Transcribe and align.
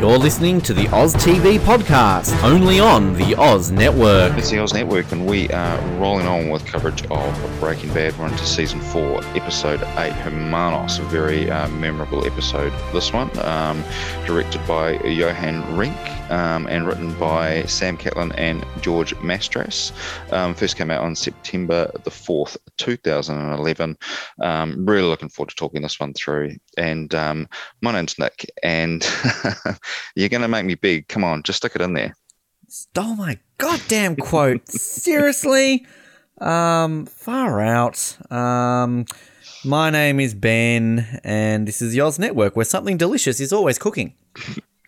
You're 0.00 0.18
listening 0.18 0.60
to 0.60 0.74
the 0.74 0.88
Oz 0.94 1.14
TV 1.14 1.58
podcast, 1.58 2.42
only 2.44 2.78
on 2.78 3.14
the 3.14 3.34
Oz 3.34 3.70
Network. 3.70 4.36
It's 4.36 4.50
the 4.50 4.58
Oz 4.58 4.74
Network, 4.74 5.10
and 5.10 5.26
we 5.26 5.48
are 5.48 5.80
rolling 5.98 6.26
on 6.26 6.50
with 6.50 6.66
coverage 6.66 7.04
of 7.06 7.60
Breaking 7.60 7.92
Bad. 7.94 8.16
We're 8.18 8.26
into 8.26 8.44
season 8.44 8.78
four, 8.80 9.24
episode 9.34 9.82
eight, 9.96 10.12
Hermanos. 10.12 10.98
A 10.98 11.02
very 11.04 11.50
uh, 11.50 11.68
memorable 11.68 12.26
episode, 12.26 12.72
this 12.92 13.10
one. 13.12 13.36
Um, 13.38 13.82
directed 14.26 14.64
by 14.68 14.98
Johan 14.98 15.76
Renck 15.78 15.96
um, 16.30 16.66
and 16.66 16.86
written 16.86 17.18
by 17.18 17.62
Sam 17.64 17.96
Catlin 17.96 18.32
and 18.32 18.64
George 18.80 19.14
Mastras. 19.20 19.92
Um, 20.30 20.54
first 20.54 20.76
came 20.76 20.90
out 20.90 21.02
on 21.02 21.16
September 21.16 21.90
the 22.04 22.10
4th, 22.10 22.56
2011. 22.78 23.96
Um, 24.42 24.86
really 24.86 25.02
looking 25.08 25.28
forward 25.28 25.50
to 25.50 25.56
talking 25.56 25.82
this 25.82 26.00
one 26.00 26.14
through. 26.14 26.56
And 26.76 27.14
um, 27.14 27.48
my 27.80 27.92
name's 27.92 28.18
Nick, 28.18 28.50
and 28.62 29.06
you're 30.14 30.28
going 30.28 30.42
to 30.42 30.48
make 30.48 30.64
me 30.64 30.74
big. 30.74 31.08
Come 31.08 31.24
on, 31.24 31.42
just 31.42 31.58
stick 31.58 31.72
it 31.74 31.80
in 31.80 31.94
there. 31.94 32.14
Oh 32.96 33.14
my 33.14 33.38
goddamn 33.58 34.16
quote. 34.16 34.68
Seriously? 34.68 35.86
Um, 36.38 37.06
far 37.06 37.60
out. 37.60 38.16
Um, 38.30 39.06
my 39.64 39.90
name 39.90 40.20
is 40.20 40.34
Ben, 40.34 41.20
and 41.24 41.66
this 41.66 41.80
is 41.80 41.92
the 41.92 42.00
Oz 42.00 42.18
Network, 42.18 42.56
where 42.56 42.64
something 42.64 42.96
delicious 42.96 43.40
is 43.40 43.52
always 43.52 43.78
cooking. 43.78 44.14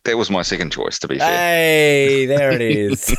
That 0.09 0.17
was 0.17 0.31
my 0.31 0.41
second 0.41 0.73
choice, 0.73 0.99
to 1.01 1.07
be 1.09 1.19
fair. 1.19 1.29
Hey, 1.29 2.25
there 2.25 2.51
it 2.51 2.63
is. 2.63 3.15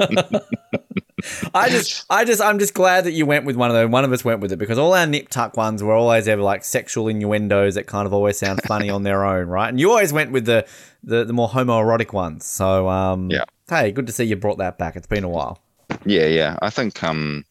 I 1.54 1.68
just, 1.68 2.06
I 2.08 2.24
just, 2.24 2.40
I'm 2.40 2.58
just 2.58 2.72
glad 2.72 3.04
that 3.04 3.12
you 3.12 3.26
went 3.26 3.44
with 3.44 3.54
one 3.54 3.68
of 3.68 3.76
them. 3.76 3.90
One 3.90 4.04
of 4.04 4.12
us 4.12 4.24
went 4.24 4.40
with 4.40 4.50
it 4.50 4.56
because 4.56 4.78
all 4.78 4.94
our 4.94 5.06
nip 5.06 5.28
tuck 5.28 5.58
ones 5.58 5.82
were 5.82 5.92
always 5.92 6.26
ever 6.26 6.40
like 6.40 6.64
sexual 6.64 7.08
innuendos 7.08 7.74
that 7.74 7.86
kind 7.86 8.06
of 8.06 8.14
always 8.14 8.38
sound 8.38 8.62
funny 8.62 8.88
on 8.88 9.02
their 9.02 9.26
own, 9.26 9.46
right? 9.48 9.68
And 9.68 9.78
you 9.78 9.90
always 9.90 10.10
went 10.10 10.32
with 10.32 10.46
the 10.46 10.66
the, 11.04 11.24
the 11.24 11.34
more 11.34 11.48
homoerotic 11.50 12.14
ones. 12.14 12.46
So, 12.46 12.88
um, 12.88 13.30
Yeah. 13.30 13.44
Hey, 13.68 13.92
good 13.92 14.06
to 14.06 14.12
see 14.12 14.24
you 14.24 14.36
brought 14.36 14.56
that 14.58 14.78
back. 14.78 14.96
It's 14.96 15.06
been 15.06 15.24
a 15.24 15.28
while. 15.28 15.60
Yeah, 16.06 16.26
yeah. 16.26 16.56
I 16.62 16.70
think 16.70 17.02
um, 17.02 17.44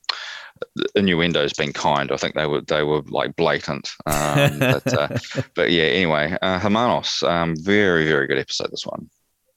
innuendo's 0.95 1.53
been 1.53 1.73
kind. 1.73 2.11
I 2.11 2.17
think 2.17 2.35
they 2.35 2.45
were 2.45 2.61
they 2.61 2.83
were 2.83 3.01
like 3.07 3.35
blatant. 3.35 3.91
Um, 4.05 4.59
but, 4.59 4.93
uh, 4.93 5.17
but 5.55 5.71
yeah. 5.71 5.83
Anyway, 5.83 6.37
uh, 6.41 6.59
Hermanos, 6.59 7.23
um, 7.23 7.55
very 7.57 8.07
very 8.07 8.27
good 8.27 8.37
episode. 8.37 8.71
This 8.71 8.85
one. 8.85 9.09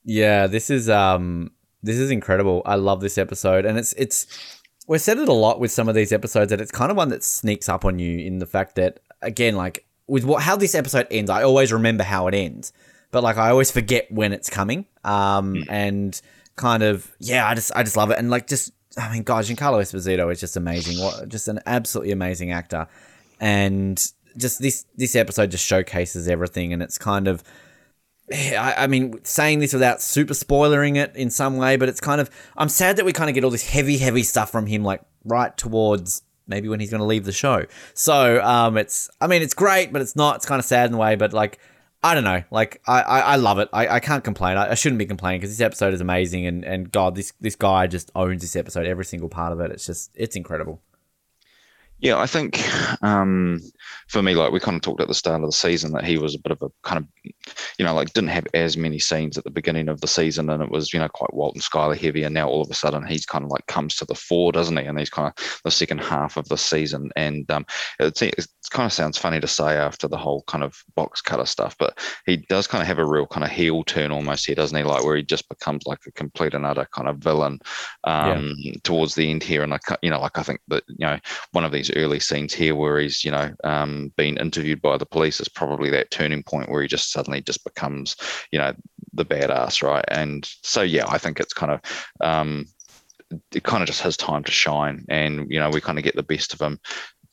Yeah, 0.05 0.47
this 0.47 0.71
is 0.71 0.89
um 0.91 1.51
this 1.83 1.99
is 1.99 2.11
incredible. 2.11 2.63
I 2.65 2.77
love 2.77 3.01
this 3.01 3.19
episode 3.19 3.65
and 3.65 3.79
it's 3.79 3.93
it's 3.95 4.27
we've 4.87 5.01
said 5.01 5.19
it 5.19 5.29
a 5.29 5.33
lot 5.33 5.61
with 5.61 5.71
some 5.71 5.89
of 5.89 5.95
these 5.95 6.13
episodes 6.13 6.51
that 6.51 6.61
it's 6.61 6.73
kind 6.73 6.91
of 6.91 6.97
one 6.97 7.09
that 7.09 7.23
sneaks 7.23 7.69
up 7.69 7.85
on 7.85 7.99
you 7.99 8.19
in 8.19 8.39
the 8.39 8.47
fact 8.47 8.77
that 8.77 9.01
again 9.23 9.57
like 9.57 9.87
with 10.07 10.25
what 10.25 10.43
how 10.43 10.57
this 10.57 10.75
episode 10.75 11.07
ends, 11.11 11.31
I 11.31 11.43
always 11.43 11.73
remember 11.73 12.05
how 12.05 12.27
it 12.27 12.35
ends. 12.35 12.73
But 13.11 13.23
like 13.23 13.37
I 13.37 13.51
always 13.51 13.71
forget 13.71 14.11
when 14.11 14.33
it's 14.33 14.51
coming. 14.51 14.87
Um 15.05 15.65
and 15.69 16.21
kind 16.57 16.83
of 16.83 17.11
yeah, 17.19 17.47
I 17.47 17.55
just 17.55 17.73
I 17.75 17.83
just 17.83 17.97
love 17.97 18.11
it 18.11 18.19
and 18.19 18.31
like 18.31 18.47
just 18.47 18.73
I 18.99 19.13
mean 19.13 19.23
God, 19.23 19.45
Giancarlo 19.45 19.81
Esposito 19.81 20.31
is 20.33 20.41
just 20.41 20.57
amazing. 20.57 21.03
What 21.03 21.29
just 21.29 21.49
an 21.49 21.61
absolutely 21.67 22.13
amazing 22.13 22.53
actor. 22.53 22.87
And 23.41 23.99
just 24.37 24.61
this 24.61 24.87
this 24.97 25.17
episode 25.17 25.51
just 25.51 25.65
showcases 25.65 26.29
everything 26.29 26.73
and 26.73 26.83
it's 26.83 26.99
kind 26.99 27.29
of 27.29 27.43
I, 28.33 28.75
I 28.79 28.87
mean, 28.87 29.23
saying 29.25 29.59
this 29.59 29.75
without 29.75 30.01
super 30.01 30.33
spoilering 30.33 30.97
it 30.97 31.15
in 31.15 31.31
some 31.31 31.59
way, 31.59 31.77
but 31.77 31.89
it's 31.89 32.01
kind 32.01 32.21
of 32.21 32.31
I'm 32.57 32.69
sad 32.69 32.97
that 32.97 33.05
we 33.05 33.13
kind 33.13 33.29
of 33.29 33.35
get 33.35 33.45
all 33.45 33.51
this 33.51 33.69
heavy, 33.69 33.99
heavy 33.99 34.23
stuff 34.23 34.51
from 34.51 34.67
him, 34.67 34.83
like 34.83 35.03
right 35.25 35.55
towards 35.57 36.23
maybe 36.47 36.69
when 36.69 36.81
he's 36.81 36.91
going 36.91 37.01
to 37.01 37.07
leave 37.07 37.25
the 37.25 37.33
show. 37.33 37.65
So, 37.93 38.43
um, 38.43 38.77
it's 38.77 39.11
I 39.21 39.27
mean, 39.27 39.43
it's 39.43 39.55
great, 39.55 39.93
but 39.93 40.01
it's 40.01 40.17
not. 40.17 40.37
It's 40.37 40.47
kind 40.47 40.59
of 40.59 40.65
sad 40.65 40.89
in 40.89 40.95
a 40.95 40.99
way, 40.99 41.17
but 41.17 41.33
like 41.33 41.59
I 42.05 42.15
don't 42.15 42.23
know, 42.23 42.43
like 42.51 42.83
I 42.87 43.01
I, 43.01 43.21
I 43.21 43.37
love 43.37 43.59
it. 43.59 43.71
I, 43.73 43.89
I 43.89 44.01
can't 44.01 44.23
complain. 44.23 44.59
I, 44.59 44.73
I 44.73 44.75
shouldn't 44.75 44.99
be 44.99 45.07
complaining 45.07 45.41
because 45.41 45.57
this 45.57 45.65
episode 45.65 45.95
is 45.95 46.03
amazing, 46.03 46.47
and 46.47 46.63
and 46.63 46.93
God, 46.93 47.15
this 47.15 47.33
this 47.41 47.57
guy 47.57 47.87
just 47.87 48.13
owns 48.15 48.43
this 48.43 48.57
episode, 48.57 48.87
every 48.87 49.07
single 49.07 49.31
part 49.31 49.55
of 49.55 49.61
it. 49.61 49.71
It's 49.73 49.87
just 49.87 50.11
it's 50.15 50.37
incredible. 50.37 50.83
Yeah, 52.01 52.19
I 52.19 52.27
think 52.27 52.61
um, 53.03 53.61
for 54.09 54.21
me, 54.21 54.35
like 54.35 54.53
we 54.53 54.61
kind 54.61 54.75
of 54.75 54.83
talked 54.83 55.01
at 55.01 55.09
the 55.09 55.15
start 55.15 55.41
of 55.41 55.49
the 55.49 55.53
season, 55.53 55.93
that 55.93 56.05
he 56.05 56.19
was 56.19 56.35
a 56.35 56.39
bit 56.39 56.53
of 56.53 56.61
a 56.61 56.69
kind 56.83 56.99
of, 56.99 57.07
you 57.79 57.85
know, 57.85 57.95
like 57.95 58.13
didn't 58.13 58.29
have 58.29 58.47
as 58.53 58.77
many 58.77 58.99
scenes 58.99 59.39
at 59.39 59.45
the 59.45 59.51
beginning 59.51 59.89
of 59.89 60.03
the 60.03 60.07
season, 60.07 60.51
and 60.51 60.63
it 60.63 60.71
was, 60.71 60.93
you 60.93 60.99
know, 60.99 61.09
quite 61.09 61.33
Walton 61.33 61.63
Skyler 61.63 61.97
heavy. 61.97 62.25
And 62.25 62.35
now 62.35 62.47
all 62.49 62.61
of 62.61 62.71
a 62.71 62.75
sudden, 62.75 63.07
he's 63.07 63.25
kind 63.25 63.45
of 63.45 63.51
like 63.51 63.67
comes 63.69 63.97
to 63.97 64.05
the 64.05 64.15
fore, 64.15 64.53
doesn't 64.53 64.77
he? 64.77 64.85
And 64.85 64.99
he's 64.99 65.09
kind 65.09 65.29
of 65.29 65.61
the 65.65 65.71
second 65.71 65.99
half 66.03 66.37
of 66.37 66.47
the 66.51 66.59
season, 66.59 67.11
and 67.17 67.51
um, 67.51 67.65
it 67.99 68.47
kind 68.75 68.87
of 68.87 68.93
sounds 68.93 69.17
funny 69.17 69.39
to 69.41 69.47
say 69.47 69.77
after 69.77 70.09
the 70.09 70.17
whole 70.17 70.43
kind 70.49 70.65
of 70.65 70.83
box 70.97 71.23
cutter 71.23 71.47
stuff, 71.47 71.77
but 71.79 71.97
he 72.27 72.37
does 72.37 72.67
kind 72.67 72.83
of 72.83 72.89
have 72.89 72.99
a 72.99 73.07
real 73.07 73.27
kind 73.27 73.45
of 73.45 73.51
heel 73.51 73.85
turn 73.85 74.11
almost 74.11 74.47
here, 74.47 74.57
doesn't 74.57 74.77
he? 74.77 74.83
Like 74.83 75.05
where 75.05 75.17
he 75.17 75.23
just 75.23 75.49
becomes 75.49 75.87
like 75.87 76.01
a 76.07 76.13
complete 76.13 76.55
and 76.55 76.67
utter 76.67 76.87
kind 76.93 77.09
of 77.09 77.19
villain 77.19 77.61
um, 78.03 78.55
towards 78.83 79.15
the 79.15 79.31
end 79.31 79.45
here. 79.45 79.63
And 79.63 79.73
I, 79.73 79.79
you 80.03 80.11
know, 80.11 80.21
like 80.21 80.39
I 80.39 80.43
think 80.43 80.61
that 80.69 80.83
you 80.89 81.07
know 81.07 81.19
one 81.53 81.65
of 81.65 81.71
these 81.71 81.95
early 81.95 82.19
scenes 82.19 82.53
here 82.53 82.75
where 82.75 82.99
he's 82.99 83.25
you 83.25 83.31
know 83.31 83.53
um, 83.63 84.13
being 84.17 84.37
interviewed 84.39 84.83
by 84.83 84.99
the 84.99 85.07
police 85.07 85.41
is 85.41 85.49
probably 85.49 85.89
that 85.91 86.11
turning 86.11 86.43
point 86.43 86.69
where 86.69 86.83
he 86.83 86.89
just 86.89 87.13
suddenly 87.13 87.41
just 87.41 87.63
becomes 87.63 88.17
you 88.51 88.59
know 88.59 88.75
the 89.13 89.25
badass, 89.25 89.83
right? 89.83 90.05
And 90.09 90.45
so 90.63 90.83
yeah, 90.83 91.05
I 91.09 91.19
think 91.19 91.39
it's 91.39 91.55
kind 91.55 91.73
of 91.73 91.81
um, 92.21 92.67
it 93.53 93.63
kind 93.63 93.83
of 93.83 93.87
just 93.87 94.03
has 94.03 94.17
time 94.17 94.43
to 94.45 94.53
shine, 94.53 95.05
and 95.09 95.47
you 95.49 95.61
know 95.61 95.71
we 95.71 95.81
kind 95.81 95.99
of 95.99 96.05
get 96.05 96.17
the 96.17 96.25
best 96.25 96.53
of 96.53 96.61
him 96.61 96.81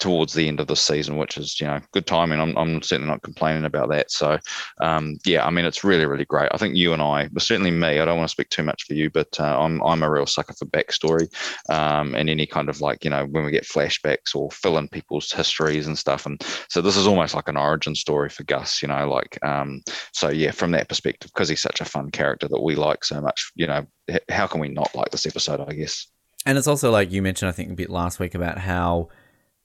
towards 0.01 0.34
the 0.34 0.47
end 0.47 0.59
of 0.59 0.66
the 0.66 0.75
season, 0.75 1.16
which 1.16 1.38
is 1.38 1.62
you 1.62 1.67
know 1.67 1.79
good 1.94 2.07
timing. 2.07 2.41
I'm, 2.41 2.57
I'm 2.57 2.81
certainly 2.81 3.09
not 3.09 3.22
complaining 3.22 3.66
about 3.66 3.89
that. 3.89 4.12
So 4.12 4.39
um, 4.81 5.17
yeah, 5.25 5.45
I 5.45 5.51
mean 5.51 5.63
it's 5.63 5.84
really 5.84 6.06
really 6.06 6.25
great. 6.25 6.50
I 6.51 6.57
think 6.57 6.75
you 6.75 6.91
and 6.91 7.01
I, 7.01 7.29
but 7.31 7.44
certainly 7.44 7.72
me, 7.72 8.00
I 8.00 8.06
don't 8.06 8.17
want 8.17 8.28
to 8.28 8.31
speak 8.31 8.50
too 8.50 8.63
much 8.63 8.84
for 8.84 8.95
you, 8.95 9.09
but 9.11 9.40
uh, 9.40 9.63
I'm 9.63 9.81
I'm 9.84 10.03
a 10.03 10.09
real 10.09 10.25
sucker 10.25 10.53
for 10.53 10.66
backstory 10.66 11.29
um, 11.69 12.16
and 12.16 12.29
any 12.29 12.47
kind 12.47 12.67
of 12.67 12.81
like 12.81 13.06
you 13.06 13.11
know 13.11 13.25
when 13.28 13.45
we 13.45 13.51
get 13.51 13.63
flashbacks 13.63 14.35
or 14.35 14.50
fill 14.51 14.78
in 14.79 14.90
people's 14.90 15.31
histories 15.31 15.88
and 15.88 15.97
stuff. 15.97 16.25
And 16.25 16.44
so 16.69 16.81
this 16.81 16.97
is 16.97 17.07
almost 17.07 17.35
like 17.35 17.47
an 17.47 17.57
origin 17.57 17.94
story 17.94 18.29
for 18.29 18.44
Gus, 18.44 18.81
you 18.81 18.88
know, 18.88 19.07
like 19.07 19.38
um, 19.45 19.84
so 20.13 20.29
yeah, 20.29 20.51
from 20.51 20.72
that 20.72 20.90
perspective, 20.90 21.31
because 21.34 21.47
he's 21.47 21.61
such 21.61 21.79
a 21.79 21.85
fun 21.85 22.09
character 22.09 22.47
that 22.47 22.61
we 22.61 22.75
like 22.75 23.06
so 23.06 23.22
much, 23.22 23.51
you 23.56 23.67
know, 23.67 23.85
how 24.29 24.47
can 24.47 24.59
we 24.59 24.67
not 24.67 24.94
like 24.95 25.11
this 25.11 25.28
episode? 25.28 25.61
I 25.61 25.73
guess. 25.73 26.07
And 26.44 26.57
it's 26.57 26.67
also 26.67 26.90
like 26.90 27.11
you 27.11 27.22
mentioned, 27.22 27.50
I 27.50 27.51
think 27.51 27.69
a 27.72 27.75
bit 27.75 27.91
last 27.91 28.19
week 28.19 28.34
about 28.34 28.57
how 28.57 29.09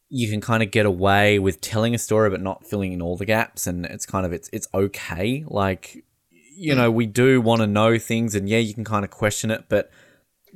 you 0.09 0.31
can 0.31 0.41
kind 0.41 0.63
of 0.63 0.71
get 0.71 0.87
away 0.87 1.39
with 1.39 1.61
telling 1.61 1.95
a 1.95 1.99
story 1.99 2.31
but 2.31 2.41
not 2.41 2.67
filling 2.67 2.93
in 2.93 3.03
all 3.03 3.17
the 3.17 3.27
gaps, 3.27 3.67
and 3.67 3.85
it's 3.87 4.07
kind 4.07 4.27
of 4.27 4.33
it's 4.33 4.49
it's 4.53 4.69
okay. 4.75 5.45
Like 5.47 6.05
you 6.57 6.75
know, 6.75 6.91
we 6.91 7.07
do 7.07 7.41
want 7.41 7.61
to 7.61 7.67
know 7.67 7.99
things, 7.99 8.35
and 8.35 8.49
yeah, 8.49 8.59
you 8.59 8.73
can 8.73 8.85
kind 8.85 9.05
of 9.05 9.11
question 9.11 9.51
it, 9.51 9.65
but 9.69 9.91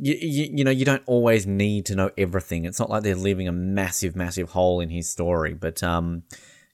you, 0.00 0.14
you, 0.14 0.50
you 0.54 0.64
know, 0.64 0.70
you 0.70 0.86
don't 0.86 1.02
always 1.06 1.46
need 1.46 1.84
to 1.86 1.94
know 1.94 2.10
everything. 2.16 2.64
It's 2.64 2.78
not 2.78 2.88
like 2.88 3.02
they're 3.02 3.14
leaving 3.14 3.48
a 3.48 3.52
massive, 3.52 4.16
massive 4.16 4.50
hole 4.50 4.80
in 4.80 4.88
his 4.88 5.10
story. 5.10 5.52
But 5.52 5.82
um, 5.82 6.22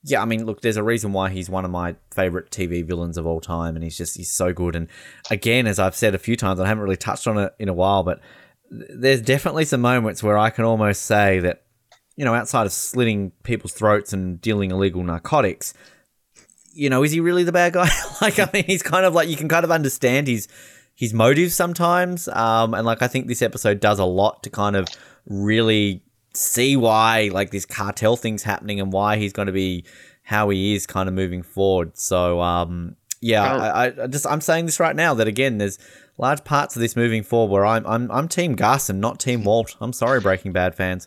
yeah, 0.04 0.22
I 0.22 0.26
mean, 0.26 0.46
look, 0.46 0.60
there's 0.60 0.76
a 0.76 0.84
reason 0.84 1.12
why 1.12 1.30
he's 1.30 1.50
one 1.50 1.64
of 1.64 1.70
my 1.72 1.96
favorite 2.12 2.50
TV 2.50 2.86
villains 2.86 3.18
of 3.18 3.26
all 3.26 3.40
time, 3.40 3.74
and 3.74 3.82
he's 3.82 3.98
just 3.98 4.16
he's 4.16 4.30
so 4.30 4.52
good. 4.52 4.76
And 4.76 4.88
again, 5.28 5.66
as 5.66 5.80
I've 5.80 5.96
said 5.96 6.14
a 6.14 6.18
few 6.18 6.36
times, 6.36 6.60
I 6.60 6.68
haven't 6.68 6.84
really 6.84 6.96
touched 6.96 7.26
on 7.26 7.38
it 7.38 7.52
in 7.58 7.68
a 7.68 7.74
while, 7.74 8.04
but 8.04 8.20
there's 8.70 9.20
definitely 9.20 9.64
some 9.64 9.80
moments 9.80 10.22
where 10.22 10.38
I 10.38 10.50
can 10.50 10.64
almost 10.64 11.02
say 11.02 11.40
that, 11.40 11.64
you 12.16 12.24
know, 12.24 12.34
outside 12.34 12.66
of 12.66 12.72
slitting 12.72 13.30
people's 13.42 13.72
throats 13.72 14.12
and 14.12 14.40
dealing 14.40 14.70
illegal 14.70 15.04
narcotics, 15.04 15.74
you 16.72 16.90
know, 16.90 17.02
is 17.02 17.12
he 17.12 17.20
really 17.20 17.44
the 17.44 17.52
bad 17.52 17.74
guy? 17.74 17.88
like, 18.20 18.38
I 18.38 18.48
mean, 18.52 18.64
he's 18.64 18.82
kind 18.82 19.06
of 19.06 19.14
like 19.14 19.28
you 19.28 19.36
can 19.36 19.48
kind 19.48 19.64
of 19.64 19.70
understand 19.70 20.26
his 20.26 20.48
his 20.94 21.12
motives 21.12 21.54
sometimes, 21.54 22.26
um, 22.28 22.72
and 22.72 22.86
like 22.86 23.02
I 23.02 23.08
think 23.08 23.26
this 23.26 23.42
episode 23.42 23.80
does 23.80 23.98
a 23.98 24.04
lot 24.04 24.42
to 24.44 24.50
kind 24.50 24.76
of 24.76 24.88
really 25.26 26.02
see 26.32 26.76
why 26.76 27.30
like 27.32 27.50
this 27.50 27.66
cartel 27.66 28.16
thing's 28.16 28.42
happening 28.42 28.80
and 28.80 28.92
why 28.92 29.16
he's 29.16 29.32
going 29.32 29.46
to 29.46 29.52
be 29.52 29.84
how 30.22 30.48
he 30.48 30.74
is 30.74 30.86
kind 30.86 31.08
of 31.08 31.14
moving 31.14 31.42
forward. 31.42 31.96
So 31.98 32.40
um, 32.40 32.96
yeah, 33.20 33.44
I, 33.44 34.04
I 34.04 34.06
just 34.06 34.26
I'm 34.26 34.40
saying 34.40 34.66
this 34.66 34.80
right 34.80 34.96
now 34.96 35.12
that 35.14 35.28
again, 35.28 35.58
there's 35.58 35.78
large 36.16 36.44
parts 36.44 36.76
of 36.76 36.80
this 36.80 36.96
moving 36.96 37.22
forward 37.22 37.52
where 37.52 37.66
I'm 37.66 37.86
I'm 37.86 38.10
I'm 38.10 38.28
Team 38.28 38.54
Gus 38.54 38.88
and 38.88 39.00
not 39.00 39.20
Team 39.20 39.44
Walt. 39.44 39.76
I'm 39.80 39.92
sorry, 39.92 40.20
Breaking 40.20 40.52
Bad 40.52 40.74
fans. 40.74 41.06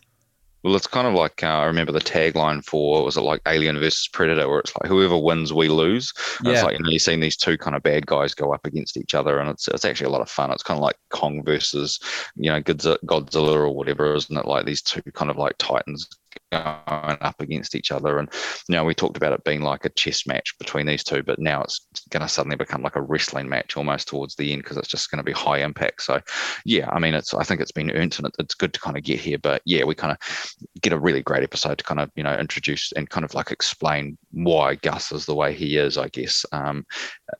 Well, 0.62 0.76
it's 0.76 0.86
kind 0.86 1.06
of 1.06 1.14
like 1.14 1.42
uh, 1.42 1.46
I 1.46 1.64
remember 1.64 1.92
the 1.92 2.00
tagline 2.00 2.62
for 2.62 3.04
was 3.04 3.16
it 3.16 3.22
like 3.22 3.40
Alien 3.46 3.78
versus 3.78 4.08
Predator, 4.12 4.48
where 4.48 4.60
it's 4.60 4.72
like 4.80 4.90
whoever 4.90 5.16
wins, 5.16 5.52
we 5.52 5.68
lose. 5.68 6.12
Yeah. 6.42 6.52
It's 6.52 6.62
like 6.62 6.76
you 6.76 6.84
know 6.84 6.90
you've 6.90 7.02
seen 7.02 7.20
these 7.20 7.36
two 7.36 7.56
kind 7.56 7.74
of 7.74 7.82
bad 7.82 8.06
guys 8.06 8.34
go 8.34 8.52
up 8.52 8.66
against 8.66 8.98
each 8.98 9.14
other, 9.14 9.38
and 9.38 9.48
it's 9.48 9.68
it's 9.68 9.86
actually 9.86 10.08
a 10.08 10.10
lot 10.10 10.20
of 10.20 10.28
fun. 10.28 10.50
It's 10.50 10.62
kind 10.62 10.76
of 10.76 10.82
like 10.82 10.96
Kong 11.08 11.42
versus 11.44 11.98
you 12.36 12.50
know 12.50 12.60
Godzilla 12.60 13.54
or 13.54 13.70
whatever, 13.70 14.14
isn't 14.14 14.36
it? 14.36 14.46
Like 14.46 14.66
these 14.66 14.82
two 14.82 15.02
kind 15.14 15.30
of 15.30 15.38
like 15.38 15.54
titans 15.58 16.06
going 16.52 17.18
up 17.20 17.40
against 17.40 17.74
each 17.74 17.90
other. 17.92 18.18
And 18.18 18.28
you 18.68 18.74
know, 18.74 18.84
we 18.84 18.94
talked 18.94 19.16
about 19.16 19.32
it 19.32 19.44
being 19.44 19.62
like 19.62 19.84
a 19.84 19.90
chess 19.90 20.26
match 20.26 20.56
between 20.58 20.86
these 20.86 21.04
two, 21.04 21.22
but 21.22 21.38
now 21.38 21.62
it's 21.62 21.86
going 22.10 22.22
to 22.22 22.28
suddenly 22.28 22.56
become 22.56 22.82
like 22.82 22.96
a 22.96 23.02
wrestling 23.02 23.48
match 23.48 23.76
almost 23.76 24.08
towards 24.08 24.34
the 24.36 24.52
end 24.52 24.62
because 24.62 24.76
it's 24.76 24.88
just 24.88 25.10
going 25.10 25.18
to 25.18 25.24
be 25.24 25.32
high 25.32 25.58
impact. 25.58 26.02
So, 26.02 26.20
yeah, 26.64 26.88
I 26.90 26.98
mean, 26.98 27.14
it's 27.14 27.34
I 27.34 27.44
think 27.44 27.60
it's 27.60 27.72
been 27.72 27.90
earned 27.92 28.18
and 28.18 28.30
it's 28.38 28.54
good 28.54 28.74
to 28.74 28.80
kind 28.80 28.96
of 28.96 29.04
get 29.04 29.20
here. 29.20 29.38
But 29.38 29.62
yeah, 29.64 29.84
we 29.84 29.94
kind 29.94 30.12
of 30.12 30.54
get 30.80 30.92
a 30.92 30.98
really 30.98 31.22
great 31.22 31.42
episode 31.42 31.78
to 31.78 31.84
kind 31.84 32.00
of 32.00 32.10
you 32.16 32.22
know 32.22 32.36
introduce 32.36 32.92
and 32.92 33.08
kind 33.08 33.24
of 33.24 33.34
like 33.34 33.50
explain 33.50 34.18
why 34.32 34.74
Gus 34.76 35.12
is 35.12 35.26
the 35.26 35.34
way 35.34 35.52
he 35.54 35.76
is, 35.76 35.98
I 35.98 36.08
guess, 36.08 36.44
um, 36.52 36.86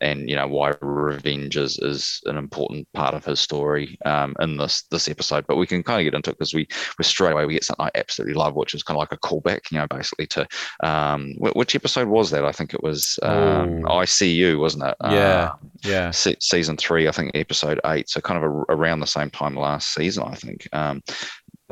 and 0.01 0.29
you 0.29 0.37
know 0.37 0.47
why 0.47 0.75
revenge 0.81 1.57
is, 1.57 1.79
is 1.79 2.21
an 2.27 2.37
important 2.37 2.87
part 2.95 3.15
of 3.15 3.25
his 3.25 3.41
story 3.41 3.99
um, 4.05 4.35
in 4.41 4.57
this 4.57 4.85
this 4.91 5.09
episode. 5.09 5.47
But 5.47 5.57
we 5.57 5.67
can 5.67 5.83
kind 5.83 6.01
of 6.01 6.05
get 6.05 6.17
into 6.17 6.31
it 6.31 6.39
because 6.39 6.55
we 6.55 6.67
we 6.99 7.05
straight 7.05 7.33
away 7.33 7.47
we 7.47 7.55
get 7.55 7.65
something 7.65 7.87
I 7.87 7.99
absolutely 7.99 8.35
love, 8.35 8.55
which 8.55 8.75
is 8.75 8.83
kind 8.83 8.97
of 8.97 9.00
like 9.01 9.13
a 9.13 9.19
callback, 9.19 9.71
you 9.71 9.79
know, 9.79 9.87
basically 9.89 10.27
to 10.29 10.47
um, 10.83 11.35
which 11.39 11.75
episode 11.75 12.09
was 12.09 12.31
that? 12.31 12.45
I 12.45 12.53
think 12.53 12.75
it 12.75 12.83
was 12.83 13.19
um, 13.23 13.83
ICU, 13.83 14.61
wasn't 14.61 14.85
it? 14.85 14.97
Yeah, 15.03 15.09
uh, 15.09 15.55
yeah. 15.85 16.11
Se- 16.11 16.37
season 16.41 16.77
three, 16.77 17.09
I 17.09 17.13
think 17.13 17.33
episode 17.35 17.81
eight. 17.87 18.09
So 18.09 18.21
kind 18.21 18.43
of 18.43 18.51
a, 18.51 18.55
around 18.75 19.01
the 19.01 19.07
same 19.07 19.31
time 19.31 19.57
last 19.57 19.95
season, 19.95 20.25
I 20.25 20.35
think. 20.35 20.69
Um, 20.73 21.03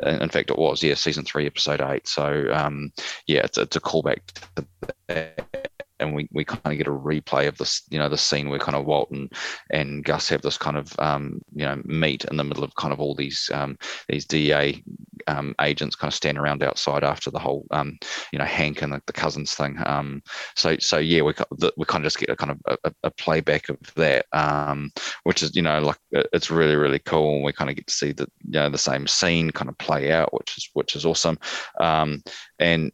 in 0.03 0.29
fact, 0.29 0.49
it 0.49 0.57
was 0.57 0.81
yeah, 0.81 0.95
season 0.95 1.25
three, 1.25 1.45
episode 1.45 1.81
eight. 1.81 2.07
So 2.07 2.49
um, 2.53 2.91
yeah, 3.27 3.41
it's, 3.43 3.57
it's 3.57 3.75
a 3.75 3.81
callback 3.81 4.19
to 4.55 4.65
that 5.07 5.71
and 5.99 6.13
we, 6.13 6.27
we 6.31 6.45
kind 6.45 6.61
of 6.65 6.77
get 6.77 6.87
a 6.87 6.91
replay 6.91 7.47
of 7.47 7.57
this, 7.57 7.83
you 7.89 7.99
know, 7.99 8.09
the 8.09 8.17
scene 8.17 8.49
where 8.49 8.59
kind 8.59 8.77
of 8.77 8.85
Walton 8.85 9.29
and 9.69 9.89
and 9.89 10.03
Gus 10.03 10.29
have 10.29 10.41
this 10.41 10.57
kind 10.57 10.77
of, 10.77 10.93
um, 10.99 11.41
you 11.53 11.65
know, 11.65 11.81
meet 11.85 12.25
in 12.25 12.37
the 12.37 12.43
middle 12.43 12.63
of 12.63 12.75
kind 12.75 12.93
of 12.93 12.99
all 12.99 13.15
these 13.15 13.49
um, 13.53 13.77
these 14.07 14.25
DA 14.25 14.81
um, 15.27 15.55
agents 15.61 15.95
kind 15.95 16.09
of 16.09 16.15
stand 16.15 16.37
around 16.37 16.63
outside 16.63 17.03
after 17.03 17.29
the 17.29 17.39
whole, 17.39 17.65
um, 17.71 17.97
you 18.31 18.39
know, 18.39 18.45
Hank 18.45 18.81
and 18.81 18.93
the, 18.93 19.01
the 19.05 19.13
cousins 19.13 19.53
thing. 19.53 19.77
Um, 19.85 20.21
so 20.55 20.77
so 20.79 20.97
yeah, 20.97 21.21
we 21.21 21.33
we 21.77 21.85
kind 21.85 22.03
of 22.03 22.07
just 22.07 22.19
get 22.19 22.29
a 22.29 22.35
kind 22.35 22.51
of 22.51 22.79
a, 22.83 22.93
a 23.03 23.11
playback 23.11 23.69
of 23.69 23.77
that, 23.95 24.25
um, 24.33 24.91
which 25.23 25.43
is 25.43 25.55
you 25.55 25.61
know 25.61 25.79
like 25.79 25.97
it's 26.11 26.51
really 26.51 26.75
really 26.75 26.99
cool, 26.99 27.35
and 27.35 27.43
we 27.43 27.53
kind 27.53 27.69
of 27.69 27.75
get 27.75 27.87
to 27.87 27.93
see 27.93 28.11
the 28.11 28.27
you 28.45 28.59
know 28.59 28.69
the 28.69 28.77
same 28.77 29.07
scene 29.07 29.51
kind 29.51 29.69
of 29.69 29.77
play 29.77 30.11
out, 30.11 30.33
which 30.33 30.57
is 30.57 30.69
which 30.73 30.95
is 30.95 31.05
awesome. 31.05 31.37
and 31.79 32.21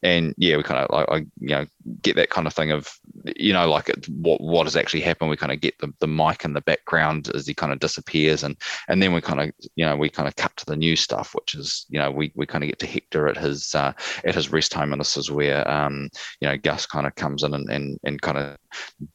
and 0.03 0.33
yeah, 0.37 0.57
we 0.57 0.63
kind 0.63 0.79
of 0.79 0.89
like 0.91 1.07
I, 1.09 1.17
you 1.39 1.55
know 1.55 1.65
get 2.01 2.15
that 2.15 2.29
kind 2.29 2.47
of 2.47 2.53
thing 2.53 2.71
of 2.71 2.89
you 3.35 3.53
know 3.53 3.67
like 3.69 3.89
what 4.09 4.41
what 4.41 4.65
has 4.65 4.75
actually 4.75 5.01
happened. 5.01 5.29
We 5.29 5.37
kind 5.37 5.51
of 5.51 5.61
get 5.61 5.77
the, 5.79 5.93
the 5.99 6.07
Mike 6.07 6.45
in 6.45 6.53
the 6.53 6.61
background 6.61 7.29
as 7.33 7.47
he 7.47 7.53
kind 7.53 7.71
of 7.71 7.79
disappears 7.79 8.43
and 8.43 8.55
and 8.87 9.01
then 9.01 9.13
we 9.13 9.21
kind 9.21 9.41
of 9.41 9.51
you 9.75 9.85
know 9.85 9.95
we 9.95 10.09
kind 10.09 10.27
of 10.27 10.35
cut 10.35 10.55
to 10.57 10.65
the 10.65 10.75
new 10.75 10.95
stuff 10.95 11.33
which 11.33 11.55
is 11.55 11.85
you 11.89 11.99
know 11.99 12.11
we, 12.11 12.31
we 12.35 12.45
kind 12.45 12.63
of 12.63 12.69
get 12.69 12.79
to 12.79 12.87
hector 12.87 13.27
at 13.27 13.37
his 13.37 13.73
uh, 13.75 13.93
at 14.23 14.35
his 14.35 14.51
rest 14.51 14.73
home 14.73 14.91
and 14.91 14.99
this 14.99 15.17
is 15.17 15.31
where 15.31 15.67
um 15.69 16.09
you 16.41 16.47
know 16.47 16.57
gus 16.57 16.85
kind 16.85 17.07
of 17.07 17.15
comes 17.15 17.43
in 17.43 17.53
and 17.53 17.69
and, 17.69 17.99
and 18.03 18.21
kind 18.21 18.37
of 18.37 18.57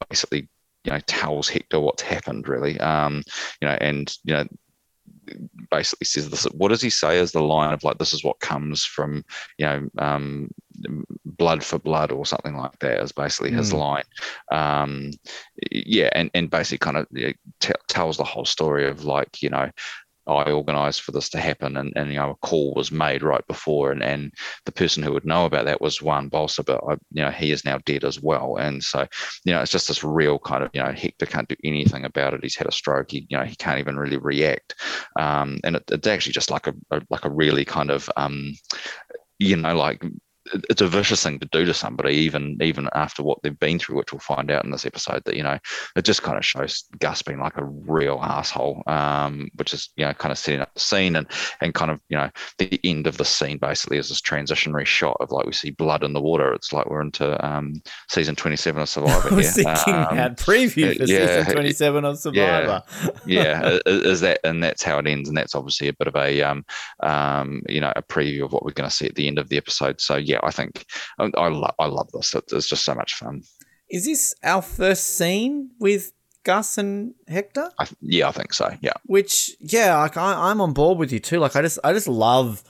basically 0.09 0.49
you 0.85 0.93
know 0.93 1.01
tells 1.07 1.49
hector 1.49 1.81
what's 1.81 2.03
happened 2.03 2.49
really. 2.49 2.79
Um 2.81 3.23
you 3.61 3.69
know 3.69 3.77
and 3.81 4.15
you 4.25 4.35
know 4.35 4.45
basically 5.71 6.05
says 6.05 6.31
this. 6.31 6.45
What 6.45 6.69
does 6.69 6.83
he 6.83 6.91
say 6.91 7.19
is 7.19 7.33
the 7.33 7.43
line 7.43 7.73
of 7.73 7.85
like, 7.85 7.99
this 7.99 8.13
is 8.13 8.25
what 8.25 8.41
comes 8.41 8.85
from, 8.85 9.25
you 9.59 9.67
know, 9.67 9.89
um, 9.99 10.51
blood 11.25 11.63
for 11.63 11.79
blood 11.79 12.13
or 12.13 12.25
something 12.27 12.57
like 12.57 12.79
that 12.81 13.01
is 13.01 13.13
basically 13.13 13.51
his 13.51 13.73
mm. 13.73 13.79
line. 13.79 14.05
Um, 14.51 15.11
yeah, 15.71 16.11
and, 16.13 16.31
and 16.35 16.51
basically 16.51 16.79
kind 16.79 16.97
of 16.97 17.07
t- 17.61 17.73
tells 17.89 18.17
the 18.17 18.25
whole 18.25 18.45
story 18.45 18.89
of 18.89 19.05
like, 19.05 19.43
you 19.43 19.51
know, 19.51 19.71
I 20.37 20.53
organised 20.53 21.03
for 21.03 21.13
this 21.13 21.29
to 21.31 21.39
happen, 21.39 21.77
and, 21.77 21.93
and 21.97 22.11
you 22.11 22.19
know 22.19 22.31
a 22.31 22.47
call 22.47 22.75
was 22.75 22.93
made 22.93 23.23
right 23.23 23.47
before, 23.47 23.93
and, 23.93 24.03
and 24.03 24.33
the 24.65 24.73
person 24.73 25.03
who 25.03 25.13
would 25.13 25.25
know 25.25 25.45
about 25.45 25.65
that 25.67 25.81
was 25.81 26.03
Juan 26.03 26.31
Bolsa, 26.31 26.65
but 26.65 26.83
I, 26.89 26.93
you 27.13 27.23
know 27.23 27.31
he 27.31 27.51
is 27.51 27.65
now 27.65 27.79
dead 27.85 28.05
as 28.05 28.21
well, 28.21 28.57
and 28.57 28.83
so 28.83 29.07
you 29.45 29.53
know 29.53 29.61
it's 29.61 29.73
just 29.73 29.89
this 29.89 30.05
real 30.05 30.39
kind 30.39 30.65
of 30.65 30.71
you 30.73 30.83
know 30.83 30.93
Hector 30.93 31.27
can't 31.27 31.49
do 31.49 31.57
anything 31.65 32.05
about 32.05 32.35
it. 32.35 32.43
He's 32.43 32.57
had 32.57 32.69
a 32.69 32.73
stroke. 32.73 33.11
He 33.11 33.27
you 33.29 33.37
know 33.37 33.45
he 33.45 33.57
can't 33.57 33.79
even 33.79 33.97
really 33.97 34.19
react, 34.19 34.75
um, 35.19 35.59
and 35.65 35.77
it, 35.77 35.85
it's 35.91 36.07
actually 36.07 36.33
just 36.33 36.51
like 36.51 36.67
a, 36.67 36.75
a 36.91 37.03
like 37.11 37.25
a 37.25 37.31
really 37.31 37.65
kind 37.65 37.91
of 37.91 38.11
um, 38.17 38.55
you 39.39 39.57
know 39.57 39.75
like 39.75 40.05
it's 40.69 40.81
a 40.81 40.89
vicious 40.89 41.23
thing 41.23 41.39
to 41.39 41.49
do 41.53 41.65
to 41.65 41.75
somebody, 41.75 42.15
even 42.15 42.57
even 42.63 42.89
after 42.95 43.23
what 43.23 43.43
they've 43.43 43.59
been 43.59 43.79
through, 43.79 43.97
which 43.97 44.13
we'll 44.13 44.21
find 44.21 44.51
out 44.51 44.65
in 44.65 44.71
this 44.71 44.87
episode. 44.87 45.23
That 45.25 45.37
you 45.37 45.43
know, 45.43 45.59
it 45.97 46.05
just 46.05 46.23
kind 46.23 46.39
of 46.39 46.45
shows 46.45 46.85
Gus 46.99 47.23
being 47.23 47.41
like 47.41 47.57
a 47.57 47.65
real 47.65 48.19
asshole, 48.23 48.83
um, 48.87 49.51
which 49.57 49.75
is 49.75 49.91
you 49.97 50.07
know 50.07 50.15
kind 50.15 50.33
of 50.33 50.39
setting 50.39 50.61
up 50.61 50.73
the 50.75 50.81
scene 50.81 51.17
and 51.17 51.27
and 51.61 51.75
kind 51.75 51.91
of 51.91 52.01
you 52.09 52.17
know 52.17 52.31
the 52.59 52.81
end 52.85 53.07
of 53.07 53.19
the 53.19 53.25
scene 53.25 53.59
basically 53.59 53.99
is 53.99 54.09
this 54.09 54.21
transitionary 54.21 54.87
shot 54.87 55.17
of 55.21 55.31
like 55.31 55.47
we 55.47 55.53
see 55.53 55.71
blood 55.71 56.03
in 56.03 56.13
the 56.13 56.21
water. 56.21 56.53
It's 56.53 56.73
like 56.73 56.89
we're 56.89 57.03
into 57.03 57.47
um, 57.47 57.83
season 58.09 58.35
twenty 58.35 58.57
seven 58.57 58.83
of 58.83 58.89
Survivor. 58.91 59.33
I 59.33 59.35
was 59.35 59.55
thinking 59.55 59.95
um, 59.95 60.17
that 60.17 60.39
preview 60.39 60.97
for 60.97 61.05
yeah, 61.05 61.39
season 61.39 61.53
twenty 61.53 61.73
seven 61.73 62.05
of 62.05 62.19
Survivor. 62.19 62.83
Yeah, 63.27 63.71
yeah, 63.75 63.79
is 63.87 64.21
that 64.21 64.41
and 64.45 64.63
that's 64.63 64.83
how 64.83 64.99
it 64.99 65.07
ends, 65.07 65.29
and 65.29 65.37
that's 65.37 65.55
obviously 65.55 65.89
a 65.89 65.93
bit 65.93 66.09
of 66.09 66.17
a 66.17 66.43
um, 66.43 66.65
um, 67.03 67.63
you 67.69 67.81
know 67.81 67.93
a 67.95 68.03
preview 68.03 68.45
of 68.45 68.53
what 68.53 68.65
we're 68.65 68.73
going 68.73 68.89
to 68.89 68.95
see 68.95 69.07
at 69.07 69.15
the 69.15 69.27
end 69.27 69.39
of 69.39 69.49
the 69.49 69.59
episode. 69.59 70.01
So 70.01 70.17
yeah, 70.31 70.41
I 70.43 70.53
think 70.53 70.87
I, 71.19 71.31
I, 71.37 71.49
lo- 71.49 71.75
I 71.79 71.87
love 71.87 72.11
this. 72.13 72.35
It's 72.35 72.69
just 72.69 72.85
so 72.85 72.95
much 72.95 73.15
fun. 73.15 73.43
Is 73.91 74.05
this 74.05 74.35
our 74.45 74.63
first 74.63 75.17
scene 75.17 75.71
with 75.81 76.13
Gus 76.45 76.79
and 76.79 77.15
Hector? 77.27 77.71
I, 77.79 77.89
yeah, 78.01 78.29
I 78.29 78.33
think 78.33 78.55
so. 78.55 78.73
Yeah. 78.81 78.93
Which, 79.07 79.57
yeah, 79.59 79.97
like 79.99 80.17
I, 80.17 80.51
I'm 80.51 80.61
on 80.61 80.73
board 80.73 80.99
with 80.99 81.13
you 81.13 81.19
too. 81.19 81.41
Like 81.41 81.57
I 81.57 81.63
just, 81.63 81.81
I 81.83 81.93
just 81.93 82.07
love 82.07 82.63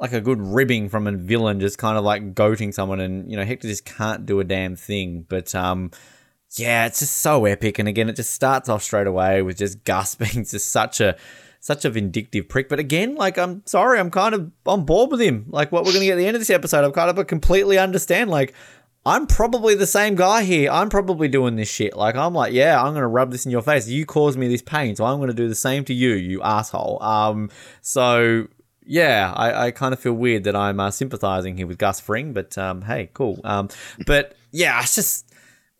like 0.00 0.14
a 0.14 0.20
good 0.22 0.40
ribbing 0.40 0.88
from 0.88 1.06
a 1.06 1.12
villain, 1.12 1.60
just 1.60 1.76
kind 1.76 1.98
of 1.98 2.04
like 2.04 2.34
goating 2.34 2.72
someone, 2.72 2.98
and 3.00 3.30
you 3.30 3.36
know 3.36 3.44
Hector 3.44 3.68
just 3.68 3.84
can't 3.84 4.24
do 4.24 4.40
a 4.40 4.44
damn 4.44 4.74
thing. 4.74 5.26
But 5.28 5.54
um, 5.54 5.90
yeah, 6.56 6.86
it's 6.86 7.00
just 7.00 7.18
so 7.18 7.44
epic. 7.44 7.78
And 7.78 7.88
again, 7.88 8.08
it 8.08 8.16
just 8.16 8.32
starts 8.32 8.68
off 8.68 8.82
straight 8.82 9.06
away 9.06 9.42
with 9.42 9.58
just 9.58 9.84
Gus 9.84 10.14
being 10.22 10.44
just 10.44 10.72
such 10.72 11.00
a 11.00 11.16
such 11.62 11.84
a 11.84 11.90
vindictive 11.90 12.48
prick. 12.48 12.68
But 12.68 12.80
again, 12.80 13.14
like 13.14 13.38
I'm 13.38 13.62
sorry, 13.66 14.00
I'm 14.00 14.10
kind 14.10 14.34
of 14.34 14.50
on 14.66 14.84
board 14.84 15.12
with 15.12 15.20
him. 15.20 15.46
Like 15.48 15.70
what 15.70 15.84
we're 15.84 15.92
gonna 15.92 16.04
get 16.04 16.14
at 16.14 16.16
the 16.16 16.26
end 16.26 16.34
of 16.34 16.40
this 16.40 16.50
episode, 16.50 16.84
I'm 16.84 16.92
kind 16.92 17.16
of 17.16 17.26
completely 17.28 17.78
understand. 17.78 18.30
Like 18.30 18.52
I'm 19.06 19.28
probably 19.28 19.76
the 19.76 19.86
same 19.86 20.16
guy 20.16 20.42
here. 20.42 20.70
I'm 20.72 20.90
probably 20.90 21.28
doing 21.28 21.54
this 21.54 21.70
shit. 21.70 21.96
Like 21.96 22.16
I'm 22.16 22.34
like, 22.34 22.52
yeah, 22.52 22.82
I'm 22.82 22.94
gonna 22.94 23.06
rub 23.06 23.30
this 23.30 23.46
in 23.46 23.52
your 23.52 23.62
face. 23.62 23.88
You 23.88 24.04
caused 24.04 24.36
me 24.36 24.48
this 24.48 24.60
pain, 24.60 24.96
so 24.96 25.04
I'm 25.04 25.20
gonna 25.20 25.32
do 25.32 25.48
the 25.48 25.54
same 25.54 25.84
to 25.84 25.94
you, 25.94 26.14
you 26.14 26.42
asshole. 26.42 27.00
Um, 27.00 27.48
so 27.80 28.48
yeah, 28.84 29.32
I, 29.36 29.66
I 29.66 29.70
kind 29.70 29.94
of 29.94 30.00
feel 30.00 30.14
weird 30.14 30.42
that 30.44 30.56
I'm 30.56 30.80
uh, 30.80 30.90
sympathizing 30.90 31.56
here 31.56 31.68
with 31.68 31.78
Gus 31.78 32.00
Fring, 32.00 32.32
but 32.32 32.58
um, 32.58 32.82
hey, 32.82 33.08
cool. 33.14 33.40
Um, 33.44 33.68
but 34.04 34.34
yeah, 34.50 34.80
it's 34.82 34.96
just 34.96 35.31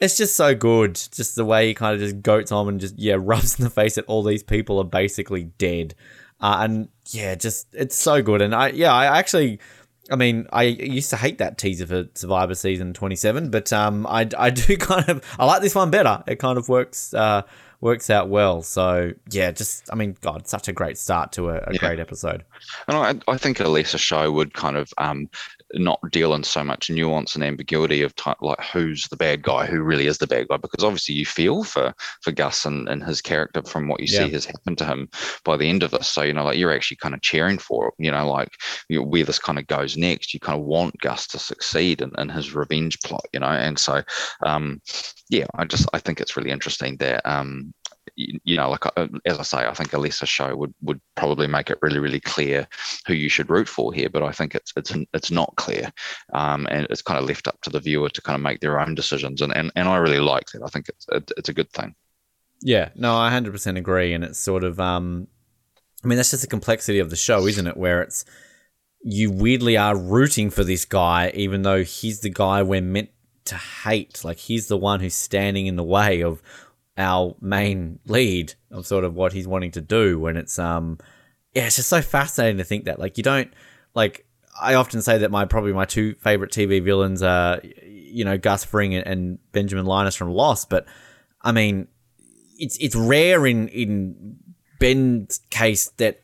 it's 0.02 0.16
just 0.16 0.34
so 0.34 0.52
good. 0.52 0.96
Just 0.96 1.36
the 1.36 1.44
way 1.44 1.68
he 1.68 1.74
kind 1.74 1.94
of 1.94 2.00
just 2.00 2.20
goats 2.22 2.50
on 2.50 2.68
and 2.68 2.80
just 2.80 2.98
yeah 2.98 3.16
rubs 3.18 3.58
in 3.58 3.64
the 3.64 3.70
face 3.70 3.94
that 3.94 4.04
all 4.06 4.22
these 4.22 4.42
people 4.42 4.78
are 4.78 4.84
basically 4.84 5.44
dead, 5.44 5.94
uh, 6.40 6.58
and 6.60 6.88
yeah, 7.10 7.36
just 7.36 7.68
it's 7.72 7.96
so 7.96 8.20
good. 8.20 8.42
And 8.42 8.54
I 8.54 8.68
yeah, 8.68 8.92
I 8.92 9.18
actually. 9.18 9.60
I 10.10 10.16
mean, 10.16 10.48
I 10.52 10.64
used 10.64 11.10
to 11.10 11.16
hate 11.16 11.38
that 11.38 11.58
teaser 11.58 11.86
for 11.86 12.08
Survivor 12.14 12.56
season 12.56 12.92
27, 12.92 13.50
but 13.50 13.72
um, 13.72 14.04
I, 14.08 14.28
I 14.36 14.50
do 14.50 14.76
kind 14.78 15.08
of 15.08 15.24
I 15.38 15.46
like 15.46 15.62
this 15.62 15.76
one 15.76 15.92
better. 15.92 16.24
It 16.26 16.40
kind 16.40 16.58
of 16.58 16.68
works 16.68 17.14
uh, 17.14 17.42
works 17.80 18.10
out 18.10 18.28
well. 18.28 18.62
So 18.62 19.12
yeah, 19.30 19.52
just 19.52 19.90
I 19.92 19.94
mean, 19.94 20.16
God, 20.20 20.48
such 20.48 20.66
a 20.66 20.72
great 20.72 20.98
start 20.98 21.30
to 21.32 21.50
a, 21.50 21.58
a 21.58 21.72
yeah. 21.74 21.78
great 21.78 22.00
episode. 22.00 22.44
And 22.88 22.96
I, 22.96 23.32
I 23.32 23.36
think 23.38 23.60
a 23.60 23.68
lesser 23.68 23.96
show 23.96 24.32
would 24.32 24.54
kind 24.54 24.76
of 24.76 24.92
um, 24.98 25.30
not 25.74 26.00
deal 26.10 26.34
in 26.34 26.44
so 26.44 26.62
much 26.62 26.90
nuance 26.90 27.34
and 27.34 27.44
ambiguity 27.44 28.02
of 28.02 28.14
type, 28.16 28.36
like 28.40 28.60
who's 28.60 29.06
the 29.08 29.16
bad 29.16 29.42
guy, 29.42 29.66
who 29.66 29.82
really 29.82 30.06
is 30.06 30.18
the 30.18 30.26
bad 30.26 30.48
guy, 30.48 30.56
because 30.56 30.84
obviously 30.84 31.14
you 31.14 31.26
feel 31.26 31.64
for 31.64 31.94
for 32.20 32.32
Gus 32.32 32.64
and, 32.64 32.88
and 32.88 33.02
his 33.02 33.20
character 33.20 33.62
from 33.62 33.88
what 33.88 34.00
you 34.00 34.06
yeah. 34.10 34.26
see 34.26 34.32
has 34.32 34.44
happened 34.44 34.78
to 34.78 34.84
him 34.84 35.08
by 35.44 35.56
the 35.56 35.68
end 35.68 35.82
of 35.82 35.90
this. 35.90 36.08
So 36.08 36.22
you 36.22 36.32
know, 36.32 36.44
like 36.44 36.58
you're 36.58 36.74
actually 36.74 36.98
kind 36.98 37.14
of 37.14 37.22
cheering 37.22 37.58
for 37.58 37.88
it. 37.88 37.94
You 37.98 38.10
know, 38.10 38.28
like 38.30 38.50
you 38.88 38.98
know, 38.98 39.06
where 39.06 39.24
this 39.24 39.38
kind 39.38 39.58
of 39.58 39.66
goes 39.66 39.96
next. 39.96 40.34
You 40.34 40.40
kind 40.40 40.58
of 40.58 40.66
want 40.66 40.98
Gus 41.00 41.26
to 41.28 41.38
succeed 41.38 42.00
in, 42.02 42.12
in 42.18 42.28
his 42.28 42.54
revenge 42.54 43.00
plot. 43.00 43.24
You 43.32 43.40
know, 43.40 43.46
and 43.46 43.78
so 43.78 44.02
um, 44.44 44.80
yeah, 45.28 45.46
I 45.54 45.64
just 45.64 45.88
I 45.92 45.98
think 45.98 46.20
it's 46.20 46.36
really 46.36 46.50
interesting 46.50 46.96
that 46.98 47.22
um, 47.24 47.72
you 48.16 48.56
know, 48.56 48.70
like 48.70 48.84
uh, 48.96 49.08
as 49.24 49.38
I 49.38 49.42
say, 49.42 49.58
I 49.58 49.74
think 49.74 49.92
a 49.92 49.98
lesser 49.98 50.26
show 50.26 50.54
would 50.56 50.74
would 50.82 51.00
probably 51.14 51.46
make 51.46 51.70
it 51.70 51.78
really 51.82 51.98
really 51.98 52.20
clear 52.20 52.66
who 53.06 53.14
you 53.14 53.28
should 53.28 53.50
root 53.50 53.68
for 53.68 53.92
here. 53.92 54.08
But 54.08 54.22
I 54.22 54.32
think 54.32 54.54
it's 54.54 54.72
it's 54.76 54.92
it's 55.14 55.30
not 55.30 55.54
clear, 55.56 55.92
um, 56.32 56.66
and 56.70 56.86
it's 56.90 57.02
kind 57.02 57.18
of 57.18 57.26
left 57.26 57.48
up 57.48 57.60
to 57.62 57.70
the 57.70 57.80
viewer 57.80 58.08
to 58.10 58.22
kind 58.22 58.36
of 58.36 58.42
make 58.42 58.60
their 58.60 58.80
own 58.80 58.94
decisions. 58.94 59.40
And 59.40 59.54
and, 59.56 59.72
and 59.76 59.88
I 59.88 59.96
really 59.96 60.20
like 60.20 60.46
that. 60.52 60.62
I 60.62 60.68
think 60.68 60.88
it's 60.88 61.06
it's 61.36 61.48
a 61.48 61.54
good 61.54 61.70
thing. 61.70 61.94
Yeah, 62.60 62.90
no, 62.94 63.14
I 63.14 63.30
hundred 63.30 63.52
percent 63.52 63.78
agree, 63.78 64.12
and 64.12 64.24
it's 64.24 64.38
sort 64.38 64.64
of 64.64 64.78
um, 64.78 65.28
I 66.04 66.08
mean 66.08 66.16
that's 66.16 66.30
just 66.30 66.42
the 66.42 66.48
complexity 66.48 66.98
of 66.98 67.10
the 67.10 67.16
show, 67.16 67.46
isn't 67.46 67.66
it? 67.66 67.76
Where 67.76 68.02
it's 68.02 68.24
you 69.02 69.30
weirdly 69.30 69.76
are 69.76 69.96
rooting 69.96 70.50
for 70.50 70.64
this 70.64 70.84
guy, 70.84 71.32
even 71.34 71.62
though 71.62 71.82
he's 71.82 72.20
the 72.20 72.30
guy 72.30 72.62
we're 72.62 72.80
meant 72.80 73.10
to 73.46 73.56
hate. 73.56 74.24
Like 74.24 74.38
he's 74.38 74.68
the 74.68 74.76
one 74.76 75.00
who's 75.00 75.14
standing 75.14 75.66
in 75.66 75.76
the 75.76 75.82
way 75.82 76.22
of 76.22 76.42
our 76.98 77.34
main 77.40 77.98
lead 78.06 78.54
of 78.70 78.86
sort 78.86 79.04
of 79.04 79.14
what 79.14 79.32
he's 79.32 79.48
wanting 79.48 79.70
to 79.70 79.80
do 79.80 80.18
when 80.18 80.36
it's 80.36 80.58
um 80.58 80.98
yeah 81.54 81.66
it's 81.66 81.76
just 81.76 81.88
so 81.88 82.02
fascinating 82.02 82.58
to 82.58 82.64
think 82.64 82.84
that 82.84 82.98
like 82.98 83.16
you 83.16 83.22
don't 83.22 83.52
like 83.94 84.26
i 84.60 84.74
often 84.74 85.00
say 85.00 85.16
that 85.18 85.30
my 85.30 85.44
probably 85.44 85.72
my 85.72 85.86
two 85.86 86.14
favorite 86.16 86.50
tv 86.50 86.82
villains 86.84 87.22
are 87.22 87.60
you 87.82 88.24
know 88.24 88.36
gus 88.36 88.64
fring 88.64 88.94
and 88.94 89.38
benjamin 89.52 89.86
linus 89.86 90.14
from 90.14 90.30
lost 90.30 90.68
but 90.68 90.84
i 91.40 91.50
mean 91.50 91.88
it's 92.58 92.76
it's 92.76 92.94
rare 92.94 93.46
in 93.46 93.68
in 93.68 94.36
ben's 94.78 95.40
case 95.50 95.88
that 95.96 96.20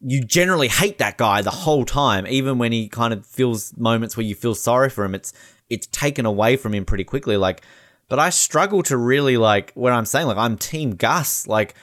you 0.00 0.22
generally 0.22 0.68
hate 0.68 0.98
that 0.98 1.16
guy 1.16 1.42
the 1.42 1.50
whole 1.50 1.84
time 1.84 2.26
even 2.26 2.58
when 2.58 2.72
he 2.72 2.88
kind 2.88 3.12
of 3.12 3.26
feels 3.26 3.76
moments 3.76 4.16
where 4.16 4.24
you 4.24 4.34
feel 4.34 4.54
sorry 4.54 4.90
for 4.90 5.04
him. 5.04 5.14
It's 5.14 5.32
it's 5.68 5.86
taken 5.88 6.26
away 6.26 6.56
from 6.56 6.74
him 6.74 6.84
pretty 6.84 7.04
quickly. 7.04 7.36
Like 7.36 7.62
but 8.08 8.18
I 8.18 8.30
struggle 8.30 8.82
to 8.84 8.96
really 8.96 9.36
like 9.36 9.72
what 9.74 9.92
I'm 9.92 10.04
saying. 10.04 10.26
Like 10.26 10.36
I'm 10.36 10.56
Team 10.56 10.92
Gus. 10.92 11.46
Like 11.46 11.74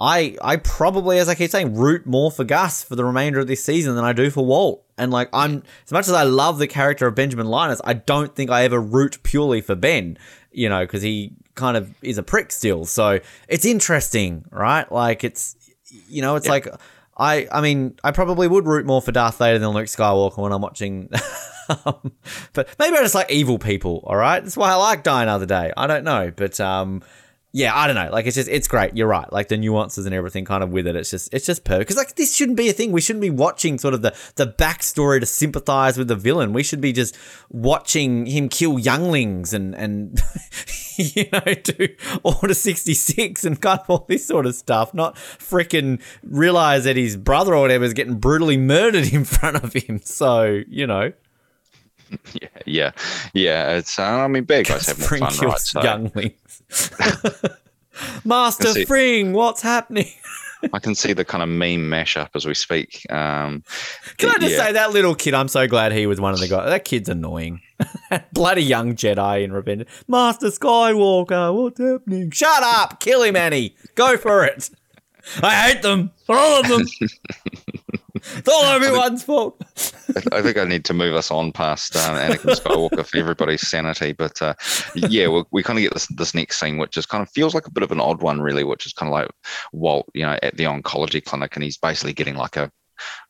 I 0.00 0.36
I 0.42 0.56
probably, 0.56 1.18
as 1.18 1.28
I 1.28 1.34
keep 1.34 1.50
saying, 1.50 1.74
root 1.74 2.06
more 2.06 2.30
for 2.30 2.44
Gus 2.44 2.82
for 2.82 2.96
the 2.96 3.04
remainder 3.04 3.40
of 3.40 3.46
this 3.46 3.64
season 3.64 3.94
than 3.94 4.04
I 4.04 4.12
do 4.12 4.30
for 4.30 4.44
Walt. 4.44 4.84
And 4.98 5.10
like 5.10 5.28
I'm 5.32 5.62
as 5.84 5.92
much 5.92 6.08
as 6.08 6.14
I 6.14 6.24
love 6.24 6.58
the 6.58 6.66
character 6.66 7.06
of 7.06 7.14
Benjamin 7.14 7.46
Linus, 7.46 7.80
I 7.84 7.94
don't 7.94 8.34
think 8.34 8.50
I 8.50 8.64
ever 8.64 8.80
root 8.80 9.22
purely 9.22 9.60
for 9.60 9.74
Ben. 9.74 10.18
You 10.50 10.68
know, 10.68 10.84
because 10.84 11.02
he 11.02 11.32
kind 11.54 11.76
of 11.76 11.92
is 12.02 12.18
a 12.18 12.22
prick 12.22 12.52
still. 12.52 12.84
So 12.84 13.20
it's 13.48 13.64
interesting, 13.64 14.44
right? 14.50 14.90
Like 14.90 15.24
it's 15.24 15.56
you 16.08 16.22
know, 16.22 16.36
it's 16.36 16.48
like 16.48 16.68
I 17.16 17.46
I 17.50 17.60
mean, 17.60 17.96
I 18.02 18.10
probably 18.10 18.48
would 18.48 18.66
root 18.66 18.86
more 18.86 19.00
for 19.00 19.12
Darth 19.12 19.38
Vader 19.38 19.58
than 19.58 19.70
Luke 19.70 19.86
Skywalker 19.86 20.38
when 20.38 20.52
I'm 20.52 20.62
watching 20.62 21.08
um, 21.86 22.12
but 22.52 22.68
maybe 22.78 22.96
I 22.96 23.02
just 23.02 23.14
like 23.14 23.30
evil 23.30 23.58
people. 23.58 24.02
All 24.04 24.16
right, 24.16 24.42
that's 24.42 24.56
why 24.56 24.70
I 24.70 24.74
like 24.74 25.02
Die 25.02 25.22
Another 25.22 25.46
Day. 25.46 25.72
I 25.76 25.86
don't 25.86 26.04
know, 26.04 26.32
but 26.34 26.58
um, 26.60 27.02
yeah, 27.56 27.72
I 27.72 27.86
don't 27.86 27.94
know. 27.94 28.10
Like 28.10 28.26
it's 28.26 28.34
just 28.34 28.48
it's 28.48 28.66
great. 28.66 28.96
You're 28.96 29.06
right. 29.06 29.32
Like 29.32 29.46
the 29.46 29.56
nuances 29.56 30.06
and 30.06 30.14
everything 30.14 30.44
kind 30.44 30.64
of 30.64 30.70
with 30.70 30.88
it. 30.88 30.96
It's 30.96 31.08
just 31.08 31.32
it's 31.32 31.46
just 31.46 31.62
perfect. 31.62 31.82
Because 31.82 31.96
like 31.96 32.16
this 32.16 32.34
shouldn't 32.34 32.56
be 32.56 32.68
a 32.68 32.72
thing. 32.72 32.90
We 32.90 33.00
shouldn't 33.00 33.20
be 33.20 33.30
watching 33.30 33.78
sort 33.78 33.94
of 33.94 34.02
the 34.02 34.12
the 34.34 34.48
backstory 34.48 35.20
to 35.20 35.26
sympathize 35.26 35.96
with 35.96 36.08
the 36.08 36.16
villain. 36.16 36.52
We 36.52 36.64
should 36.64 36.80
be 36.80 36.92
just 36.92 37.16
watching 37.50 38.26
him 38.26 38.48
kill 38.48 38.80
younglings 38.80 39.54
and 39.54 39.72
and 39.76 40.20
you 40.96 41.26
know 41.32 41.54
do 41.54 41.90
Order 42.24 42.54
sixty 42.54 42.92
six 42.92 43.44
and 43.44 43.60
kind 43.60 43.78
of 43.78 43.88
all 43.88 44.04
this 44.08 44.26
sort 44.26 44.46
of 44.46 44.56
stuff. 44.56 44.92
Not 44.92 45.14
freaking 45.14 46.02
realize 46.24 46.82
that 46.82 46.96
his 46.96 47.16
brother 47.16 47.54
or 47.54 47.60
whatever 47.60 47.84
is 47.84 47.94
getting 47.94 48.16
brutally 48.16 48.56
murdered 48.56 49.12
in 49.12 49.24
front 49.24 49.62
of 49.62 49.72
him. 49.74 50.00
So 50.02 50.60
you 50.68 50.88
know. 50.88 51.12
yeah, 52.40 52.48
yeah, 52.66 52.90
yeah. 53.32 53.76
It's 53.76 53.98
uh, 53.98 54.02
I 54.02 54.28
mean, 54.28 54.44
big 54.44 54.66
guys 54.66 54.86
have 54.86 54.98
more 54.98 55.30
fun, 55.30 55.48
right? 55.48 55.58
So. 55.58 55.82
Younglings. 55.82 56.92
Master 58.24 58.84
Fring, 58.86 59.32
what's 59.32 59.62
happening? 59.62 60.10
I 60.72 60.78
can 60.78 60.94
see 60.94 61.12
the 61.12 61.24
kind 61.24 61.42
of 61.42 61.48
meme 61.48 61.90
mashup 61.90 62.30
as 62.34 62.46
we 62.46 62.54
speak. 62.54 63.06
Um, 63.10 63.62
can 64.16 64.30
I 64.30 64.38
just 64.38 64.52
yeah. 64.52 64.64
say 64.64 64.72
that 64.72 64.92
little 64.92 65.14
kid? 65.14 65.34
I'm 65.34 65.48
so 65.48 65.66
glad 65.68 65.92
he 65.92 66.06
was 66.06 66.20
one 66.20 66.32
of 66.32 66.40
the 66.40 66.48
guys. 66.48 66.68
That 66.68 66.84
kid's 66.84 67.08
annoying. 67.08 67.60
Bloody 68.32 68.62
young 68.62 68.94
Jedi 68.94 69.44
in 69.44 69.52
Revenge. 69.52 69.86
Master 70.08 70.48
Skywalker, 70.48 71.54
what's 71.54 71.78
happening? 71.78 72.30
Shut 72.30 72.62
up! 72.62 73.00
Kill 73.00 73.22
him, 73.22 73.36
Annie. 73.36 73.76
Go 73.94 74.16
for 74.16 74.44
it. 74.44 74.70
I 75.42 75.54
hate 75.54 75.82
them. 75.82 76.12
All 76.28 76.60
of 76.60 76.68
them. 76.68 76.86
It's 78.36 78.48
all 78.48 78.64
everyone's 78.64 79.22
fault. 79.22 79.62
I 80.32 80.42
think 80.42 80.56
I 80.56 80.64
need 80.64 80.84
to 80.86 80.94
move 80.94 81.14
us 81.14 81.30
on 81.30 81.52
past 81.52 81.96
um, 81.96 82.16
Anakin 82.16 82.56
Skywalker 82.56 83.06
for 83.06 83.16
everybody's 83.18 83.68
sanity. 83.68 84.12
But 84.12 84.40
uh, 84.40 84.54
yeah, 84.94 85.28
we, 85.28 85.44
we 85.50 85.62
kind 85.62 85.78
of 85.78 85.82
get 85.82 85.94
this 85.94 86.06
this 86.16 86.34
next 86.34 86.58
scene, 86.58 86.78
which 86.78 86.92
just 86.92 87.08
kind 87.08 87.22
of 87.22 87.30
feels 87.30 87.54
like 87.54 87.66
a 87.66 87.72
bit 87.72 87.82
of 87.82 87.92
an 87.92 88.00
odd 88.00 88.22
one, 88.22 88.40
really, 88.40 88.64
which 88.64 88.86
is 88.86 88.92
kind 88.92 89.08
of 89.08 89.12
like 89.12 89.30
Walt, 89.72 90.08
you 90.14 90.22
know, 90.22 90.38
at 90.42 90.56
the 90.56 90.64
oncology 90.64 91.24
clinic, 91.24 91.56
and 91.56 91.64
he's 91.64 91.78
basically 91.78 92.12
getting 92.12 92.36
like 92.36 92.56
a 92.56 92.70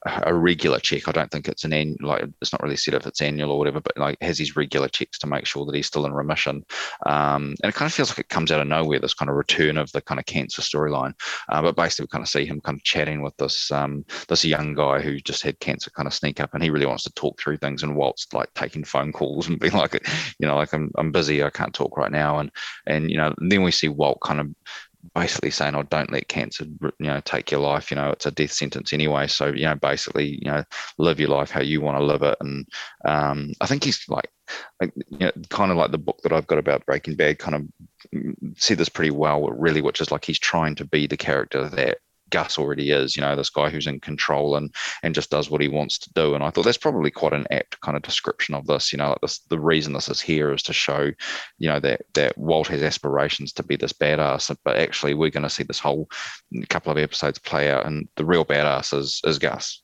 a 0.07 0.35
regular 0.35 0.79
check. 0.79 1.09
I 1.09 1.13
don't 1.13 1.31
think 1.31 1.49
it's 1.49 1.65
an 1.65 1.73
annual, 1.73 1.97
like 2.09 2.25
it's 2.41 2.53
not 2.53 2.63
really 2.63 2.77
said 2.77 2.95
if 2.95 3.07
it's 3.07 3.23
annual 3.23 3.53
or 3.53 3.59
whatever, 3.59 3.81
but 3.81 3.97
like 3.97 4.19
has 4.21 4.39
his 4.39 4.57
regular 4.57 4.89
checks 4.89 5.19
to 5.21 5.27
make 5.27 5.47
sure 5.47 5.65
that 5.65 5.75
he's 5.75 5.87
still 5.87 6.07
in 6.07 6.13
remission. 6.13 6.65
Um, 7.07 7.55
and 7.63 7.71
it 7.71 7.75
kind 7.75 7.89
of 7.89 7.95
feels 7.95 8.11
like 8.11 8.19
it 8.19 8.29
comes 8.29 8.53
out 8.53 8.61
of 8.61 8.67
nowhere, 8.67 8.99
this 8.99 9.15
kind 9.15 9.31
of 9.31 9.37
return 9.37 9.79
of 9.79 9.91
the 9.93 10.01
kind 10.01 10.19
of 10.19 10.27
cancer 10.27 10.63
storyline. 10.63 11.15
Uh, 11.49 11.63
but 11.63 11.77
basically, 11.77 12.05
we 12.05 12.09
kind 12.09 12.23
of 12.23 12.29
see 12.29 12.45
him 12.45 12.61
kind 12.61 12.79
of 12.79 12.85
chatting 12.85 13.23
with 13.23 13.37
this 13.37 13.71
um, 13.71 14.05
this 14.29 14.45
young 14.45 14.75
guy 14.75 15.01
who 15.01 15.19
just 15.21 15.43
had 15.43 15.59
cancer 15.61 15.91
kind 15.91 16.07
of 16.07 16.15
sneak 16.15 16.41
up, 16.41 16.55
and 16.55 16.63
he 16.63 16.71
really 16.71 16.87
wants 16.87 17.05
to 17.05 17.13
talk 17.15 17.41
through 17.41 17.57
things. 17.57 17.83
And 17.83 17.97
Walt's 17.97 18.27
like 18.33 18.53
taking 18.55 18.85
phone 18.85 19.13
calls 19.13 19.49
and 19.49 19.59
being 19.59 19.73
like, 19.73 19.95
you 20.39 20.47
know, 20.47 20.57
like 20.57 20.73
I'm 20.73 20.91
I'm 20.97 21.13
busy, 21.13 21.43
I 21.43 21.51
can't 21.51 21.75
talk 21.75 21.97
right 21.97 22.13
now. 22.13 22.39
And 22.39 22.51
and 22.87 23.11
you 23.11 23.17
know, 23.17 23.35
then 23.39 23.63
we 23.63 23.71
see 23.71 23.89
Walt 23.89 24.21
kind 24.23 24.41
of 24.41 24.49
basically 25.15 25.51
saying, 25.51 25.75
"Oh, 25.75 25.83
don't 25.83 26.13
let 26.13 26.29
cancer, 26.29 26.65
you 26.65 26.93
know, 27.07 27.21
take 27.25 27.51
your 27.51 27.61
life. 27.61 27.91
You 27.91 27.97
know, 27.97 28.11
it's 28.11 28.27
a 28.27 28.31
death 28.31 28.53
sentence 28.53 28.93
anyway. 28.93 29.27
So, 29.27 29.47
you 29.47 29.65
know, 29.65 29.75
basically, 29.75 30.39
you 30.43 30.51
know, 30.51 30.65
live 30.99 31.21
your 31.21 31.31
life 31.31 31.51
how 31.51 31.61
you 31.61 31.81
want 31.81 31.99
to 31.99 32.05
live 32.05 32.23
it." 32.23 32.37
And 32.41 32.67
um, 33.05 33.53
I 33.61 33.67
think 33.67 33.85
he's 33.85 34.05
like, 34.09 34.31
like, 34.81 34.93
you 35.11 35.19
know, 35.19 35.33
kind 35.51 35.71
of 35.71 35.77
like 35.77 35.91
the 35.91 35.99
book 35.99 36.21
that 36.23 36.33
I've 36.33 36.47
got 36.47 36.59
about 36.59 36.87
Breaking 36.87 37.17
Bad, 37.17 37.39
kind 37.39 37.55
of 37.55 38.57
see 38.57 38.75
this 38.75 38.89
pretty 38.89 39.11
well, 39.11 39.49
really, 39.49 39.83
which 39.83 40.01
is 40.01 40.11
like 40.11 40.25
he's 40.25 40.39
trying 40.39 40.75
to 40.77 40.85
be 40.85 41.07
the 41.07 41.17
character 41.17 41.69
that 41.69 41.99
Gus 42.31 42.59
already 42.59 42.91
is, 42.91 43.17
you 43.17 43.23
know, 43.23 43.37
this 43.37 43.51
guy 43.51 43.71
who's 43.71 43.87
in 43.87 44.01
control 44.01 44.57
and 44.57 44.75
and 45.03 45.15
just 45.15 45.31
does 45.31 45.51
what 45.51 45.61
he 45.61 45.69
wants 45.69 45.99
to 45.99 46.13
do. 46.15 46.35
And 46.35 46.43
I 46.43 46.51
thought 46.51 46.65
that's 46.65 46.79
probably 46.79 47.11
quite 47.11 47.33
an 47.33 47.47
apt 47.51 47.81
kind 47.81 47.97
of 47.97 48.03
description 48.03 48.55
of 48.55 48.67
this. 48.67 48.93
You 48.93 48.99
know, 48.99 49.11
like 49.11 49.21
this, 49.21 49.39
the 49.51 49.61
reason 49.61 49.93
this 49.93 50.09
is 50.09 50.21
here 50.21 50.53
is 50.53 50.63
to 50.65 50.73
show, 50.73 51.11
you 51.59 51.69
know, 51.69 51.81
that 51.81 52.03
that 52.15 52.37
Walt 52.39 52.69
has 52.69 52.83
aspirations 52.83 53.53
to 53.55 53.63
be 53.63 53.77
this 53.77 53.93
badass, 53.93 54.55
but 54.65 54.77
actually 54.77 55.15
we're 55.15 55.31
going 55.31 55.43
to 55.43 55.51
see 55.51 55.63
this 55.63 55.79
whole 55.79 56.09
couple 56.69 56.93
of 56.93 56.99
episodes 56.99 57.39
play 57.39 57.71
out, 57.71 57.87
and 57.87 58.09
the 58.17 58.25
real 58.25 58.45
badass 58.45 58.97
is 58.97 59.21
is 59.25 59.39
Gus. 59.39 59.81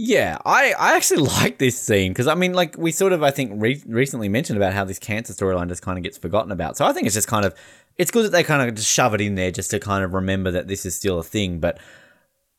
Yeah, 0.00 0.38
I, 0.46 0.74
I 0.78 0.94
actually 0.94 1.18
like 1.42 1.58
this 1.58 1.78
scene 1.78 2.12
because 2.12 2.28
I 2.28 2.36
mean, 2.36 2.54
like 2.54 2.78
we 2.78 2.92
sort 2.92 3.12
of 3.12 3.22
I 3.22 3.32
think 3.32 3.52
re- 3.56 3.82
recently 3.86 4.28
mentioned 4.28 4.56
about 4.56 4.72
how 4.72 4.84
this 4.84 4.98
cancer 4.98 5.32
storyline 5.32 5.68
just 5.68 5.82
kind 5.82 5.98
of 5.98 6.04
gets 6.04 6.16
forgotten 6.16 6.52
about. 6.52 6.76
So 6.76 6.86
I 6.86 6.92
think 6.92 7.06
it's 7.06 7.16
just 7.16 7.26
kind 7.26 7.44
of 7.44 7.54
it's 7.98 8.10
good 8.10 8.24
that 8.24 8.32
they 8.32 8.44
kind 8.44 8.66
of 8.66 8.74
just 8.74 8.90
shove 8.90 9.12
it 9.14 9.20
in 9.20 9.34
there 9.34 9.50
just 9.50 9.70
to 9.72 9.80
kind 9.80 10.04
of 10.04 10.14
remember 10.14 10.52
that 10.52 10.68
this 10.68 10.86
is 10.86 10.94
still 10.94 11.18
a 11.18 11.24
thing. 11.24 11.58
But 11.58 11.78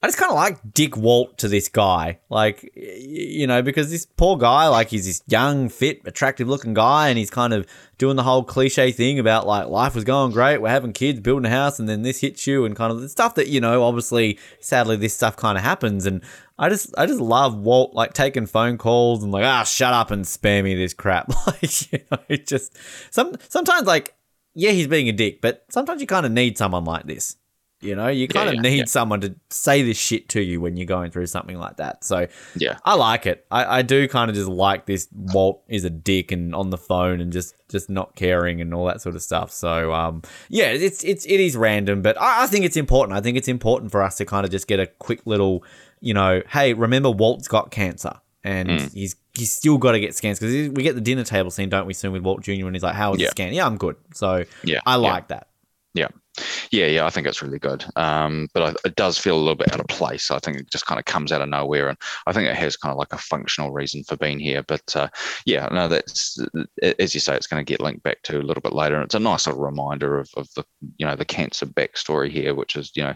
I 0.01 0.07
just 0.07 0.17
kind 0.17 0.31
of 0.31 0.35
like 0.35 0.59
Dick 0.73 0.95
Walt 0.95 1.37
to 1.39 1.49
this 1.49 1.67
guy, 1.67 2.19
like 2.29 2.71
you 2.73 3.47
know, 3.47 3.61
because 3.61 3.89
this 3.89 4.05
poor 4.05 4.37
guy, 4.37 4.67
like 4.67 4.89
he's 4.89 5.05
this 5.05 5.21
young, 5.27 5.67
fit, 5.67 6.01
attractive 6.05 6.47
looking 6.47 6.73
guy, 6.73 7.09
and 7.09 7.17
he's 7.17 7.29
kind 7.29 7.53
of 7.53 7.65
doing 7.97 8.15
the 8.15 8.23
whole 8.23 8.43
cliche 8.43 8.93
thing 8.93 9.19
about 9.19 9.45
like 9.45 9.67
life 9.67 9.95
was 9.95 10.05
going 10.05 10.31
great, 10.31 10.59
we're 10.59 10.69
having 10.69 10.93
kids, 10.93 11.19
building 11.19 11.51
a 11.51 11.53
house, 11.53 11.79
and 11.79 11.89
then 11.89 12.03
this 12.03 12.21
hits 12.21 12.47
you, 12.47 12.63
and 12.63 12.77
kind 12.77 12.93
of 12.93 13.01
the 13.01 13.09
stuff 13.09 13.35
that 13.35 13.47
you 13.47 13.59
know. 13.59 13.83
Obviously, 13.83 14.39
sadly, 14.61 14.95
this 14.95 15.13
stuff 15.13 15.35
kind 15.35 15.57
of 15.57 15.65
happens, 15.65 16.05
and 16.05 16.21
I 16.57 16.69
just 16.69 16.93
I 16.97 17.05
just 17.05 17.19
love 17.19 17.57
Walt 17.57 17.93
like 17.93 18.13
taking 18.13 18.45
phone 18.45 18.77
calls 18.77 19.21
and 19.21 19.33
like 19.33 19.43
ah 19.43 19.63
shut 19.63 19.93
up 19.93 20.11
and 20.11 20.25
spare 20.25 20.63
me 20.63 20.75
this 20.75 20.93
crap, 20.93 21.29
like 21.47 21.91
you 21.91 21.99
know, 22.09 22.19
it 22.29 22.47
just 22.47 22.77
some 23.11 23.35
sometimes 23.49 23.85
like 23.85 24.15
yeah, 24.59 24.71
he's 24.71 24.87
being 24.87 25.09
a 25.09 25.13
dick, 25.13 25.41
but 25.41 25.65
sometimes 25.69 26.01
you 26.01 26.07
kind 26.07 26.25
of 26.25 26.31
need 26.31 26.57
someone 26.57 26.83
like 26.83 27.05
this. 27.05 27.37
You 27.81 27.95
know, 27.95 28.09
you 28.09 28.27
kind 28.27 28.47
yeah, 28.47 28.49
of 28.49 28.55
yeah, 28.55 28.69
need 28.69 28.77
yeah. 28.79 28.85
someone 28.85 29.21
to 29.21 29.35
say 29.49 29.83
this 29.83 29.97
shit 29.97 30.27
to 30.29 30.41
you 30.41 30.59
when 30.59 30.75
you're 30.75 30.85
going 30.85 31.11
through 31.11 31.27
something 31.27 31.57
like 31.57 31.77
that. 31.77 32.03
So, 32.03 32.27
yeah, 32.57 32.77
I 32.83 32.95
like 32.95 33.25
it. 33.25 33.45
I, 33.49 33.77
I 33.77 33.81
do 33.83 34.05
kind 34.09 34.29
of 34.29 34.35
just 34.35 34.49
like 34.49 34.85
this. 34.85 35.07
Walt 35.13 35.63
is 35.69 35.85
a 35.85 35.89
dick 35.89 36.33
and 36.33 36.53
on 36.53 36.71
the 36.71 36.77
phone 36.77 37.21
and 37.21 37.31
just 37.31 37.55
just 37.69 37.89
not 37.89 38.17
caring 38.17 38.59
and 38.59 38.73
all 38.73 38.85
that 38.87 39.01
sort 39.01 39.15
of 39.15 39.21
stuff. 39.21 39.49
So, 39.51 39.93
um, 39.93 40.23
yeah, 40.49 40.65
it's 40.65 41.05
it's 41.05 41.25
it 41.25 41.39
is 41.39 41.55
random, 41.55 42.01
but 42.01 42.19
I, 42.19 42.43
I 42.43 42.47
think 42.47 42.65
it's 42.65 42.75
important. 42.75 43.17
I 43.17 43.21
think 43.21 43.37
it's 43.37 43.47
important 43.47 43.93
for 43.93 44.03
us 44.03 44.17
to 44.17 44.25
kind 44.25 44.43
of 44.43 44.51
just 44.51 44.67
get 44.67 44.81
a 44.81 44.87
quick 44.87 45.21
little, 45.25 45.63
you 46.01 46.13
know, 46.13 46.41
hey, 46.49 46.73
remember 46.73 47.09
Walt's 47.09 47.47
got 47.47 47.71
cancer 47.71 48.19
and 48.43 48.69
mm. 48.69 48.93
he's 48.93 49.15
he's 49.39 49.51
still 49.51 49.77
got 49.77 49.93
to 49.93 49.99
get 49.99 50.15
scans 50.15 50.39
because 50.39 50.69
we 50.69 50.83
get 50.83 50.95
the 50.95 51.01
dinner 51.01 51.23
table 51.23 51.49
scene, 51.49 51.69
don't 51.69 51.87
we? 51.87 51.93
Soon 51.93 52.11
with 52.11 52.21
Walt 52.21 52.41
Jr. 52.41 52.51
and 52.51 52.75
he's 52.75 52.83
like, 52.83 52.95
"How 52.95 53.11
was 53.11 53.19
yeah. 53.19 53.27
the 53.27 53.31
scan?" 53.31 53.53
Yeah, 53.53 53.65
I'm 53.65 53.77
good. 53.77 53.95
So 54.13 54.45
yeah, 54.63 54.81
I 54.85 54.95
like 54.95 55.25
yeah. 55.29 55.35
that. 55.35 55.47
Yeah. 55.93 56.07
Yeah, 56.71 56.87
yeah, 56.87 57.05
I 57.05 57.09
think 57.09 57.27
it's 57.27 57.41
really 57.41 57.59
good. 57.59 57.85
Um, 57.95 58.47
but 58.53 58.63
I, 58.63 58.87
it 58.87 58.95
does 58.95 59.17
feel 59.17 59.35
a 59.35 59.39
little 59.39 59.55
bit 59.55 59.73
out 59.73 59.79
of 59.79 59.87
place. 59.87 60.31
I 60.31 60.39
think 60.39 60.57
it 60.57 60.71
just 60.71 60.85
kind 60.85 60.99
of 60.99 61.05
comes 61.05 61.31
out 61.31 61.41
of 61.41 61.49
nowhere, 61.49 61.89
and 61.89 61.97
I 62.27 62.33
think 62.33 62.47
it 62.47 62.55
has 62.55 62.77
kind 62.77 62.91
of 62.91 62.97
like 62.97 63.13
a 63.13 63.17
functional 63.17 63.71
reason 63.71 64.03
for 64.03 64.17
being 64.17 64.39
here. 64.39 64.63
But 64.63 64.95
uh, 64.95 65.09
yeah, 65.45 65.67
no, 65.71 65.87
that's 65.87 66.39
as 66.99 67.13
you 67.13 67.19
say, 67.19 67.35
it's 67.35 67.47
going 67.47 67.63
to 67.63 67.69
get 67.69 67.81
linked 67.81 68.03
back 68.03 68.21
to 68.23 68.39
a 68.39 68.43
little 68.43 68.61
bit 68.61 68.73
later, 68.73 68.95
and 68.95 69.05
it's 69.05 69.15
a 69.15 69.19
nice 69.19 69.47
little 69.47 69.61
reminder 69.61 70.19
of, 70.19 70.29
of 70.37 70.47
the 70.55 70.63
you 70.97 71.05
know 71.05 71.15
the 71.15 71.25
cancer 71.25 71.65
backstory 71.65 72.29
here, 72.29 72.53
which 72.53 72.75
is 72.75 72.91
you 72.95 73.03
know, 73.03 73.15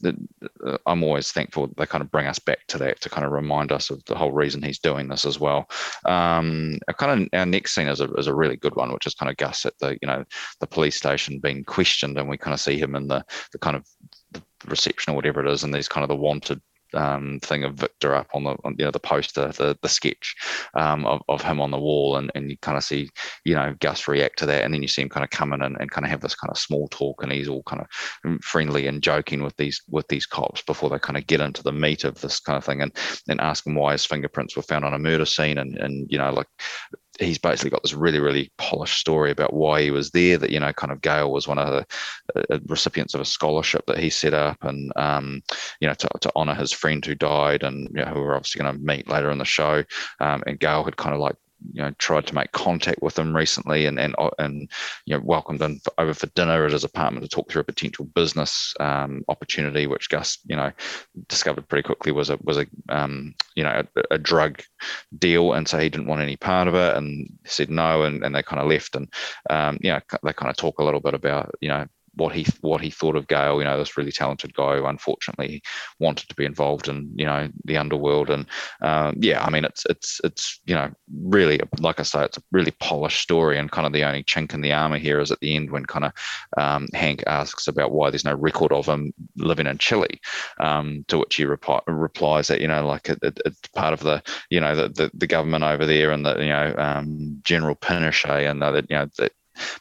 the, 0.00 0.78
I'm 0.86 1.02
always 1.02 1.32
thankful 1.32 1.72
they 1.76 1.86
kind 1.86 2.02
of 2.02 2.10
bring 2.10 2.26
us 2.26 2.38
back 2.38 2.66
to 2.68 2.78
that 2.78 3.00
to 3.00 3.10
kind 3.10 3.24
of 3.24 3.32
remind 3.32 3.72
us 3.72 3.90
of 3.90 4.04
the 4.04 4.14
whole 4.14 4.32
reason 4.32 4.62
he's 4.62 4.78
doing 4.78 5.08
this 5.08 5.24
as 5.24 5.38
well. 5.38 5.68
Um, 6.04 6.78
kind 6.98 7.22
of 7.22 7.28
our 7.32 7.46
next 7.46 7.74
scene 7.74 7.88
is 7.88 8.00
a, 8.00 8.12
is 8.14 8.26
a 8.26 8.34
really 8.34 8.56
good 8.56 8.76
one, 8.76 8.92
which 8.92 9.06
is 9.06 9.14
kind 9.14 9.30
of 9.30 9.36
Gus 9.36 9.66
at 9.66 9.78
the 9.78 9.98
you 10.00 10.08
know 10.08 10.24
the 10.60 10.66
police 10.66 10.96
station 10.96 11.38
being 11.38 11.64
questioned, 11.64 12.18
and 12.18 12.28
we 12.28 12.36
kind 12.36 12.54
of 12.54 12.60
see 12.62 12.78
him 12.78 12.94
in 12.94 13.08
the 13.08 13.24
the 13.52 13.58
kind 13.58 13.76
of 13.76 13.86
the 14.32 14.42
reception 14.66 15.12
or 15.12 15.16
whatever 15.16 15.44
it 15.44 15.50
is, 15.50 15.64
and 15.64 15.74
these 15.74 15.88
kind 15.88 16.04
of 16.04 16.08
the 16.08 16.16
wanted 16.16 16.60
um, 16.94 17.38
thing 17.40 17.64
of 17.64 17.74
Victor 17.74 18.14
up 18.14 18.28
on 18.34 18.44
the 18.44 18.56
on, 18.64 18.76
you 18.78 18.84
know 18.84 18.90
the 18.90 19.00
poster, 19.00 19.48
the 19.48 19.76
the 19.82 19.88
sketch 19.88 20.34
um, 20.74 21.06
of, 21.06 21.22
of 21.28 21.42
him 21.42 21.60
on 21.60 21.70
the 21.70 21.78
wall, 21.78 22.16
and, 22.16 22.30
and 22.34 22.50
you 22.50 22.56
kind 22.58 22.76
of 22.76 22.84
see 22.84 23.08
you 23.44 23.54
know 23.54 23.74
Gus 23.80 24.08
react 24.08 24.38
to 24.40 24.46
that, 24.46 24.64
and 24.64 24.72
then 24.72 24.82
you 24.82 24.88
see 24.88 25.02
him 25.02 25.08
kind 25.08 25.24
of 25.24 25.30
come 25.30 25.52
in 25.52 25.62
and, 25.62 25.76
and 25.80 25.90
kind 25.90 26.04
of 26.04 26.10
have 26.10 26.20
this 26.20 26.34
kind 26.34 26.50
of 26.50 26.58
small 26.58 26.88
talk, 26.88 27.22
and 27.22 27.32
he's 27.32 27.48
all 27.48 27.62
kind 27.64 27.82
of 27.82 28.44
friendly 28.44 28.86
and 28.86 29.02
joking 29.02 29.42
with 29.42 29.56
these 29.56 29.82
with 29.88 30.06
these 30.08 30.26
cops 30.26 30.62
before 30.62 30.90
they 30.90 30.98
kind 30.98 31.16
of 31.16 31.26
get 31.26 31.40
into 31.40 31.62
the 31.62 31.72
meat 31.72 32.04
of 32.04 32.20
this 32.20 32.40
kind 32.40 32.56
of 32.56 32.64
thing, 32.64 32.82
and 32.82 32.96
and 33.28 33.40
ask 33.40 33.66
him 33.66 33.74
why 33.74 33.92
his 33.92 34.04
fingerprints 34.04 34.56
were 34.56 34.62
found 34.62 34.84
on 34.84 34.94
a 34.94 34.98
murder 34.98 35.26
scene, 35.26 35.58
and 35.58 35.76
and 35.78 36.10
you 36.10 36.18
know 36.18 36.32
like 36.32 36.48
he's 37.18 37.38
basically 37.38 37.70
got 37.70 37.82
this 37.82 37.94
really 37.94 38.20
really 38.20 38.50
polished 38.58 38.98
story 38.98 39.30
about 39.30 39.52
why 39.52 39.82
he 39.82 39.90
was 39.90 40.10
there 40.10 40.38
that 40.38 40.50
you 40.50 40.58
know 40.58 40.72
kind 40.72 40.92
of 40.92 41.00
Gale 41.00 41.30
was 41.30 41.46
one 41.46 41.58
of 41.58 41.68
the 41.68 42.54
uh, 42.54 42.58
recipients 42.66 43.14
of 43.14 43.20
a 43.20 43.24
scholarship 43.24 43.84
that 43.86 43.98
he 43.98 44.10
set 44.10 44.34
up 44.34 44.56
and 44.62 44.92
um, 44.96 45.42
you 45.80 45.88
know 45.88 45.94
to, 45.94 46.08
to 46.20 46.32
honor 46.34 46.54
his 46.54 46.72
friend 46.72 47.04
who 47.04 47.14
died 47.14 47.62
and 47.62 47.88
you 47.94 48.04
know, 48.04 48.10
who 48.10 48.20
we're 48.20 48.34
obviously 48.34 48.62
going 48.62 48.74
to 48.74 48.82
meet 48.82 49.08
later 49.08 49.30
in 49.30 49.38
the 49.38 49.44
show. 49.44 49.84
Um, 50.20 50.42
and 50.46 50.58
Gale 50.58 50.84
had 50.84 50.96
kind 50.96 51.14
of 51.14 51.20
like 51.20 51.36
you 51.72 51.82
know 51.82 51.90
tried 51.98 52.26
to 52.26 52.34
make 52.34 52.52
contact 52.52 53.02
with 53.02 53.18
him 53.18 53.34
recently 53.34 53.86
and 53.86 53.98
and 53.98 54.14
and 54.38 54.68
you 55.06 55.14
know 55.14 55.22
welcomed 55.24 55.60
him 55.60 55.80
over 55.98 56.14
for 56.14 56.26
dinner 56.28 56.64
at 56.64 56.72
his 56.72 56.84
apartment 56.84 57.24
to 57.24 57.28
talk 57.28 57.50
through 57.50 57.60
a 57.60 57.64
potential 57.64 58.04
business 58.04 58.74
um, 58.80 59.24
opportunity, 59.28 59.86
which 59.86 60.08
Gus 60.08 60.38
you 60.46 60.56
know 60.56 60.72
discovered 61.28 61.68
pretty 61.68 61.84
quickly 61.84 62.12
was 62.12 62.30
a 62.30 62.38
was 62.42 62.58
a 62.58 62.66
um, 62.88 63.34
you 63.54 63.64
know 63.64 63.82
a, 63.96 64.02
a, 64.12 64.18
drug 64.18 64.62
deal, 65.18 65.52
and 65.52 65.68
so 65.68 65.78
he 65.78 65.88
didn't 65.88 66.06
want 66.06 66.22
any 66.22 66.36
part 66.36 66.68
of 66.68 66.74
it, 66.74 66.96
and 66.96 67.28
said 67.44 67.70
no, 67.70 68.02
and, 68.02 68.24
and 68.24 68.34
they 68.34 68.42
kind 68.42 68.60
of 68.60 68.68
left, 68.68 68.96
and 68.96 69.12
um, 69.50 69.78
you 69.80 69.90
know 69.90 70.00
they 70.22 70.32
kind 70.32 70.50
of 70.50 70.56
talk 70.56 70.78
a 70.78 70.84
little 70.84 71.00
bit 71.00 71.14
about 71.14 71.52
you 71.60 71.68
know 71.68 71.86
what 72.14 72.34
he 72.34 72.46
what 72.60 72.80
he 72.80 72.90
thought 72.90 73.16
of 73.16 73.28
Gale. 73.28 73.58
You 73.58 73.64
know, 73.64 73.78
this 73.78 73.96
really 73.96 74.12
talented 74.12 74.54
guy 74.54 74.76
who 74.76 74.86
unfortunately 74.86 75.62
wanted 75.98 76.28
to 76.28 76.34
be 76.34 76.44
involved 76.44 76.88
in 76.88 77.10
you 77.16 77.24
know 77.24 77.48
the 77.64 77.76
underworld. 77.76 78.30
And 78.30 78.46
um, 78.82 79.16
yeah, 79.18 79.42
I 79.42 79.50
mean, 79.50 79.64
it's 79.64 79.84
it's 79.88 80.20
it's 80.24 80.60
you 80.66 80.74
know 80.74 80.90
really 81.12 81.60
like 81.78 82.00
I 82.00 82.02
say, 82.02 82.24
it's 82.24 82.38
a 82.38 82.42
really 82.52 82.72
polished 82.72 83.22
story. 83.22 83.58
And 83.58 83.70
kind 83.70 83.86
of 83.86 83.92
the 83.92 84.04
only 84.04 84.24
chink 84.24 84.54
in 84.54 84.60
the 84.60 84.72
armor 84.72 84.98
here 84.98 85.20
is 85.20 85.30
at 85.30 85.40
the 85.40 85.54
end 85.56 85.70
when 85.70 85.86
kind 85.86 86.04
of 86.04 86.12
um, 86.56 86.88
Hank 86.94 87.22
asks 87.26 87.68
about 87.68 87.92
why 87.92 88.10
there's 88.10 88.24
no 88.24 88.34
record 88.34 88.72
of 88.72 88.86
him 88.86 89.12
living 89.36 89.66
in 89.66 89.78
Chile. 89.78 90.20
Um, 90.60 91.04
to 91.08 91.18
which 91.18 91.36
he 91.36 91.44
reply, 91.44 91.80
replies 91.86 92.48
that 92.48 92.60
you 92.60 92.68
know 92.68 92.86
like 92.86 93.08
it, 93.08 93.18
it, 93.22 93.40
it's 93.44 93.68
part 93.74 93.92
of 93.92 94.00
the 94.00 94.22
you 94.50 94.60
know 94.60 94.74
the, 94.74 94.88
the, 94.88 95.10
the 95.14 95.26
government 95.26 95.64
over 95.64 95.86
there 95.86 96.10
and 96.10 96.24
the 96.26 96.38
you 96.38 96.48
know 96.48 96.74
um, 96.78 97.40
General 97.42 97.76
Pinochet 97.76 98.50
and 98.50 98.60
that 98.62 98.86
you 98.90 98.96
know 98.96 99.08
that 99.18 99.32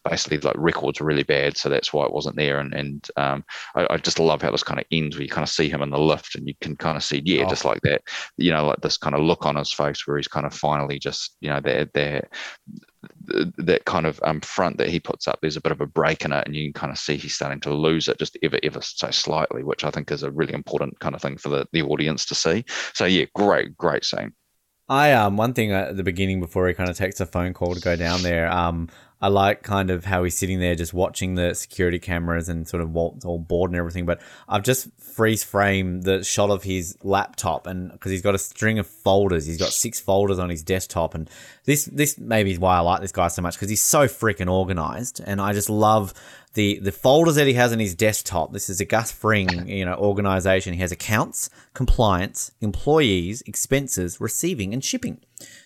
basically 0.08 0.38
like 0.40 0.56
records 0.58 1.02
are 1.02 1.06
really 1.06 1.24
bad, 1.24 1.58
so 1.58 1.70
that's 1.70 1.94
why 1.94 2.06
it 2.06 2.14
wasn't 2.14 2.36
there. 2.36 2.60
And 2.60 2.74
and 2.74 3.08
um, 3.18 3.44
I, 3.76 3.88
I, 3.92 3.98
just 3.98 4.20
love 4.20 4.42
how 4.42 4.52
this 4.52 4.64
kind 4.64 4.80
of 4.80 4.86
ends 4.92 5.16
where 5.16 5.24
you 5.24 5.30
kind 5.30 5.44
of 5.44 5.50
see 5.50 5.70
him 5.70 5.82
in 5.82 5.90
the 5.90 6.00
lift, 6.00 6.36
and 6.36 6.48
you 6.48 6.54
can 6.62 6.76
kind 6.76 6.98
of 6.98 7.04
see, 7.04 7.22
yeah, 7.26 7.44
oh. 7.46 7.50
just 7.50 7.66
like 7.66 7.82
that, 7.82 8.02
you 8.38 8.52
know, 8.52 8.66
like 8.66 8.82
this 8.82 8.98
kind 8.98 9.16
of 9.16 9.22
look 9.22 9.46
on 9.46 9.56
his 9.56 9.72
face 9.72 10.06
where 10.06 10.18
he's 10.18 10.28
kind 10.28 10.46
of 10.46 10.54
finally 10.54 11.00
just, 11.00 11.38
you 11.42 11.50
know, 11.50 11.60
that 11.62 11.94
that 11.94 12.30
that 13.58 13.86
kind 13.86 14.06
of 14.06 14.20
um, 14.24 14.42
front 14.42 14.78
that 14.78 14.90
he 14.90 15.00
puts 15.00 15.28
up, 15.28 15.40
there's 15.42 15.58
a 15.58 15.62
bit 15.62 15.72
of 15.72 15.82
a 15.82 15.88
break 15.88 16.24
in 16.26 16.32
it, 16.32 16.46
and 16.46 16.56
you 16.56 16.66
can 16.66 16.74
kind 16.74 16.92
of 16.92 16.98
see 16.98 17.18
he's 17.18 17.36
starting 17.36 17.60
to 17.62 17.74
lose 17.74 18.08
it 18.08 18.20
just 18.20 18.38
ever, 18.44 18.60
ever 18.64 18.82
so 18.82 19.10
slightly, 19.12 19.64
which 19.64 19.84
I 19.84 19.92
think 19.92 20.12
is 20.12 20.24
a 20.24 20.32
really 20.32 20.54
important 20.54 21.00
kind 21.00 21.16
of 21.16 21.22
thing 21.22 21.38
for 21.38 21.50
the, 21.50 21.66
the 21.72 21.82
audience 21.82 22.26
to 22.28 22.36
see. 22.36 22.66
So 22.94 23.06
yeah, 23.06 23.26
great, 23.34 23.78
great 23.78 24.06
scene. 24.06 24.34
I 24.90 25.14
um 25.14 25.38
one 25.38 25.54
thing 25.54 25.72
at 25.72 25.96
the 25.96 26.04
beginning 26.04 26.42
before 26.42 26.68
he 26.68 26.74
kind 26.74 26.90
of 26.90 26.98
takes 26.98 27.22
a 27.22 27.26
phone 27.26 27.54
call 27.54 27.76
to 27.76 27.80
go 27.80 27.96
down 27.96 28.24
there. 28.24 28.52
Um, 28.52 28.90
I 29.22 29.28
like 29.28 29.62
kind 29.62 29.92
of 29.92 30.06
how 30.06 30.24
he's 30.24 30.36
sitting 30.36 30.60
there 30.60 30.74
just 30.74 30.94
watching 30.94 31.36
the 31.36 31.54
security 31.54 32.00
cameras 32.00 32.50
and 32.50 32.68
sort 32.68 32.82
of 32.82 32.92
Walt's 32.92 33.24
all 33.24 33.38
bored 33.38 33.70
and 33.70 33.78
everything. 33.78 34.06
But 34.06 34.22
I've 34.50 34.64
just 34.64 34.90
freeze 35.00 35.44
frame 35.44 36.02
the 36.02 36.24
shot 36.24 36.50
of 36.50 36.64
his 36.64 36.98
laptop 37.04 37.68
and 37.68 37.92
because 37.92 38.12
he's 38.12 38.22
got 38.22 38.34
a 38.34 38.40
string 38.40 38.80
of 38.80 38.88
folders, 38.88 39.46
he's 39.46 39.58
got 39.60 39.70
six 39.70 40.00
folders 40.00 40.40
on 40.40 40.50
his 40.50 40.64
desktop, 40.64 41.14
and 41.14 41.30
this 41.66 41.86
this 41.86 42.18
maybe 42.18 42.52
is 42.52 42.60
why 42.60 42.78
I 42.78 42.80
like 42.80 43.02
this 43.02 43.12
guy 43.12 43.28
so 43.28 43.42
much 43.42 43.56
because 43.56 43.70
he's 43.70 43.82
so 43.82 44.08
freaking 44.08 44.52
organized, 44.52 45.22
and 45.26 45.40
I 45.40 45.54
just 45.54 45.70
love 45.70 46.14
the 46.54 46.80
the 46.80 46.92
folders 46.92 47.36
that 47.36 47.48
he 47.48 47.54
has 47.54 47.72
on 47.72 47.80
his 47.80 47.96
desktop. 47.96 48.52
This 48.52 48.70
is 48.70 48.82
a 48.82 48.86
Gus 48.86 49.12
Fring, 49.12 49.68
you 49.68 49.86
know, 49.86 49.96
organization. 49.96 50.74
He 50.74 50.82
has 50.82 50.92
accounts, 50.92 51.50
compliance, 51.74 52.52
employees, 52.62 53.42
expenses, 53.44 54.20
receiving, 54.20 54.74
and 54.74 54.84
shipping. 54.84 55.20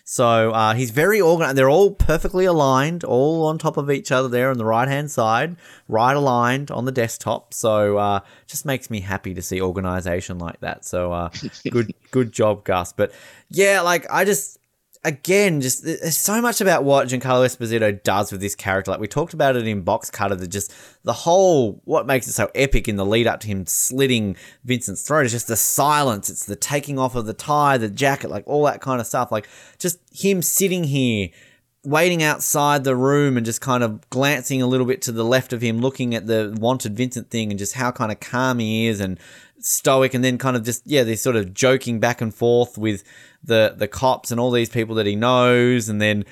So 0.04 0.52
uh, 0.52 0.74
he's 0.74 0.90
very 0.90 1.20
organized. 1.20 1.56
They're 1.56 1.70
all 1.70 1.90
perfectly 1.90 2.44
aligned, 2.44 3.02
all 3.02 3.46
on 3.46 3.58
top 3.58 3.76
of 3.76 3.90
each 3.90 4.12
other 4.12 4.28
there 4.28 4.50
on 4.50 4.58
the 4.58 4.64
right 4.64 4.88
hand 4.88 5.10
side, 5.10 5.56
right 5.88 6.16
aligned 6.16 6.70
on 6.70 6.84
the 6.84 6.92
desktop. 6.92 7.52
So 7.52 7.96
uh, 7.96 8.20
just 8.46 8.64
makes 8.64 8.90
me 8.90 9.00
happy 9.00 9.34
to 9.34 9.42
see 9.42 9.60
organization 9.60 10.38
like 10.38 10.60
that. 10.60 10.84
So 10.84 11.12
uh, 11.12 11.30
good 11.70 11.92
good 12.10 12.32
job, 12.32 12.64
Gus. 12.64 12.92
But 12.92 13.12
yeah, 13.48 13.80
like 13.80 14.06
I 14.10 14.24
just 14.24 14.58
again, 15.06 15.60
just 15.60 15.84
there's 15.84 16.16
so 16.16 16.42
much 16.42 16.60
about 16.60 16.82
what 16.82 17.06
Giancarlo 17.06 17.46
Esposito 17.46 18.02
does 18.02 18.32
with 18.32 18.40
this 18.40 18.56
character. 18.56 18.90
Like 18.90 18.98
we 18.98 19.06
talked 19.06 19.34
about 19.34 19.54
it 19.54 19.66
in 19.66 19.82
Box 19.82 20.10
Cutter, 20.10 20.34
that 20.34 20.48
just 20.48 20.74
the 21.04 21.12
whole 21.12 21.80
what 21.84 22.06
makes 22.06 22.26
it 22.26 22.32
so 22.32 22.50
epic 22.56 22.88
in 22.88 22.96
the 22.96 23.06
lead 23.06 23.28
up 23.28 23.38
to 23.40 23.46
him 23.46 23.66
slitting 23.66 24.36
Vincent's 24.64 25.06
throat 25.06 25.24
is 25.24 25.32
just 25.32 25.46
the 25.46 25.56
silence. 25.56 26.28
It's 26.28 26.44
the 26.44 26.56
taking 26.56 26.98
off 26.98 27.14
of 27.14 27.24
the 27.24 27.34
tie, 27.34 27.78
the 27.78 27.88
jacket, 27.88 28.30
like 28.30 28.42
all 28.46 28.64
that 28.64 28.80
kind 28.80 29.00
of 29.00 29.06
stuff. 29.06 29.30
Like 29.30 29.48
just 29.78 30.00
him 30.12 30.42
sitting 30.42 30.84
here 30.84 31.28
waiting 31.84 32.20
outside 32.20 32.82
the 32.82 32.96
room 32.96 33.36
and 33.36 33.46
just 33.46 33.60
kind 33.60 33.84
of 33.84 34.10
glancing 34.10 34.60
a 34.60 34.66
little 34.66 34.86
bit 34.86 35.00
to 35.02 35.12
the 35.12 35.24
left 35.24 35.52
of 35.52 35.62
him, 35.62 35.78
looking 35.78 36.16
at 36.16 36.26
the 36.26 36.54
wanted 36.58 36.96
Vincent 36.96 37.30
thing 37.30 37.52
and 37.52 37.60
just 37.60 37.74
how 37.74 37.92
kind 37.92 38.10
of 38.10 38.18
calm 38.18 38.58
he 38.58 38.88
is 38.88 38.98
and 38.98 39.20
stoic, 39.60 40.14
and 40.14 40.24
then 40.24 40.36
kind 40.36 40.56
of 40.56 40.64
just 40.64 40.82
yeah, 40.84 41.04
they're 41.04 41.16
sort 41.16 41.36
of 41.36 41.54
joking 41.54 42.00
back 42.00 42.20
and 42.20 42.34
forth 42.34 42.76
with 42.76 43.04
the 43.46 43.74
the 43.76 43.88
cops 43.88 44.30
and 44.30 44.38
all 44.38 44.50
these 44.50 44.68
people 44.68 44.94
that 44.96 45.06
he 45.06 45.16
knows, 45.16 45.88
and 45.88 46.00
then 46.00 46.24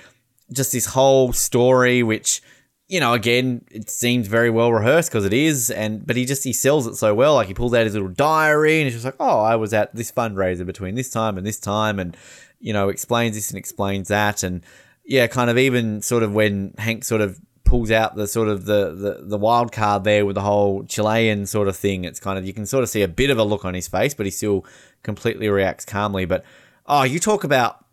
just 0.52 0.72
this 0.72 0.86
whole 0.86 1.32
story, 1.32 2.02
which 2.02 2.42
you 2.86 3.00
know, 3.00 3.14
again, 3.14 3.64
it 3.70 3.88
seems 3.88 4.28
very 4.28 4.50
well 4.50 4.70
rehearsed 4.70 5.10
because 5.10 5.24
it 5.24 5.32
is, 5.32 5.70
and 5.70 6.06
but 6.06 6.16
he 6.16 6.24
just 6.24 6.44
he 6.44 6.52
sells 6.52 6.86
it 6.86 6.96
so 6.96 7.14
well. 7.14 7.34
Like 7.34 7.48
he 7.48 7.54
pulls 7.54 7.72
out 7.72 7.84
his 7.84 7.94
little 7.94 8.08
diary 8.08 8.80
and 8.80 8.84
he's 8.84 8.94
just 8.94 9.04
like, 9.04 9.16
"Oh, 9.18 9.40
I 9.40 9.56
was 9.56 9.72
at 9.72 9.94
this 9.94 10.12
fundraiser 10.12 10.66
between 10.66 10.94
this 10.94 11.10
time 11.10 11.38
and 11.38 11.46
this 11.46 11.58
time," 11.58 11.98
and 11.98 12.16
you 12.60 12.72
know, 12.72 12.88
explains 12.90 13.36
this 13.36 13.50
and 13.50 13.58
explains 13.58 14.08
that, 14.08 14.42
and 14.42 14.62
yeah, 15.04 15.26
kind 15.26 15.50
of 15.50 15.58
even 15.58 16.02
sort 16.02 16.22
of 16.22 16.34
when 16.34 16.74
Hank 16.78 17.04
sort 17.04 17.20
of 17.20 17.40
pulls 17.64 17.90
out 17.90 18.14
the 18.14 18.26
sort 18.26 18.48
of 18.48 18.66
the, 18.66 18.94
the, 18.94 19.24
the 19.24 19.38
wild 19.38 19.72
card 19.72 20.04
there 20.04 20.24
with 20.24 20.34
the 20.34 20.42
whole 20.42 20.84
Chilean 20.84 21.46
sort 21.46 21.66
of 21.66 21.76
thing. 21.76 22.04
It's 22.04 22.20
kind 22.20 22.38
of 22.38 22.46
you 22.46 22.52
can 22.52 22.66
sort 22.66 22.82
of 22.84 22.90
see 22.90 23.02
a 23.02 23.08
bit 23.08 23.30
of 23.30 23.38
a 23.38 23.44
look 23.44 23.64
on 23.64 23.74
his 23.74 23.88
face, 23.88 24.14
but 24.14 24.26
he 24.26 24.30
still 24.30 24.64
completely 25.02 25.48
reacts 25.48 25.84
calmly. 25.84 26.26
But 26.26 26.44
Oh, 26.86 27.02
you 27.02 27.18
talk 27.18 27.44
about 27.44 27.84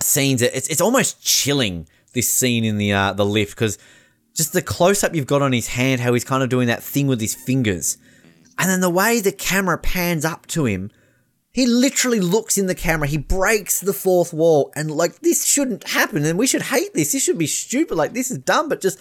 scenes. 0.00 0.42
It's 0.42 0.68
it's 0.68 0.80
almost 0.80 1.22
chilling. 1.22 1.88
This 2.14 2.32
scene 2.32 2.64
in 2.64 2.78
the 2.78 2.92
uh, 2.92 3.12
the 3.12 3.26
lift 3.26 3.54
because 3.54 3.78
just 4.34 4.52
the 4.52 4.62
close 4.62 5.04
up 5.04 5.14
you've 5.14 5.26
got 5.26 5.42
on 5.42 5.52
his 5.52 5.68
hand, 5.68 6.00
how 6.00 6.14
he's 6.14 6.24
kind 6.24 6.42
of 6.42 6.48
doing 6.48 6.66
that 6.68 6.82
thing 6.82 7.06
with 7.06 7.20
his 7.20 7.34
fingers, 7.34 7.98
and 8.58 8.70
then 8.70 8.80
the 8.80 8.90
way 8.90 9.20
the 9.20 9.32
camera 9.32 9.78
pans 9.78 10.24
up 10.24 10.46
to 10.48 10.64
him. 10.64 10.90
He 11.52 11.64
literally 11.64 12.20
looks 12.20 12.58
in 12.58 12.66
the 12.66 12.74
camera. 12.74 13.08
He 13.08 13.16
breaks 13.16 13.80
the 13.80 13.94
fourth 13.94 14.34
wall, 14.34 14.72
and 14.76 14.90
like 14.90 15.20
this 15.20 15.46
shouldn't 15.46 15.88
happen, 15.88 16.24
and 16.24 16.38
we 16.38 16.46
should 16.46 16.62
hate 16.62 16.92
this. 16.94 17.12
This 17.12 17.22
should 17.22 17.38
be 17.38 17.46
stupid. 17.46 17.96
Like 17.96 18.12
this 18.12 18.30
is 18.30 18.38
dumb, 18.38 18.68
but 18.68 18.82
just 18.82 18.98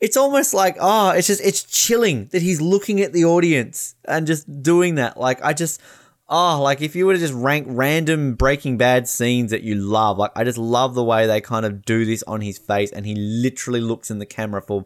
it's 0.00 0.16
almost 0.16 0.54
like 0.54 0.76
oh, 0.80 1.10
it's 1.10 1.26
just 1.26 1.44
it's 1.44 1.62
chilling 1.64 2.26
that 2.26 2.42
he's 2.42 2.60
looking 2.60 3.00
at 3.00 3.12
the 3.12 3.24
audience 3.24 3.94
and 4.04 4.26
just 4.26 4.62
doing 4.62 4.96
that. 4.96 5.16
Like 5.16 5.44
I 5.44 5.52
just 5.52 5.80
Oh, 6.30 6.60
like 6.62 6.82
if 6.82 6.94
you 6.94 7.06
were 7.06 7.14
to 7.14 7.18
just 7.18 7.32
rank 7.32 7.66
random 7.70 8.34
Breaking 8.34 8.76
Bad 8.76 9.08
scenes 9.08 9.50
that 9.50 9.62
you 9.62 9.74
love, 9.74 10.18
like 10.18 10.32
I 10.36 10.44
just 10.44 10.58
love 10.58 10.94
the 10.94 11.04
way 11.04 11.26
they 11.26 11.40
kind 11.40 11.64
of 11.64 11.84
do 11.84 12.04
this 12.04 12.22
on 12.24 12.42
his 12.42 12.58
face, 12.58 12.92
and 12.92 13.06
he 13.06 13.14
literally 13.14 13.80
looks 13.80 14.10
in 14.10 14.18
the 14.18 14.26
camera 14.26 14.60
for 14.60 14.84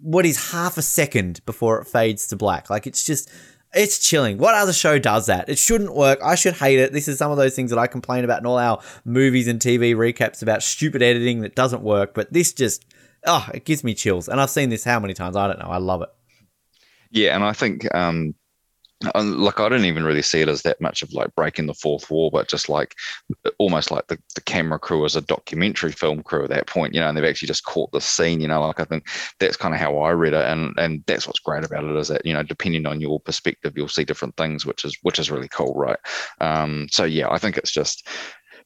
what 0.00 0.24
is 0.24 0.52
half 0.52 0.78
a 0.78 0.82
second 0.82 1.44
before 1.44 1.80
it 1.80 1.86
fades 1.86 2.26
to 2.28 2.36
black. 2.36 2.70
Like 2.70 2.86
it's 2.86 3.04
just, 3.04 3.30
it's 3.74 3.98
chilling. 3.98 4.38
What 4.38 4.54
other 4.54 4.72
show 4.72 4.98
does 4.98 5.26
that? 5.26 5.48
It 5.48 5.58
shouldn't 5.58 5.94
work. 5.94 6.18
I 6.22 6.34
should 6.34 6.54
hate 6.54 6.78
it. 6.78 6.92
This 6.92 7.08
is 7.08 7.18
some 7.18 7.30
of 7.30 7.36
those 7.36 7.54
things 7.54 7.70
that 7.70 7.78
I 7.78 7.86
complain 7.86 8.24
about 8.24 8.40
in 8.40 8.46
all 8.46 8.58
our 8.58 8.80
movies 9.04 9.48
and 9.48 9.60
TV 9.60 9.94
recaps 9.94 10.42
about 10.42 10.62
stupid 10.62 11.02
editing 11.02 11.40
that 11.42 11.54
doesn't 11.54 11.82
work. 11.82 12.14
But 12.14 12.32
this 12.32 12.52
just, 12.52 12.86
oh, 13.26 13.46
it 13.52 13.64
gives 13.64 13.84
me 13.84 13.94
chills. 13.94 14.28
And 14.28 14.40
I've 14.40 14.50
seen 14.50 14.70
this 14.70 14.84
how 14.84 14.98
many 14.98 15.14
times? 15.14 15.36
I 15.36 15.46
don't 15.46 15.58
know. 15.58 15.70
I 15.70 15.78
love 15.78 16.02
it. 16.02 16.08
Yeah, 17.10 17.34
and 17.34 17.44
I 17.44 17.52
think 17.52 17.92
um, 17.94 18.34
like 19.14 19.60
I 19.60 19.68
don't 19.68 19.86
even 19.86 20.04
really 20.04 20.22
see 20.22 20.40
it 20.40 20.48
as 20.48 20.62
that 20.62 20.80
much 20.80 21.02
of 21.02 21.12
like 21.12 21.34
breaking 21.34 21.66
the 21.66 21.74
fourth 21.74 22.10
wall, 22.10 22.30
but 22.30 22.48
just 22.48 22.68
like 22.68 22.94
almost 23.58 23.90
like 23.90 24.06
the, 24.08 24.18
the 24.34 24.42
camera 24.42 24.78
crew 24.78 25.04
as 25.06 25.16
a 25.16 25.22
documentary 25.22 25.92
film 25.92 26.22
crew 26.22 26.44
at 26.44 26.50
that 26.50 26.66
point, 26.66 26.94
you 26.94 27.00
know, 27.00 27.08
and 27.08 27.16
they've 27.16 27.24
actually 27.24 27.48
just 27.48 27.64
caught 27.64 27.90
the 27.92 28.00
scene, 28.00 28.40
you 28.40 28.48
know, 28.48 28.60
like 28.66 28.78
I 28.78 28.84
think 28.84 29.06
that's 29.38 29.56
kind 29.56 29.72
of 29.72 29.80
how 29.80 29.98
I 29.98 30.10
read 30.10 30.34
it. 30.34 30.44
And 30.44 30.78
and 30.78 31.02
that's 31.06 31.26
what's 31.26 31.40
great 31.40 31.64
about 31.64 31.84
it 31.84 31.96
is 31.96 32.08
that, 32.08 32.26
you 32.26 32.34
know, 32.34 32.42
depending 32.42 32.86
on 32.86 33.00
your 33.00 33.18
perspective, 33.20 33.72
you'll 33.74 33.88
see 33.88 34.04
different 34.04 34.36
things, 34.36 34.66
which 34.66 34.84
is 34.84 34.96
which 35.02 35.18
is 35.18 35.30
really 35.30 35.48
cool, 35.48 35.74
right? 35.74 35.98
Um, 36.40 36.86
so 36.90 37.04
yeah, 37.04 37.30
I 37.30 37.38
think 37.38 37.56
it's 37.56 37.72
just 37.72 38.06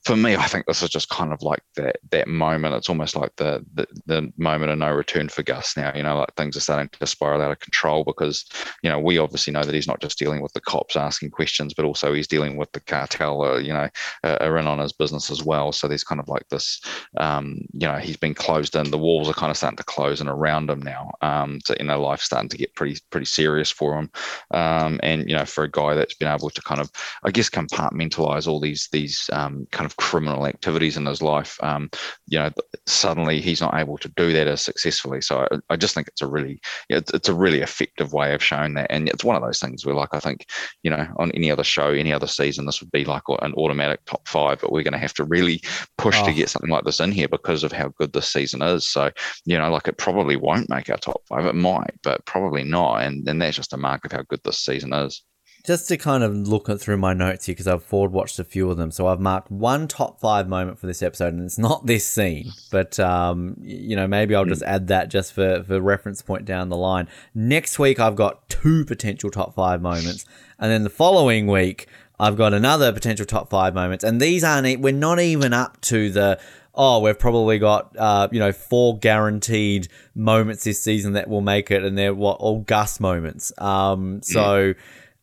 for 0.05 0.17
me, 0.17 0.37
I 0.37 0.47
think 0.47 0.67
this 0.67 0.83
is 0.83 0.91
just 0.91 1.09
kind 1.09 1.33
of 1.33 1.43
like 1.43 1.63
that 1.77 1.97
that 2.11 2.29
moment. 2.29 2.75
It's 2.75 2.91
almost 2.91 3.17
like 3.17 3.35
the, 3.37 3.65
the, 3.73 3.87
the 4.05 4.33
moment 4.37 4.71
of 4.71 4.79
no 4.79 4.93
return 4.93 5.31
for 5.31 5.43
Gus 5.43 5.79
now. 5.79 5.93
You 5.95 6.03
know, 6.03 6.19
like 6.19 6.35
things 6.37 6.57
are 6.57 6.61
starting 6.61 6.91
to 6.91 7.07
spiral 7.07 7.41
out 7.41 7.53
of 7.53 7.61
control 7.61 8.05
because 8.05 8.45
you 8.83 8.91
know 8.91 8.99
we 8.99 9.17
obviously 9.17 9.53
know 9.55 9.63
that 9.63 9.75
he's 9.75 9.87
not 9.87 10.03
just 10.03 10.19
dealing 10.19 10.43
with 10.43 10.53
the 10.53 10.61
cops 10.61 10.95
asking 10.95 11.31
questions, 11.31 11.73
but 11.73 11.87
also 11.87 12.13
he's 12.13 12.29
dealing 12.29 12.57
with 12.57 12.71
the 12.73 12.81
cartel. 12.81 13.43
Uh, 13.43 13.57
you 13.57 13.73
know, 13.73 13.89
uh, 14.25 14.37
are 14.41 14.59
in 14.59 14.67
on 14.67 14.79
his 14.79 14.93
business 14.93 15.31
as 15.31 15.43
well. 15.43 15.73
So 15.73 15.89
there's 15.89 16.05
kind 16.05 16.21
of 16.21 16.29
like 16.29 16.47
this. 16.51 16.83
Um, 17.17 17.63
you 17.73 17.87
know, 17.87 17.97
he's 17.97 18.19
been 18.19 18.35
closed 18.35 18.77
in. 18.77 18.91
The 18.91 18.99
walls 18.99 19.31
are 19.31 19.35
kind 19.35 19.51
of 19.51 19.57
starting 19.57 19.79
to 19.79 19.85
close 19.85 20.21
in 20.21 20.29
around 20.29 20.69
him 20.69 20.83
now. 20.83 21.13
Um, 21.23 21.61
so 21.65 21.75
you 21.79 21.87
know, 21.87 22.03
life's 22.03 22.25
starting 22.25 22.51
to 22.51 22.59
get 22.59 22.75
pretty 22.75 23.01
pretty 23.11 23.27
serious 23.27 23.71
for 23.71 23.99
him. 23.99 24.11
Um, 24.51 25.01
and 25.03 25.31
you 25.31 25.35
know, 25.35 25.47
for 25.47 25.65
a 25.65 25.71
guy 25.71 25.95
that's 25.95 26.15
been 26.15 26.29
able 26.29 26.51
to 26.51 26.61
kind 26.61 26.83
of, 26.83 26.91
I 27.23 27.31
guess, 27.31 27.49
compartmentalize 27.49 28.47
all 28.47 28.61
these 28.61 28.91
these 28.93 29.31
um, 29.33 29.67
kind 29.71 29.87
of 29.87 29.94
criminal 29.97 30.47
activities 30.47 30.97
in 30.97 31.07
his 31.07 31.23
life, 31.23 31.59
um, 31.63 31.91
you 32.27 32.39
know, 32.39 32.51
suddenly 32.87 33.41
he's 33.41 33.61
not 33.61 33.75
able 33.75 33.99
to 33.99 34.09
do 34.17 34.33
that 34.33 34.47
as 34.47 34.63
successfully. 34.63 35.21
So 35.21 35.47
I, 35.51 35.59
I 35.71 35.77
just 35.77 35.95
think 35.95 36.09
it's 36.09 36.23
a 36.23 36.27
really, 36.27 36.61
it's, 36.89 37.13
it's 37.13 37.29
a 37.29 37.35
really 37.35 37.61
effective 37.61 38.13
way 38.13 38.35
of 38.35 38.43
showing 38.43 38.75
that. 38.75 38.91
And 38.91 39.09
it's 39.09 39.25
one 39.25 39.37
of 39.37 39.43
those 39.43 39.61
things 39.61 39.85
where, 39.85 39.95
like, 39.95 40.11
I 40.13 40.21
think, 40.21 40.47
you 40.83 40.91
know, 40.91 41.07
on 41.17 41.31
any 41.33 41.51
other 41.51 41.65
show, 41.65 41.89
any 41.91 42.13
other 42.13 42.27
season, 42.27 42.67
this 42.67 42.81
would 42.81 42.91
be 42.91 43.05
like 43.05 43.23
an 43.29 43.55
automatic 43.55 44.05
top 44.07 44.27
five, 44.29 44.61
but 44.61 44.73
we're 44.73 44.83
going 44.83 44.93
to 44.93 44.99
have 44.99 45.15
to 45.15 45.25
really 45.25 45.63
push 45.99 46.19
oh. 46.21 46.27
to 46.27 46.33
get 46.33 46.49
something 46.49 46.71
like 46.71 46.85
this 46.85 47.01
in 47.01 47.13
here 47.13 47.29
because 47.29 47.65
of 47.65 47.73
how 47.73 47.89
good 47.99 48.13
this 48.13 48.33
season 48.33 48.63
is. 48.63 48.87
So, 48.87 49.11
you 49.45 49.59
know, 49.59 49.71
like 49.71 49.89
it 49.89 49.99
probably 49.99 50.37
won't 50.37 50.71
make 50.71 50.91
our 50.91 50.99
top 50.99 51.23
five. 51.29 51.47
It 51.47 51.55
might, 51.55 51.95
but 52.03 52.25
probably 52.27 52.65
not. 52.65 53.03
And, 53.03 53.29
and 53.29 53.41
that's 53.41 53.57
just 53.57 53.73
a 53.73 53.77
mark 53.77 54.05
of 54.05 54.13
how 54.13 54.23
good 54.23 54.41
this 54.45 54.59
season 54.59 54.93
is 54.93 55.23
just 55.65 55.89
to 55.89 55.97
kind 55.97 56.23
of 56.23 56.35
look 56.47 56.69
through 56.79 56.99
my 56.99 57.15
notes 57.15 57.47
here 57.47 57.55
because 57.55 57.67
I've 57.67 57.83
forward 57.83 58.13
watched 58.13 58.39
a 58.39 58.45
few 58.45 58.71
of 58.71 58.77
them. 58.77 58.91
So 58.91 59.07
I've 59.07 59.19
marked 59.19 59.51
one 59.51 59.89
top 59.89 60.21
five 60.21 60.47
moment 60.47 60.79
for 60.79 60.87
this 60.87 61.03
episode, 61.03 61.33
and 61.33 61.45
it's 61.45 61.59
not 61.59 61.87
this 61.87 62.07
scene, 62.07 62.53
but 62.71 63.01
um, 63.01 63.57
you 63.63 63.97
know 63.97 64.07
maybe 64.07 64.35
I'll 64.35 64.45
just 64.45 64.63
hmm. 64.63 64.69
add 64.69 64.89
that 64.89 65.09
just 65.09 65.33
for 65.33 65.65
for 65.65 65.81
reference 65.81 66.21
point 66.23 66.45
down 66.45 66.69
the 66.69 66.77
line. 66.77 67.09
Next 67.35 67.79
week 67.79 67.99
I've 67.99 68.17
got 68.17 68.49
two 68.49 68.85
potential 68.85 69.31
top 69.31 69.55
five 69.55 69.81
moments, 69.81 70.27
and 70.59 70.71
then 70.71 70.85
the 70.85 70.91
following 70.91 71.47
week 71.47 71.89
I've 72.21 72.37
got 72.37 72.53
another 72.53 72.93
potential 72.93 73.25
top 73.25 73.49
five 73.49 73.75
moments, 73.75 74.05
and 74.05 74.21
these 74.21 74.45
aren't 74.45 74.81
we're 74.81 74.93
not 74.93 75.19
even 75.19 75.55
up 75.55 75.81
to 75.83 76.11
the 76.11 76.39
oh, 76.77 76.99
we've 76.99 77.19
probably 77.19 77.59
got 77.59 77.97
uh, 77.97 78.29
you 78.31 78.39
know 78.39 78.53
four 78.53 78.99
guaranteed 78.99 79.89
moments 80.15 80.65
this 80.65 80.83
season 80.83 81.15
that 81.15 81.29
will 81.29 81.41
make 81.41 81.71
it, 81.71 81.83
and 81.83 81.97
they're 81.97 82.15
what 82.15 82.39
all 82.39 82.61
Gus 82.61 83.01
moments. 83.01 83.51
Um, 83.59 84.21
so 84.23 84.75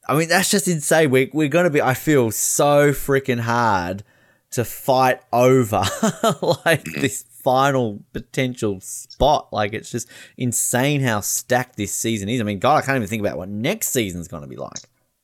I 0.08 0.18
mean, 0.18 0.30
that's 0.30 0.50
just 0.50 0.68
insane. 0.68 1.12
We, 1.12 1.30
we're 1.34 1.48
going 1.48 1.66
to 1.66 1.70
be, 1.70 1.82
I 1.82 1.94
feel, 1.94 2.32
so 2.32 2.92
freaking 2.92 3.40
hard 3.40 4.04
to 4.52 4.66
fight 4.66 5.22
over 5.32 5.84
like 6.66 6.84
this 6.84 7.24
final 7.24 8.04
potential 8.12 8.80
spot. 8.82 9.54
Like, 9.54 9.74
it's 9.74 9.92
just 9.92 10.10
insane 10.38 11.02
how 11.02 11.22
stacked 11.22 11.78
this 11.78 11.94
season 11.94 12.30
is. 12.30 12.42
I 12.42 12.44
mean, 12.44 12.60
God, 12.60 12.84
I 12.84 12.86
can't 12.86 12.98
even 12.98 13.08
think 13.08 13.22
about 13.22 13.38
what 13.38 13.50
next 13.50 13.90
season's 13.90 14.28
going 14.28 14.44
to 14.44 14.50
be 14.50 14.58
like. 14.58 14.80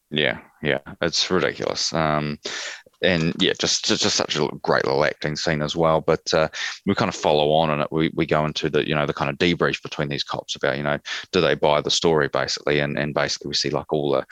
Yeah, 0.10 0.40
yeah, 0.62 0.80
it's 1.02 1.30
ridiculous. 1.30 1.92
Um, 1.92 2.40
and 3.02 3.36
yeah, 3.40 3.54
just, 3.60 3.86
just 3.86 4.02
just 4.02 4.16
such 4.16 4.38
a 4.38 4.48
great 4.64 4.86
little 4.86 5.04
acting 5.04 5.36
scene 5.36 5.62
as 5.62 5.76
well. 5.76 6.02
But 6.02 6.34
uh, 6.34 6.48
we 6.86 6.96
kind 6.96 7.10
of 7.10 7.16
follow 7.16 7.52
on, 7.52 7.70
and 7.70 7.86
we 7.92 8.10
we 8.16 8.26
go 8.26 8.46
into 8.46 8.70
the 8.70 8.88
you 8.88 8.96
know 8.96 9.06
the 9.06 9.14
kind 9.14 9.30
of 9.30 9.38
debrief 9.38 9.84
between 9.84 10.08
these 10.08 10.24
cops 10.24 10.56
about 10.56 10.78
you 10.78 10.84
know 10.84 10.98
do 11.32 11.42
they 11.42 11.56
buy 11.56 11.82
the 11.82 11.92
story 11.92 12.28
basically, 12.28 12.80
and 12.80 12.98
and 12.98 13.14
basically 13.14 13.50
we 13.50 13.54
see 13.54 13.70
like 13.70 13.92
all 13.92 14.12
the 14.12 14.26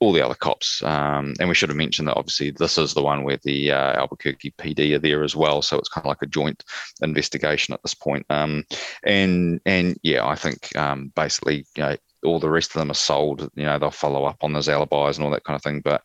all 0.00 0.12
the 0.12 0.24
other 0.24 0.34
cops. 0.34 0.82
Um, 0.82 1.34
and 1.38 1.48
we 1.48 1.54
should 1.54 1.68
have 1.68 1.76
mentioned 1.76 2.08
that 2.08 2.16
obviously 2.16 2.50
this 2.50 2.78
is 2.78 2.94
the 2.94 3.02
one 3.02 3.22
where 3.22 3.38
the 3.44 3.70
uh, 3.70 4.00
Albuquerque 4.00 4.54
PD 4.58 4.94
are 4.94 4.98
there 4.98 5.22
as 5.22 5.36
well, 5.36 5.62
so 5.62 5.78
it's 5.78 5.88
kind 5.88 6.04
of 6.04 6.08
like 6.08 6.22
a 6.22 6.26
joint 6.26 6.64
investigation 7.02 7.74
at 7.74 7.82
this 7.82 7.94
point. 7.94 8.24
Um, 8.30 8.64
and 9.04 9.60
and 9.66 9.98
yeah, 10.02 10.26
I 10.26 10.34
think 10.34 10.74
um, 10.76 11.12
basically 11.14 11.66
you 11.76 11.82
know, 11.82 11.96
all 12.24 12.40
the 12.40 12.50
rest 12.50 12.70
of 12.70 12.80
them 12.80 12.90
are 12.90 12.94
sold. 12.94 13.50
You 13.54 13.64
know, 13.64 13.78
they'll 13.78 13.90
follow 13.90 14.24
up 14.24 14.42
on 14.42 14.52
those 14.52 14.68
alibis 14.68 15.16
and 15.16 15.24
all 15.24 15.32
that 15.32 15.44
kind 15.44 15.56
of 15.56 15.62
thing, 15.62 15.80
but 15.80 16.02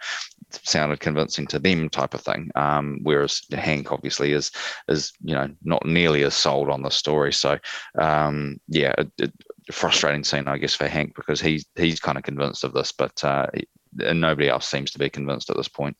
sounded 0.51 0.99
convincing 0.99 1.47
to 1.47 1.59
them, 1.59 1.89
type 1.89 2.13
of 2.13 2.21
thing. 2.21 2.51
Um, 2.55 2.99
whereas 3.03 3.41
Hank 3.51 3.91
obviously 3.91 4.33
is 4.33 4.51
is 4.89 5.13
you 5.23 5.35
know 5.35 5.49
not 5.63 5.85
nearly 5.85 6.23
as 6.23 6.35
sold 6.35 6.69
on 6.69 6.81
the 6.81 6.89
story. 6.89 7.31
So 7.31 7.57
um, 7.97 8.59
yeah, 8.67 8.93
frustrating 9.71 10.23
scene, 10.25 10.47
I 10.47 10.57
guess, 10.57 10.75
for 10.75 10.87
Hank 10.87 11.15
because 11.15 11.39
he's 11.39 11.65
he's 11.75 11.99
kind 11.99 12.17
of 12.17 12.23
convinced 12.23 12.63
of 12.65 12.73
this, 12.73 12.91
but 12.91 13.23
uh, 13.23 13.47
and 13.99 14.21
nobody 14.21 14.49
else 14.49 14.67
seems 14.67 14.91
to 14.91 14.99
be 14.99 15.09
convinced 15.09 15.49
at 15.49 15.57
this 15.57 15.67
point. 15.67 15.95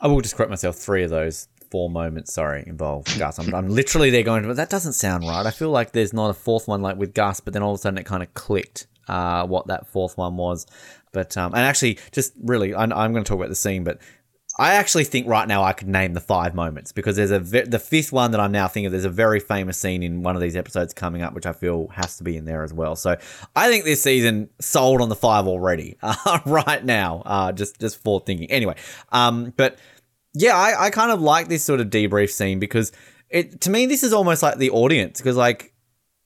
I 0.00 0.06
will 0.06 0.20
just 0.20 0.36
correct 0.36 0.50
myself. 0.50 0.76
Three 0.76 1.04
of 1.04 1.10
those 1.10 1.48
four 1.70 1.90
moments, 1.90 2.32
sorry, 2.32 2.64
involve 2.66 3.04
Gus. 3.18 3.38
I'm, 3.38 3.54
I'm 3.54 3.68
literally 3.68 4.10
there 4.10 4.22
going, 4.22 4.46
but 4.46 4.56
that 4.56 4.70
doesn't 4.70 4.94
sound 4.94 5.24
right. 5.24 5.46
I 5.46 5.50
feel 5.50 5.70
like 5.70 5.92
there's 5.92 6.12
not 6.12 6.30
a 6.30 6.34
fourth 6.34 6.66
one 6.66 6.82
like 6.82 6.96
with 6.96 7.14
Gus, 7.14 7.40
but 7.40 7.52
then 7.52 7.62
all 7.62 7.72
of 7.72 7.78
a 7.78 7.82
sudden 7.82 7.98
it 7.98 8.06
kind 8.06 8.22
of 8.22 8.32
clicked 8.34 8.86
uh, 9.08 9.46
what 9.46 9.66
that 9.68 9.86
fourth 9.86 10.16
one 10.16 10.36
was. 10.36 10.66
But 11.12 11.36
um, 11.36 11.52
and 11.54 11.62
actually, 11.62 11.98
just 12.12 12.32
really, 12.42 12.74
I'm, 12.74 12.92
I'm 12.92 13.12
going 13.12 13.24
to 13.24 13.28
talk 13.28 13.38
about 13.38 13.48
the 13.48 13.56
scene, 13.56 13.84
but 13.84 14.00
I 14.60 14.74
actually 14.74 15.04
think 15.04 15.26
right 15.26 15.48
now 15.48 15.62
I 15.62 15.72
could 15.72 15.88
name 15.88 16.12
the 16.12 16.20
five 16.20 16.54
moments 16.54 16.92
because 16.92 17.16
there's 17.16 17.30
a 17.30 17.40
ve- 17.40 17.62
the 17.62 17.78
fifth 17.78 18.12
one 18.12 18.32
that 18.32 18.40
I'm 18.40 18.52
now 18.52 18.68
thinking 18.68 18.86
of. 18.86 18.92
There's 18.92 19.06
a 19.06 19.10
very 19.10 19.40
famous 19.40 19.78
scene 19.78 20.02
in 20.02 20.22
one 20.22 20.36
of 20.36 20.42
these 20.42 20.54
episodes 20.54 20.92
coming 20.92 21.22
up, 21.22 21.32
which 21.32 21.46
I 21.46 21.54
feel 21.54 21.88
has 21.88 22.18
to 22.18 22.24
be 22.24 22.36
in 22.36 22.44
there 22.44 22.62
as 22.62 22.70
well. 22.70 22.94
So 22.94 23.16
I 23.56 23.70
think 23.70 23.86
this 23.86 24.02
season 24.02 24.50
sold 24.60 25.00
on 25.00 25.08
the 25.08 25.16
five 25.16 25.46
already 25.46 25.96
uh, 26.02 26.40
right 26.44 26.84
now. 26.84 27.22
Uh, 27.24 27.52
just 27.52 27.80
just 27.80 28.02
for 28.02 28.20
thinking. 28.20 28.50
Anyway, 28.50 28.76
um, 29.12 29.54
but 29.56 29.78
yeah, 30.34 30.54
I, 30.54 30.86
I 30.86 30.90
kind 30.90 31.10
of 31.10 31.22
like 31.22 31.48
this 31.48 31.64
sort 31.64 31.80
of 31.80 31.88
debrief 31.88 32.28
scene 32.28 32.58
because 32.58 32.92
it 33.30 33.62
to 33.62 33.70
me 33.70 33.86
this 33.86 34.02
is 34.02 34.12
almost 34.12 34.42
like 34.42 34.58
the 34.58 34.68
audience 34.72 35.20
because 35.20 35.36
like 35.38 35.72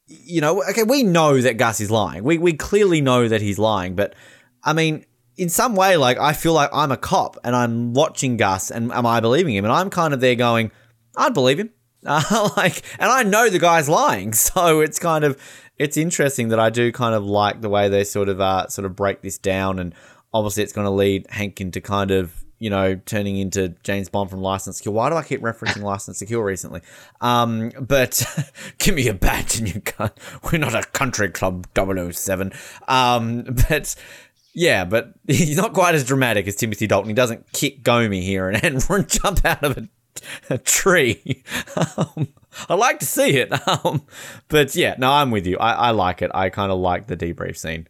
you 0.08 0.40
know 0.40 0.64
okay 0.70 0.82
we 0.82 1.04
know 1.04 1.40
that 1.40 1.56
Gus 1.56 1.80
is 1.80 1.88
lying. 1.88 2.24
We 2.24 2.38
we 2.38 2.54
clearly 2.54 3.00
know 3.00 3.28
that 3.28 3.42
he's 3.42 3.60
lying, 3.60 3.94
but 3.94 4.16
I 4.64 4.72
mean 4.72 5.06
in 5.36 5.48
some 5.48 5.74
way, 5.74 5.96
like 5.96 6.18
I 6.18 6.32
feel 6.32 6.52
like 6.52 6.70
I'm 6.72 6.92
a 6.92 6.96
cop 6.96 7.38
and 7.44 7.54
I'm 7.54 7.92
watching 7.92 8.36
Gus, 8.36 8.70
and 8.70 8.92
am 8.92 9.06
I 9.06 9.20
believing 9.20 9.54
him? 9.54 9.64
And 9.64 9.72
I'm 9.72 9.90
kind 9.90 10.14
of 10.14 10.20
there 10.20 10.34
going, 10.34 10.70
I'd 11.16 11.34
believe 11.34 11.58
him. 11.58 11.70
Uh, 12.06 12.50
like, 12.56 12.82
and 12.98 13.10
I 13.10 13.22
know 13.22 13.48
the 13.48 13.58
guy's 13.58 13.88
lying, 13.88 14.32
so 14.34 14.80
it's 14.80 14.98
kind 14.98 15.24
of 15.24 15.40
it's 15.78 15.96
interesting 15.96 16.48
that 16.48 16.60
I 16.60 16.70
do 16.70 16.92
kind 16.92 17.14
of 17.14 17.24
like 17.24 17.60
the 17.60 17.68
way 17.68 17.88
they 17.88 18.04
sort 18.04 18.28
of 18.28 18.40
uh 18.40 18.68
sort 18.68 18.84
of 18.84 18.94
break 18.96 19.22
this 19.22 19.38
down, 19.38 19.78
and 19.78 19.94
obviously 20.32 20.62
it's 20.62 20.72
going 20.72 20.86
to 20.86 20.90
lead 20.90 21.26
Hank 21.30 21.60
into 21.60 21.80
kind 21.80 22.10
of 22.10 22.44
you 22.58 22.70
know 22.70 22.94
turning 23.06 23.36
into 23.36 23.70
James 23.82 24.08
Bond 24.08 24.30
from 24.30 24.40
License 24.40 24.78
to 24.78 24.84
Kill. 24.84 24.92
Why 24.92 25.10
do 25.10 25.16
I 25.16 25.22
keep 25.22 25.40
referencing 25.40 25.82
License 25.82 26.20
to 26.20 26.26
Kill 26.26 26.40
recently? 26.40 26.80
Um, 27.20 27.70
but 27.80 28.24
give 28.78 28.94
me 28.94 29.08
a 29.08 29.14
badge 29.14 29.58
and 29.58 29.74
you 29.74 29.80
can't. 29.80 30.12
We're 30.44 30.58
not 30.58 30.74
a 30.74 30.82
country 30.82 31.28
club 31.30 31.66
007. 31.74 32.52
Um, 32.86 33.42
but 33.68 33.96
yeah, 34.54 34.84
but 34.84 35.12
he's 35.26 35.56
not 35.56 35.74
quite 35.74 35.94
as 35.94 36.04
dramatic 36.04 36.46
as 36.46 36.56
Timothy 36.56 36.86
Dalton. 36.86 37.10
He 37.10 37.14
doesn't 37.14 37.52
kick 37.52 37.82
Gomi 37.82 38.22
here 38.22 38.48
and, 38.48 38.62
and 38.88 39.08
jump 39.08 39.44
out 39.44 39.62
of 39.62 39.76
a, 39.76 39.88
a 40.48 40.58
tree. 40.58 41.42
Um, 41.96 42.28
I 42.68 42.74
like 42.74 43.00
to 43.00 43.06
see 43.06 43.36
it. 43.36 43.52
Um, 43.68 44.06
but 44.46 44.76
yeah, 44.76 44.94
no, 44.96 45.10
I'm 45.10 45.32
with 45.32 45.44
you. 45.44 45.58
I, 45.58 45.72
I 45.72 45.90
like 45.90 46.22
it. 46.22 46.30
I 46.32 46.50
kind 46.50 46.70
of 46.70 46.78
like 46.78 47.08
the 47.08 47.16
debrief 47.16 47.56
scene. 47.56 47.88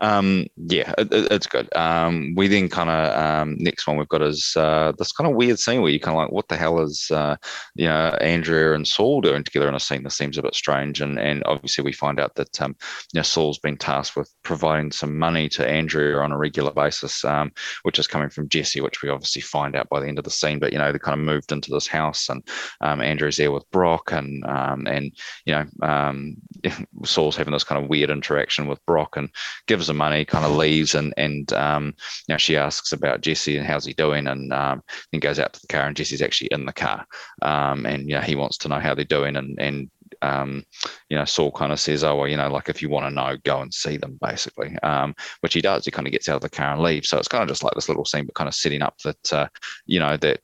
Um, 0.00 0.46
yeah, 0.56 0.92
it, 0.98 1.08
it's 1.10 1.46
good. 1.46 1.74
Um, 1.74 2.34
we 2.36 2.48
then 2.48 2.68
kind 2.68 2.90
of 2.90 3.18
um, 3.18 3.56
next 3.58 3.86
one 3.86 3.96
we've 3.96 4.08
got 4.08 4.22
is 4.22 4.52
uh, 4.56 4.92
this 4.98 5.12
kind 5.12 5.28
of 5.28 5.36
weird 5.36 5.58
scene 5.58 5.80
where 5.80 5.90
you 5.90 5.98
kind 5.98 6.16
of 6.16 6.22
like, 6.22 6.32
what 6.32 6.48
the 6.48 6.56
hell 6.56 6.80
is 6.80 7.10
uh, 7.10 7.36
you 7.74 7.86
know 7.86 8.08
Andrea 8.20 8.74
and 8.74 8.86
Saul 8.86 9.20
doing 9.22 9.42
together 9.42 9.68
in 9.68 9.74
a 9.74 9.80
scene 9.80 10.02
that 10.02 10.10
seems 10.10 10.36
a 10.36 10.42
bit 10.42 10.54
strange, 10.54 11.00
and 11.00 11.18
and 11.18 11.42
obviously 11.46 11.82
we 11.82 11.92
find 11.92 12.20
out 12.20 12.34
that 12.34 12.60
um, 12.60 12.76
you 13.12 13.18
know 13.18 13.22
Saul's 13.22 13.58
been 13.58 13.76
tasked 13.76 14.16
with 14.16 14.32
providing 14.42 14.92
some 14.92 15.18
money 15.18 15.48
to 15.50 15.66
Andrea 15.66 16.18
on 16.18 16.32
a 16.32 16.38
regular 16.38 16.72
basis, 16.72 17.24
um, 17.24 17.50
which 17.82 17.98
is 17.98 18.06
coming 18.06 18.28
from 18.28 18.48
Jesse, 18.48 18.82
which 18.82 19.02
we 19.02 19.08
obviously 19.08 19.42
find 19.42 19.74
out 19.74 19.88
by 19.88 20.00
the 20.00 20.08
end 20.08 20.18
of 20.18 20.24
the 20.24 20.30
scene. 20.30 20.58
But 20.58 20.72
you 20.72 20.78
know 20.78 20.92
they 20.92 20.98
kind 20.98 21.18
of 21.18 21.24
moved 21.24 21.52
into 21.52 21.70
this 21.70 21.86
house, 21.86 22.28
and 22.28 22.46
um, 22.82 23.00
Andrea's 23.00 23.38
there 23.38 23.52
with 23.52 23.70
Brock, 23.70 24.12
and 24.12 24.44
um, 24.44 24.86
and 24.86 25.10
you 25.46 25.54
know 25.54 25.64
um, 25.82 26.36
Saul's 27.04 27.36
having 27.36 27.52
this 27.52 27.64
kind 27.64 27.82
of 27.82 27.88
weird 27.88 28.10
interaction 28.10 28.66
with 28.66 28.84
Brock, 28.84 29.16
and 29.16 29.30
gives 29.66 29.85
gives 29.86 29.96
money, 29.96 30.24
kind 30.24 30.44
of 30.44 30.56
leaves, 30.56 30.94
and 30.94 31.14
and 31.16 31.52
um, 31.52 31.94
she 32.36 32.56
asks 32.56 32.92
about 32.92 33.20
Jesse 33.20 33.56
and 33.56 33.66
how's 33.66 33.84
he 33.84 33.92
doing, 33.92 34.26
and 34.26 34.52
um, 34.52 34.82
then 35.12 35.20
goes 35.20 35.38
out 35.38 35.52
to 35.52 35.60
the 35.60 35.66
car, 35.66 35.86
and 35.86 35.96
Jesse's 35.96 36.22
actually 36.22 36.48
in 36.50 36.66
the 36.66 36.72
car, 36.72 37.06
um, 37.42 37.86
and 37.86 38.08
you 38.08 38.14
know 38.14 38.20
he 38.20 38.36
wants 38.36 38.58
to 38.58 38.68
know 38.68 38.80
how 38.80 38.94
they're 38.94 39.04
doing, 39.04 39.36
and 39.36 39.58
and 39.60 39.90
um, 40.22 40.64
you 41.08 41.16
know, 41.16 41.24
Saul 41.24 41.52
kind 41.52 41.72
of 41.72 41.80
says, 41.80 42.04
"Oh, 42.04 42.16
well, 42.16 42.28
you 42.28 42.36
know, 42.36 42.48
like 42.48 42.68
if 42.68 42.82
you 42.82 42.88
want 42.88 43.06
to 43.06 43.14
know, 43.14 43.36
go 43.44 43.60
and 43.60 43.72
see 43.72 43.96
them," 43.96 44.18
basically, 44.20 44.76
um, 44.82 45.14
which 45.40 45.54
he 45.54 45.60
does. 45.60 45.84
He 45.84 45.90
kind 45.90 46.06
of 46.06 46.12
gets 46.12 46.28
out 46.28 46.36
of 46.36 46.42
the 46.42 46.50
car 46.50 46.72
and 46.72 46.82
leaves. 46.82 47.08
So 47.08 47.18
it's 47.18 47.28
kind 47.28 47.42
of 47.42 47.48
just 47.48 47.62
like 47.62 47.74
this 47.74 47.88
little 47.88 48.04
scene, 48.04 48.26
but 48.26 48.34
kind 48.34 48.48
of 48.48 48.54
setting 48.54 48.82
up 48.82 48.98
that 49.04 49.32
uh, 49.32 49.48
you 49.86 50.00
know 50.00 50.16
that 50.18 50.40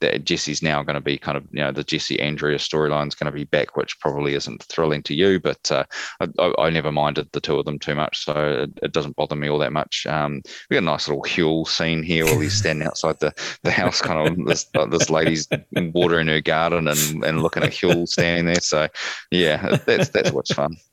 that 0.00 0.24
Jesse's 0.24 0.62
now 0.62 0.82
going 0.82 0.94
to 0.94 1.00
be 1.00 1.18
kind 1.18 1.36
of 1.36 1.44
you 1.52 1.60
know 1.60 1.72
the 1.72 1.84
Jesse 1.84 2.20
Andrea 2.20 2.58
storyline 2.58 3.08
is 3.08 3.14
going 3.14 3.30
to 3.30 3.36
be 3.36 3.44
back, 3.44 3.76
which 3.76 3.98
probably 4.00 4.34
isn't 4.34 4.62
thrilling 4.64 5.02
to 5.04 5.14
you, 5.14 5.40
but 5.40 5.70
uh, 5.70 5.84
I, 6.20 6.52
I, 6.58 6.70
never 6.70 6.92
minded 6.92 7.28
the 7.32 7.40
two 7.40 7.58
of 7.58 7.64
them 7.64 7.78
too 7.78 7.94
much, 7.94 8.24
so 8.24 8.62
it, 8.62 8.70
it 8.82 8.92
doesn't 8.92 9.16
bother 9.16 9.36
me 9.36 9.48
all 9.48 9.58
that 9.58 9.72
much. 9.72 10.06
Um, 10.06 10.42
we 10.68 10.74
got 10.74 10.82
a 10.82 10.86
nice 10.86 11.08
little 11.08 11.22
Huell 11.24 11.66
scene 11.66 12.02
here 12.02 12.24
while 12.24 12.40
he's 12.40 12.54
standing 12.54 12.86
outside 12.86 13.18
the, 13.20 13.32
the 13.62 13.70
house, 13.70 14.00
kind 14.00 14.28
of 14.28 14.46
this, 14.46 14.66
this 14.90 15.10
lady's 15.10 15.48
watering 15.72 16.28
her 16.28 16.40
garden 16.40 16.88
and, 16.88 17.24
and 17.24 17.42
looking 17.42 17.62
at 17.62 17.72
Huell 17.72 18.06
standing 18.06 18.46
there. 18.46 18.60
So 18.60 18.88
yeah, 19.30 19.76
that's 19.86 20.08
that's 20.10 20.32
what's 20.32 20.52
fun. 20.52 20.76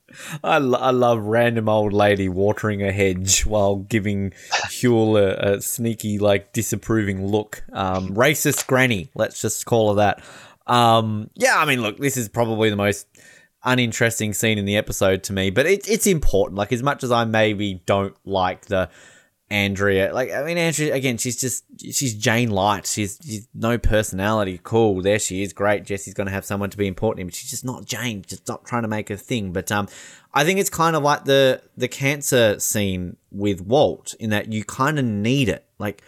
I, 0.44 0.56
I 0.56 0.90
love 0.90 1.24
random 1.24 1.68
old 1.68 1.92
lady 1.92 2.28
watering 2.28 2.82
a 2.82 2.92
hedge 2.92 3.44
while 3.44 3.76
giving 3.76 4.32
Huell 4.50 5.20
a, 5.20 5.56
a 5.56 5.62
sneaky, 5.62 6.18
like, 6.18 6.52
disapproving 6.52 7.26
look. 7.26 7.62
Um, 7.72 8.14
racist 8.14 8.66
granny, 8.66 9.10
let's 9.14 9.42
just 9.42 9.66
call 9.66 9.90
her 9.90 9.96
that. 9.96 10.22
Um, 10.66 11.30
yeah, 11.34 11.56
I 11.56 11.64
mean, 11.64 11.82
look, 11.82 11.98
this 11.98 12.16
is 12.16 12.28
probably 12.28 12.70
the 12.70 12.76
most 12.76 13.06
uninteresting 13.64 14.32
scene 14.32 14.58
in 14.58 14.64
the 14.64 14.76
episode 14.76 15.22
to 15.24 15.32
me, 15.32 15.50
but 15.50 15.66
it, 15.66 15.88
it's 15.88 16.06
important. 16.06 16.56
Like, 16.58 16.72
as 16.72 16.82
much 16.82 17.04
as 17.04 17.12
I 17.12 17.24
maybe 17.24 17.82
don't 17.86 18.16
like 18.24 18.66
the 18.66 18.88
Andrea. 19.50 20.12
Like, 20.12 20.30
I 20.30 20.42
mean, 20.44 20.58
Andrea, 20.58 20.94
again, 20.94 21.16
she's 21.16 21.40
just, 21.40 21.64
she's 21.80 22.14
Jane 22.14 22.50
Light. 22.50 22.86
She's, 22.86 23.18
she's 23.24 23.48
no 23.54 23.78
personality. 23.78 24.60
Cool. 24.62 25.00
There 25.02 25.18
she 25.18 25.42
is. 25.42 25.52
Great. 25.52 25.84
Jesse's 25.84 26.14
going 26.14 26.26
to 26.26 26.32
have 26.32 26.44
someone 26.44 26.70
to 26.70 26.76
be 26.76 26.86
important, 26.86 27.26
but 27.26 27.34
she's 27.34 27.50
just 27.50 27.64
not 27.64 27.84
Jane. 27.86 28.22
Just 28.26 28.46
not 28.46 28.64
trying 28.66 28.82
to 28.82 28.88
make 28.88 29.08
a 29.10 29.16
thing. 29.16 29.52
But, 29.52 29.72
um, 29.72 29.88
I 30.34 30.44
think 30.44 30.60
it's 30.60 30.70
kind 30.70 30.94
of 30.94 31.02
like 31.02 31.24
the, 31.24 31.62
the 31.76 31.88
cancer 31.88 32.60
scene 32.60 33.16
with 33.30 33.62
Walt 33.62 34.14
in 34.20 34.30
that 34.30 34.52
you 34.52 34.64
kind 34.64 34.98
of 34.98 35.04
need 35.04 35.48
it. 35.48 35.64
Like, 35.78 36.02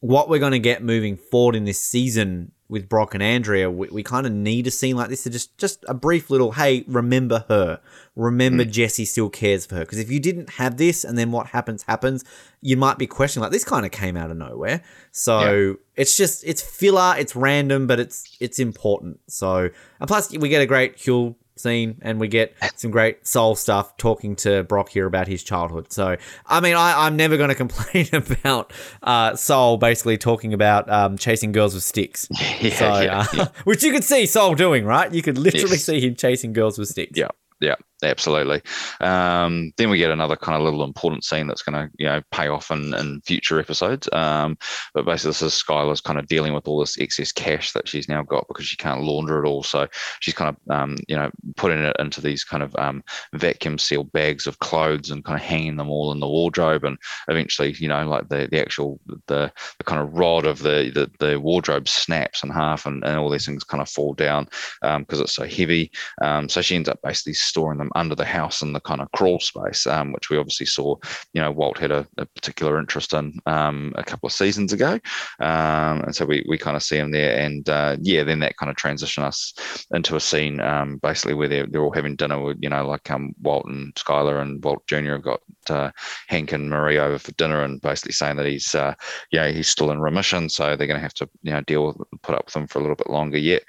what 0.00 0.30
we're 0.30 0.38
going 0.38 0.52
to 0.52 0.58
get 0.58 0.82
moving 0.82 1.16
forward 1.16 1.54
in 1.54 1.64
this 1.64 1.80
season 1.80 2.52
with 2.70 2.88
Brock 2.88 3.14
and 3.14 3.22
Andrea, 3.22 3.68
we, 3.68 3.88
we 3.88 4.02
kind 4.02 4.26
of 4.26 4.32
need 4.32 4.66
a 4.68 4.70
scene 4.70 4.96
like 4.96 5.08
this 5.08 5.24
to 5.24 5.30
just 5.30 5.58
just 5.58 5.84
a 5.88 5.94
brief 5.94 6.30
little, 6.30 6.52
hey, 6.52 6.84
remember 6.86 7.44
her, 7.48 7.80
remember 8.14 8.64
mm. 8.64 8.70
Jesse 8.70 9.04
still 9.04 9.28
cares 9.28 9.66
for 9.66 9.74
her. 9.74 9.80
Because 9.80 9.98
if 9.98 10.10
you 10.10 10.20
didn't 10.20 10.50
have 10.50 10.76
this, 10.76 11.02
and 11.04 11.18
then 11.18 11.32
what 11.32 11.48
happens 11.48 11.82
happens, 11.82 12.24
you 12.62 12.76
might 12.76 12.96
be 12.96 13.08
questioning 13.08 13.42
like 13.42 13.52
this 13.52 13.64
kind 13.64 13.84
of 13.84 13.90
came 13.90 14.16
out 14.16 14.30
of 14.30 14.36
nowhere. 14.36 14.82
So 15.10 15.40
yeah. 15.40 15.72
it's 15.96 16.16
just 16.16 16.44
it's 16.44 16.62
filler, 16.62 17.14
it's 17.18 17.34
random, 17.34 17.88
but 17.88 17.98
it's 17.98 18.36
it's 18.40 18.60
important. 18.60 19.18
So 19.26 19.68
and 19.98 20.08
plus 20.08 20.30
we 20.30 20.48
get 20.48 20.62
a 20.62 20.66
great 20.66 20.96
Huell 20.96 21.34
scene 21.60 21.98
and 22.02 22.20
we 22.20 22.28
get 22.28 22.54
some 22.76 22.90
great 22.90 23.26
Saul 23.26 23.54
stuff 23.54 23.96
talking 23.96 24.36
to 24.36 24.64
Brock 24.64 24.88
here 24.88 25.06
about 25.06 25.28
his 25.28 25.42
childhood. 25.42 25.92
So, 25.92 26.16
I 26.46 26.60
mean, 26.60 26.76
I, 26.76 27.06
am 27.06 27.16
never 27.16 27.36
going 27.36 27.48
to 27.50 27.54
complain 27.54 28.08
about 28.12 28.72
uh, 29.02 29.36
Saul 29.36 29.76
basically 29.76 30.18
talking 30.18 30.52
about 30.52 30.90
um, 30.90 31.16
chasing 31.16 31.52
girls 31.52 31.74
with 31.74 31.82
sticks. 31.84 32.28
Yeah, 32.60 32.74
so, 32.74 33.00
yeah, 33.00 33.18
uh, 33.20 33.26
yeah. 33.32 33.48
which 33.64 33.82
you 33.82 33.90
could 33.90 34.04
see 34.04 34.26
Saul 34.26 34.54
doing, 34.54 34.84
right? 34.84 35.10
You 35.12 35.22
could 35.22 35.38
literally 35.38 35.76
yes. 35.76 35.84
see 35.84 36.00
him 36.00 36.14
chasing 36.14 36.52
girls 36.52 36.78
with 36.78 36.88
sticks. 36.88 37.16
Yeah 37.16 37.28
yeah, 37.60 37.74
absolutely. 38.02 38.62
Um, 39.00 39.72
then 39.76 39.90
we 39.90 39.98
get 39.98 40.10
another 40.10 40.36
kind 40.36 40.56
of 40.56 40.62
little 40.62 40.84
important 40.84 41.24
scene 41.24 41.46
that's 41.46 41.62
going 41.62 41.74
to, 41.74 41.92
you 41.98 42.06
know, 42.06 42.22
pay 42.30 42.48
off 42.48 42.70
in, 42.70 42.94
in 42.94 43.20
future 43.22 43.60
episodes. 43.60 44.08
Um, 44.12 44.58
but 44.94 45.04
basically, 45.04 45.30
this 45.30 45.42
is 45.42 45.62
Skyler's 45.62 46.00
kind 46.00 46.18
of 46.18 46.26
dealing 46.26 46.52
with 46.54 46.66
all 46.66 46.80
this 46.80 46.98
excess 46.98 47.32
cash 47.32 47.72
that 47.72 47.88
she's 47.88 48.08
now 48.08 48.22
got 48.22 48.46
because 48.48 48.66
she 48.66 48.76
can't 48.76 49.02
launder 49.02 49.44
it 49.44 49.48
all. 49.48 49.62
So 49.62 49.86
she's 50.20 50.34
kind 50.34 50.54
of, 50.54 50.72
um, 50.74 50.96
you 51.08 51.16
know, 51.16 51.30
putting 51.56 51.78
it 51.78 51.96
into 51.98 52.20
these 52.20 52.44
kind 52.44 52.62
of 52.62 52.74
um, 52.76 53.02
vacuum 53.34 53.78
sealed 53.78 54.12
bags 54.12 54.46
of 54.46 54.58
clothes 54.58 55.10
and 55.10 55.24
kind 55.24 55.38
of 55.38 55.44
hanging 55.44 55.76
them 55.76 55.90
all 55.90 56.12
in 56.12 56.20
the 56.20 56.28
wardrobe. 56.28 56.84
And 56.84 56.98
eventually, 57.28 57.72
you 57.78 57.88
know, 57.88 58.06
like 58.06 58.28
the, 58.28 58.48
the 58.50 58.60
actual 58.60 59.00
the, 59.26 59.52
the 59.78 59.84
kind 59.84 60.00
of 60.00 60.14
rod 60.14 60.46
of 60.46 60.60
the, 60.60 60.90
the, 60.94 61.10
the 61.24 61.40
wardrobe 61.40 61.88
snaps 61.88 62.42
in 62.42 62.50
half, 62.50 62.86
and, 62.86 63.04
and 63.04 63.18
all 63.18 63.30
these 63.30 63.46
things 63.46 63.64
kind 63.64 63.80
of 63.80 63.88
fall 63.88 64.14
down 64.14 64.44
because 64.80 65.18
um, 65.18 65.22
it's 65.22 65.34
so 65.34 65.46
heavy. 65.46 65.90
Um, 66.22 66.48
so 66.48 66.62
she 66.62 66.76
ends 66.76 66.88
up 66.88 67.00
basically 67.02 67.34
storing 67.34 67.78
them 67.78 67.89
under 67.94 68.14
the 68.14 68.24
house 68.24 68.62
in 68.62 68.72
the 68.72 68.80
kind 68.80 69.00
of 69.00 69.10
crawl 69.12 69.40
space, 69.40 69.86
um, 69.86 70.12
which 70.12 70.30
we 70.30 70.36
obviously 70.36 70.66
saw. 70.66 70.96
You 71.32 71.42
know, 71.42 71.50
Walt 71.50 71.78
had 71.78 71.90
a, 71.90 72.06
a 72.18 72.26
particular 72.26 72.78
interest 72.78 73.12
in 73.12 73.38
um, 73.46 73.92
a 73.96 74.04
couple 74.04 74.26
of 74.26 74.32
seasons 74.32 74.72
ago, 74.72 74.98
um, 75.40 76.00
and 76.02 76.14
so 76.14 76.24
we 76.24 76.44
we 76.48 76.58
kind 76.58 76.76
of 76.76 76.82
see 76.82 76.96
him 76.96 77.10
there. 77.10 77.38
And 77.38 77.68
uh, 77.68 77.96
yeah, 78.00 78.24
then 78.24 78.40
that 78.40 78.56
kind 78.56 78.70
of 78.70 78.76
transition 78.76 79.22
us 79.22 79.52
into 79.92 80.16
a 80.16 80.20
scene 80.20 80.60
um, 80.60 80.98
basically 80.98 81.34
where 81.34 81.48
they're 81.48 81.66
they're 81.66 81.82
all 81.82 81.92
having 81.92 82.16
dinner 82.16 82.40
with 82.40 82.58
you 82.60 82.68
know 82.68 82.86
like 82.86 83.10
um, 83.10 83.34
Walt 83.42 83.66
and 83.66 83.94
Skyler 83.94 84.42
and 84.42 84.62
Walt 84.62 84.86
Jr. 84.86 85.12
have 85.12 85.22
got 85.22 85.40
uh, 85.68 85.90
Hank 86.28 86.52
and 86.52 86.70
Marie 86.70 86.98
over 86.98 87.18
for 87.18 87.32
dinner 87.32 87.62
and 87.62 87.80
basically 87.80 88.12
saying 88.12 88.36
that 88.36 88.46
he's 88.46 88.74
uh, 88.74 88.94
yeah 89.32 89.48
he's 89.48 89.68
still 89.68 89.90
in 89.90 90.00
remission, 90.00 90.48
so 90.48 90.76
they're 90.76 90.86
going 90.86 90.98
to 90.98 91.02
have 91.02 91.14
to 91.14 91.28
you 91.42 91.52
know 91.52 91.60
deal 91.62 91.86
with 91.86 91.96
put 92.22 92.34
up 92.34 92.46
with 92.46 92.56
him 92.56 92.66
for 92.66 92.78
a 92.78 92.82
little 92.82 92.96
bit 92.96 93.10
longer 93.10 93.38
yet. 93.38 93.62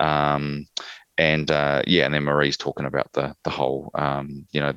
Um, 0.00 0.66
and 1.18 1.50
uh, 1.50 1.82
yeah, 1.86 2.04
and 2.04 2.14
then 2.14 2.24
Marie's 2.24 2.56
talking 2.56 2.86
about 2.86 3.12
the 3.12 3.34
the 3.44 3.50
whole 3.50 3.90
um, 3.94 4.46
you 4.52 4.60
know 4.60 4.74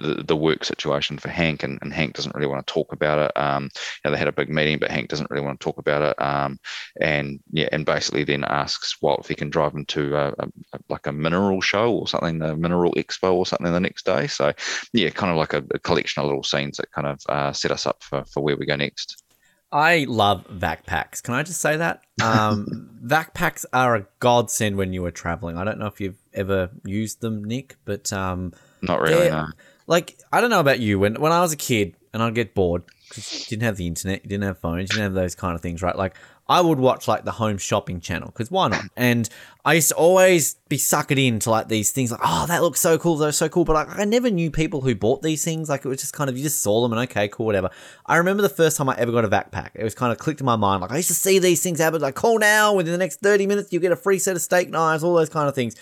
the, 0.00 0.22
the 0.22 0.36
work 0.36 0.64
situation 0.64 1.18
for 1.18 1.28
Hank, 1.28 1.62
and, 1.62 1.78
and 1.82 1.92
Hank 1.92 2.14
doesn't 2.14 2.34
really 2.34 2.46
want 2.46 2.66
to 2.66 2.72
talk 2.72 2.92
about 2.92 3.18
it. 3.18 3.32
Um, 3.36 3.64
you 3.64 3.70
know, 4.04 4.10
they 4.12 4.18
had 4.18 4.28
a 4.28 4.32
big 4.32 4.48
meeting, 4.48 4.78
but 4.78 4.90
Hank 4.90 5.08
doesn't 5.08 5.30
really 5.30 5.44
want 5.44 5.60
to 5.60 5.64
talk 5.64 5.78
about 5.78 6.02
it. 6.02 6.20
Um, 6.22 6.58
and 7.00 7.40
yeah, 7.52 7.68
and 7.72 7.84
basically 7.84 8.24
then 8.24 8.44
asks 8.44 9.00
Walt 9.02 9.20
if 9.20 9.28
he 9.28 9.34
can 9.34 9.50
drive 9.50 9.74
him 9.74 9.84
to 9.86 10.16
a, 10.16 10.34
a, 10.38 10.48
like 10.88 11.06
a 11.06 11.12
mineral 11.12 11.60
show 11.60 11.92
or 11.92 12.08
something, 12.08 12.38
the 12.38 12.56
mineral 12.56 12.92
expo 12.94 13.34
or 13.34 13.46
something 13.46 13.72
the 13.72 13.80
next 13.80 14.06
day. 14.06 14.26
So 14.26 14.52
yeah, 14.92 15.10
kind 15.10 15.30
of 15.30 15.36
like 15.36 15.52
a, 15.52 15.62
a 15.72 15.78
collection 15.78 16.20
of 16.20 16.26
little 16.26 16.44
scenes 16.44 16.78
that 16.78 16.90
kind 16.92 17.06
of 17.06 17.20
uh, 17.28 17.52
set 17.52 17.70
us 17.70 17.86
up 17.86 18.02
for, 18.02 18.24
for 18.24 18.42
where 18.42 18.56
we 18.56 18.66
go 18.66 18.76
next. 18.76 19.22
I 19.72 20.04
love 20.08 20.46
vac 20.46 20.84
packs. 20.86 21.20
Can 21.20 21.34
I 21.34 21.42
just 21.42 21.60
say 21.60 21.76
that? 21.76 22.02
Um, 22.22 22.90
vac 23.02 23.34
packs 23.34 23.64
are 23.72 23.94
a 23.96 24.06
godsend 24.18 24.76
when 24.76 24.92
you 24.92 25.04
are 25.04 25.10
traveling. 25.10 25.56
I 25.56 25.64
don't 25.64 25.78
know 25.78 25.86
if 25.86 26.00
you've 26.00 26.18
ever 26.34 26.70
used 26.84 27.20
them, 27.20 27.44
Nick, 27.44 27.76
but 27.84 28.12
um, 28.12 28.52
not 28.82 29.00
really. 29.00 29.30
No. 29.30 29.46
Like 29.86 30.18
I 30.32 30.40
don't 30.40 30.50
know 30.50 30.60
about 30.60 30.80
you. 30.80 30.98
When 30.98 31.14
when 31.20 31.32
I 31.32 31.40
was 31.40 31.52
a 31.52 31.56
kid 31.56 31.96
and 32.12 32.22
I'd 32.22 32.34
get 32.34 32.54
bored 32.54 32.82
because 33.08 33.42
you 33.42 33.56
didn't 33.56 33.64
have 33.64 33.76
the 33.76 33.86
internet, 33.86 34.24
you 34.24 34.28
didn't 34.28 34.44
have 34.44 34.58
phones, 34.58 34.82
you 34.82 34.86
didn't 34.88 35.02
have 35.02 35.14
those 35.14 35.34
kind 35.34 35.54
of 35.54 35.60
things, 35.60 35.82
right? 35.82 35.96
Like 35.96 36.14
I 36.50 36.60
would 36.60 36.80
watch 36.80 37.06
like 37.06 37.24
the 37.24 37.30
home 37.30 37.58
shopping 37.58 38.00
channel 38.00 38.26
because 38.26 38.50
why 38.50 38.66
not? 38.66 38.82
And 38.96 39.28
I 39.64 39.74
used 39.74 39.90
to 39.90 39.94
always 39.94 40.54
be 40.68 40.78
suckered 40.78 41.24
into 41.24 41.48
like 41.48 41.68
these 41.68 41.92
things 41.92 42.10
like, 42.10 42.18
oh, 42.24 42.44
that 42.48 42.60
looks 42.60 42.80
so 42.80 42.98
cool, 42.98 43.16
that's 43.18 43.36
so 43.36 43.48
cool. 43.48 43.64
But 43.64 43.74
like, 43.74 43.96
I 43.96 44.04
never 44.04 44.30
knew 44.30 44.50
people 44.50 44.80
who 44.80 44.96
bought 44.96 45.22
these 45.22 45.44
things. 45.44 45.68
Like 45.68 45.84
it 45.84 45.88
was 45.88 46.00
just 46.00 46.12
kind 46.12 46.28
of, 46.28 46.36
you 46.36 46.42
just 46.42 46.60
saw 46.60 46.82
them 46.82 46.92
and 46.92 47.08
okay, 47.08 47.28
cool, 47.28 47.46
whatever. 47.46 47.70
I 48.04 48.16
remember 48.16 48.42
the 48.42 48.48
first 48.48 48.76
time 48.76 48.88
I 48.88 48.96
ever 48.98 49.12
got 49.12 49.24
a 49.24 49.28
vac 49.28 49.52
pack. 49.52 49.76
It 49.76 49.84
was 49.84 49.94
kind 49.94 50.10
of 50.10 50.18
clicked 50.18 50.40
in 50.40 50.44
my 50.44 50.56
mind. 50.56 50.82
Like 50.82 50.90
I 50.90 50.96
used 50.96 51.08
to 51.08 51.14
see 51.14 51.38
these 51.38 51.62
things 51.62 51.78
happen. 51.78 52.00
Like, 52.00 52.16
call 52.16 52.40
now, 52.40 52.74
within 52.74 52.90
the 52.90 52.98
next 52.98 53.20
30 53.20 53.46
minutes, 53.46 53.72
you 53.72 53.78
get 53.78 53.92
a 53.92 53.96
free 53.96 54.18
set 54.18 54.34
of 54.34 54.42
steak 54.42 54.70
knives, 54.70 55.04
all 55.04 55.14
those 55.14 55.28
kind 55.28 55.48
of 55.48 55.54
things. 55.54 55.76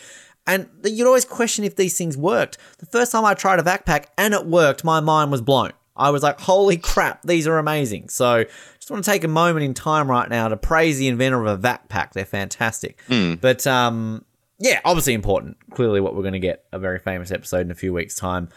And 0.47 0.69
you'd 0.85 1.07
always 1.07 1.25
question 1.25 1.65
if 1.65 1.77
these 1.77 1.97
things 1.97 2.15
worked. 2.19 2.59
The 2.77 2.87
first 2.87 3.11
time 3.13 3.25
I 3.25 3.33
tried 3.33 3.59
a 3.59 3.63
vac 3.63 3.87
pack 3.87 4.11
and 4.19 4.35
it 4.35 4.45
worked, 4.45 4.85
my 4.85 5.01
mind 5.01 5.31
was 5.31 5.41
blown. 5.41 5.73
I 5.99 6.11
was 6.11 6.23
like, 6.23 6.41
holy 6.41 6.77
crap, 6.77 7.23
these 7.23 7.47
are 7.47 7.59
amazing. 7.59 8.09
So 8.09 8.45
just 8.79 8.91
want 8.91 9.05
to 9.05 9.11
take 9.11 9.25
a 9.25 9.29
moment 9.29 9.65
in 9.65 9.75
time 9.75 10.11
right 10.11 10.29
now 10.29 10.49
to 10.49 10.57
praise 10.57 10.99
the 10.99 11.09
inventor 11.09 11.41
of 11.41 11.47
a 11.47 11.57
vac 11.57 11.89
pack. 11.89 12.15
They're 12.15 12.25
fantastic. 12.25 13.03
Mm. 13.09 13.41
But 13.41 13.67
um, 13.67 14.25
yeah, 14.59 14.81
obviously 14.85 15.15
important. 15.15 15.57
Clearly, 15.71 16.01
what 16.01 16.15
we're 16.15 16.23
going 16.23 16.33
to 16.33 16.41
get 16.41 16.65
a 16.73 16.79
very 16.79 16.99
famous 16.99 17.31
episode 17.31 17.61
in 17.61 17.71
a 17.71 17.75
few 17.75 17.93
weeks' 17.93 18.15
time 18.15 18.49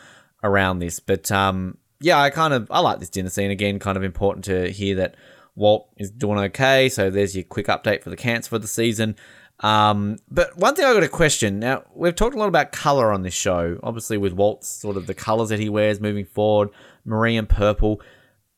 around 0.43 0.79
this. 0.79 0.99
But 0.99 1.31
um, 1.31 1.77
yeah, 1.99 2.19
I 2.19 2.29
kind 2.29 2.53
of 2.53 2.69
I 2.71 2.79
like 2.79 2.99
this 2.99 3.09
dinner 3.09 3.29
scene 3.29 3.51
again. 3.51 3.79
Kind 3.79 3.97
of 3.97 4.03
important 4.03 4.45
to 4.45 4.71
hear 4.71 4.95
that 4.95 5.15
Walt 5.55 5.89
is 5.97 6.11
doing 6.11 6.39
okay. 6.39 6.89
So 6.89 7.09
there's 7.09 7.35
your 7.35 7.43
quick 7.43 7.67
update 7.67 8.03
for 8.03 8.09
the 8.09 8.15
cancer 8.15 8.49
for 8.49 8.59
the 8.59 8.67
season. 8.67 9.15
Um, 9.61 10.17
but 10.29 10.57
one 10.57 10.75
thing 10.75 10.85
I 10.85 10.93
got 10.93 11.03
a 11.03 11.07
question. 11.07 11.59
Now 11.59 11.83
we've 11.93 12.15
talked 12.15 12.35
a 12.35 12.39
lot 12.39 12.47
about 12.47 12.71
color 12.71 13.11
on 13.11 13.21
this 13.21 13.33
show. 13.33 13.79
Obviously, 13.83 14.17
with 14.17 14.33
Walt's 14.33 14.67
sort 14.67 14.97
of 14.97 15.07
the 15.07 15.13
colors 15.13 15.49
that 15.49 15.59
he 15.59 15.69
wears 15.69 15.99
moving 15.99 16.25
forward 16.25 16.69
marie 17.05 17.37
and 17.37 17.47
purple. 17.49 18.01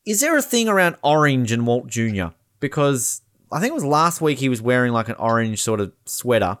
Is 0.06 0.20
there 0.20 0.36
a 0.36 0.42
thing 0.42 0.68
around 0.68 0.96
orange 1.02 1.52
and 1.52 1.66
Walt 1.66 1.86
Jr.? 1.86 2.26
Because 2.60 3.22
I 3.50 3.60
think 3.60 3.70
it 3.70 3.74
was 3.74 3.84
last 3.84 4.20
week 4.20 4.38
he 4.38 4.48
was 4.48 4.60
wearing 4.60 4.92
like 4.92 5.08
an 5.08 5.16
orange 5.16 5.62
sort 5.62 5.80
of 5.80 5.92
sweater. 6.04 6.58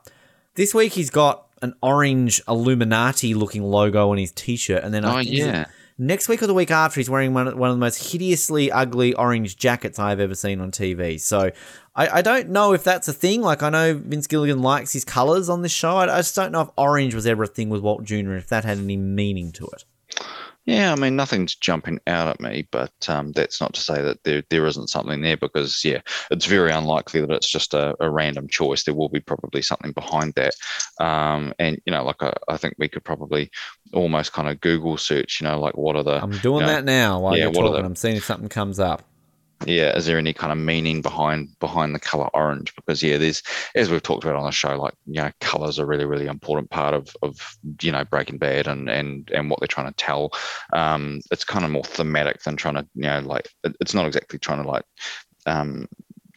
This 0.54 0.74
week 0.74 0.92
he's 0.92 1.10
got 1.10 1.46
an 1.62 1.74
orange 1.82 2.40
Illuminati 2.48 3.34
looking 3.34 3.62
logo 3.62 4.10
on 4.10 4.18
his 4.18 4.32
t 4.32 4.56
shirt. 4.56 4.82
And 4.82 4.92
then 4.92 5.04
oh, 5.04 5.18
yeah. 5.18 5.66
Next 5.96 6.28
week 6.28 6.42
or 6.42 6.48
the 6.48 6.54
week 6.54 6.72
after, 6.72 6.98
he's 6.98 7.08
wearing 7.08 7.34
one, 7.34 7.56
one 7.56 7.70
of 7.70 7.76
the 7.76 7.80
most 7.80 8.10
hideously 8.10 8.70
ugly 8.72 9.14
orange 9.14 9.56
jackets 9.56 9.98
I've 9.98 10.18
ever 10.18 10.34
seen 10.34 10.60
on 10.60 10.72
TV. 10.72 11.20
So 11.20 11.52
I, 11.96 12.18
I 12.18 12.22
don't 12.22 12.50
know 12.50 12.72
if 12.72 12.82
that's 12.82 13.08
a 13.08 13.12
thing. 13.12 13.40
Like, 13.40 13.62
I 13.62 13.70
know 13.70 13.94
Vince 13.94 14.26
Gilligan 14.26 14.62
likes 14.62 14.92
his 14.92 15.04
colors 15.04 15.48
on 15.48 15.62
this 15.62 15.72
show. 15.72 15.96
I, 15.96 16.12
I 16.12 16.18
just 16.18 16.34
don't 16.34 16.52
know 16.52 16.62
if 16.62 16.70
orange 16.76 17.14
was 17.14 17.26
ever 17.26 17.44
a 17.44 17.48
thing 17.48 17.68
with 17.68 17.82
Walt 17.82 18.04
Jr., 18.04 18.34
if 18.34 18.48
that 18.48 18.64
had 18.64 18.78
any 18.78 18.96
meaning 18.96 19.52
to 19.52 19.66
it. 19.66 19.84
Yeah, 20.66 20.92
I 20.92 20.96
mean 20.96 21.14
nothing's 21.14 21.54
jumping 21.54 22.00
out 22.06 22.26
at 22.26 22.40
me, 22.40 22.66
but 22.70 22.92
um, 23.06 23.32
that's 23.32 23.60
not 23.60 23.74
to 23.74 23.82
say 23.82 24.00
that 24.00 24.24
there 24.24 24.42
there 24.48 24.64
isn't 24.64 24.88
something 24.88 25.20
there 25.20 25.36
because 25.36 25.84
yeah, 25.84 26.00
it's 26.30 26.46
very 26.46 26.72
unlikely 26.72 27.20
that 27.20 27.30
it's 27.30 27.50
just 27.50 27.74
a, 27.74 27.94
a 28.00 28.08
random 28.08 28.48
choice. 28.48 28.82
There 28.84 28.94
will 28.94 29.10
be 29.10 29.20
probably 29.20 29.60
something 29.60 29.92
behind 29.92 30.32
that, 30.36 30.54
um, 31.00 31.52
and 31.58 31.78
you 31.84 31.92
know, 31.92 32.02
like 32.02 32.22
I, 32.22 32.32
I 32.48 32.56
think 32.56 32.76
we 32.78 32.88
could 32.88 33.04
probably 33.04 33.50
almost 33.92 34.32
kind 34.32 34.48
of 34.48 34.58
Google 34.62 34.96
search, 34.96 35.38
you 35.38 35.46
know, 35.46 35.60
like 35.60 35.76
what 35.76 35.96
are 35.96 36.02
the 36.02 36.22
I'm 36.22 36.38
doing 36.38 36.60
you 36.60 36.66
know, 36.66 36.72
that 36.72 36.84
now 36.86 37.20
while 37.20 37.36
yeah, 37.36 37.44
you're 37.44 37.52
talking. 37.52 37.72
the- 37.72 37.84
I'm 37.84 37.96
seeing 37.96 38.16
if 38.16 38.24
something 38.24 38.48
comes 38.48 38.80
up. 38.80 39.02
Yeah 39.66 39.96
is 39.96 40.06
there 40.06 40.18
any 40.18 40.32
kind 40.32 40.52
of 40.52 40.58
meaning 40.58 41.02
behind 41.02 41.48
behind 41.58 41.94
the 41.94 42.00
color 42.00 42.28
orange? 42.34 42.74
Because 42.74 43.02
yeah 43.02 43.18
there's 43.18 43.42
as 43.74 43.90
we've 43.90 44.02
talked 44.02 44.24
about 44.24 44.36
on 44.36 44.44
the 44.44 44.52
show 44.52 44.76
like 44.76 44.94
you 45.06 45.20
know 45.20 45.30
colors 45.40 45.78
are 45.78 45.86
really 45.86 46.04
really 46.04 46.26
important 46.26 46.70
part 46.70 46.94
of 46.94 47.14
of 47.22 47.56
you 47.82 47.92
know 47.92 48.04
breaking 48.04 48.38
bad 48.38 48.66
and 48.66 48.88
and 48.88 49.30
and 49.32 49.50
what 49.50 49.60
they're 49.60 49.66
trying 49.66 49.88
to 49.88 49.94
tell. 49.94 50.32
Um 50.72 51.20
it's 51.30 51.44
kind 51.44 51.64
of 51.64 51.70
more 51.70 51.84
thematic 51.84 52.42
than 52.42 52.56
trying 52.56 52.74
to 52.74 52.86
you 52.94 53.02
know 53.02 53.20
like 53.20 53.48
it's 53.80 53.94
not 53.94 54.06
exactly 54.06 54.38
trying 54.38 54.62
to 54.62 54.68
like 54.68 54.84
um 55.46 55.86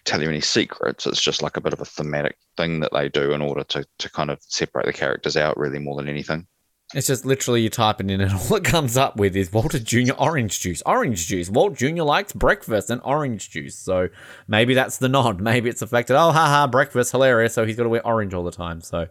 tell 0.06 0.22
you 0.22 0.30
any 0.30 0.42
secrets. 0.42 1.06
It's 1.06 1.22
just 1.22 1.42
like 1.42 1.58
a 1.58 1.62
bit 1.62 1.74
of 1.74 1.82
a 1.82 1.86
thematic 1.86 2.38
thing 2.56 2.80
that 2.80 2.94
they 2.94 3.10
do 3.10 3.32
in 3.34 3.42
order 3.42 3.64
to 3.66 3.86
to 4.00 4.10
kind 4.12 4.32
of 4.32 4.40
separate 4.42 4.86
the 4.86 4.94
characters 4.94 5.38
out 5.38 5.58
really 5.58 5.80
more 5.80 5.98
than 5.98 6.08
anything 6.08 6.48
It's 6.94 7.08
just 7.08 7.26
literally 7.26 7.62
you 7.64 7.70
typing 7.70 8.10
in 8.10 8.22
and 8.22 8.32
all 8.50 8.56
it 8.56 8.64
comes 8.64 8.96
up 8.96 9.18
with 9.18 9.36
is 9.36 9.52
Walter 9.52 9.80
Jr. 9.80 10.14
orange 10.18 10.62
juice. 10.62 10.82
Orange 10.86 11.28
juice. 11.28 11.50
Walt 11.50 11.76
Jr. 11.76 12.04
likes 12.04 12.32
breakfast 12.32 12.90
and 12.90 13.02
orange 13.04 13.50
juice. 13.50 13.76
So 13.76 14.08
maybe 14.48 14.74
that's 14.74 14.98
the 14.98 15.10
nod. 15.10 15.42
Maybe 15.48 15.70
it's 15.70 15.82
affected. 15.82 16.16
oh, 16.16 16.32
haha, 16.32 16.68
breakfast, 16.68 17.12
hilarious. 17.12 17.54
So 17.54 17.66
he's 17.66 17.76
got 17.76 17.84
to 17.84 17.90
wear 17.90 18.06
orange 18.06 18.34
all 18.34 18.44
the 18.44 18.52
time. 18.52 18.82
So 18.82 19.08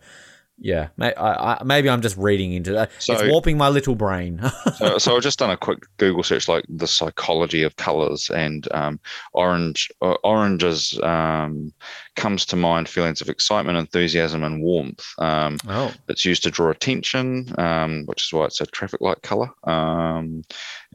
yeah, 0.58 0.88
may, 0.96 1.14
I, 1.14 1.54
I, 1.54 1.62
maybe 1.64 1.90
I'm 1.90 2.00
just 2.00 2.16
reading 2.16 2.52
into 2.52 2.72
that. 2.72 2.90
So- 2.98 3.12
it's 3.12 3.30
warping 3.30 3.58
my 3.58 3.68
little 3.68 3.94
brain. 3.94 4.40
so, 4.76 4.98
so 4.98 5.16
I've 5.16 5.22
just 5.22 5.38
done 5.38 5.50
a 5.50 5.56
quick 5.56 5.80
Google 5.98 6.22
search, 6.22 6.48
like 6.48 6.64
the 6.68 6.86
psychology 6.86 7.62
of 7.62 7.76
colors, 7.76 8.30
and 8.30 8.66
um, 8.72 8.98
orange. 9.32 9.90
Uh, 10.00 10.14
oranges 10.24 10.98
um, 11.02 11.72
comes 12.16 12.46
to 12.46 12.56
mind 12.56 12.88
feelings 12.88 13.20
of 13.20 13.28
excitement, 13.28 13.76
enthusiasm, 13.78 14.42
and 14.44 14.62
warmth. 14.62 15.04
Um, 15.18 15.58
oh, 15.68 15.92
it's 16.08 16.24
used 16.24 16.42
to 16.44 16.50
draw 16.50 16.70
attention, 16.70 17.54
um, 17.58 18.04
which 18.06 18.26
is 18.26 18.32
why 18.32 18.46
it's 18.46 18.60
a 18.60 18.66
traffic 18.66 19.00
light 19.00 19.22
color, 19.22 19.50
um, 19.64 20.42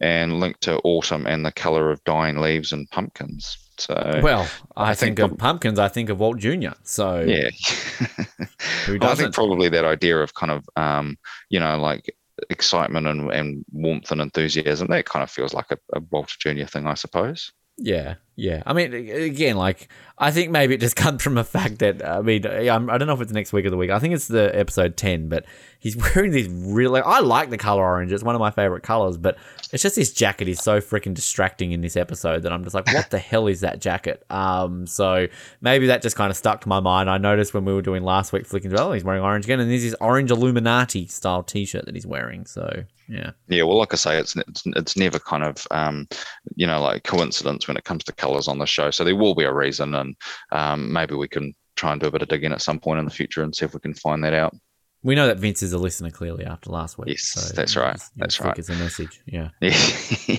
and 0.02 0.40
linked 0.40 0.62
to 0.62 0.80
autumn 0.80 1.28
and 1.28 1.46
the 1.46 1.52
color 1.52 1.92
of 1.92 2.04
dying 2.04 2.38
leaves 2.38 2.72
and 2.72 2.90
pumpkins. 2.90 3.58
So 3.82 4.20
well, 4.22 4.48
I, 4.76 4.92
I 4.92 4.94
think, 4.94 5.18
think 5.18 5.32
of 5.32 5.38
pumpkins. 5.38 5.80
I 5.80 5.88
think 5.88 6.10
of 6.10 6.20
Walt 6.20 6.38
Jr. 6.38 6.74
So 6.84 7.22
yeah, 7.22 7.50
who 8.86 9.00
I 9.02 9.16
think 9.16 9.34
probably 9.34 9.70
that 9.70 9.86
idea 9.86 10.20
of 10.20 10.34
kind 10.36 10.52
of 10.52 10.70
um, 10.76 11.18
you 11.50 11.60
know 11.60 11.80
like 11.80 12.16
excitement 12.50 13.08
and, 13.08 13.32
and 13.32 13.66
warmth 13.72 14.12
and 14.12 14.22
enthusiasm 14.22 14.88
that 14.88 15.06
kind 15.06 15.24
of 15.24 15.32
feels 15.32 15.54
like 15.54 15.72
a, 15.72 15.78
a 15.94 16.02
Walter 16.12 16.36
Jr. 16.40 16.66
thing, 16.66 16.86
I 16.86 16.94
suppose. 16.94 17.52
Yeah, 17.78 18.16
yeah. 18.42 18.64
I 18.66 18.74
mean, 18.74 18.92
again, 18.92 19.56
like 19.56 19.88
I 20.18 20.32
think 20.32 20.50
maybe 20.50 20.74
it 20.74 20.82
just 20.82 20.96
comes 21.04 21.22
from 21.22 21.36
the 21.36 21.44
fact 21.44 21.78
that 21.80 22.04
I 22.04 22.22
mean, 22.22 22.46
I'm, 22.48 22.90
I 22.90 22.98
don't 22.98 23.08
know 23.08 23.14
if 23.14 23.22
it's 23.22 23.32
next 23.32 23.54
week 23.54 23.66
or 23.66 23.70
the 23.70 23.78
week. 23.78 23.92
I 23.92 24.00
think 24.00 24.16
it's 24.16 24.28
the 24.28 24.50
episode 24.58 24.98
ten, 24.98 25.30
but 25.30 25.46
he's 25.78 25.96
wearing 26.16 26.32
these 26.32 26.48
really. 26.50 27.02
I 27.02 27.20
like 27.20 27.52
the 27.52 27.58
color 27.60 27.84
orange. 27.84 28.12
It's 28.12 28.24
one 28.24 28.34
of 28.34 28.40
my 28.40 28.50
favorite 28.50 28.82
colors, 28.82 29.16
but 29.16 29.38
it's 29.72 29.84
just 29.84 29.96
this 29.96 30.12
jacket 30.12 30.48
is 30.48 30.60
so 30.60 30.82
freaking 30.82 31.14
distracting 31.14 31.72
in 31.72 31.82
this 31.82 31.96
episode 31.96 32.42
that 32.42 32.52
I'm 32.52 32.64
just 32.64 32.74
like, 32.74 32.92
what 32.92 33.12
the 33.12 33.20
hell 33.20 33.46
is 33.46 33.62
that 33.62 33.80
jacket? 33.80 34.26
Um, 34.32 34.88
so 34.88 35.28
maybe 35.62 35.86
that 35.88 36.02
just 36.02 36.16
kind 36.16 36.32
of 36.32 36.38
stuck 36.38 36.62
to 36.62 36.70
my 36.70 36.80
mind. 36.80 37.12
I 37.12 37.20
noticed 37.20 37.54
when 37.54 37.64
we 37.64 37.74
were 37.74 37.84
doing 37.84 38.04
last 38.04 38.34
week, 38.34 38.48
flicking 38.48 38.72
through, 38.72 38.80
oh, 38.80 38.92
he's 38.94 39.04
wearing 39.04 39.22
orange 39.22 39.46
again, 39.46 39.60
and 39.60 39.70
there's 39.70 39.84
this 39.84 39.96
orange 40.02 40.32
Illuminati 40.32 41.06
style 41.06 41.44
T-shirt 41.44 41.86
that 41.86 41.94
he's 41.94 42.08
wearing. 42.08 42.48
So 42.48 42.86
yeah, 43.12 43.32
Yeah, 43.50 43.64
well, 43.64 43.78
like 43.78 43.94
I 43.94 43.98
say, 43.98 44.18
it's 44.18 44.38
it's, 44.38 44.64
it's 44.66 44.96
never 44.96 45.20
kind 45.20 45.44
of 45.44 45.68
um, 45.70 46.08
you 46.56 46.66
know 46.66 46.82
like 46.82 47.04
coincidence 47.04 47.68
when 47.68 47.76
it 47.76 47.84
comes 47.84 48.06
to 48.06 48.14
colors 48.32 48.48
on 48.48 48.60
the 48.60 48.66
show. 48.66 48.92
So 48.92 49.04
there 49.04 49.16
will 49.16 49.36
be 49.36 49.44
a 49.44 49.54
reason, 49.54 49.94
and 49.94 50.16
um, 50.52 50.92
maybe 50.92 51.16
we 51.16 51.28
can 51.28 51.54
try 51.76 51.92
and 51.92 52.02
do 52.02 52.08
a 52.08 52.12
bit 52.12 52.22
of 52.22 52.28
digging 52.30 52.52
at 52.52 52.62
some 52.62 52.80
point 52.80 53.00
in 53.00 53.06
the 53.06 53.12
future 53.12 53.44
and 53.44 53.56
see 53.56 53.66
if 53.66 53.74
we 53.74 53.80
can 53.80 53.94
find 53.94 54.24
that 54.24 54.34
out. 54.34 54.56
we 55.04 55.16
know 55.16 55.28
that 55.28 55.40
Vince 55.40 55.64
is 55.64 55.74
a 55.74 55.78
listener 55.78 56.12
clearly 56.12 56.46
after 56.46 56.70
last 56.70 56.98
week. 56.98 57.10
Yes, 57.10 57.52
that's 57.56 57.76
right. 57.76 58.00
That's 58.16 58.40
right. 58.40 58.58
us 58.58 58.70
a 58.70 58.76
message. 58.76 59.22
Yeah. 59.26 59.50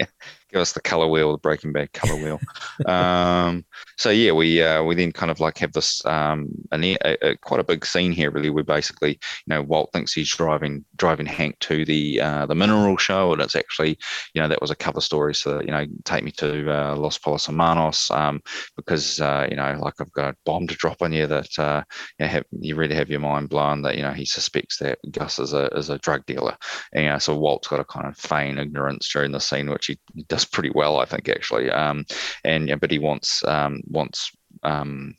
Yeah. 0.00 0.06
Give 0.54 0.60
us 0.62 0.72
the 0.72 0.80
color 0.80 1.08
wheel, 1.08 1.32
the 1.32 1.38
Breaking 1.38 1.72
Bad 1.72 1.92
color 1.94 2.14
wheel. 2.14 2.40
um, 2.86 3.64
so 3.96 4.10
yeah, 4.10 4.30
we 4.30 4.62
uh, 4.62 4.84
we 4.84 4.94
then 4.94 5.10
kind 5.10 5.32
of 5.32 5.40
like 5.40 5.58
have 5.58 5.72
this 5.72 6.04
um, 6.06 6.48
an, 6.70 6.84
a, 6.84 6.96
a, 7.22 7.36
quite 7.38 7.58
a 7.58 7.64
big 7.64 7.84
scene 7.84 8.12
here. 8.12 8.30
Really, 8.30 8.50
we 8.50 8.62
basically, 8.62 9.10
you 9.10 9.48
know, 9.48 9.62
Walt 9.62 9.90
thinks 9.92 10.12
he's 10.12 10.28
driving 10.28 10.84
driving 10.94 11.26
Hank 11.26 11.58
to 11.58 11.84
the 11.84 12.20
uh, 12.20 12.46
the 12.46 12.54
mineral 12.54 12.96
show, 12.98 13.32
and 13.32 13.42
it's 13.42 13.56
actually, 13.56 13.98
you 14.32 14.40
know, 14.40 14.46
that 14.46 14.60
was 14.60 14.70
a 14.70 14.76
cover 14.76 15.00
story. 15.00 15.34
So 15.34 15.60
you 15.60 15.72
know, 15.72 15.86
take 16.04 16.22
me 16.22 16.30
to 16.32 16.72
uh, 16.72 16.94
Los 16.94 17.18
Pollos 17.18 17.46
Hermanos 17.46 18.08
um, 18.12 18.40
because 18.76 19.20
uh, 19.20 19.48
you 19.50 19.56
know, 19.56 19.76
like 19.80 19.94
I've 20.00 20.12
got 20.12 20.34
a 20.34 20.36
bomb 20.44 20.68
to 20.68 20.76
drop 20.76 21.02
on 21.02 21.12
you 21.12 21.26
that 21.26 21.58
uh, 21.58 21.82
you, 22.20 22.26
know, 22.26 22.30
have, 22.30 22.44
you 22.60 22.76
really 22.76 22.94
have 22.94 23.10
your 23.10 23.18
mind 23.18 23.48
blown 23.48 23.82
that 23.82 23.96
you 23.96 24.02
know 24.02 24.12
he 24.12 24.24
suspects 24.24 24.78
that 24.78 25.00
Gus 25.10 25.40
is 25.40 25.52
a 25.52 25.66
is 25.76 25.90
a 25.90 25.98
drug 25.98 26.24
dealer. 26.26 26.56
And, 26.92 27.04
you 27.04 27.10
know, 27.10 27.18
so 27.18 27.36
Walt's 27.36 27.66
got 27.66 27.78
to 27.78 27.84
kind 27.84 28.06
of 28.06 28.16
feign 28.16 28.58
ignorance 28.58 29.08
during 29.12 29.32
the 29.32 29.40
scene, 29.40 29.68
which 29.68 29.86
he 29.86 29.98
does 30.28 30.43
pretty 30.44 30.70
well, 30.74 30.98
I 30.98 31.04
think, 31.04 31.28
actually. 31.28 31.70
Um, 31.70 32.04
and 32.44 32.68
yeah, 32.68 32.76
but 32.76 32.90
he 32.90 32.98
wants 32.98 33.44
um, 33.44 33.80
wants 33.86 34.30
um, 34.62 35.14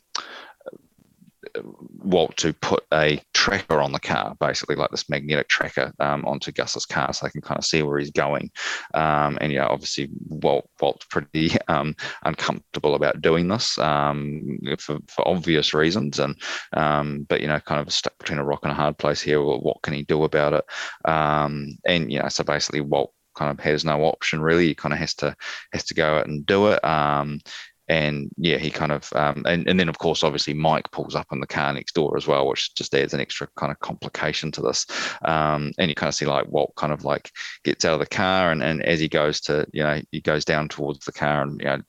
Walt 2.04 2.36
to 2.38 2.54
put 2.54 2.84
a 2.94 3.22
tracker 3.34 3.80
on 3.80 3.92
the 3.92 4.00
car, 4.00 4.36
basically 4.40 4.76
like 4.76 4.92
this 4.92 5.10
magnetic 5.10 5.48
tracker 5.48 5.94
um, 6.00 6.26
onto 6.26 6.52
Gus's 6.52 6.86
car, 6.86 7.14
so 7.14 7.26
they 7.26 7.32
can 7.32 7.42
kind 7.42 7.58
of 7.58 7.66
see 7.66 7.82
where 7.82 8.00
he's 8.00 8.12
going. 8.12 8.52
Um, 8.94 9.38
and 9.42 9.52
yeah, 9.52 9.68
obviously 9.68 10.10
Walt 10.28 10.70
Walt's 10.80 11.06
pretty 11.06 11.52
um, 11.68 11.96
uncomfortable 12.24 12.96
about 12.96 13.22
doing 13.22 13.48
this 13.48 13.78
um, 13.80 14.60
for, 14.80 15.00
for 15.08 15.28
obvious 15.28 15.74
reasons, 15.74 16.20
and 16.20 16.36
um, 16.74 17.26
but 17.30 17.42
you 17.42 17.48
know, 17.48 17.60
kind 17.60 17.82
of 17.82 17.94
stuck 17.94 18.18
between 18.18 18.40
a 18.40 18.46
rock 18.46 18.62
and 18.64 18.72
a 18.72 18.76
hard 18.76 18.98
place 18.98 19.22
here. 19.22 19.42
What 19.42 19.82
can 19.82 19.94
he 19.94 20.04
do 20.04 20.24
about 20.24 20.54
it? 20.54 20.66
Um, 21.10 21.78
and 21.86 22.12
you 22.12 22.20
know, 22.20 22.30
so 22.30 22.44
basically 22.44 22.82
Walt 22.82 23.14
kind 23.36 23.52
of 23.52 23.64
has 23.64 23.86
no 23.86 24.04
option 24.04 24.42
really. 24.42 24.68
He 24.68 24.76
kind 24.76 24.94
of 24.94 25.00
has 25.00 25.14
to 25.16 25.36
has 25.74 25.84
to 25.86 25.94
go 25.94 26.16
out 26.16 26.28
and 26.28 26.46
do 26.46 26.68
it. 26.68 26.84
Um, 26.84 27.42
and 27.88 28.32
yeah, 28.38 28.58
he 28.58 28.72
kind 28.72 28.92
of 28.92 29.12
um, 29.14 29.44
and, 29.48 29.68
and 29.68 29.80
then 29.80 29.90
of 29.90 29.98
course 29.98 30.24
obviously 30.24 30.54
Mike 30.54 30.90
pulls 30.92 31.16
up 31.16 31.28
in 31.32 31.40
the 31.40 31.48
car 31.48 31.72
next 31.72 31.94
door 31.94 32.18
as 32.18 32.26
well, 32.26 32.48
which 32.48 32.74
just 32.74 32.96
adds 32.96 33.14
an 33.14 33.20
extra 33.20 33.48
kind 33.56 33.72
of 33.72 33.80
complication 33.80 34.52
to 34.54 34.62
this. 34.62 34.88
Um, 35.24 35.72
and 35.78 35.90
you 35.90 35.96
kind 35.96 36.08
of 36.08 36.16
see 36.16 36.26
like 36.26 36.48
Walt 36.48 36.74
kind 36.76 36.92
of 36.92 37.06
like 37.06 37.32
gets 37.64 37.86
out 37.86 37.94
of 37.94 38.00
the 38.00 38.08
car 38.08 38.52
and, 38.52 38.64
and 38.64 38.82
as 38.84 39.00
he 39.00 39.08
goes 39.08 39.40
to 39.42 39.68
you 39.72 39.84
know 39.84 40.02
he 40.12 40.22
goes 40.22 40.46
down 40.46 40.68
towards 40.68 41.06
the 41.06 41.12
car 41.12 41.44
and 41.44 41.60
you 41.62 41.68
know 41.68 41.82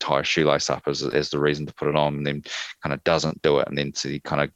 tie 0.00 0.20
a 0.20 0.24
shoelace 0.24 0.70
up 0.70 0.82
as, 0.86 1.02
as 1.02 1.30
the 1.30 1.38
reason 1.38 1.66
to 1.66 1.74
put 1.74 1.88
it 1.88 1.96
on 1.96 2.16
and 2.16 2.26
then 2.26 2.42
kind 2.82 2.92
of 2.92 3.02
doesn't 3.04 3.40
do 3.42 3.58
it 3.58 3.68
and 3.68 3.78
then 3.78 3.94
so 3.94 4.08
he 4.08 4.20
kind 4.20 4.42
of 4.42 4.50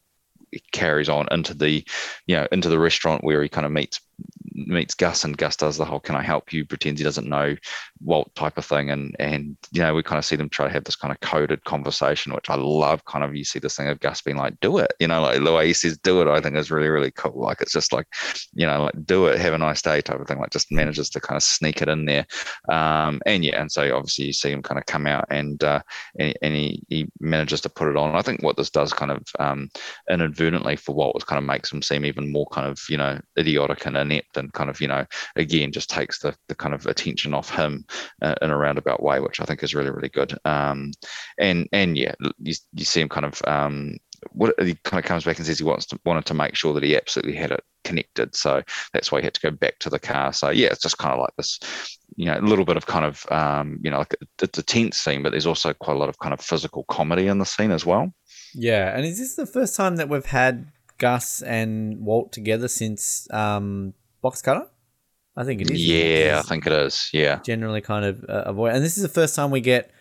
carries 0.72 1.08
on 1.08 1.28
into 1.30 1.54
the 1.54 1.84
you 2.26 2.36
know 2.36 2.46
into 2.52 2.68
the 2.68 2.78
restaurant 2.78 3.22
where 3.22 3.42
he 3.42 3.48
kind 3.48 3.66
of 3.66 3.72
meets 3.72 4.00
meets 4.66 4.94
Gus 4.94 5.24
and 5.24 5.36
Gus 5.36 5.56
does 5.56 5.76
the 5.76 5.84
whole 5.84 6.00
"Can 6.00 6.16
I 6.16 6.22
help 6.22 6.52
you?" 6.52 6.64
pretends 6.64 7.00
he 7.00 7.04
doesn't 7.04 7.28
know 7.28 7.56
Walt 8.00 8.34
type 8.34 8.58
of 8.58 8.64
thing, 8.64 8.90
and 8.90 9.14
and 9.18 9.56
you 9.72 9.80
know 9.80 9.94
we 9.94 10.02
kind 10.02 10.18
of 10.18 10.24
see 10.24 10.36
them 10.36 10.48
try 10.48 10.66
to 10.66 10.72
have 10.72 10.84
this 10.84 10.96
kind 10.96 11.12
of 11.12 11.20
coded 11.20 11.64
conversation, 11.64 12.34
which 12.34 12.50
I 12.50 12.54
love. 12.56 13.04
Kind 13.04 13.24
of 13.24 13.34
you 13.34 13.44
see 13.44 13.58
this 13.58 13.76
thing 13.76 13.88
of 13.88 14.00
Gus 14.00 14.22
being 14.22 14.36
like, 14.36 14.58
"Do 14.60 14.78
it," 14.78 14.92
you 15.00 15.08
know, 15.08 15.22
like 15.22 15.42
the 15.42 15.52
way 15.52 15.66
he 15.68 15.72
says 15.72 15.98
"Do 15.98 16.20
it," 16.22 16.28
I 16.28 16.40
think 16.40 16.56
is 16.56 16.70
really 16.70 16.88
really 16.88 17.10
cool. 17.12 17.40
Like 17.40 17.60
it's 17.60 17.72
just 17.72 17.92
like 17.92 18.06
you 18.54 18.66
know, 18.66 18.84
like 18.84 19.06
"Do 19.06 19.26
it," 19.26 19.38
have 19.38 19.54
a 19.54 19.58
nice 19.58 19.82
day 19.82 20.00
type 20.00 20.20
of 20.20 20.26
thing. 20.26 20.38
Like 20.38 20.50
just 20.50 20.72
manages 20.72 21.10
to 21.10 21.20
kind 21.20 21.36
of 21.36 21.42
sneak 21.42 21.82
it 21.82 21.88
in 21.88 22.04
there, 22.04 22.26
um, 22.68 23.20
and 23.26 23.44
yeah, 23.44 23.60
and 23.60 23.70
so 23.70 23.96
obviously 23.96 24.26
you 24.26 24.32
see 24.32 24.50
him 24.50 24.62
kind 24.62 24.78
of 24.78 24.86
come 24.86 25.06
out 25.06 25.26
and 25.30 25.62
uh, 25.62 25.80
and, 26.18 26.34
and 26.42 26.54
he, 26.54 26.82
he 26.88 27.06
manages 27.20 27.60
to 27.62 27.68
put 27.68 27.88
it 27.88 27.96
on. 27.96 28.14
I 28.14 28.22
think 28.22 28.42
what 28.42 28.56
this 28.56 28.70
does 28.70 28.92
kind 28.92 29.10
of 29.10 29.22
um, 29.38 29.70
inadvertently 30.10 30.76
for 30.76 30.94
Walt 30.94 31.14
was 31.14 31.24
kind 31.24 31.38
of 31.38 31.44
makes 31.44 31.72
him 31.72 31.82
seem 31.82 32.04
even 32.04 32.32
more 32.32 32.46
kind 32.46 32.66
of 32.66 32.80
you 32.88 32.96
know 32.96 33.20
idiotic 33.38 33.86
and 33.86 33.96
and 34.10 34.52
kind 34.52 34.70
of 34.70 34.80
you 34.80 34.88
know 34.88 35.04
again 35.36 35.72
just 35.72 35.90
takes 35.90 36.20
the, 36.20 36.34
the 36.48 36.54
kind 36.54 36.74
of 36.74 36.86
attention 36.86 37.34
off 37.34 37.54
him 37.54 37.84
uh, 38.22 38.34
in 38.42 38.50
a 38.50 38.56
roundabout 38.56 39.02
way 39.02 39.20
which 39.20 39.40
i 39.40 39.44
think 39.44 39.62
is 39.62 39.74
really 39.74 39.90
really 39.90 40.08
good. 40.08 40.36
Um 40.44 40.92
and 41.38 41.68
and 41.72 41.96
yeah 41.96 42.14
you, 42.38 42.54
you 42.72 42.84
see 42.84 43.00
him 43.00 43.08
kind 43.08 43.26
of 43.26 43.40
um 43.46 43.96
what 44.32 44.54
he 44.60 44.74
kind 44.84 44.98
of 44.98 45.06
comes 45.06 45.24
back 45.24 45.38
and 45.38 45.46
says 45.46 45.58
he 45.58 45.64
wants 45.64 45.86
to 45.86 45.98
wanted 46.04 46.26
to 46.26 46.34
make 46.34 46.56
sure 46.56 46.74
that 46.74 46.82
he 46.82 46.96
absolutely 46.96 47.36
had 47.36 47.52
it 47.52 47.62
connected. 47.84 48.34
So 48.34 48.62
that's 48.92 49.12
why 49.12 49.20
he 49.20 49.24
had 49.24 49.34
to 49.34 49.40
go 49.40 49.50
back 49.52 49.78
to 49.78 49.90
the 49.90 49.98
car. 49.98 50.32
So 50.32 50.50
yeah 50.50 50.68
it's 50.68 50.82
just 50.82 50.98
kind 50.98 51.14
of 51.14 51.20
like 51.20 51.34
this 51.36 51.58
you 52.16 52.26
know 52.26 52.38
a 52.38 52.40
little 52.40 52.64
bit 52.64 52.76
of 52.76 52.86
kind 52.86 53.04
of 53.04 53.24
um 53.30 53.78
you 53.82 53.90
know 53.90 53.98
like 53.98 54.16
it's 54.42 54.58
a 54.58 54.62
tense 54.62 54.98
scene 54.98 55.22
but 55.22 55.30
there's 55.30 55.46
also 55.46 55.72
quite 55.72 55.94
a 55.94 55.98
lot 55.98 56.08
of 56.08 56.18
kind 56.18 56.34
of 56.34 56.40
physical 56.40 56.84
comedy 56.84 57.26
in 57.26 57.38
the 57.38 57.46
scene 57.46 57.70
as 57.70 57.86
well. 57.86 58.12
Yeah, 58.54 58.96
and 58.96 59.04
is 59.04 59.18
this 59.18 59.36
the 59.36 59.46
first 59.46 59.76
time 59.76 59.96
that 59.96 60.08
we've 60.08 60.24
had 60.24 60.66
Gus 60.98 61.42
and 61.42 62.04
Walt 62.04 62.32
together 62.32 62.68
since 62.68 63.28
um, 63.32 63.94
Box 64.20 64.42
Cutter? 64.42 64.66
I 65.36 65.44
think 65.44 65.60
it 65.60 65.70
is. 65.70 65.80
isn't 65.80 65.96
it? 65.96 66.26
yeah 66.26 66.38
i 66.40 66.42
think 66.42 66.66
it 66.66 66.72
is 66.72 67.10
yeah 67.12 67.38
generally 67.44 67.80
kind 67.80 68.04
of 68.04 68.24
uh, 68.28 68.42
avoid, 68.46 68.74
and 68.74 68.84
this 68.84 68.96
is 68.96 69.04
the 69.04 69.08
first 69.08 69.36
time 69.36 69.52
we 69.52 69.60
get 69.60 69.92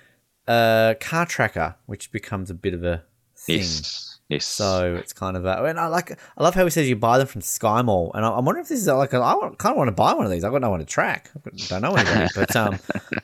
a 0.48 0.95
car 1.00 1.25
tracker, 1.25 1.75
which 1.85 2.12
becomes 2.12 2.50
a 2.50 2.54
bit 2.54 2.73
of 2.73 2.83
a 2.83 3.04
thing. 3.35 3.58
Yes. 3.60 4.19
Yes. 4.29 4.45
So 4.45 4.95
it's 4.95 5.13
kind 5.13 5.37
of 5.37 5.45
a, 5.45 5.63
and 5.63 5.79
I 5.79 5.87
like 5.87 6.12
I 6.37 6.43
love 6.43 6.54
how 6.56 6.63
he 6.65 6.69
says 6.69 6.89
you 6.89 6.95
buy 6.98 7.17
them 7.17 7.27
from 7.27 7.41
Sky 7.41 7.81
Mall, 7.81 8.12
and 8.13 8.25
I, 8.25 8.29
I 8.29 8.39
wonder 8.39 8.60
if 8.60 8.67
this 8.67 8.79
is 8.81 8.87
like 8.87 9.13
a, 9.13 9.21
I 9.21 9.33
kind 9.58 9.71
of 9.71 9.77
want 9.77 9.87
to 9.87 9.93
buy 9.93 10.13
one 10.13 10.25
of 10.25 10.31
these. 10.31 10.43
I've 10.43 10.52
got 10.52 10.62
no 10.62 10.69
one 10.69 10.79
to 10.79 10.85
track. 10.85 11.31
I 11.35 11.50
don't 11.69 11.81
know 11.81 11.95
anybody, 11.95 12.29
but 12.35 12.56
um, 12.56 12.79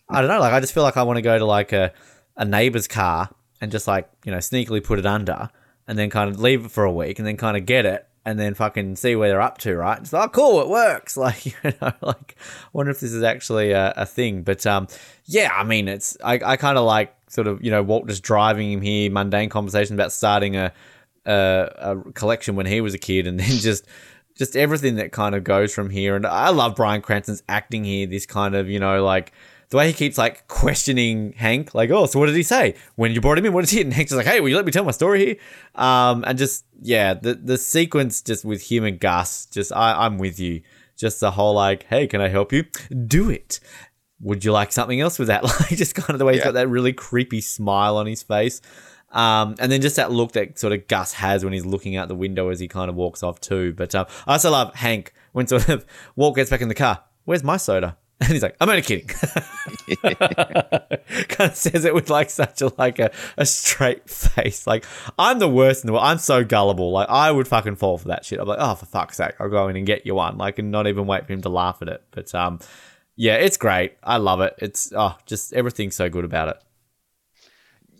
I 0.09 0.21
don't 0.21 0.29
know. 0.29 0.39
Like 0.39 0.53
I 0.53 0.59
just 0.59 0.73
feel 0.73 0.83
like 0.83 0.95
I 0.97 1.03
want 1.03 1.17
to 1.17 1.21
go 1.21 1.37
to 1.37 1.45
like 1.45 1.73
a 1.73 1.91
a 2.37 2.45
neighbor's 2.45 2.87
car 2.87 3.29
and 3.59 3.71
just 3.71 3.87
like 3.87 4.09
you 4.23 4.31
know 4.31 4.37
sneakily 4.37 4.83
put 4.83 4.99
it 4.99 5.05
under, 5.05 5.49
and 5.87 5.97
then 5.97 6.09
kind 6.09 6.29
of 6.29 6.39
leave 6.39 6.65
it 6.65 6.71
for 6.71 6.83
a 6.83 6.91
week, 6.91 7.19
and 7.19 7.27
then 7.27 7.37
kind 7.37 7.57
of 7.57 7.65
get 7.65 7.85
it, 7.85 8.07
and 8.25 8.39
then 8.39 8.53
fucking 8.53 8.95
see 8.95 9.15
where 9.15 9.29
they're 9.29 9.41
up 9.41 9.57
to. 9.59 9.75
Right? 9.75 9.99
It's 9.99 10.13
like 10.13 10.29
oh, 10.29 10.29
cool, 10.29 10.61
it 10.61 10.69
works. 10.69 11.17
Like 11.23 11.45
you 11.45 11.53
know, 11.63 11.91
like 12.01 12.35
I 12.37 12.69
wonder 12.73 12.91
if 12.91 12.99
this 12.99 13.13
is 13.13 13.23
actually 13.23 13.71
a, 13.71 13.93
a 13.97 14.05
thing. 14.05 14.43
But 14.43 14.65
um, 14.65 14.87
yeah, 15.25 15.51
I 15.53 15.63
mean, 15.63 15.87
it's 15.87 16.17
I 16.23 16.39
I 16.43 16.57
kind 16.57 16.77
of 16.77 16.85
like 16.85 17.15
sort 17.27 17.47
of 17.47 17.63
you 17.63 17.71
know 17.71 17.83
Walt 17.83 18.07
just 18.07 18.23
driving 18.23 18.71
him 18.71 18.81
here, 18.81 19.11
mundane 19.11 19.49
conversation 19.49 19.95
about 19.95 20.11
starting 20.11 20.55
a 20.55 20.73
a, 21.25 21.69
a 21.77 22.11
collection 22.13 22.55
when 22.55 22.65
he 22.65 22.81
was 22.81 22.93
a 22.93 22.99
kid, 22.99 23.27
and 23.27 23.39
then 23.39 23.47
just 23.47 23.85
just 24.35 24.55
everything 24.55 24.95
that 24.95 25.11
kind 25.11 25.35
of 25.35 25.43
goes 25.43 25.73
from 25.73 25.89
here. 25.89 26.15
And 26.15 26.25
I 26.25 26.49
love 26.49 26.75
Bryan 26.75 27.01
Cranston's 27.01 27.43
acting 27.47 27.83
here. 27.83 28.07
This 28.07 28.25
kind 28.25 28.55
of 28.55 28.69
you 28.69 28.79
know 28.79 29.03
like 29.03 29.31
the 29.73 29.77
way 29.77 29.87
he 29.87 29.93
keeps 29.93 30.19
like 30.19 30.47
questioning 30.47 31.33
Hank, 31.33 31.73
like, 31.73 31.89
oh, 31.89 32.05
so 32.05 32.19
what 32.19 32.27
did 32.27 32.35
he 32.35 32.43
say 32.43 32.75
when 32.93 33.11
you 33.11 33.19
brought 33.19 33.39
him 33.39 33.45
in? 33.47 33.53
What 33.53 33.65
did 33.65 33.71
he? 33.71 33.81
And 33.81 33.91
Hank's 33.91 34.11
just 34.11 34.17
like, 34.17 34.27
hey, 34.27 34.39
will 34.39 34.49
you 34.49 34.55
let 34.55 34.65
me 34.65 34.71
tell 34.71 34.83
my 34.83 34.91
story 34.91 35.25
here? 35.25 35.35
Um, 35.73 36.23
and 36.27 36.37
just 36.37 36.63
yeah, 36.79 37.15
the 37.15 37.33
the 37.33 37.57
sequence 37.57 38.21
just 38.21 38.45
with 38.45 38.69
him 38.69 38.83
and 38.83 38.99
Gus, 38.99 39.47
just 39.47 39.73
I 39.73 40.05
I'm 40.05 40.19
with 40.19 40.39
you. 40.39 40.61
Just 40.95 41.19
the 41.21 41.31
whole 41.31 41.55
like, 41.55 41.87
hey, 41.87 42.05
can 42.05 42.21
I 42.21 42.27
help 42.27 42.53
you? 42.53 42.65
Do 43.07 43.31
it. 43.31 43.59
Would 44.21 44.45
you 44.45 44.51
like 44.51 44.71
something 44.71 45.01
else 45.01 45.17
with 45.17 45.29
that? 45.29 45.41
Like 45.61 45.69
just 45.69 45.95
kind 45.95 46.11
of 46.11 46.19
the 46.19 46.25
way 46.25 46.35
he's 46.35 46.43
got 46.43 46.53
that 46.53 46.69
really 46.69 46.93
creepy 46.93 47.41
smile 47.41 47.97
on 47.97 48.05
his 48.05 48.21
face. 48.21 48.61
Um, 49.09 49.55
and 49.57 49.71
then 49.71 49.81
just 49.81 49.95
that 49.95 50.11
look 50.11 50.33
that 50.33 50.59
sort 50.59 50.73
of 50.73 50.87
Gus 50.87 51.13
has 51.13 51.43
when 51.43 51.51
he's 51.51 51.65
looking 51.65 51.95
out 51.95 52.09
the 52.09 52.15
window 52.15 52.49
as 52.49 52.59
he 52.59 52.67
kind 52.67 52.91
of 52.91 52.95
walks 52.95 53.23
off 53.23 53.39
too. 53.39 53.73
But 53.73 53.95
um, 53.95 54.05
I 54.27 54.33
also 54.33 54.51
love 54.51 54.75
Hank 54.75 55.13
when 55.31 55.47
sort 55.47 55.67
of 55.67 55.83
Walt 56.15 56.35
gets 56.35 56.51
back 56.51 56.61
in 56.61 56.67
the 56.67 56.75
car. 56.75 57.03
Where's 57.25 57.43
my 57.43 57.57
soda? 57.57 57.97
And 58.21 58.31
he's 58.31 58.43
like, 58.43 58.55
I'm 58.61 58.69
only 58.69 58.81
kidding. 58.81 59.07
kind 61.27 61.49
of 61.51 61.55
says 61.55 61.83
it 61.83 61.93
with 61.93 62.09
like 62.09 62.29
such 62.29 62.61
a 62.61 62.71
like 62.77 62.99
a, 62.99 63.11
a 63.37 63.45
straight 63.45 64.09
face. 64.09 64.65
Like 64.65 64.85
I'm 65.19 65.39
the 65.39 65.49
worst 65.49 65.83
in 65.83 65.87
the 65.87 65.93
world. 65.93 66.05
I'm 66.05 66.19
so 66.19 66.43
gullible. 66.43 66.91
Like 66.91 67.09
I 67.09 67.31
would 67.31 67.47
fucking 67.47 67.75
fall 67.75 67.97
for 67.97 68.07
that 68.09 68.23
shit. 68.23 68.39
I'm 68.39 68.47
like, 68.47 68.59
oh 68.61 68.75
for 68.75 68.85
fuck's 68.85 69.17
sake, 69.17 69.33
I'll 69.39 69.49
go 69.49 69.67
in 69.67 69.75
and 69.75 69.85
get 69.85 70.05
you 70.05 70.15
one. 70.15 70.37
Like 70.37 70.59
and 70.59 70.71
not 70.71 70.87
even 70.87 71.05
wait 71.05 71.25
for 71.25 71.33
him 71.33 71.41
to 71.41 71.49
laugh 71.49 71.81
at 71.81 71.89
it. 71.89 72.03
But 72.11 72.33
um, 72.33 72.59
yeah, 73.15 73.35
it's 73.35 73.57
great. 73.57 73.97
I 74.03 74.17
love 74.17 74.41
it. 74.41 74.55
It's 74.57 74.93
oh, 74.95 75.17
just 75.25 75.53
everything's 75.53 75.95
so 75.95 76.09
good 76.09 76.25
about 76.25 76.49
it. 76.49 76.57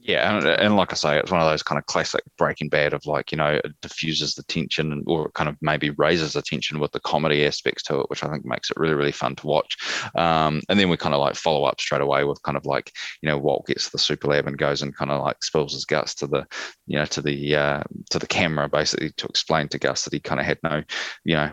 Yeah, 0.05 0.37
and, 0.37 0.45
and 0.45 0.75
like 0.75 0.91
I 0.91 0.95
say, 0.95 1.17
it's 1.17 1.31
one 1.31 1.39
of 1.39 1.49
those 1.49 1.63
kind 1.63 1.79
of 1.79 1.85
classic 1.85 2.23
Breaking 2.37 2.67
Bad 2.67 2.91
of 2.93 3.05
like 3.05 3.31
you 3.31 3.37
know 3.37 3.61
it 3.63 3.71
diffuses 3.81 4.35
the 4.35 4.43
tension 4.43 5.01
or 5.07 5.31
kind 5.31 5.47
of 5.47 5.55
maybe 5.61 5.91
raises 5.91 6.33
the 6.33 6.41
tension 6.41 6.79
with 6.79 6.91
the 6.91 6.99
comedy 6.99 7.45
aspects 7.45 7.83
to 7.83 8.01
it, 8.01 8.09
which 8.09 8.21
I 8.21 8.29
think 8.29 8.43
makes 8.45 8.69
it 8.69 8.75
really 8.75 8.95
really 8.95 9.13
fun 9.13 9.37
to 9.37 9.47
watch. 9.47 9.77
Um, 10.15 10.61
and 10.67 10.77
then 10.77 10.89
we 10.89 10.97
kind 10.97 11.15
of 11.15 11.21
like 11.21 11.35
follow 11.35 11.63
up 11.63 11.79
straight 11.79 12.01
away 12.01 12.25
with 12.25 12.43
kind 12.43 12.57
of 12.57 12.65
like 12.65 12.91
you 13.21 13.29
know 13.29 13.37
Walt 13.37 13.65
gets 13.67 13.85
to 13.85 13.91
the 13.93 13.97
super 13.97 14.27
lab 14.27 14.45
and 14.45 14.57
goes 14.57 14.81
and 14.81 14.93
kind 14.93 15.09
of 15.09 15.21
like 15.21 15.41
spills 15.41 15.71
his 15.73 15.85
guts 15.85 16.13
to 16.15 16.27
the 16.27 16.45
you 16.85 16.97
know 16.99 17.05
to 17.05 17.21
the 17.21 17.55
uh, 17.55 17.83
to 18.09 18.19
the 18.19 18.27
camera 18.27 18.67
basically 18.67 19.11
to 19.11 19.27
explain 19.27 19.69
to 19.69 19.79
Gus 19.79 20.03
that 20.03 20.11
he 20.13 20.19
kind 20.19 20.41
of 20.41 20.45
had 20.45 20.57
no 20.63 20.83
you 21.23 21.35
know 21.35 21.49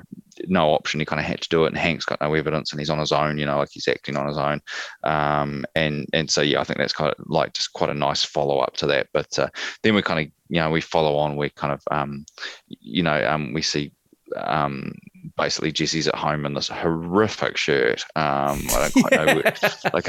no 0.47 0.73
option. 0.73 1.01
He 1.01 1.07
kind 1.07 1.21
of 1.21 1.27
had 1.27 1.41
to 1.41 1.49
do 1.49 1.65
it, 1.65 1.69
and 1.69 1.79
Hank's 1.79 2.05
got 2.05 2.21
no 2.21 2.33
evidence, 2.35 2.73
and 2.73 2.81
he's 2.81 2.91
on 2.91 2.99
his 2.99 3.13
own. 3.13 3.39
You 3.39 3.47
know, 3.47 3.59
like 3.59 3.71
he's 3.73 3.89
acting 3.89 4.17
on 4.17 4.27
his 4.27 4.39
own. 4.39 4.61
Um, 5.05 5.65
and 5.75 6.07
and 6.13 6.31
so 6.31 6.43
yeah, 6.43 6.61
I 6.61 6.65
think 6.65 6.79
that's 6.79 6.93
kind 6.93 7.13
of 7.13 7.25
like 7.27 7.55
just 7.55 7.73
quite 7.73 7.91
a 7.91 7.95
nice 7.95 8.25
follow 8.25 8.59
up 8.59 8.77
to 8.79 8.87
that. 8.87 9.09
But 9.13 9.39
uh, 9.39 9.49
then 9.83 9.95
we 9.95 10.03
kind 10.03 10.27
of 10.27 10.33
you 10.49 10.61
know 10.61 10.71
we 10.71 10.81
follow 10.81 11.17
on. 11.17 11.37
We 11.37 11.51
kind 11.51 11.73
of 11.73 11.83
um, 11.91 12.25
you 12.69 13.03
know 13.03 13.27
um, 13.27 13.53
we 13.53 13.63
see 13.63 13.93
um, 14.37 14.93
basically 15.37 15.73
Jesse's 15.73 16.09
at 16.09 16.15
home 16.15 16.47
in 16.47 16.55
this 16.55 16.69
horrific 16.69 17.57
shirt. 17.57 18.05
Um, 18.17 18.67
I 18.71 18.91
don't 18.93 18.93
quite 18.93 19.13
know, 19.13 19.35
where- 19.35 19.55
like 19.93 20.09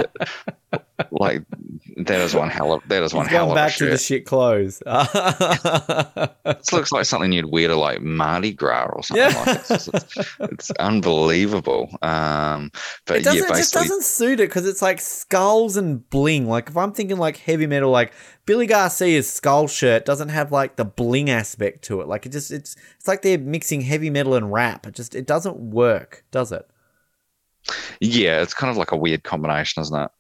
like 1.12 1.44
that 1.98 2.22
is 2.22 2.34
one 2.34 2.50
hell 2.50 2.74
of 2.74 2.82
that 2.88 3.04
is 3.04 3.14
one 3.14 3.26
He's 3.26 3.32
hell 3.32 3.48
going 3.48 3.58
of 3.58 3.64
a 3.64 3.68
back 3.68 3.76
to 3.76 3.86
the 3.86 3.98
shit 3.98 4.26
clothes. 4.26 4.82
This 6.44 6.74
looks 6.74 6.92
like 6.92 7.06
something 7.06 7.32
you'd 7.32 7.46
wear 7.52 7.68
to 7.68 7.76
like 7.76 8.02
Mardi 8.02 8.52
Gras 8.52 8.90
or 8.94 9.04
something. 9.04 9.26
Yeah. 9.26 9.44
Like 9.46 9.62
it's, 9.70 9.88
it's, 9.88 10.36
it's 10.40 10.72
unbelievable. 10.72 11.90
Um, 12.02 12.72
but 13.06 13.18
it 13.18 13.24
doesn't. 13.24 13.40
yeah, 13.40 13.54
it 13.54 13.58
just 13.58 13.74
doesn't 13.74 14.04
suit 14.04 14.40
it 14.40 14.50
because 14.50 14.68
it's 14.68 14.82
like 14.82 15.00
skulls 15.02 15.78
and 15.78 16.08
bling. 16.10 16.48
Like 16.48 16.70
if 16.70 16.78
I'm 16.78 16.92
thinking 16.94 17.18
like 17.18 17.38
heavy 17.38 17.68
metal, 17.68 17.90
like 17.90 18.12
Billy 18.46 18.68
Garcia's 18.68 19.32
skull 19.32 19.68
shirt 19.68 20.06
doesn't 20.06 20.30
have 20.30 20.52
like 20.52 20.76
the 20.76 20.86
bling 20.86 21.30
aspect 21.30 21.84
to 21.86 22.02
it. 22.02 22.08
Like 22.08 22.26
it 22.26 22.32
just 22.32 22.52
it's 22.52 22.76
it's 22.98 23.08
like 23.08 23.22
they're 23.22 23.38
mixing 23.38 23.82
heavy 23.82 24.10
metal 24.10 24.34
and 24.34 24.52
rap. 24.52 24.88
It 24.88 24.96
just 24.96 25.16
it 25.16 25.26
doesn't 25.28 25.58
work, 25.58 26.24
does 26.32 26.52
it? 26.52 26.68
yeah, 28.00 28.42
it's 28.42 28.54
kind 28.54 28.72
of 28.72 28.78
like 28.78 28.92
a 28.92 28.98
weird 28.98 29.24
combination, 29.24 29.82
isn't 29.82 30.00
it? 30.00 30.12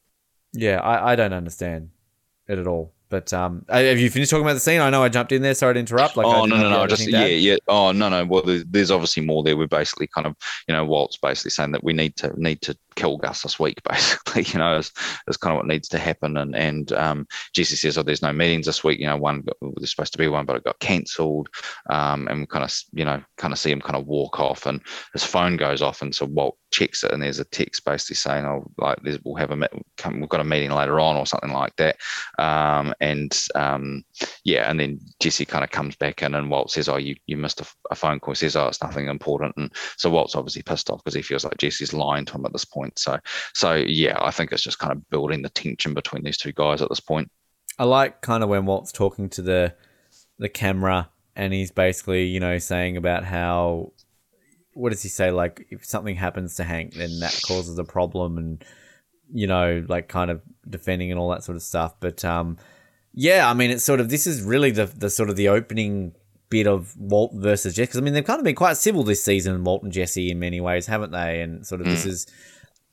Yeah, 0.53 0.79
I, 0.79 1.13
I 1.13 1.15
don't 1.15 1.33
understand 1.33 1.89
it 2.47 2.59
at 2.59 2.67
all. 2.67 2.93
But 3.11 3.33
um, 3.33 3.65
have 3.67 3.99
you 3.99 4.09
finished 4.09 4.31
talking 4.31 4.45
about 4.45 4.53
the 4.53 4.61
scene? 4.61 4.79
I 4.79 4.89
know 4.89 5.03
I 5.03 5.09
jumped 5.09 5.33
in 5.33 5.41
there. 5.41 5.53
Sorry 5.53 5.73
to 5.73 5.79
interrupt. 5.81 6.15
Like, 6.15 6.25
oh 6.25 6.45
no, 6.45 6.55
no, 6.55 6.69
no! 6.69 6.87
Just 6.87 7.05
yeah, 7.05 7.25
yeah. 7.25 7.57
Oh 7.67 7.91
no, 7.91 8.07
no. 8.07 8.23
Well, 8.23 8.41
there's, 8.41 8.63
there's 8.63 8.89
obviously 8.89 9.21
more 9.21 9.43
there. 9.43 9.57
We're 9.57 9.67
basically 9.67 10.07
kind 10.07 10.25
of, 10.25 10.33
you 10.69 10.73
know, 10.73 10.85
Walt's 10.85 11.17
basically 11.17 11.51
saying 11.51 11.73
that 11.73 11.83
we 11.83 11.91
need 11.91 12.15
to 12.15 12.33
need 12.41 12.61
to 12.61 12.77
kill 12.95 13.17
Gus 13.17 13.41
this 13.41 13.59
week. 13.59 13.81
Basically, 13.89 14.43
you 14.43 14.59
know, 14.59 14.77
is, 14.77 14.93
is 15.27 15.35
kind 15.35 15.53
of 15.53 15.57
what 15.57 15.67
needs 15.67 15.89
to 15.89 15.99
happen. 15.99 16.37
And 16.37 16.55
and 16.55 16.93
um, 16.93 17.27
Jesse 17.53 17.75
says, 17.75 17.97
oh, 17.97 18.03
there's 18.03 18.21
no 18.21 18.31
meetings 18.31 18.65
this 18.65 18.81
week. 18.81 18.99
You 18.99 19.07
know, 19.07 19.17
one 19.17 19.41
got, 19.41 19.57
there's 19.75 19.91
supposed 19.91 20.13
to 20.13 20.17
be 20.17 20.29
one, 20.29 20.45
but 20.45 20.55
it 20.55 20.63
got 20.63 20.79
cancelled. 20.79 21.49
Um, 21.89 22.29
and 22.29 22.39
we 22.39 22.45
kind 22.45 22.63
of, 22.63 22.73
you 22.93 23.03
know, 23.03 23.21
kind 23.37 23.51
of 23.51 23.59
see 23.59 23.71
him 23.71 23.81
kind 23.81 23.97
of 23.97 24.07
walk 24.07 24.39
off, 24.39 24.65
and 24.65 24.81
his 25.11 25.25
phone 25.25 25.57
goes 25.57 25.81
off, 25.81 26.01
and 26.01 26.15
so 26.15 26.27
Walt 26.27 26.57
checks 26.71 27.03
it, 27.03 27.11
and 27.11 27.21
there's 27.21 27.39
a 27.39 27.45
text 27.45 27.85
basically 27.85 28.15
saying, 28.15 28.45
oh, 28.45 28.69
like 28.77 28.99
we'll 29.23 29.35
have 29.35 29.51
a 29.51 29.67
come, 29.97 30.19
we've 30.19 30.29
got 30.29 30.41
a 30.41 30.45
meeting 30.45 30.71
later 30.71 30.99
on, 30.99 31.15
or 31.15 31.25
something 31.25 31.51
like 31.51 31.75
that. 31.75 31.97
Um, 32.39 32.93
and 32.99 33.37
um, 33.55 34.03
yeah, 34.43 34.69
and 34.69 34.79
then 34.79 34.99
Jesse 35.19 35.45
kind 35.45 35.63
of 35.63 35.69
comes 35.69 35.95
back 35.95 36.23
in, 36.23 36.35
and 36.35 36.49
Walt 36.49 36.71
says, 36.71 36.89
"Oh, 36.89 36.97
you, 36.97 37.15
you 37.27 37.37
missed 37.37 37.61
a, 37.61 37.67
a 37.91 37.95
phone 37.95 38.19
call." 38.19 38.33
He 38.33 38.37
says, 38.37 38.55
"Oh, 38.55 38.67
it's 38.67 38.81
nothing 38.81 39.07
important," 39.07 39.55
and 39.57 39.71
so 39.97 40.09
Walt's 40.09 40.35
obviously 40.35 40.63
pissed 40.63 40.89
off 40.89 41.03
because 41.03 41.15
he 41.15 41.21
feels 41.21 41.43
like 41.43 41.57
Jesse's 41.57 41.93
lying 41.93 42.25
to 42.25 42.33
him 42.33 42.45
at 42.45 42.53
this 42.53 42.65
point. 42.65 42.97
So, 42.97 43.19
so 43.53 43.75
yeah, 43.75 44.17
I 44.21 44.31
think 44.31 44.51
it's 44.51 44.63
just 44.63 44.79
kind 44.79 44.93
of 44.93 45.09
building 45.09 45.41
the 45.41 45.49
tension 45.49 45.93
between 45.93 46.23
these 46.23 46.37
two 46.37 46.51
guys 46.53 46.81
at 46.81 46.89
this 46.89 46.99
point. 46.99 47.29
I 47.77 47.83
like 47.83 48.21
kind 48.21 48.43
of 48.43 48.49
when 48.49 48.65
Walt's 48.65 48.91
talking 48.91 49.29
to 49.29 49.41
the 49.41 49.75
the 50.39 50.49
camera 50.49 51.09
and 51.35 51.53
he's 51.53 51.71
basically, 51.71 52.25
you 52.25 52.39
know, 52.39 52.57
saying 52.57 52.97
about 52.97 53.23
how 53.23 53.93
what 54.73 54.91
does 54.91 55.03
he 55.03 55.09
say? 55.09 55.31
Like 55.31 55.67
if 55.69 55.85
something 55.85 56.15
happens 56.15 56.55
to 56.55 56.63
Hank, 56.63 56.93
then 56.93 57.19
that 57.19 57.39
causes 57.47 57.77
a 57.77 57.83
problem 57.83 58.37
and 58.37 58.63
you 59.33 59.47
know, 59.47 59.85
like 59.87 60.09
kind 60.09 60.29
of 60.29 60.41
defending 60.69 61.09
and 61.09 61.19
all 61.19 61.29
that 61.29 61.43
sort 61.43 61.55
of 61.55 61.61
stuff. 61.61 61.95
But 61.99 62.23
um 62.25 62.57
yeah, 63.13 63.49
I 63.49 63.53
mean 63.53 63.71
it's 63.71 63.83
sort 63.83 63.99
of 63.99 64.09
this 64.09 64.27
is 64.27 64.41
really 64.41 64.71
the 64.71 64.85
the 64.85 65.09
sort 65.09 65.29
of 65.29 65.35
the 65.35 65.49
opening 65.49 66.13
bit 66.49 66.67
of 66.67 66.95
Walt 66.97 67.31
versus 67.33 67.75
Jesse. 67.75 67.87
'Cause, 67.91 67.97
I 67.97 68.01
mean 68.01 68.13
they've 68.13 68.25
kind 68.25 68.39
of 68.39 68.43
been 68.45 68.55
quite 68.55 68.77
civil 68.77 69.03
this 69.03 69.23
season, 69.23 69.63
Walt 69.63 69.83
and 69.83 69.91
Jesse 69.91 70.31
in 70.31 70.39
many 70.39 70.59
ways, 70.59 70.85
haven't 70.87 71.11
they? 71.11 71.41
And 71.41 71.65
sort 71.65 71.81
of 71.81 71.87
this 71.87 72.05
is 72.05 72.27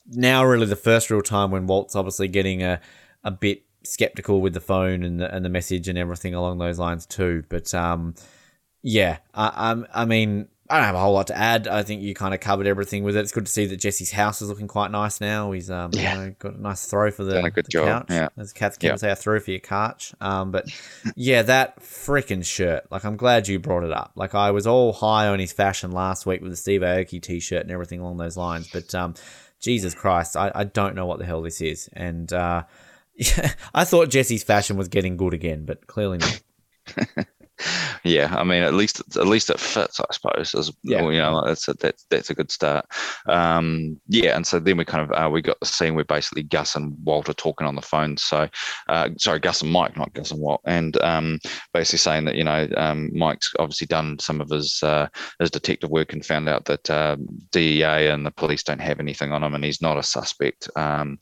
now 0.06 0.44
really 0.44 0.66
the 0.66 0.76
first 0.76 1.10
real 1.10 1.22
time 1.22 1.50
when 1.50 1.66
Walt's 1.66 1.96
obviously 1.96 2.28
getting 2.28 2.62
a 2.62 2.80
a 3.24 3.30
bit 3.30 3.62
skeptical 3.84 4.40
with 4.40 4.54
the 4.54 4.60
phone 4.60 5.02
and 5.02 5.20
the, 5.20 5.34
and 5.34 5.44
the 5.44 5.48
message 5.48 5.88
and 5.88 5.98
everything 5.98 6.34
along 6.34 6.58
those 6.58 6.78
lines 6.78 7.04
too. 7.06 7.42
But 7.48 7.72
um, 7.74 8.14
yeah, 8.82 9.18
I, 9.34 9.70
I'm, 9.70 9.86
I 9.94 10.04
mean, 10.04 10.48
I 10.70 10.76
don't 10.76 10.84
have 10.86 10.94
a 10.94 11.00
whole 11.00 11.14
lot 11.14 11.28
to 11.28 11.36
add. 11.36 11.66
I 11.66 11.82
think 11.82 12.02
you 12.02 12.14
kind 12.14 12.34
of 12.34 12.40
covered 12.40 12.66
everything 12.66 13.02
with 13.02 13.16
it. 13.16 13.20
It's 13.20 13.32
good 13.32 13.46
to 13.46 13.52
see 13.52 13.66
that 13.66 13.78
Jesse's 13.78 14.10
house 14.10 14.42
is 14.42 14.48
looking 14.48 14.68
quite 14.68 14.90
nice 14.90 15.20
now. 15.20 15.50
He's 15.52 15.70
um, 15.70 15.90
Yeah. 15.94 16.14
you 16.14 16.20
know, 16.26 16.34
got 16.38 16.54
a 16.56 16.60
nice 16.60 16.84
throw 16.84 17.10
for 17.10 17.24
the, 17.24 17.32
Done 17.34 17.44
a 17.46 17.50
good 17.50 17.66
job, 17.70 18.06
couch. 18.08 18.16
yeah. 18.16 18.28
As 18.36 18.52
Kath 18.52 18.78
can 18.78 18.98
say, 18.98 19.10
a 19.10 19.16
throw 19.16 19.40
for 19.40 19.50
your 19.50 19.60
couch. 19.60 20.14
Um, 20.20 20.50
but 20.50 20.66
yeah, 21.16 21.42
that 21.42 21.80
freaking 21.80 22.44
shirt. 22.44 22.84
Like, 22.90 23.04
I'm 23.04 23.16
glad 23.16 23.48
you 23.48 23.58
brought 23.58 23.84
it 23.84 23.92
up. 23.92 24.12
Like, 24.14 24.34
I 24.34 24.50
was 24.50 24.66
all 24.66 24.92
high 24.92 25.28
on 25.28 25.38
his 25.38 25.52
fashion 25.52 25.90
last 25.90 26.26
week 26.26 26.42
with 26.42 26.50
the 26.50 26.56
Steve 26.56 26.82
Aoki 26.82 27.20
t-shirt 27.22 27.62
and 27.62 27.70
everything 27.70 28.00
along 28.00 28.18
those 28.18 28.36
lines. 28.36 28.68
But 28.70 28.94
um, 28.94 29.14
Jesus 29.60 29.94
Christ, 29.94 30.36
I, 30.36 30.52
I 30.54 30.64
don't 30.64 30.94
know 30.94 31.06
what 31.06 31.18
the 31.18 31.24
hell 31.24 31.40
this 31.40 31.60
is. 31.62 31.88
And 31.94 32.30
uh, 32.32 32.64
yeah, 33.14 33.52
I 33.74 33.84
thought 33.84 34.10
Jesse's 34.10 34.44
fashion 34.44 34.76
was 34.76 34.88
getting 34.88 35.16
good 35.16 35.32
again, 35.32 35.64
but 35.64 35.86
clearly 35.86 36.18
not. 36.18 36.40
Yeah, 38.04 38.34
I 38.36 38.44
mean, 38.44 38.62
at 38.62 38.74
least 38.74 39.00
at 39.16 39.26
least 39.26 39.50
it 39.50 39.60
fits, 39.60 40.00
I 40.00 40.04
suppose. 40.12 40.54
As 40.54 40.72
Yeah. 40.82 41.02
you 41.08 41.18
know, 41.18 41.42
that's 41.44 41.68
a, 41.68 41.74
that's 41.74 42.06
that's 42.10 42.30
a 42.30 42.34
good 42.34 42.50
start. 42.50 42.86
Um, 43.26 44.00
yeah, 44.08 44.36
and 44.36 44.46
so 44.46 44.58
then 44.58 44.76
we 44.76 44.84
kind 44.84 45.10
of 45.10 45.16
uh, 45.16 45.28
we 45.30 45.42
got 45.42 45.58
the 45.60 45.66
scene 45.66 45.94
where 45.94 46.04
basically 46.04 46.42
Gus 46.42 46.76
and 46.76 46.96
Walt 47.04 47.28
are 47.28 47.34
talking 47.34 47.66
on 47.66 47.74
the 47.74 47.82
phone. 47.82 48.16
So, 48.16 48.48
uh, 48.88 49.10
sorry, 49.18 49.40
Gus 49.40 49.62
and 49.62 49.72
Mike, 49.72 49.96
not 49.96 50.12
Gus 50.14 50.30
and 50.30 50.40
Walt, 50.40 50.60
and 50.64 51.00
um, 51.02 51.38
basically 51.72 51.98
saying 51.98 52.24
that 52.26 52.36
you 52.36 52.44
know 52.44 52.68
um, 52.76 53.10
Mike's 53.12 53.52
obviously 53.58 53.86
done 53.86 54.18
some 54.18 54.40
of 54.40 54.48
his 54.50 54.82
uh, 54.82 55.08
his 55.40 55.50
detective 55.50 55.90
work 55.90 56.12
and 56.12 56.24
found 56.24 56.48
out 56.48 56.64
that 56.66 56.88
uh, 56.90 57.16
DEA 57.52 58.08
and 58.08 58.24
the 58.24 58.30
police 58.30 58.62
don't 58.62 58.80
have 58.80 59.00
anything 59.00 59.32
on 59.32 59.42
him, 59.42 59.54
and 59.54 59.64
he's 59.64 59.82
not 59.82 59.98
a 59.98 60.02
suspect. 60.02 60.68
Um, 60.76 61.18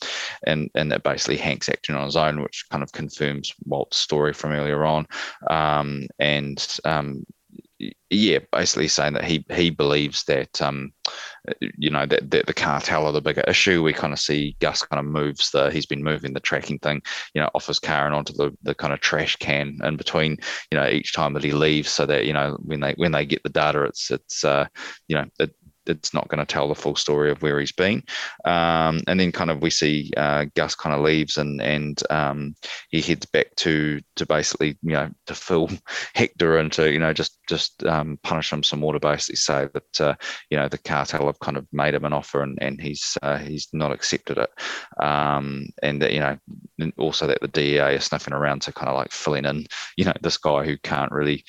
and 0.47 0.70
and 0.74 0.93
that 0.93 1.03
basically 1.03 1.37
Hank's 1.37 1.68
acting 1.68 1.95
on 1.95 2.05
his 2.05 2.16
own, 2.16 2.43
which 2.43 2.66
kind 2.70 2.82
of 2.82 2.93
confirms 2.93 3.53
Walt's 3.64 3.97
story 3.97 4.32
from 4.32 4.53
earlier 4.53 4.84
on. 4.84 5.07
Um, 5.51 6.07
and 6.27 6.79
um, 6.85 7.24
yeah, 8.11 8.39
basically 8.53 8.89
saying 8.89 9.12
that 9.14 9.24
he 9.24 9.45
he 9.51 9.70
believes 9.70 10.24
that 10.24 10.61
um, 10.62 10.93
you 11.77 11.91
know 11.91 12.07
that, 12.07 12.31
that 12.31 12.47
the 12.47 12.55
cartel 12.55 13.07
are 13.07 13.12
the 13.12 13.20
bigger 13.20 13.43
issue. 13.47 13.83
We 13.83 13.93
kind 13.93 14.12
of 14.12 14.18
see 14.18 14.57
Gus 14.61 14.83
kind 14.83 14.99
of 14.99 15.07
moves 15.07 15.51
the 15.51 15.70
he's 15.70 15.87
been 15.87 16.03
moving 16.03 16.33
the 16.33 16.41
tracking 16.41 16.79
thing, 16.79 17.03
you 17.35 17.41
know, 17.41 17.51
off 17.55 17.66
his 17.66 17.79
car 17.79 18.07
and 18.07 18.14
onto 18.14 18.33
the, 18.33 18.57
the 18.62 18.74
kind 18.74 18.93
of 18.93 19.01
trash 19.01 19.37
can 19.37 19.79
in 19.85 19.97
between, 19.97 20.39
you 20.70 20.79
know, 20.79 20.89
each 20.89 21.12
time 21.12 21.35
that 21.35 21.45
he 21.45 21.53
leaves, 21.53 21.91
so 21.91 22.07
that 22.07 22.27
you 22.27 22.33
know 22.33 22.57
when 22.64 22.81
they 22.81 22.95
when 22.97 23.12
they 23.12 23.27
get 23.27 23.43
the 23.43 23.51
data, 23.51 23.83
it's 23.83 24.11
it's 24.11 24.45
uh, 24.45 24.66
you 25.09 25.16
know 25.16 25.27
it, 25.39 25.55
it's 25.87 26.14
not 26.14 26.28
going 26.28 26.39
to 26.39 26.47
tell 26.47 26.68
the 26.68 26.74
full 26.74 26.97
story 26.97 27.30
of 27.30 27.43
where 27.43 27.59
he's 27.61 27.72
been. 27.72 28.03
Um, 28.45 29.01
and 29.07 29.18
then 29.18 29.32
kind 29.32 29.51
of 29.51 29.62
we 29.62 29.70
see 29.70 30.12
uh, 30.16 30.47
Gus 30.55 30.74
kind 30.74 30.95
of 30.95 31.03
leaves 31.03 31.37
and 31.37 31.61
and 31.61 32.03
um, 32.11 32.55
he 32.91 33.01
heads 33.01 33.26
back 33.26 33.55
to 33.57 34.01
to 34.16 34.26
basically 34.26 34.76
you 34.82 34.93
know 34.93 35.11
to 35.26 35.34
fill 35.34 35.70
Hector 36.14 36.59
and 36.59 36.72
to 36.72 36.93
you 36.93 36.99
know 36.99 37.12
just 37.12 37.36
just 37.47 37.85
um, 37.85 38.19
punish 38.23 38.53
him 38.53 38.63
some 38.63 38.81
more 38.81 38.93
to 38.93 39.01
basically 39.01 39.37
say 39.37 39.69
that 39.73 40.01
uh, 40.01 40.15
you 40.51 40.57
know 40.57 40.69
the 40.69 40.79
cartel 40.79 41.27
have 41.27 41.41
kind 41.41 41.57
of 41.57 41.67
made 41.73 41.95
him 41.95 42.05
an 42.05 42.13
offer 42.13 42.43
and 42.43 42.59
and 42.61 42.81
he's 42.81 43.17
uh, 43.23 43.39
he's 43.39 43.69
not 43.73 43.93
accepted 43.93 44.39
it. 44.39 44.51
Um, 45.03 45.69
and 45.83 46.01
that 46.03 46.13
you 46.13 46.21
know 46.21 46.39
also 46.99 47.27
that 47.27 47.41
the 47.41 47.49
DEA 47.49 47.95
is 47.95 48.05
sniffing 48.05 48.35
around 48.35 48.63
to 48.63 48.73
kind 48.73 48.89
of 48.89 48.97
like 48.97 49.13
filling 49.13 49.45
in 49.45 49.67
you 49.97 50.05
know 50.05 50.15
this 50.23 50.37
guy 50.37 50.65
who 50.65 50.77
can't 50.79 51.13
really 51.13 51.45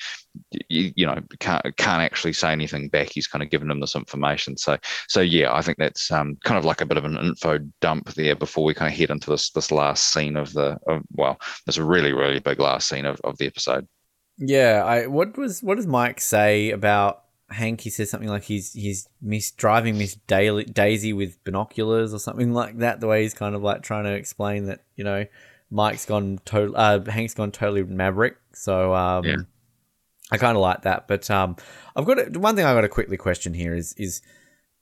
you, 0.68 0.92
you, 0.96 1.06
know 1.06 1.20
can't 1.40 1.64
can't 1.76 2.02
actually 2.02 2.32
say 2.32 2.52
anything 2.52 2.88
back. 2.88 3.10
He's 3.10 3.26
kind 3.26 3.42
of 3.42 3.50
given 3.50 3.68
them 3.68 3.80
this 3.80 3.96
information. 3.96 4.56
So 4.56 4.78
so 5.08 5.20
yeah, 5.20 5.52
I 5.52 5.62
think 5.62 5.78
that's 5.78 6.10
um, 6.10 6.36
kind 6.44 6.58
of 6.58 6.64
like 6.64 6.80
a 6.80 6.86
bit 6.86 6.96
of 6.96 7.04
an 7.04 7.16
info 7.16 7.58
dump 7.80 8.12
there 8.14 8.36
before 8.36 8.64
we 8.64 8.74
kind 8.74 8.92
of 8.92 8.98
head 8.98 9.10
into 9.10 9.30
this 9.30 9.50
this 9.50 9.72
last 9.72 10.12
scene 10.12 10.36
of 10.36 10.52
the 10.52 10.78
of, 10.86 11.02
well, 11.12 11.38
there's 11.66 11.78
a 11.78 11.84
really 11.84 12.12
really 12.12 12.40
big 12.40 12.60
last 12.60 12.88
scene 12.88 13.06
of, 13.06 13.20
of 13.24 13.36
the 13.38 13.46
episode. 13.46 13.86
Yeah, 14.38 14.82
I 14.84 15.06
what 15.06 15.36
was 15.36 15.62
what 15.62 15.76
does 15.76 15.86
Mike 15.86 16.20
say 16.20 16.70
about 16.70 17.24
Hank? 17.50 17.80
He 17.80 17.90
says 17.90 18.10
something 18.10 18.28
like 18.28 18.44
he's 18.44 18.72
he's 18.72 19.08
miss 19.20 19.50
driving 19.50 19.98
Miss 19.98 20.16
Daisy 20.26 21.12
with 21.12 21.42
binoculars 21.44 22.14
or 22.14 22.18
something 22.18 22.52
like 22.52 22.78
that. 22.78 23.00
The 23.00 23.06
way 23.06 23.22
he's 23.22 23.34
kind 23.34 23.54
of 23.54 23.62
like 23.62 23.82
trying 23.82 24.04
to 24.04 24.12
explain 24.12 24.66
that 24.66 24.84
you 24.96 25.04
know 25.04 25.26
Mike's 25.70 26.06
gone 26.06 26.40
total 26.44 26.76
uh, 26.76 27.04
Hank's 27.10 27.34
gone 27.34 27.50
totally 27.50 27.82
maverick. 27.82 28.36
So 28.52 28.94
um, 28.94 29.24
yeah 29.24 29.36
I 30.30 30.36
kind 30.36 30.56
of 30.56 30.62
like 30.62 30.82
that, 30.82 31.08
but 31.08 31.30
um, 31.30 31.56
I've 31.96 32.04
got 32.04 32.18
a, 32.18 32.38
one 32.38 32.54
thing 32.54 32.64
I've 32.64 32.76
got 32.76 32.82
to 32.82 32.88
quickly 32.88 33.16
question 33.16 33.54
here 33.54 33.74
is 33.74 33.94
is, 33.94 34.20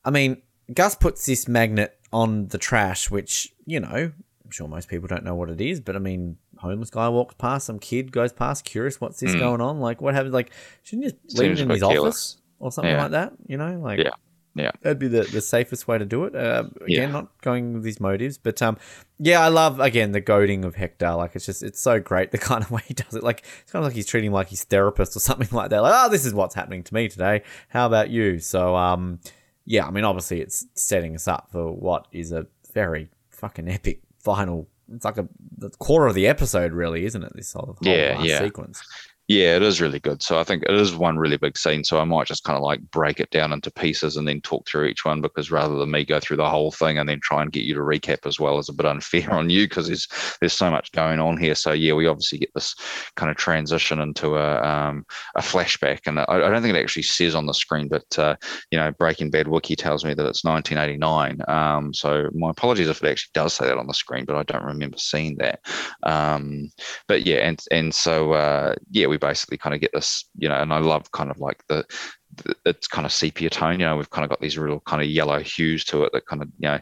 I 0.04 0.10
mean, 0.10 0.42
Gus 0.72 0.94
puts 0.94 1.24
this 1.26 1.46
magnet 1.46 1.98
on 2.12 2.48
the 2.48 2.58
trash, 2.58 3.10
which 3.10 3.54
you 3.64 3.78
know, 3.78 4.12
I'm 4.44 4.50
sure 4.50 4.66
most 4.66 4.88
people 4.88 5.06
don't 5.06 5.24
know 5.24 5.34
what 5.34 5.50
it 5.50 5.60
is, 5.60 5.80
but 5.80 5.94
I 5.94 6.00
mean, 6.00 6.38
homeless 6.58 6.90
guy 6.90 7.08
walks 7.08 7.34
past, 7.38 7.66
some 7.66 7.78
kid 7.78 8.12
goes 8.12 8.32
past, 8.32 8.64
curious, 8.64 9.00
what's 9.00 9.20
this 9.20 9.34
mm. 9.34 9.38
going 9.38 9.60
on? 9.60 9.80
Like, 9.80 10.00
what 10.00 10.14
happens? 10.14 10.34
Like, 10.34 10.52
shouldn't 10.82 11.06
you 11.06 11.12
just 11.24 11.38
leave 11.38 11.52
it 11.52 11.60
in 11.60 11.70
his 11.70 11.82
careless. 11.82 11.96
office 11.96 12.36
or 12.58 12.72
something 12.72 12.92
yeah. 12.92 13.02
like 13.02 13.10
that? 13.12 13.32
You 13.46 13.56
know, 13.56 13.78
like, 13.80 13.98
yeah. 13.98 14.10
Yeah, 14.56 14.70
that'd 14.80 14.98
be 14.98 15.08
the, 15.08 15.24
the 15.24 15.42
safest 15.42 15.86
way 15.86 15.98
to 15.98 16.06
do 16.06 16.24
it. 16.24 16.34
Uh, 16.34 16.64
again, 16.76 16.86
yeah. 16.88 17.06
not 17.10 17.42
going 17.42 17.74
with 17.74 17.82
these 17.82 18.00
motives, 18.00 18.38
but 18.38 18.62
um, 18.62 18.78
yeah, 19.18 19.40
I 19.42 19.48
love 19.48 19.80
again 19.80 20.12
the 20.12 20.20
goading 20.22 20.64
of 20.64 20.76
Hector. 20.76 21.12
Like 21.12 21.36
it's 21.36 21.44
just 21.44 21.62
it's 21.62 21.78
so 21.78 22.00
great 22.00 22.30
the 22.32 22.38
kind 22.38 22.64
of 22.64 22.70
way 22.70 22.80
he 22.86 22.94
does 22.94 23.14
it. 23.14 23.22
Like 23.22 23.44
it's 23.60 23.70
kind 23.70 23.84
of 23.84 23.90
like 23.90 23.94
he's 23.94 24.06
treating 24.06 24.28
him 24.28 24.32
like 24.32 24.48
he's 24.48 24.64
therapist 24.64 25.14
or 25.14 25.20
something 25.20 25.48
like 25.52 25.68
that. 25.70 25.82
Like, 25.82 25.92
oh, 25.94 26.08
this 26.08 26.24
is 26.24 26.32
what's 26.32 26.54
happening 26.54 26.82
to 26.84 26.94
me 26.94 27.08
today. 27.08 27.42
How 27.68 27.84
about 27.84 28.08
you? 28.08 28.38
So 28.38 28.74
um, 28.74 29.20
yeah, 29.66 29.86
I 29.86 29.90
mean, 29.90 30.04
obviously 30.04 30.40
it's 30.40 30.66
setting 30.74 31.14
us 31.14 31.28
up 31.28 31.48
for 31.52 31.70
what 31.70 32.08
is 32.10 32.32
a 32.32 32.46
very 32.72 33.10
fucking 33.28 33.68
epic 33.68 34.00
final. 34.18 34.68
It's 34.92 35.04
like 35.04 35.18
a 35.18 35.28
the 35.58 35.70
core 35.70 36.06
of 36.06 36.14
the 36.14 36.26
episode, 36.26 36.72
really, 36.72 37.04
isn't 37.04 37.22
it? 37.22 37.32
This 37.34 37.48
sort 37.48 37.68
of 37.68 37.78
whole 37.78 37.94
yeah, 37.94 38.20
yeah. 38.22 38.40
sequence. 38.40 38.82
Yeah, 39.28 39.56
it 39.56 39.62
is 39.62 39.80
really 39.80 39.98
good. 39.98 40.22
So 40.22 40.38
I 40.38 40.44
think 40.44 40.62
it 40.62 40.74
is 40.74 40.94
one 40.94 41.18
really 41.18 41.36
big 41.36 41.58
scene. 41.58 41.82
So 41.82 41.98
I 41.98 42.04
might 42.04 42.28
just 42.28 42.44
kind 42.44 42.56
of 42.56 42.62
like 42.62 42.80
break 42.92 43.18
it 43.18 43.30
down 43.30 43.52
into 43.52 43.72
pieces 43.72 44.16
and 44.16 44.26
then 44.26 44.40
talk 44.40 44.68
through 44.68 44.84
each 44.84 45.04
one 45.04 45.20
because 45.20 45.50
rather 45.50 45.74
than 45.74 45.90
me 45.90 46.04
go 46.04 46.20
through 46.20 46.36
the 46.36 46.48
whole 46.48 46.70
thing 46.70 46.96
and 46.96 47.08
then 47.08 47.18
try 47.20 47.42
and 47.42 47.50
get 47.50 47.64
you 47.64 47.74
to 47.74 47.80
recap 47.80 48.24
as 48.24 48.38
well 48.38 48.60
is 48.60 48.68
a 48.68 48.72
bit 48.72 48.86
unfair 48.86 49.28
on 49.32 49.50
you 49.50 49.66
because 49.66 49.88
there's 49.88 50.06
there's 50.38 50.52
so 50.52 50.70
much 50.70 50.92
going 50.92 51.18
on 51.18 51.36
here. 51.38 51.56
So 51.56 51.72
yeah, 51.72 51.92
we 51.94 52.06
obviously 52.06 52.38
get 52.38 52.54
this 52.54 52.76
kind 53.16 53.28
of 53.28 53.36
transition 53.36 53.98
into 53.98 54.36
a 54.36 54.62
um, 54.62 55.04
a 55.34 55.40
flashback, 55.40 56.00
and 56.06 56.20
I, 56.20 56.24
I, 56.28 56.38
don't 56.38 56.62
think 56.62 56.76
it 56.76 56.80
actually 56.80 57.02
says 57.02 57.34
on 57.34 57.46
the 57.46 57.54
screen, 57.54 57.88
but 57.88 58.18
uh, 58.18 58.36
you 58.70 58.78
know, 58.78 58.92
Breaking 58.92 59.30
Bad 59.30 59.48
wiki 59.48 59.74
tells 59.74 60.04
me 60.04 60.14
that 60.14 60.26
it's 60.26 60.44
1989. 60.44 61.40
Um, 61.48 61.92
so 61.92 62.30
my 62.32 62.50
apologies 62.50 62.88
if 62.88 63.02
it 63.02 63.10
actually 63.10 63.30
does 63.34 63.54
say 63.54 63.66
that 63.66 63.78
on 63.78 63.88
the 63.88 63.94
screen, 63.94 64.24
but 64.24 64.36
I 64.36 64.44
don't 64.44 64.64
remember 64.64 64.98
seeing 64.98 65.36
that. 65.38 65.60
Um, 66.04 66.70
but 67.08 67.26
yeah, 67.26 67.38
and 67.38 67.60
and 67.72 67.92
so 67.92 68.32
uh, 68.32 68.76
yeah, 68.92 69.08
we 69.08 69.15
we 69.16 69.28
basically 69.28 69.56
kind 69.56 69.74
of 69.74 69.80
get 69.80 69.92
this, 69.92 70.28
you 70.36 70.48
know, 70.48 70.56
and 70.56 70.72
I 70.72 70.78
love 70.78 71.10
kind 71.12 71.30
of 71.30 71.38
like 71.38 71.62
the 71.68 71.84
it's 72.64 72.86
kind 72.86 73.06
of 73.06 73.12
sepia 73.12 73.50
tone. 73.50 73.80
You 73.80 73.86
know, 73.86 73.96
we've 73.96 74.10
kind 74.10 74.24
of 74.24 74.30
got 74.30 74.40
these 74.40 74.58
real 74.58 74.80
kind 74.80 75.02
of 75.02 75.08
yellow 75.08 75.40
hues 75.40 75.84
to 75.86 76.04
it 76.04 76.12
that 76.12 76.26
kind 76.26 76.42
of 76.42 76.48
you 76.58 76.68
know 76.68 76.80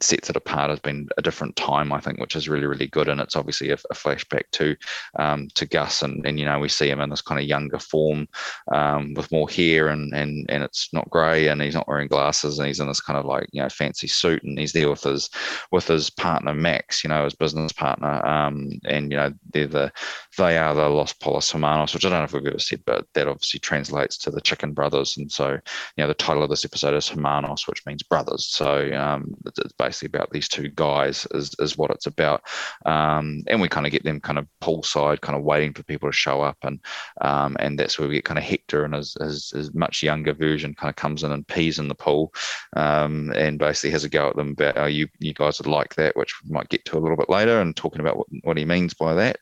sets 0.00 0.30
it 0.30 0.36
apart 0.36 0.70
as 0.70 0.80
being 0.80 1.08
a 1.16 1.22
different 1.22 1.56
time. 1.56 1.92
I 1.92 2.00
think, 2.00 2.20
which 2.20 2.36
is 2.36 2.48
really 2.48 2.66
really 2.66 2.86
good, 2.86 3.08
and 3.08 3.20
it's 3.20 3.36
obviously 3.36 3.70
a, 3.70 3.74
a 3.90 3.94
flashback 3.94 4.44
to 4.52 4.76
um, 5.18 5.48
to 5.54 5.66
Gus, 5.66 6.02
and 6.02 6.24
and 6.26 6.38
you 6.38 6.44
know 6.44 6.58
we 6.58 6.68
see 6.68 6.90
him 6.90 7.00
in 7.00 7.10
this 7.10 7.22
kind 7.22 7.40
of 7.40 7.46
younger 7.46 7.78
form 7.78 8.28
um, 8.72 9.14
with 9.14 9.32
more 9.32 9.48
hair, 9.48 9.88
and 9.88 10.14
and 10.14 10.46
and 10.48 10.62
it's 10.62 10.88
not 10.92 11.10
grey, 11.10 11.48
and 11.48 11.62
he's 11.62 11.74
not 11.74 11.88
wearing 11.88 12.08
glasses, 12.08 12.58
and 12.58 12.66
he's 12.66 12.80
in 12.80 12.88
this 12.88 13.00
kind 13.00 13.18
of 13.18 13.24
like 13.24 13.48
you 13.52 13.62
know 13.62 13.68
fancy 13.68 14.08
suit, 14.08 14.42
and 14.42 14.58
he's 14.58 14.72
there 14.72 14.90
with 14.90 15.02
his 15.02 15.30
with 15.72 15.86
his 15.86 16.10
partner 16.10 16.54
Max, 16.54 17.04
you 17.04 17.08
know, 17.08 17.24
his 17.24 17.34
business 17.34 17.72
partner, 17.72 18.24
um, 18.26 18.68
and 18.84 19.10
you 19.10 19.16
know 19.16 19.32
they're 19.52 19.66
the 19.66 19.92
they 20.36 20.56
are 20.56 20.74
the 20.74 20.88
Los 20.88 21.12
Pollos 21.12 21.50
Hermanos, 21.50 21.94
which 21.94 22.04
I 22.04 22.10
don't 22.10 22.18
know 22.18 22.24
if 22.24 22.32
we've 22.32 22.46
ever 22.46 22.58
said, 22.58 22.82
but 22.86 23.06
that 23.14 23.28
obviously 23.28 23.60
translates 23.60 24.16
to 24.18 24.30
the 24.30 24.40
chicken 24.40 24.72
brothers. 24.78 25.16
And 25.16 25.30
so, 25.30 25.50
you 25.50 25.98
know, 25.98 26.06
the 26.06 26.14
title 26.14 26.44
of 26.44 26.50
this 26.50 26.64
episode 26.64 26.94
is 26.94 27.08
Hermanos, 27.08 27.66
which 27.66 27.84
means 27.84 28.04
brothers. 28.04 28.46
So 28.46 28.92
um, 28.94 29.34
it's 29.44 29.72
basically 29.72 30.16
about 30.16 30.30
these 30.30 30.48
two 30.48 30.68
guys, 30.68 31.26
is, 31.32 31.52
is 31.58 31.76
what 31.76 31.90
it's 31.90 32.06
about. 32.06 32.42
Um, 32.86 33.42
and 33.48 33.60
we 33.60 33.68
kind 33.68 33.86
of 33.86 33.92
get 33.92 34.04
them 34.04 34.20
kind 34.20 34.38
of 34.38 34.46
poolside, 34.62 35.20
kind 35.20 35.36
of 35.36 35.42
waiting 35.42 35.72
for 35.72 35.82
people 35.82 36.08
to 36.08 36.16
show 36.16 36.42
up. 36.42 36.58
And 36.62 36.78
um, 37.20 37.56
and 37.58 37.76
that's 37.76 37.98
where 37.98 38.08
we 38.08 38.14
get 38.14 38.24
kind 38.24 38.38
of 38.38 38.44
Hector 38.44 38.84
and 38.84 38.94
his, 38.94 39.16
his, 39.20 39.50
his, 39.50 39.74
much 39.74 40.02
younger 40.02 40.32
version 40.32 40.74
kind 40.74 40.90
of 40.90 40.96
comes 40.96 41.24
in 41.24 41.32
and 41.32 41.46
pees 41.48 41.78
in 41.78 41.88
the 41.88 41.94
pool 41.94 42.32
um, 42.76 43.32
and 43.34 43.58
basically 43.58 43.90
has 43.90 44.04
a 44.04 44.08
go 44.08 44.28
at 44.28 44.36
them 44.36 44.50
about, 44.50 44.78
oh, 44.78 44.86
you, 44.86 45.08
you 45.18 45.34
guys 45.34 45.58
would 45.58 45.66
like 45.66 45.94
that, 45.96 46.16
which 46.16 46.32
we 46.42 46.50
might 46.50 46.68
get 46.68 46.84
to 46.84 46.96
a 46.96 47.00
little 47.00 47.16
bit 47.16 47.28
later 47.28 47.60
and 47.60 47.76
talking 47.76 48.00
about 48.00 48.16
what, 48.16 48.26
what 48.44 48.56
he 48.56 48.64
means 48.64 48.94
by 48.94 49.14
that. 49.14 49.38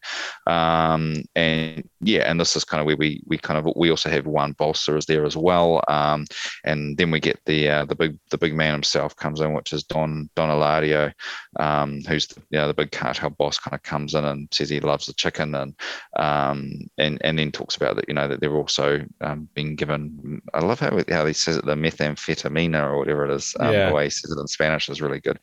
Um, 0.46 1.24
and 1.34 1.88
yeah, 2.00 2.22
and 2.30 2.40
this 2.40 2.56
is 2.56 2.64
kind 2.64 2.80
of 2.80 2.86
where 2.86 2.96
we, 2.96 3.22
we 3.26 3.36
kind 3.38 3.58
of, 3.58 3.72
we 3.76 3.90
also 3.90 4.08
have 4.08 4.26
Juan 4.26 4.54
Bolsa 4.54 4.96
is 4.96 5.06
there 5.06 5.24
as 5.26 5.36
well. 5.36 5.82
Um, 5.88 6.24
and 6.64 6.96
then 6.96 7.10
we 7.10 7.20
get 7.20 7.38
the 7.46 7.68
uh, 7.68 7.84
the 7.84 7.94
big 7.94 8.18
the 8.30 8.38
big 8.38 8.54
man 8.54 8.72
himself 8.72 9.14
comes 9.16 9.40
in, 9.40 9.52
which 9.52 9.72
is 9.72 9.84
Don 9.84 10.30
Don 10.34 10.48
Eladio, 10.48 11.12
um, 11.58 12.00
who's 12.08 12.26
the, 12.28 12.40
you 12.50 12.58
know, 12.58 12.68
the 12.68 12.74
big 12.74 12.92
cartel 12.92 13.30
boss. 13.30 13.58
Kind 13.58 13.74
of 13.74 13.82
comes 13.82 14.14
in 14.14 14.24
and 14.24 14.48
says 14.52 14.70
he 14.70 14.80
loves 14.80 15.06
the 15.06 15.12
chicken, 15.12 15.54
and 15.54 15.74
um, 16.16 16.88
and 16.98 17.20
and 17.22 17.38
then 17.38 17.52
talks 17.52 17.76
about 17.76 17.96
that 17.96 18.08
you 18.08 18.14
know 18.14 18.28
that 18.28 18.40
they're 18.40 18.56
also 18.56 19.04
um, 19.20 19.48
being 19.54 19.76
given. 19.76 20.40
I 20.54 20.60
love 20.60 20.80
how 20.80 20.98
how 21.08 21.26
he 21.26 21.32
says 21.32 21.56
it, 21.56 21.66
the 21.66 21.74
methamphetamine 21.74 22.80
or 22.80 22.98
whatever 22.98 23.26
it 23.26 23.34
is. 23.34 23.54
Um, 23.60 23.72
yeah. 23.72 23.88
The 23.88 23.94
way 23.94 24.04
he 24.04 24.10
says 24.10 24.30
it 24.30 24.40
in 24.40 24.46
Spanish 24.46 24.88
is 24.88 25.02
really 25.02 25.20
good. 25.20 25.38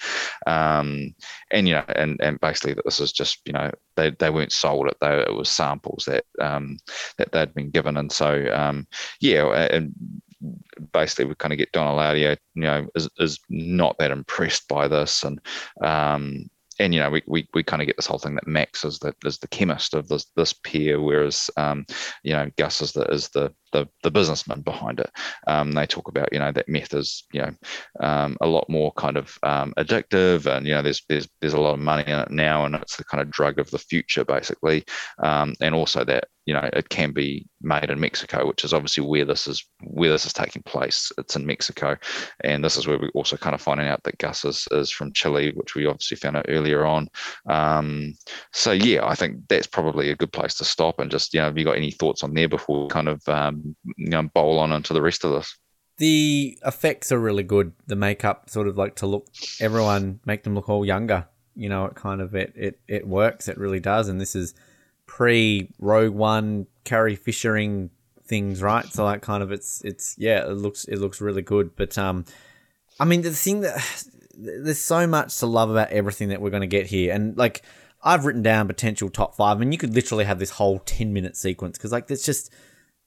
Um, 0.47 1.13
and 1.51 1.67
you 1.67 1.75
know, 1.75 1.85
and 1.89 2.19
and 2.21 2.39
basically 2.39 2.73
that 2.73 2.85
this 2.85 2.99
is 2.99 3.11
just 3.11 3.41
you 3.45 3.53
know 3.53 3.71
they, 3.95 4.11
they 4.11 4.29
weren't 4.29 4.51
sold 4.51 4.87
it 4.87 4.97
though. 4.99 5.19
It 5.19 5.33
was 5.33 5.49
samples 5.49 6.05
that 6.05 6.25
um, 6.39 6.77
that 7.17 7.31
they'd 7.31 7.53
been 7.53 7.69
given. 7.69 7.97
And 7.97 8.11
so 8.11 8.47
um, 8.53 8.87
yeah 9.19 9.67
and 9.71 9.93
basically 10.91 11.25
we 11.25 11.35
kind 11.35 11.53
of 11.53 11.57
get 11.57 11.71
Don 11.71 11.95
Eladio, 11.95 12.37
you 12.55 12.61
know, 12.61 12.87
is, 12.95 13.09
is 13.19 13.39
not 13.49 13.97
that 13.99 14.11
impressed 14.11 14.67
by 14.67 14.87
this, 14.87 15.23
and 15.23 15.39
um, 15.81 16.49
and 16.79 16.93
you 16.93 16.99
know 16.99 17.09
we, 17.09 17.23
we, 17.27 17.47
we 17.53 17.63
kind 17.63 17.81
of 17.81 17.85
get 17.85 17.95
this 17.97 18.07
whole 18.07 18.19
thing 18.19 18.35
that 18.35 18.47
Max 18.47 18.83
is 18.83 18.99
the 18.99 19.15
is 19.25 19.37
the 19.37 19.47
chemist 19.47 19.93
of 19.93 20.07
this 20.07 20.25
this 20.35 20.53
pair, 20.53 20.99
whereas 20.99 21.49
um, 21.57 21.85
you 22.23 22.33
know 22.33 22.49
Gus 22.57 22.81
is 22.81 22.93
the 22.93 23.03
is 23.05 23.29
the 23.29 23.53
the, 23.73 23.89
the 24.03 24.11
businessman 24.11 24.61
behind 24.61 24.99
it. 24.99 25.11
Um, 25.47 25.73
they 25.73 25.85
talk 25.85 26.07
about 26.07 26.31
you 26.31 26.39
know 26.39 26.51
that 26.51 26.69
meth 26.69 26.93
is 26.93 27.25
you 27.33 27.41
know 27.41 27.53
um, 27.99 28.37
a 28.39 28.47
lot 28.47 28.69
more 28.69 28.93
kind 28.93 29.17
of 29.17 29.37
um, 29.43 29.73
addictive, 29.77 30.45
and 30.45 30.65
you 30.65 30.73
know 30.73 30.81
there's 30.81 31.03
there's 31.09 31.27
there's 31.41 31.53
a 31.53 31.61
lot 31.61 31.73
of 31.73 31.79
money 31.79 32.03
in 32.07 32.19
it 32.19 32.31
now, 32.31 32.65
and 32.65 32.75
it's 32.75 32.95
the 32.95 33.03
kind 33.03 33.21
of 33.21 33.29
drug 33.29 33.59
of 33.59 33.69
the 33.71 33.77
future 33.77 34.23
basically, 34.23 34.85
um, 35.21 35.53
and 35.59 35.75
also 35.75 36.05
that 36.05 36.25
you 36.45 36.53
know 36.53 36.69
it 36.73 36.89
can 36.89 37.11
be 37.11 37.45
made 37.61 37.89
in 37.89 37.99
Mexico, 37.99 38.47
which 38.47 38.63
is 38.63 38.73
obviously 38.73 39.03
where 39.03 39.25
this 39.25 39.47
is 39.47 39.65
where 39.81 40.11
this 40.11 40.25
is 40.25 40.33
taking 40.33 40.61
place. 40.63 41.11
It's 41.17 41.35
in 41.35 41.45
Mexico, 41.45 41.97
and 42.43 42.63
this 42.63 42.77
is 42.77 42.87
where 42.87 42.99
we 42.99 43.09
also 43.15 43.37
kind 43.37 43.55
of 43.55 43.61
finding 43.61 43.87
out 43.87 44.03
that 44.03 44.17
Gus 44.17 44.45
is, 44.45 44.67
is 44.71 44.91
from 44.91 45.13
Chile, 45.13 45.51
which 45.55 45.75
we 45.75 45.85
obviously 45.85 46.17
found 46.17 46.37
out 46.37 46.45
earlier 46.47 46.85
on. 46.85 47.09
Um, 47.49 48.13
so 48.51 48.71
yeah, 48.71 49.05
I 49.05 49.15
think 49.15 49.47
that's 49.49 49.67
probably 49.67 50.09
a 50.09 50.15
good 50.15 50.31
place 50.31 50.55
to 50.55 50.65
stop 50.65 50.99
and 50.99 51.09
just 51.09 51.33
you 51.33 51.39
know, 51.39 51.45
have 51.45 51.57
you 51.57 51.65
got 51.65 51.77
any 51.77 51.91
thoughts 51.91 52.23
on 52.23 52.33
there 52.33 52.49
before 52.49 52.87
kind 52.87 53.07
of 53.07 53.27
um, 53.27 53.62
you 53.63 54.09
know 54.09 54.23
bowl 54.23 54.59
on 54.59 54.71
into 54.71 54.93
the 54.93 55.01
rest 55.01 55.23
of 55.23 55.31
this? 55.31 55.57
The 55.97 56.57
effects 56.65 57.11
are 57.11 57.19
really 57.19 57.43
good. 57.43 57.73
The 57.87 57.95
makeup 57.95 58.49
sort 58.49 58.67
of 58.67 58.77
like 58.77 58.95
to 58.95 59.07
look 59.07 59.27
everyone 59.59 60.19
make 60.25 60.43
them 60.43 60.55
look 60.55 60.69
all 60.69 60.85
younger. 60.85 61.27
You 61.55 61.69
know, 61.69 61.85
it 61.85 61.95
kind 61.95 62.21
of 62.21 62.35
it 62.35 62.53
it 62.55 62.79
it 62.87 63.07
works. 63.07 63.47
It 63.47 63.57
really 63.57 63.79
does, 63.79 64.07
and 64.07 64.19
this 64.19 64.35
is 64.35 64.53
pre 65.05 65.69
Rogue 65.79 66.13
One 66.13 66.67
Carrie 66.83 67.15
Fishering 67.15 67.89
things, 68.25 68.61
right? 68.61 68.85
So 68.85 69.03
like 69.03 69.21
kind 69.21 69.43
of 69.43 69.51
it's 69.51 69.81
it's 69.83 70.15
yeah, 70.17 70.45
it 70.45 70.53
looks 70.53 70.85
it 70.85 70.97
looks 70.97 71.21
really 71.21 71.41
good. 71.41 71.75
But 71.75 71.97
um, 71.97 72.25
I 72.99 73.05
mean 73.05 73.21
the 73.21 73.31
thing 73.31 73.61
that 73.61 74.05
there's 74.35 74.79
so 74.79 75.05
much 75.05 75.37
to 75.37 75.45
love 75.45 75.69
about 75.69 75.91
everything 75.91 76.29
that 76.29 76.41
we're 76.41 76.49
going 76.49 76.61
to 76.61 76.67
get 76.67 76.87
here, 76.87 77.13
and 77.13 77.37
like 77.37 77.61
I've 78.01 78.25
written 78.25 78.41
down 78.41 78.67
potential 78.67 79.09
top 79.09 79.35
five, 79.35 79.61
and 79.61 79.71
you 79.71 79.77
could 79.77 79.93
literally 79.93 80.25
have 80.25 80.39
this 80.39 80.51
whole 80.51 80.79
ten 80.79 81.13
minute 81.13 81.37
sequence 81.37 81.77
because 81.77 81.91
like 81.91 82.09
it's 82.09 82.25
just 82.25 82.51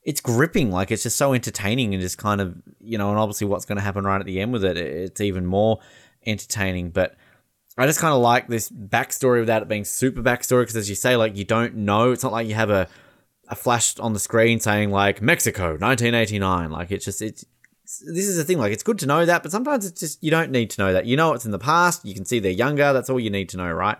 it's 0.06 0.20
gripping, 0.20 0.70
like 0.70 0.92
it's 0.92 1.02
just 1.02 1.16
so 1.16 1.34
entertaining 1.34 1.92
and 1.92 2.00
just 2.00 2.16
kind 2.16 2.40
of 2.40 2.54
you 2.80 2.96
know, 2.96 3.10
and 3.10 3.18
obviously 3.18 3.46
what's 3.48 3.64
going 3.64 3.76
to 3.76 3.82
happen 3.82 4.04
right 4.04 4.20
at 4.20 4.24
the 4.24 4.40
end 4.40 4.52
with 4.52 4.64
it, 4.64 4.76
it's 4.76 5.20
even 5.20 5.44
more 5.44 5.80
entertaining. 6.24 6.90
But 6.90 7.16
I 7.76 7.86
just 7.86 7.98
kind 7.98 8.14
of 8.14 8.20
like 8.20 8.46
this 8.46 8.70
backstory 8.70 9.40
without 9.40 9.62
it 9.62 9.68
being 9.68 9.84
super 9.84 10.22
backstory 10.22 10.62
because, 10.62 10.76
as 10.76 10.88
you 10.88 10.94
say, 10.94 11.16
like 11.16 11.36
you 11.36 11.44
don't 11.44 11.74
know. 11.74 12.12
It's 12.12 12.22
not 12.22 12.32
like 12.32 12.46
you 12.46 12.54
have 12.54 12.70
a 12.70 12.88
a 13.48 13.56
flash 13.56 13.98
on 13.98 14.12
the 14.12 14.20
screen 14.20 14.60
saying 14.60 14.90
like 14.90 15.20
Mexico 15.20 15.70
1989. 15.70 16.70
Like 16.70 16.92
it's 16.92 17.04
just 17.04 17.20
it's 17.20 17.44
this 17.82 18.28
is 18.28 18.36
the 18.36 18.44
thing. 18.44 18.58
Like 18.58 18.72
it's 18.72 18.84
good 18.84 19.00
to 19.00 19.06
know 19.06 19.26
that, 19.26 19.42
but 19.42 19.50
sometimes 19.50 19.84
it's 19.86 19.98
just 19.98 20.22
you 20.22 20.30
don't 20.30 20.52
need 20.52 20.70
to 20.70 20.80
know 20.80 20.92
that. 20.92 21.06
You 21.06 21.16
know 21.16 21.32
it's 21.32 21.44
in 21.44 21.50
the 21.50 21.58
past. 21.58 22.04
You 22.04 22.14
can 22.14 22.24
see 22.24 22.38
they're 22.38 22.52
younger. 22.52 22.92
That's 22.92 23.10
all 23.10 23.18
you 23.18 23.30
need 23.30 23.48
to 23.50 23.56
know, 23.56 23.72
right? 23.72 23.98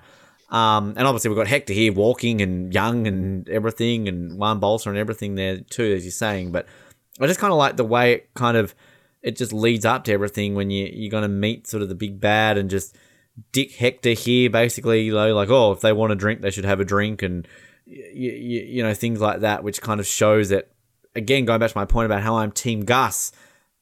Um, 0.49 0.95
and 0.97 1.07
obviously 1.07 1.29
we've 1.29 1.37
got 1.37 1.49
Hector 1.49 1.73
here 1.73 1.93
walking 1.93 2.41
and 2.41 2.73
young 2.73 3.07
and 3.07 3.49
everything, 3.49 4.09
and 4.09 4.39
Juan 4.39 4.61
Bolsa 4.61 4.87
and 4.87 4.97
everything 4.97 5.35
there 5.35 5.59
too, 5.59 5.95
as 5.95 6.05
you're 6.05 6.13
saying. 6.13 6.53
But 6.53 6.67
I 7.21 7.27
just 7.27 7.41
kind 7.41 7.53
of 7.53 7.59
like 7.59 7.77
the 7.77 7.85
way 7.85 8.13
it 8.13 8.35
kind 8.35 8.57
of 8.57 8.75
it 9.23 9.37
just 9.37 9.53
leads 9.53 9.85
up 9.85 10.05
to 10.05 10.13
everything 10.13 10.55
when 10.55 10.71
you 10.71 10.89
you're 10.93 11.11
gonna 11.11 11.29
meet 11.29 11.67
sort 11.67 11.83
of 11.83 11.89
the 11.89 11.95
big 11.95 12.21
bad 12.21 12.59
and 12.59 12.71
just 12.71 12.97
Dick 13.53 13.75
Hector 13.75 14.13
here, 14.13 14.49
basically, 14.49 15.03
you 15.03 15.15
know, 15.15 15.35
like 15.35 15.51
oh, 15.51 15.73
if 15.73 15.81
they 15.81 15.93
want 15.93 16.13
a 16.13 16.17
drink, 16.17 16.41
they 16.41 16.51
should 16.51 16.65
have 16.65 16.81
a 16.81 16.85
drink, 16.85 17.23
and 17.23 17.47
you, 17.87 18.83
know 18.83 18.95
things 18.95 19.21
like 19.21 19.41
that, 19.41 19.63
which 19.63 19.81
kind 19.83 20.01
of 20.01 20.07
shows 20.07 20.49
that 20.51 20.71
again, 21.15 21.45
going 21.45 21.59
back 21.61 21.71
to 21.71 21.79
my 21.79 21.85
point 21.85 22.07
about 22.07 22.23
how 22.23 22.37
I'm 22.37 22.53
Team 22.53 22.85
Gus, 22.85 23.33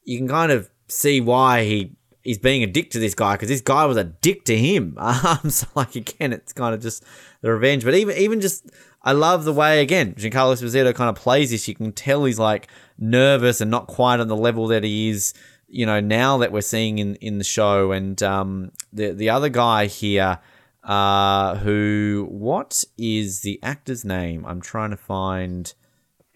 you 0.03 0.17
can 0.17 0.27
kind 0.27 0.51
of 0.51 0.69
see 0.87 1.21
why 1.21 1.63
he 1.63 1.94
he's 2.25 2.37
being 2.37 2.63
a 2.63 2.67
dick 2.67 2.89
to 2.91 2.99
this 2.99 3.13
guy 3.13 3.35
because 3.35 3.47
this 3.47 3.61
guy 3.61 3.85
was 3.85 3.95
a 3.95 4.03
dick 4.03 4.43
to 4.45 4.57
him. 4.57 4.97
Um, 5.25 5.49
so 5.49 5.67
like 5.75 5.95
again, 5.95 6.33
it's 6.33 6.51
kind 6.51 6.75
of 6.75 6.81
just 6.81 7.03
the 7.41 7.51
revenge. 7.51 7.85
But 7.85 7.93
even 7.93 8.17
even 8.17 8.41
just, 8.41 8.69
I 9.01 9.13
love 9.13 9.45
the 9.45 9.53
way 9.53 9.81
again 9.81 10.13
Giancarlo 10.15 10.53
Esposito 10.53 10.93
kind 10.93 11.09
of 11.09 11.15
plays 11.15 11.51
this. 11.51 11.67
You 11.67 11.75
can 11.75 11.93
tell 11.93 12.25
he's 12.25 12.37
like 12.37 12.67
nervous 12.97 13.61
and 13.61 13.71
not 13.71 13.87
quite 13.87 14.19
on 14.19 14.27
the 14.27 14.35
level 14.35 14.67
that 14.67 14.83
he 14.83 15.09
is 15.09 15.33
you 15.67 15.85
know 15.85 15.99
now 15.99 16.37
that 16.37 16.51
we're 16.51 16.61
seeing 16.61 16.99
in 16.99 17.15
in 17.15 17.37
the 17.37 17.43
show 17.43 17.91
and 17.91 18.21
um 18.21 18.71
the 18.93 19.11
the 19.11 19.29
other 19.29 19.49
guy 19.49 19.87
here 19.87 20.39
uh 20.83 21.55
who 21.55 22.27
what 22.29 22.83
is 22.97 23.41
the 23.41 23.59
actor's 23.63 24.05
name 24.05 24.45
i'm 24.45 24.61
trying 24.61 24.91
to 24.91 24.97
find 24.97 25.73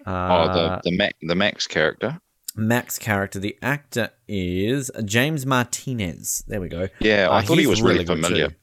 uh, 0.06 0.50
oh 0.50 0.54
the 0.54 0.90
the 0.90 0.98
Max, 0.98 1.14
the 1.22 1.36
Max 1.36 1.68
character 1.68 2.20
Max 2.60 3.00
character 3.00 3.40
the 3.40 3.58
actor 3.62 4.10
is 4.28 4.92
James 5.06 5.46
Martinez 5.46 6.44
there 6.48 6.62
we 6.62 6.70
go 6.70 6.88
yeah 7.00 7.28
i 7.30 7.40
uh, 7.40 7.42
thought 7.42 7.58
he 7.58 7.68
was 7.68 7.82
really, 7.82 8.06
really 8.06 8.06
familiar 8.06 8.56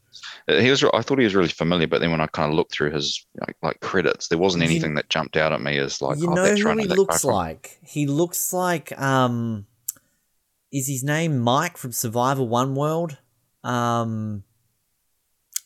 uh, 0.48 0.60
he 0.60 0.70
was 0.70 0.84
i 0.84 1.02
thought 1.02 1.18
he 1.18 1.24
was 1.24 1.34
really 1.34 1.48
familiar 1.48 1.86
but 1.86 2.00
then 2.00 2.10
when 2.10 2.20
i 2.20 2.26
kind 2.28 2.50
of 2.50 2.56
looked 2.56 2.72
through 2.72 2.90
his 2.90 3.26
like, 3.40 3.56
like 3.62 3.80
credits 3.80 4.28
there 4.28 4.38
wasn't 4.38 4.62
anything 4.62 4.90
you, 4.90 4.96
that 4.96 5.08
jumped 5.08 5.36
out 5.36 5.52
at 5.52 5.60
me 5.60 5.78
as 5.78 6.00
like 6.00 6.18
you 6.18 6.30
oh, 6.30 6.34
know 6.34 6.54
who 6.54 6.78
he 6.78 6.86
looks 6.86 7.24
like 7.24 7.78
he 7.82 8.06
looks 8.06 8.52
like 8.52 8.98
um 9.00 9.66
is 10.72 10.88
his 10.88 11.02
name 11.02 11.38
Mike 11.38 11.76
from 11.76 11.92
Survivor 11.92 12.42
One 12.42 12.74
World? 12.74 13.16
Um, 13.64 14.44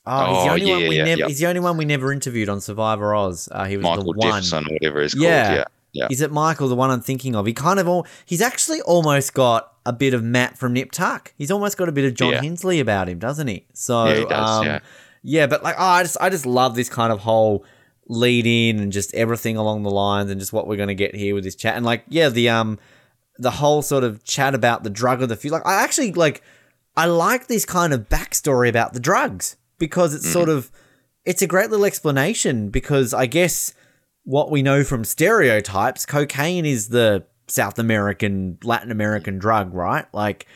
oh, 0.06 0.34
he's 0.34 0.44
the 0.44 0.50
oh, 0.50 0.52
only 0.52 0.66
yeah, 0.66 0.72
one 0.72 0.88
we 0.88 0.96
yeah, 0.96 1.04
never. 1.04 1.26
He's 1.26 1.38
the 1.40 1.46
only 1.46 1.60
one 1.60 1.76
we 1.76 1.84
never 1.84 2.12
interviewed 2.12 2.48
on 2.48 2.60
Survivor 2.60 3.14
Oz. 3.14 3.48
Uh, 3.50 3.64
he 3.64 3.76
was 3.76 3.84
Michael 3.84 4.04
the 4.04 4.18
one. 4.18 4.20
Jefferson, 4.20 4.66
whatever 4.70 5.02
he's 5.02 5.14
yeah. 5.16 5.44
called. 5.44 5.56
Yeah. 5.58 5.64
Yeah. 5.92 6.08
Is 6.10 6.20
it 6.20 6.30
Michael, 6.30 6.68
the 6.68 6.76
one 6.76 6.90
I'm 6.90 7.00
thinking 7.00 7.34
of? 7.34 7.46
He 7.46 7.52
kind 7.52 7.80
of 7.80 7.88
all. 7.88 8.06
He's 8.24 8.40
actually 8.40 8.80
almost 8.82 9.34
got 9.34 9.72
a 9.84 9.92
bit 9.92 10.14
of 10.14 10.22
Matt 10.22 10.56
from 10.58 10.72
Nip 10.72 10.92
Tuck. 10.92 11.32
He's 11.36 11.50
almost 11.50 11.76
got 11.76 11.88
a 11.88 11.92
bit 11.92 12.04
of 12.04 12.14
John 12.14 12.32
yeah. 12.32 12.42
Hensley 12.42 12.80
about 12.80 13.08
him, 13.08 13.18
doesn't 13.18 13.48
he? 13.48 13.66
So 13.72 14.06
yeah, 14.06 14.14
he 14.14 14.24
does, 14.24 14.58
um, 14.58 14.66
yeah. 14.66 14.78
yeah, 15.22 15.46
but 15.46 15.62
like, 15.62 15.74
oh, 15.78 15.84
I 15.84 16.02
just, 16.02 16.16
I 16.20 16.28
just 16.28 16.46
love 16.46 16.76
this 16.76 16.88
kind 16.88 17.12
of 17.12 17.20
whole 17.20 17.64
lead 18.06 18.46
in 18.46 18.80
and 18.80 18.92
just 18.92 19.14
everything 19.14 19.56
along 19.56 19.82
the 19.82 19.90
lines 19.90 20.30
and 20.30 20.40
just 20.40 20.52
what 20.52 20.66
we're 20.66 20.76
going 20.76 20.88
to 20.88 20.94
get 20.94 21.14
here 21.14 21.34
with 21.34 21.44
this 21.44 21.54
chat. 21.54 21.76
And 21.76 21.84
like, 21.84 22.04
yeah, 22.08 22.28
the 22.28 22.48
um, 22.48 22.78
the 23.38 23.52
whole 23.52 23.82
sort 23.82 24.04
of 24.04 24.22
chat 24.24 24.54
about 24.54 24.84
the 24.84 24.90
drug 24.90 25.22
of 25.22 25.28
the 25.28 25.36
few. 25.36 25.50
Like, 25.50 25.66
I 25.66 25.82
actually 25.82 26.12
like, 26.12 26.42
I 26.96 27.06
like 27.06 27.46
this 27.46 27.64
kind 27.64 27.92
of 27.92 28.08
backstory 28.08 28.68
about 28.68 28.92
the 28.92 29.00
drugs 29.00 29.56
because 29.78 30.12
it's 30.12 30.28
mm. 30.28 30.32
sort 30.32 30.48
of, 30.48 30.70
it's 31.24 31.40
a 31.40 31.46
great 31.46 31.70
little 31.70 31.86
explanation 31.86 32.68
because 32.68 33.14
I 33.14 33.26
guess 33.26 33.72
what 34.24 34.50
we 34.50 34.62
know 34.62 34.84
from 34.84 35.04
stereotypes, 35.04 36.06
cocaine 36.06 36.66
is 36.66 36.88
the 36.88 37.24
South 37.46 37.78
American, 37.78 38.58
Latin 38.62 38.90
American 38.90 39.36
mm. 39.36 39.40
drug, 39.40 39.74
right? 39.74 40.06
Like, 40.12 40.46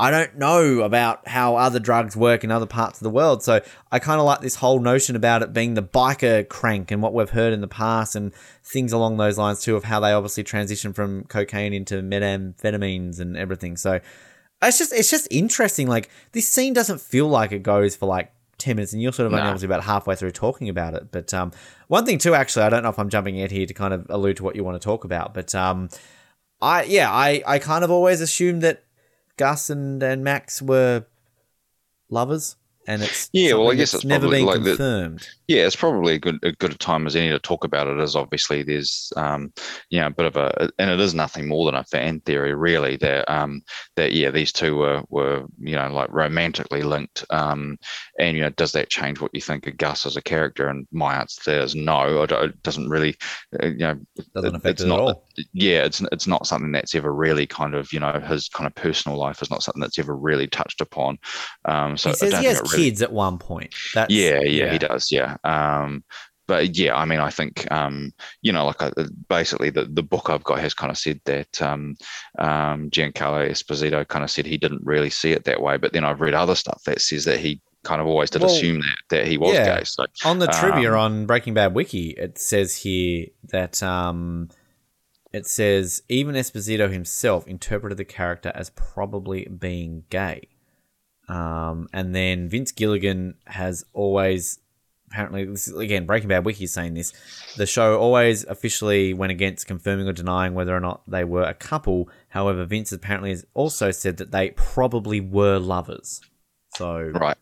I 0.00 0.12
don't 0.12 0.38
know 0.38 0.82
about 0.82 1.26
how 1.26 1.56
other 1.56 1.80
drugs 1.80 2.16
work 2.16 2.44
in 2.44 2.52
other 2.52 2.66
parts 2.66 3.00
of 3.00 3.02
the 3.02 3.10
world. 3.10 3.42
So 3.42 3.60
I 3.90 3.98
kind 3.98 4.20
of 4.20 4.26
like 4.26 4.40
this 4.40 4.54
whole 4.54 4.78
notion 4.78 5.16
about 5.16 5.42
it 5.42 5.52
being 5.52 5.74
the 5.74 5.82
biker 5.82 6.48
crank 6.48 6.92
and 6.92 7.02
what 7.02 7.12
we've 7.12 7.30
heard 7.30 7.52
in 7.52 7.60
the 7.60 7.68
past 7.68 8.14
and 8.14 8.32
things 8.62 8.92
along 8.92 9.16
those 9.16 9.38
lines 9.38 9.60
too 9.60 9.74
of 9.74 9.84
how 9.84 9.98
they 9.98 10.12
obviously 10.12 10.44
transition 10.44 10.92
from 10.92 11.24
cocaine 11.24 11.72
into 11.72 12.00
methamphetamines 12.00 13.18
and 13.18 13.36
everything. 13.36 13.76
So 13.76 13.98
it's 14.62 14.78
just 14.78 14.92
it's 14.92 15.10
just 15.10 15.26
interesting. 15.32 15.88
Like 15.88 16.10
this 16.30 16.46
scene 16.46 16.74
doesn't 16.74 17.00
feel 17.00 17.26
like 17.26 17.50
it 17.50 17.64
goes 17.64 17.96
for 17.96 18.06
like 18.06 18.32
10 18.58 18.76
minutes 18.76 18.92
and 18.92 19.00
you're 19.00 19.12
sort 19.12 19.26
of 19.26 19.32
nah. 19.32 19.38
obviously 19.38 19.66
about 19.66 19.84
halfway 19.84 20.14
through 20.14 20.32
talking 20.32 20.68
about 20.68 20.94
it. 20.94 21.10
But 21.10 21.32
um, 21.32 21.52
one 21.86 22.04
thing 22.04 22.18
too, 22.18 22.34
actually, 22.34 22.64
I 22.64 22.68
don't 22.68 22.82
know 22.82 22.88
if 22.88 22.98
I'm 22.98 23.08
jumping 23.08 23.36
in 23.36 23.50
here 23.50 23.66
to 23.66 23.74
kind 23.74 23.94
of 23.94 24.06
allude 24.10 24.38
to 24.38 24.44
what 24.44 24.56
you 24.56 24.64
want 24.64 24.80
to 24.80 24.84
talk 24.84 25.04
about, 25.04 25.34
but 25.34 25.54
um, 25.54 25.88
I 26.60 26.82
yeah, 26.84 27.10
I, 27.10 27.42
I 27.46 27.58
kind 27.58 27.84
of 27.84 27.90
always 27.90 28.20
assumed 28.20 28.62
that 28.62 28.84
Gus 29.36 29.70
and, 29.70 30.02
and 30.02 30.24
Max 30.24 30.60
were 30.60 31.06
lovers 32.10 32.56
and 32.88 33.02
it's 33.02 33.28
yeah. 33.34 33.52
Well, 33.52 33.70
I 33.70 33.74
guess 33.74 33.92
it's 33.92 34.04
never 34.04 34.28
been 34.30 34.46
like 34.46 34.62
confirmed. 34.64 35.20
The, 35.20 35.54
yeah, 35.54 35.66
it's 35.66 35.76
probably 35.76 36.14
a 36.14 36.18
good 36.18 36.38
a 36.42 36.52
good 36.52 36.72
a 36.72 36.78
time 36.78 37.06
as 37.06 37.14
any 37.14 37.28
to 37.28 37.38
talk 37.38 37.62
about 37.62 37.86
it. 37.86 38.00
As 38.00 38.16
obviously 38.16 38.62
there's 38.62 39.12
um 39.16 39.52
you 39.90 40.00
know 40.00 40.06
a 40.06 40.10
bit 40.10 40.24
of 40.24 40.36
a 40.36 40.70
and 40.78 40.90
it 40.90 40.98
is 40.98 41.14
nothing 41.14 41.46
more 41.46 41.66
than 41.66 41.74
a 41.74 41.84
fan 41.84 42.20
theory 42.20 42.54
really 42.54 42.96
that 42.96 43.30
um 43.30 43.60
that 43.96 44.12
yeah 44.12 44.30
these 44.30 44.52
two 44.52 44.76
were 44.76 45.02
were 45.10 45.44
you 45.60 45.76
know 45.76 45.88
like 45.92 46.10
romantically 46.10 46.82
linked 46.82 47.26
um 47.28 47.76
and 48.18 48.36
you 48.36 48.42
know 48.42 48.50
does 48.50 48.72
that 48.72 48.88
change 48.88 49.20
what 49.20 49.34
you 49.34 49.42
think 49.42 49.66
of 49.66 49.76
Gus 49.76 50.06
as 50.06 50.16
a 50.16 50.22
character? 50.22 50.68
And 50.68 50.88
my 50.90 51.16
answer 51.16 51.60
is 51.60 51.74
no. 51.74 52.22
It 52.22 52.62
doesn't 52.62 52.88
really 52.88 53.16
uh, 53.62 53.66
you 53.66 53.78
know 53.78 54.00
doesn't 54.34 54.56
affect 54.56 54.80
it's 54.80 54.82
it 54.82 54.88
not, 54.88 55.00
at 55.00 55.02
all. 55.02 55.27
Yeah, 55.52 55.84
it's 55.84 56.02
it's 56.12 56.26
not 56.26 56.46
something 56.46 56.72
that's 56.72 56.94
ever 56.94 57.12
really 57.12 57.46
kind 57.46 57.74
of 57.74 57.92
you 57.92 58.00
know 58.00 58.20
his 58.20 58.48
kind 58.48 58.66
of 58.66 58.74
personal 58.74 59.18
life 59.18 59.42
is 59.42 59.50
not 59.50 59.62
something 59.62 59.80
that's 59.80 59.98
ever 59.98 60.16
really 60.16 60.46
touched 60.46 60.80
upon. 60.80 61.18
Um, 61.64 61.96
so 61.96 62.10
he 62.10 62.16
says 62.16 62.38
he 62.38 62.46
has 62.46 62.60
kids 62.72 63.02
at 63.02 63.12
one 63.12 63.38
point. 63.38 63.74
That's, 63.94 64.12
yeah, 64.12 64.40
yeah, 64.40 64.64
yeah, 64.64 64.72
he 64.72 64.78
does. 64.78 65.10
Yeah. 65.10 65.36
Um, 65.44 66.04
but 66.48 66.76
yeah, 66.76 66.96
I 66.96 67.04
mean, 67.04 67.20
I 67.20 67.30
think 67.30 67.70
um, 67.70 68.12
you 68.40 68.52
know, 68.52 68.66
like 68.66 68.82
uh, 68.82 68.90
basically 69.28 69.70
the, 69.70 69.84
the 69.84 70.02
book 70.02 70.30
I've 70.30 70.44
got 70.44 70.58
has 70.60 70.74
kind 70.74 70.90
of 70.90 70.96
said 70.96 71.20
that 71.26 71.60
um, 71.60 71.94
um, 72.38 72.88
Giancarlo 72.90 73.48
Esposito 73.48 74.08
kind 74.08 74.24
of 74.24 74.30
said 74.30 74.46
he 74.46 74.56
didn't 74.56 74.84
really 74.84 75.10
see 75.10 75.32
it 75.32 75.44
that 75.44 75.60
way, 75.60 75.76
but 75.76 75.92
then 75.92 76.04
I've 76.04 76.22
read 76.22 76.34
other 76.34 76.54
stuff 76.54 76.82
that 76.86 77.02
says 77.02 77.26
that 77.26 77.38
he 77.38 77.60
kind 77.84 78.00
of 78.00 78.06
always 78.06 78.30
did 78.30 78.42
well, 78.42 78.50
assume 78.50 78.80
that, 78.80 78.96
that 79.10 79.26
he 79.26 79.38
was 79.38 79.54
yeah. 79.54 79.78
gay. 79.78 79.84
So 79.84 80.04
on 80.24 80.38
the 80.38 80.46
trivia 80.46 80.92
um, 80.94 80.98
on 80.98 81.26
Breaking 81.26 81.54
Bad 81.54 81.74
wiki, 81.74 82.10
it 82.10 82.38
says 82.38 82.74
here 82.76 83.26
that 83.50 83.82
um, 83.82 84.48
it 85.32 85.46
says 85.46 86.02
even 86.08 86.34
Esposito 86.34 86.90
himself 86.90 87.46
interpreted 87.46 87.98
the 87.98 88.04
character 88.04 88.50
as 88.54 88.70
probably 88.70 89.44
being 89.46 90.04
gay. 90.10 90.48
Um, 91.28 91.88
and 91.92 92.14
then 92.14 92.48
Vince 92.48 92.72
Gilligan 92.72 93.34
has 93.46 93.84
always 93.92 94.58
apparently 95.08 95.44
this 95.44 95.68
is, 95.68 95.76
again 95.76 96.06
Breaking 96.06 96.28
Bad 96.28 96.44
wiki 96.44 96.64
is 96.64 96.72
saying 96.72 96.94
this. 96.94 97.12
The 97.56 97.66
show 97.66 97.98
always 97.98 98.44
officially 98.44 99.12
went 99.12 99.32
against 99.32 99.66
confirming 99.66 100.08
or 100.08 100.12
denying 100.12 100.54
whether 100.54 100.74
or 100.74 100.80
not 100.80 101.02
they 101.06 101.24
were 101.24 101.42
a 101.42 101.54
couple. 101.54 102.08
However, 102.28 102.64
Vince 102.64 102.92
apparently 102.92 103.30
has 103.30 103.44
also 103.54 103.90
said 103.90 104.16
that 104.18 104.30
they 104.30 104.50
probably 104.50 105.20
were 105.20 105.58
lovers. 105.58 106.20
So 106.76 107.00
right, 107.00 107.36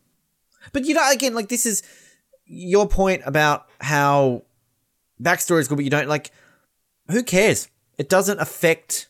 but 0.73 0.85
you 0.85 0.93
know, 0.93 1.11
again, 1.11 1.33
like 1.33 1.47
this 1.47 1.65
is 1.65 1.83
your 2.45 2.87
point 2.87 3.21
about 3.25 3.67
how 3.79 4.43
backstory 5.21 5.59
is 5.59 5.67
good, 5.67 5.75
but 5.75 5.85
you 5.85 5.91
don't 5.91 6.09
like. 6.09 6.31
Who 7.09 7.23
cares? 7.23 7.69
It 7.97 8.09
doesn't 8.09 8.39
affect 8.39 9.07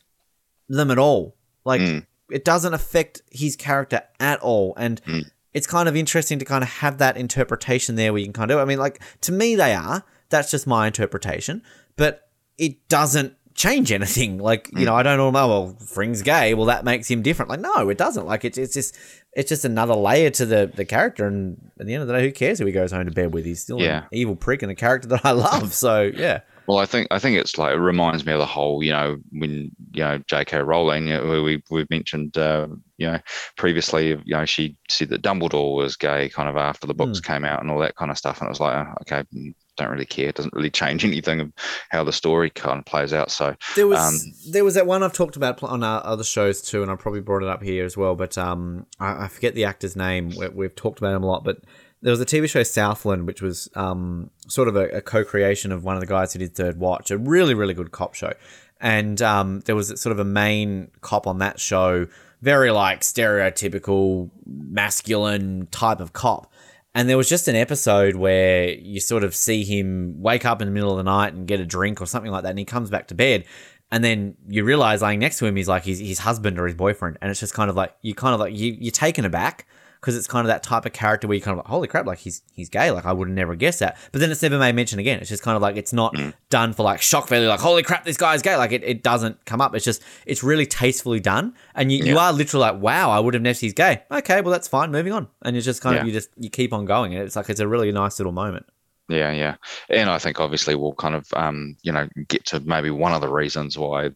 them 0.68 0.90
at 0.90 0.98
all. 0.98 1.36
Like. 1.64 1.80
Mm 1.80 2.06
it 2.30 2.44
doesn't 2.44 2.74
affect 2.74 3.22
his 3.30 3.56
character 3.56 4.02
at 4.20 4.40
all. 4.40 4.74
And 4.76 5.02
mm. 5.04 5.30
it's 5.52 5.66
kind 5.66 5.88
of 5.88 5.96
interesting 5.96 6.38
to 6.38 6.44
kind 6.44 6.62
of 6.62 6.70
have 6.70 6.98
that 6.98 7.16
interpretation 7.16 7.94
there 7.96 8.12
where 8.12 8.20
you 8.20 8.26
can 8.26 8.32
kind 8.32 8.50
of, 8.50 8.58
I 8.58 8.64
mean, 8.64 8.78
like 8.78 9.00
to 9.22 9.32
me, 9.32 9.56
they 9.56 9.74
are. 9.74 10.04
That's 10.30 10.50
just 10.50 10.66
my 10.66 10.86
interpretation. 10.86 11.62
But 11.96 12.28
it 12.58 12.88
doesn't 12.88 13.34
change 13.54 13.90
anything. 13.92 14.38
Like, 14.38 14.70
you 14.76 14.84
know, 14.84 14.94
I 14.94 15.02
don't 15.02 15.18
all 15.20 15.32
know, 15.32 15.48
well, 15.48 15.76
Fring's 15.80 16.22
gay. 16.22 16.54
Well, 16.54 16.66
that 16.66 16.84
makes 16.84 17.10
him 17.10 17.22
different. 17.22 17.50
Like, 17.50 17.60
no, 17.60 17.88
it 17.88 17.98
doesn't. 17.98 18.26
Like, 18.26 18.44
it's, 18.44 18.58
it's 18.58 18.74
just, 18.74 18.96
it's 19.32 19.48
just 19.48 19.64
another 19.64 19.94
layer 19.94 20.30
to 20.30 20.46
the, 20.46 20.70
the 20.74 20.84
character. 20.84 21.26
And 21.26 21.70
at 21.80 21.86
the 21.86 21.94
end 21.94 22.02
of 22.02 22.08
the 22.08 22.14
day, 22.14 22.24
who 22.24 22.32
cares 22.32 22.58
who 22.58 22.66
he 22.66 22.72
goes 22.72 22.92
home 22.92 23.06
to 23.06 23.10
bed 23.10 23.32
with? 23.32 23.44
He's 23.44 23.62
still 23.62 23.80
Yeah. 23.80 24.02
an 24.02 24.08
evil 24.12 24.36
prick 24.36 24.62
and 24.62 24.70
a 24.70 24.74
character 24.74 25.08
that 25.08 25.24
I 25.24 25.30
love. 25.32 25.72
So, 25.72 26.02
yeah. 26.02 26.40
Well, 26.68 26.78
I 26.78 26.84
think 26.84 27.08
I 27.10 27.18
think 27.18 27.38
it's 27.38 27.56
like 27.56 27.74
it 27.74 27.78
reminds 27.78 28.26
me 28.26 28.32
of 28.32 28.38
the 28.38 28.46
whole, 28.46 28.82
you 28.82 28.92
know, 28.92 29.16
when 29.32 29.70
you 29.92 30.04
know 30.04 30.18
J.K. 30.28 30.58
Rowling, 30.58 31.08
you 31.08 31.14
know, 31.14 31.42
we 31.42 31.62
we've 31.70 31.88
mentioned, 31.88 32.36
uh, 32.36 32.68
you 32.98 33.06
know, 33.06 33.18
previously, 33.56 34.08
you 34.08 34.22
know, 34.26 34.44
she 34.44 34.76
said 34.90 35.08
that 35.08 35.22
Dumbledore 35.22 35.74
was 35.74 35.96
gay, 35.96 36.28
kind 36.28 36.46
of 36.46 36.58
after 36.58 36.86
the 36.86 36.92
books 36.92 37.20
came 37.20 37.46
out 37.46 37.62
and 37.62 37.70
all 37.70 37.78
that 37.78 37.96
kind 37.96 38.10
of 38.10 38.18
stuff, 38.18 38.40
and 38.40 38.48
it 38.48 38.50
was 38.50 38.60
like, 38.60 38.86
oh, 38.86 38.92
okay, 39.00 39.24
mm, 39.34 39.54
don't 39.78 39.90
really 39.90 40.04
care. 40.04 40.28
It 40.28 40.34
doesn't 40.34 40.52
really 40.52 40.68
change 40.68 41.04
anything 41.06 41.40
of 41.40 41.50
how 41.88 42.04
the 42.04 42.12
story 42.12 42.50
kind 42.50 42.80
of 42.80 42.84
plays 42.84 43.14
out. 43.14 43.30
So 43.30 43.56
There 43.74 43.86
was 43.86 43.98
Um, 43.98 44.52
there 44.52 44.64
was 44.64 44.74
that 44.74 44.86
one 44.86 45.02
I've 45.02 45.14
talked 45.14 45.36
about 45.36 45.62
on 45.62 45.82
our 45.82 46.04
other 46.04 46.24
shows 46.24 46.60
too, 46.60 46.82
and 46.82 46.90
I 46.90 46.96
probably 46.96 47.22
brought 47.22 47.42
it 47.42 47.48
up 47.48 47.62
here 47.62 47.86
as 47.86 47.96
well. 47.96 48.14
But 48.14 48.36
um, 48.36 48.84
I, 49.00 49.24
I 49.24 49.28
forget 49.28 49.54
the 49.54 49.64
actor's 49.64 49.96
name. 49.96 50.32
We, 50.36 50.48
we've 50.48 50.74
talked 50.74 50.98
about 50.98 51.14
him 51.14 51.22
a 51.22 51.26
lot, 51.26 51.44
but 51.44 51.62
there 52.02 52.10
was 52.10 52.20
a 52.20 52.26
TV 52.26 52.48
show 52.48 52.62
Southland, 52.62 53.26
which 53.26 53.40
was 53.42 53.68
um 53.74 54.30
sort 54.48 54.68
of 54.68 54.76
a, 54.76 54.88
a 54.88 55.00
co-creation 55.00 55.72
of 55.72 55.84
one 55.84 55.94
of 55.94 56.00
the 56.00 56.06
guys 56.06 56.32
who 56.32 56.38
did 56.38 56.54
Third 56.54 56.78
Watch, 56.78 57.10
a 57.10 57.18
really 57.18 57.54
really 57.54 57.74
good 57.74 57.90
cop 57.92 58.14
show. 58.14 58.32
And 58.80 59.20
um, 59.22 59.60
there 59.60 59.74
was 59.74 60.00
sort 60.00 60.12
of 60.12 60.18
a 60.18 60.24
main 60.24 60.90
cop 61.00 61.26
on 61.26 61.38
that 61.38 61.58
show, 61.58 62.06
very 62.42 62.70
like 62.70 63.00
stereotypical 63.00 64.30
masculine 64.46 65.66
type 65.70 66.00
of 66.00 66.12
cop. 66.12 66.52
And 66.94 67.08
there 67.08 67.16
was 67.16 67.28
just 67.28 67.48
an 67.48 67.56
episode 67.56 68.16
where 68.16 68.70
you 68.70 69.00
sort 69.00 69.24
of 69.24 69.34
see 69.34 69.62
him 69.64 70.20
wake 70.20 70.44
up 70.44 70.62
in 70.62 70.68
the 70.68 70.72
middle 70.72 70.90
of 70.90 70.96
the 70.96 71.02
night 71.02 71.34
and 71.34 71.46
get 71.46 71.60
a 71.60 71.66
drink 71.66 72.00
or 72.00 72.06
something 72.06 72.30
like 72.30 72.44
that, 72.44 72.50
and 72.50 72.58
he 72.58 72.64
comes 72.64 72.90
back 72.90 73.08
to 73.08 73.14
bed. 73.14 73.44
And 73.90 74.04
then 74.04 74.36
you 74.48 74.64
realize 74.64 75.00
lying 75.00 75.18
next 75.18 75.38
to 75.38 75.46
him, 75.46 75.56
he's 75.56 75.68
like 75.68 75.84
his, 75.84 75.98
his 75.98 76.18
husband 76.18 76.58
or 76.58 76.66
his 76.66 76.74
boyfriend. 76.74 77.18
And 77.22 77.30
it's 77.30 77.40
just 77.40 77.54
kind 77.54 77.70
of 77.70 77.76
like, 77.76 77.94
you 78.02 78.14
kind 78.14 78.34
of 78.34 78.40
like, 78.40 78.54
you, 78.54 78.76
you're 78.78 78.92
taken 78.92 79.24
aback 79.24 79.66
because 80.00 80.16
it's 80.16 80.26
kind 80.26 80.46
of 80.46 80.48
that 80.48 80.62
type 80.62 80.86
of 80.86 80.92
character 80.92 81.26
where 81.26 81.34
you 81.34 81.40
kind 81.40 81.58
of 81.58 81.64
like, 81.64 81.70
holy 81.70 81.88
crap, 81.88 82.06
like 82.06 82.18
he's 82.18 82.42
he's 82.52 82.68
gay. 82.68 82.90
Like 82.90 83.04
I 83.04 83.12
would 83.12 83.28
have 83.28 83.34
never 83.34 83.54
guessed 83.54 83.80
that. 83.80 83.98
But 84.12 84.20
then 84.20 84.30
it's 84.30 84.40
never 84.40 84.58
made 84.58 84.74
mention 84.74 84.98
again. 84.98 85.18
It's 85.18 85.28
just 85.28 85.42
kind 85.42 85.56
of 85.56 85.62
like, 85.62 85.76
it's 85.76 85.92
not 85.92 86.14
mm. 86.14 86.32
done 86.50 86.72
for 86.72 86.84
like 86.84 87.02
shock 87.02 87.28
value, 87.28 87.48
like, 87.48 87.60
holy 87.60 87.82
crap, 87.82 88.04
this 88.04 88.16
guy's 88.16 88.40
gay. 88.40 88.56
Like 88.56 88.72
it, 88.72 88.82
it 88.84 89.02
doesn't 89.02 89.44
come 89.44 89.60
up. 89.60 89.74
It's 89.74 89.84
just, 89.84 90.02
it's 90.26 90.42
really 90.42 90.66
tastefully 90.66 91.20
done. 91.20 91.54
And 91.74 91.92
you, 91.92 92.04
you 92.04 92.18
are 92.18 92.32
literally 92.32 92.62
like, 92.62 92.80
wow, 92.80 93.10
I 93.10 93.20
would 93.20 93.34
have 93.34 93.42
never 93.42 93.58
he's 93.58 93.72
gay. 93.72 94.02
Okay, 94.10 94.40
well, 94.40 94.52
that's 94.52 94.68
fine. 94.68 94.92
Moving 94.92 95.12
on. 95.12 95.28
And 95.42 95.56
it's 95.56 95.64
just 95.64 95.80
kind 95.80 95.96
of, 95.96 96.06
you 96.06 96.12
just, 96.12 96.28
you 96.36 96.50
keep 96.50 96.72
on 96.72 96.84
going. 96.84 97.14
And 97.14 97.24
it's 97.24 97.34
like, 97.34 97.50
it's 97.50 97.60
a 97.60 97.66
really 97.66 97.90
nice 97.90 98.18
little 98.18 98.32
moment. 98.32 98.66
Yeah, 99.10 99.32
yeah, 99.32 99.56
and 99.88 100.10
I 100.10 100.18
think 100.18 100.38
obviously 100.38 100.74
we'll 100.74 100.92
kind 100.92 101.14
of 101.14 101.26
um, 101.32 101.76
you 101.82 101.92
know 101.92 102.06
get 102.28 102.44
to 102.46 102.60
maybe 102.60 102.90
one 102.90 103.14
of 103.14 103.22
the 103.22 103.32
reasons 103.32 103.78
why 103.78 104.10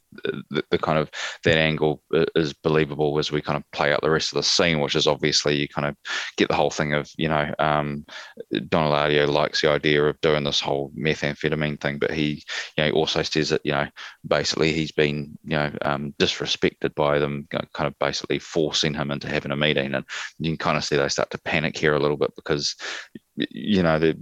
the, 0.51 0.63
the 0.71 0.77
kind 0.77 0.99
of 0.99 1.11
that 1.45 1.57
angle 1.57 2.03
is 2.37 2.53
believable 2.53 3.19
as 3.19 3.33
we 3.33 3.41
kind 3.41 3.57
of 3.57 3.71
play 3.71 3.91
out 3.91 4.03
the 4.03 4.11
rest 4.11 4.33
of 4.33 4.37
the 4.37 4.43
scene, 4.43 4.81
which 4.81 4.95
is 4.95 5.07
obviously 5.07 5.57
you 5.57 5.67
kind 5.67 5.87
of 5.89 5.97
get 6.37 6.49
the 6.49 6.55
whole 6.55 6.71
thing 6.71 6.93
of 6.93 7.11
you 7.17 7.27
know 7.27 7.55
um, 7.59 8.05
Don 8.69 8.93
Eladio 8.93 9.27
likes 9.29 9.63
the 9.63 9.71
idea 9.71 10.05
of 10.05 10.21
doing 10.21 10.45
this 10.45 10.61
whole 10.61 10.93
methamphetamine 10.95 11.81
thing, 11.81 11.99
but 11.99 12.11
he 12.11 12.43
you 12.77 12.85
know 12.85 12.91
also 12.91 13.23
says 13.23 13.49
that 13.49 13.63
you 13.65 13.73
know 13.73 13.87
basically 14.29 14.75
he's 14.75 14.93
been 14.93 15.39
you 15.43 15.57
know 15.57 15.73
um, 15.81 16.15
disrespected 16.19 16.95
by 16.95 17.19
them, 17.19 17.49
kind 17.51 17.87
of 17.87 17.99
basically 17.99 18.39
forcing 18.39 18.93
him 18.93 19.11
into 19.11 19.27
having 19.27 19.53
a 19.53 19.57
meeting, 19.57 19.95
and 19.95 20.05
you 20.39 20.51
can 20.51 20.59
kind 20.59 20.77
of 20.77 20.85
see 20.85 20.97
they 20.97 21.09
start 21.09 21.31
to 21.31 21.39
panic 21.39 21.79
here 21.79 21.95
a 21.95 21.99
little 21.99 22.19
bit 22.19 22.37
because 22.37 22.77
you 23.37 23.83
know 23.83 23.99
they 23.99 24.15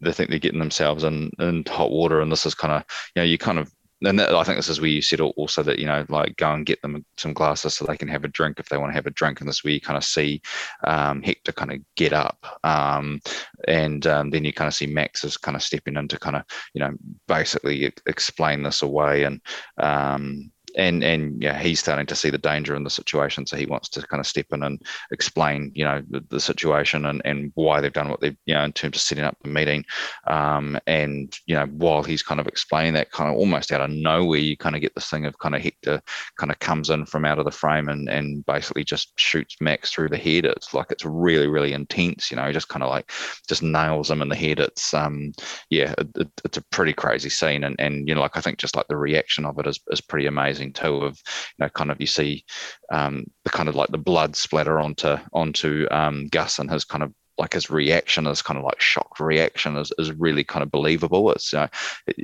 they 0.00 0.12
think 0.12 0.30
they're 0.30 0.38
getting 0.38 0.60
themselves 0.60 1.04
in 1.04 1.30
in 1.38 1.64
hot 1.66 1.90
water, 1.90 2.20
and 2.20 2.30
this 2.30 2.46
is 2.46 2.54
kind 2.54 2.72
of 2.72 2.84
you 3.14 3.22
know 3.22 3.26
you 3.26 3.38
kind 3.38 3.58
of 3.58 3.72
and 4.04 4.18
that, 4.18 4.32
I 4.32 4.44
think 4.44 4.56
this 4.58 4.68
is 4.68 4.80
where 4.80 4.90
you 4.90 5.02
said 5.02 5.20
also 5.20 5.62
that 5.64 5.78
you 5.78 5.86
know 5.86 6.06
like 6.08 6.36
go 6.36 6.52
and 6.52 6.64
get 6.64 6.80
them 6.82 7.04
some 7.16 7.32
glasses 7.32 7.74
so 7.74 7.84
they 7.84 7.96
can 7.96 8.08
have 8.08 8.24
a 8.24 8.28
drink 8.28 8.60
if 8.60 8.68
they 8.68 8.78
want 8.78 8.90
to 8.90 8.94
have 8.94 9.06
a 9.06 9.10
drink, 9.10 9.40
and 9.40 9.48
this 9.48 9.56
is 9.56 9.64
where 9.64 9.72
you 9.72 9.80
kind 9.80 9.96
of 9.96 10.04
see 10.04 10.40
um, 10.86 11.22
Hector 11.22 11.52
kind 11.52 11.72
of 11.72 11.78
get 11.96 12.12
up, 12.12 12.38
um, 12.64 13.20
and 13.66 14.06
um, 14.06 14.30
then 14.30 14.44
you 14.44 14.52
kind 14.52 14.68
of 14.68 14.74
see 14.74 14.86
Max 14.86 15.24
is 15.24 15.36
kind 15.36 15.56
of 15.56 15.62
stepping 15.62 15.96
in 15.96 16.06
to 16.08 16.18
kind 16.18 16.36
of 16.36 16.44
you 16.74 16.80
know 16.80 16.92
basically 17.26 17.92
explain 18.06 18.62
this 18.62 18.82
away 18.82 19.24
and. 19.24 19.40
Um, 19.78 20.52
and 20.78 21.02
and 21.02 21.42
yeah, 21.42 21.58
he's 21.58 21.80
starting 21.80 22.06
to 22.06 22.14
see 22.14 22.30
the 22.30 22.38
danger 22.38 22.74
in 22.74 22.84
the 22.84 22.90
situation, 22.90 23.46
so 23.46 23.56
he 23.56 23.66
wants 23.66 23.88
to 23.90 24.02
kind 24.06 24.20
of 24.20 24.26
step 24.26 24.46
in 24.52 24.62
and 24.62 24.80
explain, 25.10 25.72
you 25.74 25.84
know, 25.84 26.02
the, 26.08 26.24
the 26.30 26.40
situation 26.40 27.06
and, 27.06 27.20
and 27.24 27.50
why 27.54 27.80
they've 27.80 27.92
done 27.92 28.08
what 28.08 28.20
they've, 28.20 28.36
you 28.46 28.54
know, 28.54 28.64
in 28.64 28.72
terms 28.72 28.96
of 28.96 29.02
setting 29.02 29.24
up 29.24 29.36
the 29.42 29.48
meeting. 29.48 29.84
Um, 30.26 30.78
and 30.86 31.36
you 31.46 31.56
know, 31.56 31.66
while 31.66 32.02
he's 32.02 32.22
kind 32.22 32.40
of 32.40 32.46
explaining 32.46 32.94
that, 32.94 33.10
kind 33.10 33.28
of 33.28 33.36
almost 33.36 33.72
out 33.72 33.80
of 33.80 33.90
nowhere, 33.90 34.38
you 34.38 34.56
kind 34.56 34.76
of 34.76 34.80
get 34.80 34.94
this 34.94 35.10
thing 35.10 35.26
of 35.26 35.38
kind 35.38 35.54
of 35.54 35.62
Hector 35.62 36.00
kind 36.38 36.52
of 36.52 36.58
comes 36.60 36.90
in 36.90 37.04
from 37.06 37.24
out 37.24 37.38
of 37.38 37.44
the 37.44 37.50
frame 37.50 37.88
and 37.88 38.08
and 38.08 38.46
basically 38.46 38.84
just 38.84 39.12
shoots 39.16 39.56
Max 39.60 39.90
through 39.90 40.08
the 40.08 40.16
head. 40.16 40.44
It's 40.44 40.72
like 40.72 40.90
it's 40.90 41.04
really 41.04 41.48
really 41.48 41.72
intense, 41.72 42.30
you 42.30 42.36
know, 42.36 42.52
just 42.52 42.68
kind 42.68 42.82
of 42.82 42.90
like 42.90 43.10
just 43.48 43.62
nails 43.62 44.10
him 44.10 44.22
in 44.22 44.28
the 44.28 44.36
head. 44.36 44.60
It's 44.60 44.94
um 44.94 45.32
yeah, 45.70 45.94
it, 45.98 46.08
it, 46.16 46.28
it's 46.44 46.58
a 46.58 46.64
pretty 46.70 46.92
crazy 46.92 47.30
scene, 47.30 47.64
and 47.64 47.76
and 47.80 48.08
you 48.08 48.14
know, 48.14 48.20
like 48.20 48.36
I 48.36 48.40
think 48.40 48.58
just 48.58 48.76
like 48.76 48.86
the 48.88 48.96
reaction 48.96 49.44
of 49.44 49.58
it 49.58 49.66
is 49.66 49.80
is 49.90 50.00
pretty 50.00 50.26
amazing 50.26 50.67
too. 50.72 51.04
Of 51.04 51.20
you 51.58 51.64
know, 51.64 51.68
kind 51.70 51.90
of 51.90 52.00
you 52.00 52.06
see 52.06 52.44
um, 52.90 53.24
the 53.44 53.50
kind 53.50 53.68
of 53.68 53.74
like 53.74 53.90
the 53.90 53.98
blood 53.98 54.36
splatter 54.36 54.80
onto 54.80 55.16
onto 55.32 55.86
um, 55.90 56.28
Gus 56.28 56.58
and 56.58 56.70
his 56.70 56.84
kind 56.84 57.02
of 57.02 57.12
like 57.38 57.52
his 57.52 57.70
reaction, 57.70 58.26
is 58.26 58.42
kind 58.42 58.58
of 58.58 58.64
like 58.64 58.80
shocked 58.80 59.20
reaction 59.20 59.76
is, 59.76 59.92
is 59.98 60.12
really 60.12 60.44
kind 60.44 60.62
of 60.62 60.70
believable. 60.70 61.30
It's 61.30 61.52
you 61.52 61.60
know, 61.60 61.68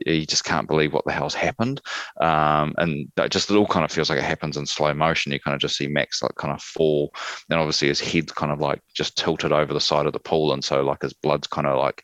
he 0.06 0.26
just 0.26 0.44
can't 0.44 0.68
believe 0.68 0.92
what 0.92 1.04
the 1.04 1.12
hell's 1.12 1.34
happened, 1.34 1.80
um, 2.20 2.74
and 2.78 3.10
that 3.16 3.30
just 3.30 3.50
it 3.50 3.56
all 3.56 3.66
kind 3.66 3.84
of 3.84 3.92
feels 3.92 4.10
like 4.10 4.18
it 4.18 4.24
happens 4.24 4.56
in 4.56 4.66
slow 4.66 4.92
motion. 4.94 5.32
You 5.32 5.40
kind 5.40 5.54
of 5.54 5.60
just 5.60 5.76
see 5.76 5.86
Max 5.86 6.22
like 6.22 6.34
kind 6.36 6.52
of 6.52 6.62
fall, 6.62 7.12
and 7.50 7.58
obviously 7.58 7.88
his 7.88 8.00
head's 8.00 8.32
kind 8.32 8.52
of 8.52 8.60
like 8.60 8.80
just 8.94 9.16
tilted 9.16 9.52
over 9.52 9.72
the 9.72 9.80
side 9.80 10.06
of 10.06 10.12
the 10.12 10.18
pool, 10.18 10.52
and 10.52 10.64
so 10.64 10.82
like 10.82 11.02
his 11.02 11.12
blood's 11.12 11.46
kind 11.46 11.66
of 11.66 11.78
like 11.78 12.02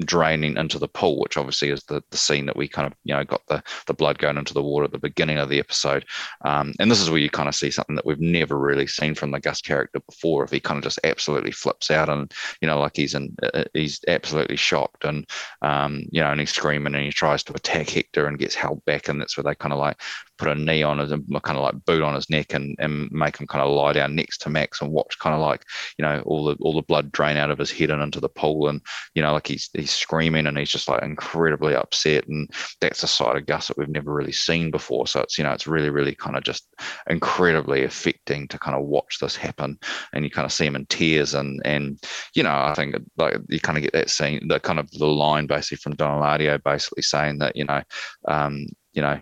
draining 0.00 0.56
into 0.56 0.78
the 0.78 0.88
pool, 0.88 1.20
which 1.20 1.36
obviously 1.36 1.70
is 1.70 1.82
the, 1.84 2.02
the 2.10 2.16
scene 2.16 2.46
that 2.46 2.56
we 2.56 2.68
kind 2.68 2.86
of 2.86 2.94
you 3.04 3.14
know 3.14 3.24
got 3.24 3.42
the 3.48 3.62
the 3.86 3.94
blood 3.94 4.18
going 4.18 4.38
into 4.38 4.54
the 4.54 4.62
water 4.62 4.84
at 4.84 4.92
the 4.92 4.98
beginning 4.98 5.38
of 5.38 5.48
the 5.48 5.58
episode, 5.58 6.04
um, 6.44 6.72
and 6.80 6.90
this 6.90 7.00
is 7.00 7.10
where 7.10 7.20
you 7.20 7.30
kind 7.30 7.48
of 7.48 7.54
see 7.54 7.70
something 7.70 7.96
that 7.96 8.06
we've 8.06 8.20
never 8.20 8.58
really 8.58 8.86
seen 8.86 9.14
from 9.14 9.30
the 9.30 9.40
Gus 9.40 9.60
character 9.60 10.00
before. 10.08 10.44
If 10.44 10.50
he 10.50 10.60
kind 10.60 10.78
of 10.78 10.84
just 10.84 11.00
absolutely 11.04 11.52
flips 11.52 11.90
out 11.90 12.08
and 12.08 12.32
you 12.60 12.68
know 12.68 12.78
like 12.78 12.96
he's 12.96 13.14
in 13.14 13.34
uh, 13.42 13.64
he's 13.74 14.00
absolutely 14.08 14.56
shocked 14.56 15.04
and 15.04 15.26
um, 15.62 16.04
you 16.10 16.20
know 16.20 16.30
and 16.30 16.40
he's 16.40 16.52
screaming 16.52 16.94
and 16.94 17.04
he 17.04 17.10
tries 17.10 17.42
to 17.44 17.54
attack 17.54 17.90
Hector 17.90 18.26
and 18.26 18.38
gets 18.38 18.54
held 18.54 18.84
back, 18.84 19.08
and 19.08 19.20
that's 19.20 19.36
where 19.36 19.44
they 19.44 19.54
kind 19.54 19.72
of 19.72 19.78
like 19.78 20.00
put 20.38 20.48
a 20.48 20.54
knee 20.54 20.82
on 20.82 20.98
his 20.98 21.10
kind 21.10 21.56
of 21.56 21.62
like 21.62 21.84
boot 21.84 22.02
on 22.02 22.14
his 22.14 22.28
neck 22.30 22.52
and, 22.52 22.76
and 22.78 23.10
make 23.10 23.36
him 23.36 23.46
kind 23.46 23.62
of 23.62 23.70
lie 23.70 23.92
down 23.92 24.14
next 24.14 24.38
to 24.38 24.50
Max 24.50 24.80
and 24.80 24.90
watch 24.90 25.18
kind 25.18 25.34
of 25.34 25.40
like 25.40 25.64
you 25.98 26.04
know 26.04 26.22
all 26.26 26.44
the 26.44 26.56
all 26.60 26.74
the 26.74 26.82
blood 26.82 27.10
drain 27.12 27.36
out 27.36 27.50
of 27.50 27.58
his 27.58 27.70
head 27.70 27.90
and 27.90 28.02
into 28.02 28.20
the 28.20 28.28
pool. 28.28 28.68
And 28.68 28.80
you 29.14 29.22
know 29.22 29.32
like 29.32 29.46
he's 29.46 29.70
he's 29.72 29.92
screaming 29.92 30.46
and 30.46 30.58
he's 30.58 30.70
just 30.70 30.88
like 30.88 31.02
incredibly 31.02 31.74
upset. 31.74 32.26
And 32.26 32.48
that's 32.80 33.02
a 33.02 33.08
side 33.08 33.36
of 33.36 33.46
Gus 33.46 33.68
that 33.68 33.78
we've 33.78 33.88
never 33.88 34.12
really 34.12 34.32
seen 34.32 34.70
before. 34.70 35.06
So 35.06 35.20
it's 35.20 35.38
you 35.38 35.44
know 35.44 35.52
it's 35.52 35.66
really 35.66 35.90
really 35.90 36.14
kind 36.14 36.36
of 36.36 36.42
just 36.42 36.66
incredibly 37.08 37.84
affecting 37.84 38.48
to 38.48 38.58
kind 38.58 38.76
of 38.76 38.86
watch 38.86 39.18
this 39.20 39.36
happen. 39.36 39.78
And 40.12 40.24
you 40.24 40.30
kind 40.30 40.46
of 40.46 40.52
see 40.52 40.66
him 40.66 40.76
in 40.76 40.86
tears. 40.86 41.34
And 41.34 41.60
and 41.64 42.02
you 42.34 42.42
know 42.42 42.50
I 42.50 42.74
think 42.74 42.96
like 43.16 43.36
you 43.48 43.60
kind 43.60 43.78
of 43.78 43.82
get 43.82 43.92
that 43.92 44.10
scene 44.10 44.46
the 44.48 44.60
kind 44.60 44.78
of 44.78 44.90
the 44.92 45.06
line 45.06 45.46
basically 45.46 45.78
from 45.78 45.94
Don 45.96 46.20
Eladio 46.20 46.62
basically 46.62 47.02
saying 47.02 47.38
that 47.38 47.56
you 47.56 47.64
know 47.64 47.82
um 48.28 48.66
you 48.92 49.02
know 49.02 49.20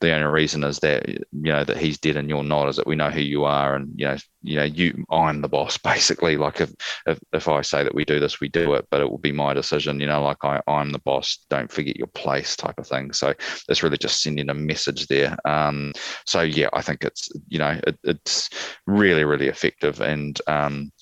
the 0.00 0.12
only 0.12 0.26
reason 0.26 0.62
is 0.62 0.78
that 0.80 1.08
you 1.08 1.24
know 1.32 1.64
that 1.64 1.78
he's 1.78 1.98
dead 1.98 2.16
and 2.16 2.28
you're 2.28 2.42
not 2.42 2.68
is 2.68 2.76
that 2.76 2.86
we 2.86 2.96
know 2.96 3.10
who 3.10 3.20
you 3.20 3.44
are 3.44 3.74
and 3.74 3.92
you 3.96 4.06
know 4.06 4.16
you 4.42 4.56
know 4.56 4.64
you 4.64 5.04
I'm 5.10 5.40
the 5.40 5.48
boss 5.48 5.78
basically. 5.92 6.36
Like 6.36 6.60
if 6.60 6.72
if, 7.06 7.18
if 7.32 7.48
I 7.48 7.62
say 7.62 7.82
that 7.82 7.94
we 7.94 8.04
do 8.04 8.20
this 8.20 8.40
we 8.40 8.48
do 8.48 8.74
it 8.74 8.86
but 8.90 9.00
it 9.00 9.10
will 9.10 9.18
be 9.18 9.32
my 9.32 9.54
decision 9.54 10.00
you 10.00 10.06
know 10.06 10.22
like 10.22 10.44
I, 10.44 10.60
I'm 10.68 10.92
the 10.92 10.98
boss 10.98 11.44
don't 11.48 11.70
forget 11.72 11.96
your 11.96 12.08
place 12.08 12.56
type 12.56 12.78
of 12.78 12.86
thing. 12.86 13.12
So 13.12 13.32
it's 13.68 13.82
really 13.82 13.98
just 13.98 14.22
sending 14.22 14.50
a 14.50 14.54
message 14.54 15.06
there. 15.06 15.36
Um 15.46 15.92
so 16.26 16.42
yeah 16.42 16.68
I 16.72 16.82
think 16.82 17.02
it's 17.02 17.30
you 17.48 17.58
know 17.58 17.80
it, 17.86 17.98
it's 18.04 18.50
really 18.86 19.24
really 19.24 19.48
effective 19.48 20.00
and 20.00 20.38
um 20.46 20.92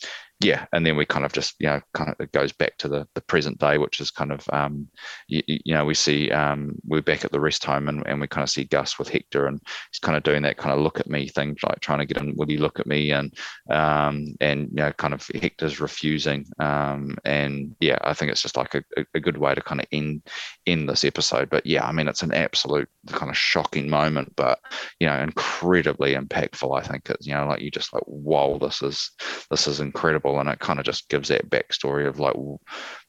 yeah, 0.41 0.67
and 0.73 0.85
then 0.85 0.97
we 0.97 1.07
kind 1.07 1.25
of 1.25 1.33
just 1.33 1.55
you 1.61 1.69
know 1.69 1.81
kind 1.95 2.11
of 2.11 2.17
it 2.19 2.33
goes 2.33 2.53
back 2.53 2.77
to 2.79 2.89
the 2.89 3.07
the 3.15 3.21
present 3.21 3.59
day, 3.59 3.79
which 3.79 4.01
is 4.01 4.11
kind 4.11 4.33
of 4.33 4.45
um 4.53 4.89
you, 5.29 5.43
you 5.47 5.75
know 5.75 5.85
we 5.85 5.95
see 5.95 6.31
um 6.33 6.75
we're 6.85 7.01
back 7.01 7.25
at 7.25 7.31
the 7.31 7.41
rest 7.41 7.65
home 7.65 7.89
and, 7.89 8.03
and 8.07 8.21
we 8.21 8.27
kind 8.27 8.43
of 8.43 8.51
see 8.51 8.65
Gus 8.65 8.99
with 8.99 9.09
Hector 9.09 9.47
and 9.47 9.61
he's 9.93 10.01
kind 10.01 10.17
of 10.17 10.25
doing 10.25 10.43
that 10.43 10.57
kind 10.57 10.75
of 10.75 10.81
look 10.81 10.99
at 10.99 11.09
me 11.09 11.29
thing, 11.29 11.57
like 11.67 11.81
trying 11.81 12.01
to 12.01 12.07
get 12.07 12.17
him, 12.17 12.35
will 12.37 12.51
you 12.51 12.59
look 12.59 12.81
at 12.81 12.87
me 12.87 13.13
and 13.13 13.33
um 13.71 14.35
and 14.41 14.69
you 14.71 14.77
know 14.77 14.93
kind 14.93 15.15
of 15.15 15.25
Hector's 15.41 15.81
refusing 15.81 16.47
um 16.59 17.17
and 17.25 17.75
yeah 17.81 17.99
I 18.03 18.13
think 18.13 18.33
it's 18.33 18.43
just 18.43 18.57
like 18.57 18.75
a, 18.75 18.83
a 19.15 19.21
good 19.21 19.39
way 19.39 19.55
to 19.55 19.63
kind 19.63 19.81
of 19.81 19.87
end 19.93 20.23
end 20.67 20.89
this 20.89 21.05
episode. 21.05 21.49
But 21.49 21.65
yeah, 21.65 21.87
I 21.87 21.93
mean 21.93 22.09
it's 22.09 22.23
an 22.23 22.33
absolute 22.33 22.89
kind 23.07 23.31
of 23.31 23.37
shocking 23.37 23.89
moment, 23.89 24.35
but 24.37 24.59
you 24.99 25.07
know 25.07 25.19
incredibly 25.21 26.15
impactful. 26.15 26.77
I 26.77 26.83
think 26.83 27.09
it's 27.09 27.27
you 27.27 27.35
know 27.35 27.47
like 27.47 27.61
you 27.61 27.71
just 27.71 27.93
like 27.93 28.03
whoa 28.07 28.59
this 28.59 28.83
is 28.83 29.13
this 29.51 29.69
is 29.69 29.81
incredible 29.81 30.24
incredible, 30.25 30.41
and 30.41 30.49
it 30.49 30.59
kind 30.61 30.79
of 30.79 30.85
just 30.85 31.09
gives 31.09 31.29
that 31.29 31.51
backstory 31.51 32.07
of 32.07 32.19
like, 32.19 32.35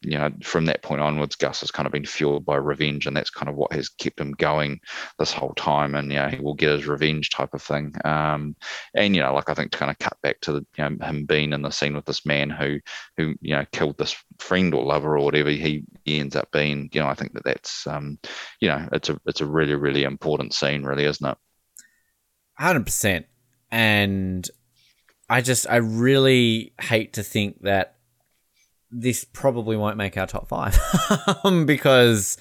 you 0.01 0.18
know, 0.18 0.30
from 0.43 0.66
that 0.66 0.82
point 0.82 1.01
onwards, 1.01 1.36
Gus 1.36 1.61
has 1.61 1.72
kind 1.72 1.86
of 1.86 1.91
been 1.91 2.05
fueled 2.05 2.45
by 2.45 2.55
revenge, 2.55 3.07
and 3.07 3.16
that's 3.16 3.30
kind 3.30 3.49
of 3.49 3.55
what 3.55 3.74
has 3.74 3.89
kept 3.89 4.20
him 4.20 4.32
going 4.32 4.80
this 5.20 5.32
whole 5.32 5.53
time. 5.55 5.95
And 5.95 6.11
you 6.11 6.18
know, 6.18 6.28
he 6.28 6.39
will 6.39 6.53
get 6.53 6.70
his 6.70 6.88
revenge 6.88 7.30
type 7.30 7.53
of 7.53 7.61
thing. 7.61 7.93
Um, 8.03 8.55
and 8.93 9.16
you 9.16 9.22
know, 9.22 9.34
like 9.34 9.49
I 9.49 9.53
think 9.53 9.72
to 9.72 9.78
kind 9.78 9.91
of 9.91 9.99
cut 9.99 10.18
back 10.22 10.41
to 10.41 10.53
the, 10.53 10.66
you 10.78 10.89
know, 10.89 11.05
him 11.05 11.26
being 11.26 11.53
in 11.53 11.61
the 11.61 11.72
scene 11.72 11.95
with 11.95 12.05
this 12.05 12.26
man 12.26 12.49
who 12.49 12.80
who 13.18 13.36
you 13.41 13.55
know 13.55 13.66
killed 13.72 13.97
this 13.97 14.16
friend 14.39 14.74
or 14.74 14.84
lover 14.84 15.18
or 15.18 15.24
whatever 15.26 15.49
he, 15.49 15.84
he 16.03 16.20
ends 16.20 16.36
up 16.36 16.51
being. 16.51 16.89
You 16.93 17.01
know, 17.01 17.07
I 17.07 17.16
think 17.16 17.34
that 17.34 17.45
that's 17.45 17.88
um, 17.88 18.20
you 18.59 18.70
know, 18.70 18.88
it's 18.91 19.09
a 19.09 19.20
it's 19.26 19.41
a 19.41 19.45
really 19.45 19.76
really 19.76 20.03
important 20.03 20.53
scene, 20.53 20.84
really, 20.84 21.05
isn't 21.05 21.28
it? 21.28 21.38
Hundred 22.57 22.86
percent, 22.86 23.26
and 23.70 24.49
I 25.30 25.41
just 25.41 25.67
I 25.69 25.78
really 25.78 26.73
hate 26.80 27.13
to 27.13 27.23
think 27.23 27.61
that 27.61 27.95
this 28.91 29.26
probably 29.26 29.76
won't 29.76 29.97
make 29.97 30.17
our 30.17 30.28
top 30.28 30.47
five 30.47 30.78
because 31.65 32.38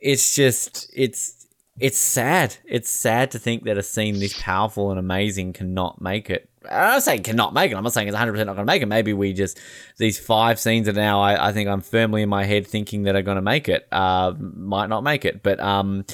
it's 0.00 0.34
just 0.34 0.90
it's 0.94 1.46
it's 1.78 1.98
sad. 1.98 2.56
It's 2.64 2.90
sad 2.90 3.30
to 3.30 3.38
think 3.38 3.64
that 3.64 3.78
a 3.78 3.82
scene 3.82 4.18
this 4.18 4.40
powerful 4.40 4.90
and 4.90 5.00
amazing 5.00 5.54
cannot 5.54 6.00
make 6.00 6.28
it. 6.28 6.48
I'm 6.70 7.00
saying 7.00 7.22
cannot 7.22 7.54
make 7.54 7.72
it. 7.72 7.76
I'm 7.76 7.82
not 7.82 7.92
saying 7.92 8.08
it's 8.08 8.14
100 8.14 8.32
percent 8.32 8.46
not 8.46 8.56
going 8.56 8.66
to 8.66 8.72
make 8.72 8.82
it. 8.82 8.86
Maybe 8.86 9.12
we 9.12 9.32
just 9.32 9.58
these 9.96 10.18
five 10.18 10.60
scenes 10.60 10.86
are 10.88 10.92
now. 10.92 11.20
I, 11.20 11.48
I 11.48 11.52
think 11.52 11.68
I'm 11.68 11.80
firmly 11.80 12.22
in 12.22 12.28
my 12.28 12.44
head 12.44 12.66
thinking 12.66 13.04
that 13.04 13.16
are 13.16 13.22
going 13.22 13.36
to 13.36 13.42
make 13.42 13.68
it. 13.68 13.88
Uh, 13.90 14.34
might 14.38 14.88
not 14.88 15.02
make 15.02 15.24
it, 15.24 15.42
but 15.42 15.58
um, 15.60 16.04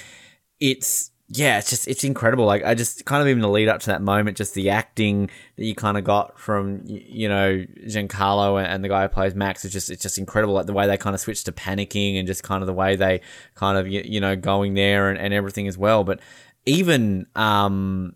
it's 0.60 1.10
yeah, 1.30 1.58
it's 1.58 1.68
just 1.68 1.86
it's 1.86 2.04
incredible. 2.04 2.46
Like 2.46 2.64
I 2.64 2.74
just 2.74 3.04
kind 3.04 3.20
of 3.20 3.28
even 3.28 3.42
the 3.42 3.50
lead 3.50 3.68
up 3.68 3.80
to 3.80 3.86
that 3.88 4.00
moment, 4.00 4.38
just 4.38 4.54
the 4.54 4.70
acting 4.70 5.28
that 5.56 5.64
you 5.64 5.74
kind 5.74 5.98
of 5.98 6.04
got 6.04 6.38
from 6.40 6.80
you 6.84 7.28
know 7.28 7.64
Giancarlo 7.86 8.64
and 8.64 8.82
the 8.82 8.88
guy 8.88 9.02
who 9.02 9.08
plays 9.08 9.34
Max 9.34 9.62
is 9.64 9.72
just 9.72 9.90
it's 9.90 10.02
just 10.02 10.16
incredible. 10.16 10.54
Like 10.54 10.64
the 10.66 10.72
way 10.72 10.86
they 10.86 10.96
kind 10.96 11.12
of 11.12 11.20
switch 11.20 11.44
to 11.44 11.52
panicking 11.52 12.18
and 12.18 12.26
just 12.26 12.42
kind 12.42 12.62
of 12.62 12.66
the 12.66 12.72
way 12.72 12.96
they 12.96 13.20
kind 13.54 13.76
of 13.76 13.86
you 13.86 14.20
know 14.20 14.36
going 14.36 14.72
there 14.72 15.10
and, 15.10 15.18
and 15.18 15.34
everything 15.34 15.68
as 15.68 15.76
well. 15.76 16.02
But 16.02 16.20
even 16.64 17.26
um 17.36 18.14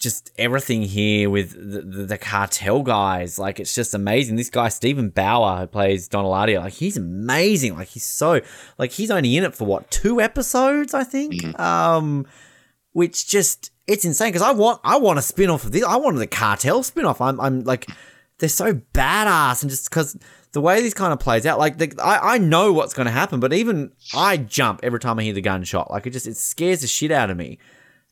just 0.00 0.32
everything 0.38 0.82
here 0.82 1.28
with 1.28 1.52
the, 1.52 1.82
the, 1.82 2.04
the, 2.06 2.18
cartel 2.18 2.82
guys. 2.82 3.38
Like, 3.38 3.60
it's 3.60 3.74
just 3.74 3.92
amazing. 3.92 4.36
This 4.36 4.48
guy, 4.48 4.70
Steven 4.70 5.10
Bauer, 5.10 5.60
who 5.60 5.66
plays 5.66 6.08
Don 6.08 6.24
Eladio, 6.24 6.60
like, 6.60 6.72
he's 6.72 6.96
amazing. 6.96 7.76
Like, 7.76 7.88
he's 7.88 8.04
so, 8.04 8.40
like, 8.78 8.92
he's 8.92 9.10
only 9.10 9.36
in 9.36 9.44
it 9.44 9.54
for 9.54 9.66
what, 9.66 9.90
two 9.90 10.18
episodes, 10.18 10.94
I 10.94 11.04
think? 11.04 11.34
Mm-hmm. 11.34 11.60
Um, 11.60 12.26
which 12.92 13.28
just, 13.28 13.72
it's 13.86 14.06
insane 14.06 14.30
because 14.30 14.42
I 14.42 14.52
want, 14.52 14.80
I 14.84 14.96
want 14.96 15.18
a 15.18 15.22
spin 15.22 15.50
off 15.50 15.64
of 15.64 15.72
this. 15.72 15.84
I 15.84 15.96
wanted 15.96 16.18
the 16.18 16.26
cartel 16.26 16.82
spin 16.82 17.04
off. 17.04 17.20
I'm, 17.20 17.38
I'm 17.38 17.60
like, 17.60 17.86
they're 18.38 18.48
so 18.48 18.72
badass. 18.72 19.62
And 19.62 19.70
just 19.70 19.90
because 19.90 20.16
the 20.52 20.62
way 20.62 20.80
this 20.80 20.94
kind 20.94 21.12
of 21.12 21.20
plays 21.20 21.44
out, 21.44 21.58
like, 21.58 21.76
the, 21.76 21.94
I, 22.02 22.34
I 22.34 22.38
know 22.38 22.72
what's 22.72 22.94
going 22.94 23.06
to 23.06 23.12
happen, 23.12 23.38
but 23.38 23.52
even 23.52 23.92
I 24.14 24.38
jump 24.38 24.80
every 24.82 24.98
time 24.98 25.18
I 25.18 25.24
hear 25.24 25.34
the 25.34 25.42
gunshot. 25.42 25.90
Like, 25.90 26.06
it 26.06 26.10
just, 26.10 26.26
it 26.26 26.38
scares 26.38 26.80
the 26.80 26.86
shit 26.86 27.12
out 27.12 27.28
of 27.28 27.36
me 27.36 27.58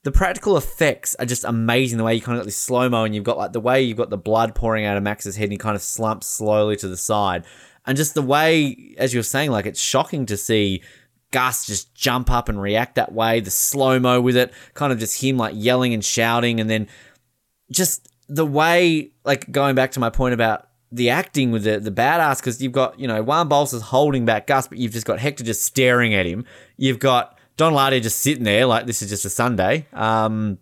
the 0.04 0.12
practical 0.12 0.56
effects 0.56 1.16
are 1.16 1.26
just 1.26 1.44
amazing. 1.44 1.98
The 1.98 2.04
way 2.04 2.14
you 2.14 2.20
kind 2.20 2.36
of 2.38 2.42
got 2.42 2.46
this 2.46 2.56
slow 2.56 2.88
mo, 2.88 3.04
and 3.04 3.14
you've 3.14 3.24
got 3.24 3.36
like 3.36 3.52
the 3.52 3.60
way 3.60 3.82
you've 3.82 3.96
got 3.96 4.10
the 4.10 4.16
blood 4.16 4.54
pouring 4.54 4.84
out 4.84 4.96
of 4.96 5.02
Max's 5.02 5.36
head, 5.36 5.44
and 5.44 5.52
he 5.52 5.58
kind 5.58 5.76
of 5.76 5.82
slumps 5.82 6.26
slowly 6.26 6.76
to 6.76 6.88
the 6.88 6.96
side, 6.96 7.44
and 7.86 7.96
just 7.96 8.14
the 8.14 8.22
way, 8.22 8.94
as 8.98 9.12
you 9.12 9.18
were 9.18 9.24
saying, 9.24 9.50
like 9.50 9.66
it's 9.66 9.80
shocking 9.80 10.26
to 10.26 10.36
see 10.36 10.82
Gus 11.30 11.66
just 11.66 11.94
jump 11.94 12.30
up 12.30 12.48
and 12.48 12.60
react 12.60 12.94
that 12.94 13.12
way. 13.12 13.40
The 13.40 13.50
slow 13.50 13.98
mo 13.98 14.20
with 14.20 14.36
it, 14.36 14.52
kind 14.74 14.92
of 14.92 14.98
just 14.98 15.20
him 15.20 15.36
like 15.36 15.54
yelling 15.56 15.92
and 15.92 16.04
shouting, 16.04 16.60
and 16.60 16.70
then 16.70 16.86
just 17.70 18.08
the 18.28 18.46
way, 18.46 19.10
like 19.24 19.50
going 19.50 19.74
back 19.74 19.90
to 19.92 20.00
my 20.00 20.10
point 20.10 20.34
about 20.34 20.68
the 20.92 21.10
acting 21.10 21.50
with 21.50 21.64
the 21.64 21.80
the 21.80 21.90
badass, 21.90 22.38
because 22.38 22.62
you've 22.62 22.72
got 22.72 22.98
you 23.00 23.08
know 23.08 23.22
Juan 23.22 23.48
Bolsa's 23.48 23.82
holding 23.82 24.24
back 24.24 24.46
Gus, 24.46 24.68
but 24.68 24.78
you've 24.78 24.92
just 24.92 25.06
got 25.06 25.18
Hector 25.18 25.42
just 25.42 25.64
staring 25.64 26.14
at 26.14 26.24
him. 26.24 26.44
You've 26.76 27.00
got 27.00 27.37
Don 27.58 27.74
Eladio 27.74 28.00
just 28.00 28.22
sitting 28.22 28.44
there 28.44 28.64
like 28.64 28.86
this 28.86 29.02
is 29.02 29.10
just 29.10 29.26
a 29.26 29.30
Sunday. 29.30 29.86
Um, 29.92 30.58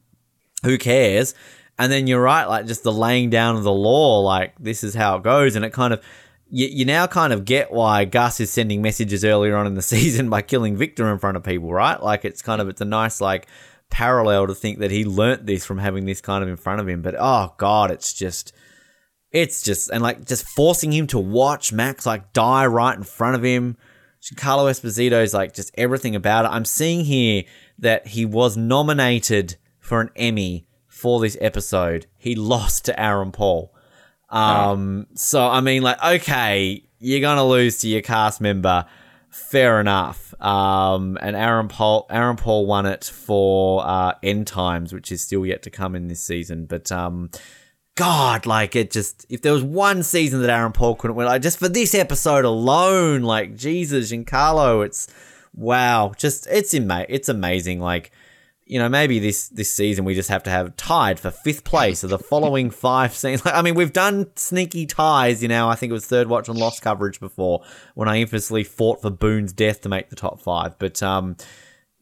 who 0.64 0.78
cares? 0.78 1.34
And 1.78 1.92
then 1.92 2.07
you're 2.07 2.22
right, 2.22 2.47
like 2.47 2.66
just 2.66 2.82
the 2.82 2.92
laying 2.92 3.28
down 3.28 3.55
of 3.57 3.62
the 3.62 3.72
law, 3.72 4.20
like 4.20 4.55
this 4.59 4.82
is 4.82 4.94
how 4.94 5.16
it 5.16 5.22
goes, 5.22 5.57
and 5.57 5.64
it 5.64 5.74
kind 5.74 5.92
of 5.92 6.03
you, 6.49 6.66
you 6.66 6.84
now 6.84 7.07
kind 7.07 7.32
of 7.32 7.44
get 7.44 7.70
why 7.70 8.07
Gus 8.07 8.40
is 8.40 8.51
sending 8.51 8.80
messages 8.80 9.24
earlier 9.24 9.57
on 9.57 9.66
in 9.66 9.74
the 9.74 9.82
season 9.94 10.30
by 10.30 10.42
killing 10.42 10.76
Victor 10.76 11.11
in 11.12 11.18
front 11.18 11.36
of 11.36 11.44
people, 11.44 11.72
right? 11.72 12.03
Like 12.03 12.24
it's 12.24 12.42
kind 12.42 12.61
of 12.61 12.68
it's 12.68 12.80
a 12.80 12.86
nice 12.86 13.20
like 13.20 13.47
parallel 13.90 14.47
to 14.47 14.55
think 14.55 14.78
that 14.78 14.90
he 14.90 15.05
learnt 15.05 15.47
this 15.47 15.64
from 15.64 15.78
having 15.78 16.07
this 16.07 16.20
kind 16.20 16.42
of 16.42 16.49
in 16.49 16.57
front 16.57 16.80
of 16.80 16.88
him. 16.88 17.03
But 17.03 17.14
oh 17.18 17.55
god, 17.59 17.90
it's 17.90 18.14
just 18.14 18.55
it's 19.32 19.61
just 19.61 19.90
and 19.90 20.03
like 20.03 20.24
just 20.24 20.47
forcing 20.47 20.92
him 20.92 21.07
to 21.09 21.18
watch 21.18 21.74
Max 21.74 22.07
like 22.07 22.32
die 22.32 22.64
right 22.66 22.97
in 22.97 23.05
front 23.05 23.36
of 23.36 23.42
him. 23.42 23.76
Carlo 24.34 24.70
Esposito 24.70 25.22
is 25.22 25.34
like 25.34 25.54
just 25.54 25.70
everything 25.76 26.16
about 26.16 26.44
it. 26.44 26.48
I'm 26.48 26.64
seeing 26.64 27.04
here 27.04 27.44
that 27.78 28.08
he 28.08 28.24
was 28.24 28.56
nominated 28.56 29.56
for 29.78 30.00
an 30.00 30.10
Emmy 30.16 30.66
for 30.88 31.20
this 31.20 31.36
episode. 31.40 32.06
He 32.16 32.34
lost 32.34 32.86
to 32.86 33.00
Aaron 33.00 33.30
Paul. 33.30 33.72
Um, 34.30 35.06
so 35.14 35.46
I 35.46 35.60
mean, 35.60 35.82
like, 35.82 36.02
okay, 36.02 36.82
you're 36.98 37.20
gonna 37.20 37.46
lose 37.46 37.78
to 37.78 37.88
your 37.88 38.02
cast 38.02 38.40
member. 38.40 38.86
Fair 39.30 39.80
enough. 39.80 40.34
Um, 40.40 41.18
and 41.20 41.36
Aaron 41.36 41.68
Paul, 41.68 42.06
Aaron 42.10 42.36
Paul 42.36 42.66
won 42.66 42.86
it 42.86 43.04
for 43.04 43.86
uh, 43.86 44.14
End 44.22 44.46
Times, 44.46 44.92
which 44.92 45.12
is 45.12 45.20
still 45.20 45.44
yet 45.44 45.62
to 45.64 45.70
come 45.70 45.94
in 45.94 46.08
this 46.08 46.22
season. 46.22 46.64
But 46.64 46.90
um, 46.90 47.30
God, 47.97 48.44
like 48.44 48.76
it 48.76 48.90
just 48.90 49.26
if 49.28 49.42
there 49.42 49.55
was 49.55 49.62
one 49.62 50.03
season 50.03 50.42
that 50.42 50.51
Aaron 50.51 50.72
Paul 50.72 50.94
couldn't 50.94 51.16
win, 51.16 51.26
like 51.26 51.42
just 51.42 51.59
for 51.59 51.68
this 51.68 51.94
episode 51.94 52.44
alone, 52.44 53.22
like 53.22 53.57
Jesus 53.57 54.12
and 54.12 54.26
Carlo, 54.26 54.82
it's 54.82 55.09
wow, 55.55 56.12
just 56.16 56.47
it's 56.49 56.74
ima- 56.74 57.07
it's 57.09 57.30
amazing. 57.30 57.80
Like 57.80 58.12
you 58.66 58.78
know, 58.78 58.90
maybe 58.90 59.18
this 59.18 59.49
this 59.49 59.72
season 59.72 60.05
we 60.05 60.14
just 60.14 60.28
have 60.28 60.42
to 60.42 60.51
have 60.51 60.76
tied 60.76 61.18
for 61.18 61.30
fifth 61.30 61.64
place 61.64 62.05
of 62.05 62.11
the 62.11 62.18
following 62.18 62.68
five 62.86 63.14
scenes. 63.14 63.42
Like, 63.44 63.55
I 63.55 63.62
mean, 63.62 63.74
we've 63.74 63.94
done 63.94 64.30
sneaky 64.36 64.84
ties. 64.84 65.40
You 65.40 65.49
know, 65.49 65.68
I 65.68 65.74
think 65.74 65.90
it 65.90 65.94
was 65.94 66.05
third 66.05 66.28
watch 66.28 66.51
and 66.51 66.59
lost 66.59 66.82
coverage 66.82 67.18
before 67.18 67.62
when 67.94 68.09
I 68.09 68.20
infamously 68.20 68.64
fought 68.64 69.01
for 69.01 69.11
Boone's 69.11 69.55
death 69.55 69.80
to 69.82 69.88
make 69.88 70.11
the 70.11 70.16
top 70.16 70.40
five. 70.40 70.78
But 70.78 71.03
um, 71.03 71.36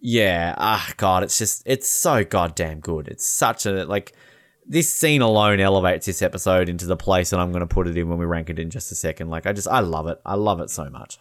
yeah, 0.01 0.57
ah, 0.59 0.93
God, 0.97 1.23
it's 1.23 1.39
just 1.39 1.63
it's 1.67 1.87
so 1.87 2.25
goddamn 2.25 2.81
good. 2.81 3.07
It's 3.07 3.25
such 3.25 3.65
a 3.65 3.85
like 3.85 4.13
this 4.67 4.93
scene 4.93 5.23
alone 5.23 5.61
elevates 5.61 6.07
this 6.07 6.23
episode 6.23 6.69
into 6.69 6.87
the 6.87 6.97
place 6.97 7.31
that 7.31 7.41
I'm 7.41 7.53
going 7.53 7.61
to 7.61 7.67
put 7.67 7.87
it 7.87 7.97
in 7.97 8.09
when 8.09 8.19
we 8.19 8.25
rank 8.25 8.51
it 8.51 8.59
in 8.59 8.71
just 8.71 8.91
a 8.93 8.95
second. 8.95 9.29
Like, 9.29 9.47
I 9.47 9.53
just, 9.53 9.69
I 9.69 9.81
love 9.81 10.07
it. 10.07 10.21
I 10.25 10.35
love 10.35 10.61
it 10.61 10.71
so 10.71 10.89
much. 10.91 11.19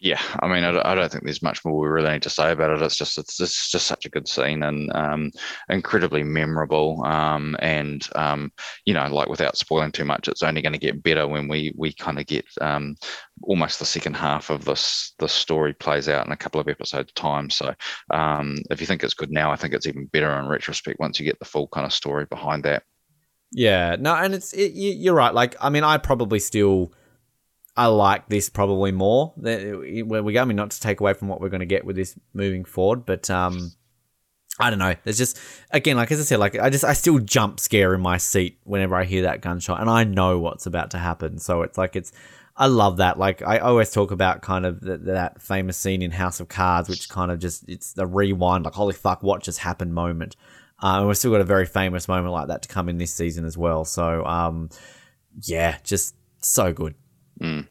Yeah, 0.00 0.22
I 0.40 0.46
mean, 0.46 0.62
I, 0.62 0.94
don't 0.94 1.10
think 1.10 1.24
there's 1.24 1.42
much 1.42 1.64
more 1.64 1.76
we 1.76 1.88
really 1.88 2.12
need 2.12 2.22
to 2.22 2.30
say 2.30 2.52
about 2.52 2.70
it. 2.70 2.82
It's 2.82 2.96
just, 2.96 3.18
it's, 3.18 3.40
it's 3.40 3.68
just 3.68 3.88
such 3.88 4.06
a 4.06 4.08
good 4.08 4.28
scene 4.28 4.62
and 4.62 4.92
um, 4.94 5.32
incredibly 5.68 6.22
memorable. 6.22 7.04
Um, 7.04 7.56
and 7.58 8.08
um, 8.14 8.52
you 8.84 8.94
know, 8.94 9.08
like 9.08 9.28
without 9.28 9.56
spoiling 9.56 9.90
too 9.90 10.04
much, 10.04 10.28
it's 10.28 10.44
only 10.44 10.62
going 10.62 10.72
to 10.72 10.78
get 10.78 11.02
better 11.02 11.26
when 11.26 11.48
we 11.48 11.74
we 11.76 11.92
kind 11.92 12.20
of 12.20 12.26
get 12.26 12.44
um, 12.60 12.94
almost 13.42 13.80
the 13.80 13.84
second 13.84 14.14
half 14.14 14.50
of 14.50 14.64
this 14.66 15.14
the 15.18 15.28
story 15.28 15.74
plays 15.74 16.08
out 16.08 16.26
in 16.26 16.32
a 16.32 16.36
couple 16.36 16.60
of 16.60 16.68
episodes 16.68 17.12
time. 17.14 17.50
So 17.50 17.74
um, 18.10 18.58
if 18.70 18.80
you 18.80 18.86
think 18.86 19.02
it's 19.02 19.14
good 19.14 19.32
now, 19.32 19.50
I 19.50 19.56
think 19.56 19.74
it's 19.74 19.86
even 19.88 20.06
better 20.06 20.30
in 20.38 20.46
retrospect 20.46 21.00
once 21.00 21.18
you 21.18 21.26
get 21.26 21.40
the 21.40 21.44
full 21.44 21.66
kind 21.68 21.84
of 21.84 21.92
story 21.92 22.24
behind 22.26 22.62
that. 22.62 22.84
Yeah, 23.50 23.96
no, 23.98 24.14
and 24.14 24.32
it's 24.32 24.52
it, 24.52 24.74
you're 24.74 25.14
right. 25.14 25.34
Like, 25.34 25.56
I 25.60 25.70
mean, 25.70 25.82
I 25.82 25.98
probably 25.98 26.38
still 26.38 26.92
I 27.78 27.86
like 27.86 28.28
this 28.28 28.48
probably 28.48 28.90
more 28.90 29.32
where 29.36 30.22
we 30.24 30.32
go. 30.32 30.42
I 30.42 30.44
mean, 30.44 30.56
not 30.56 30.72
to 30.72 30.80
take 30.80 30.98
away 30.98 31.12
from 31.12 31.28
what 31.28 31.40
we're 31.40 31.48
going 31.48 31.60
to 31.60 31.66
get 31.66 31.84
with 31.84 31.94
this 31.94 32.18
moving 32.34 32.64
forward, 32.64 33.06
but 33.06 33.30
um, 33.30 33.70
I 34.58 34.68
don't 34.68 34.80
know. 34.80 34.96
There's 35.04 35.16
just 35.16 35.38
again, 35.70 35.96
like 35.96 36.10
as 36.10 36.18
I 36.18 36.24
said, 36.24 36.40
like 36.40 36.58
I 36.58 36.70
just 36.70 36.82
I 36.82 36.92
still 36.92 37.20
jump 37.20 37.60
scare 37.60 37.94
in 37.94 38.00
my 38.00 38.16
seat 38.16 38.58
whenever 38.64 38.96
I 38.96 39.04
hear 39.04 39.22
that 39.22 39.42
gunshot, 39.42 39.80
and 39.80 39.88
I 39.88 40.02
know 40.02 40.40
what's 40.40 40.66
about 40.66 40.90
to 40.90 40.98
happen. 40.98 41.38
So 41.38 41.62
it's 41.62 41.78
like 41.78 41.94
it's 41.94 42.10
I 42.56 42.66
love 42.66 42.96
that. 42.96 43.16
Like 43.16 43.42
I 43.42 43.58
always 43.58 43.92
talk 43.92 44.10
about 44.10 44.42
kind 44.42 44.66
of 44.66 44.80
the, 44.80 44.98
that 44.98 45.40
famous 45.40 45.76
scene 45.76 46.02
in 46.02 46.10
House 46.10 46.40
of 46.40 46.48
Cards, 46.48 46.88
which 46.88 47.08
kind 47.08 47.30
of 47.30 47.38
just 47.38 47.68
it's 47.68 47.92
the 47.92 48.08
rewind, 48.08 48.64
like 48.64 48.74
holy 48.74 48.94
fuck, 48.94 49.22
what 49.22 49.44
just 49.44 49.60
happened 49.60 49.94
moment. 49.94 50.34
Uh, 50.82 50.98
and 50.98 51.06
we've 51.06 51.16
still 51.16 51.30
got 51.30 51.40
a 51.40 51.44
very 51.44 51.66
famous 51.66 52.08
moment 52.08 52.32
like 52.32 52.48
that 52.48 52.62
to 52.62 52.68
come 52.68 52.88
in 52.88 52.98
this 52.98 53.14
season 53.14 53.44
as 53.44 53.56
well. 53.56 53.84
So 53.84 54.24
um, 54.24 54.68
yeah, 55.42 55.78
just 55.84 56.16
so 56.40 56.72
good. 56.72 56.96
Mm. 57.40 57.68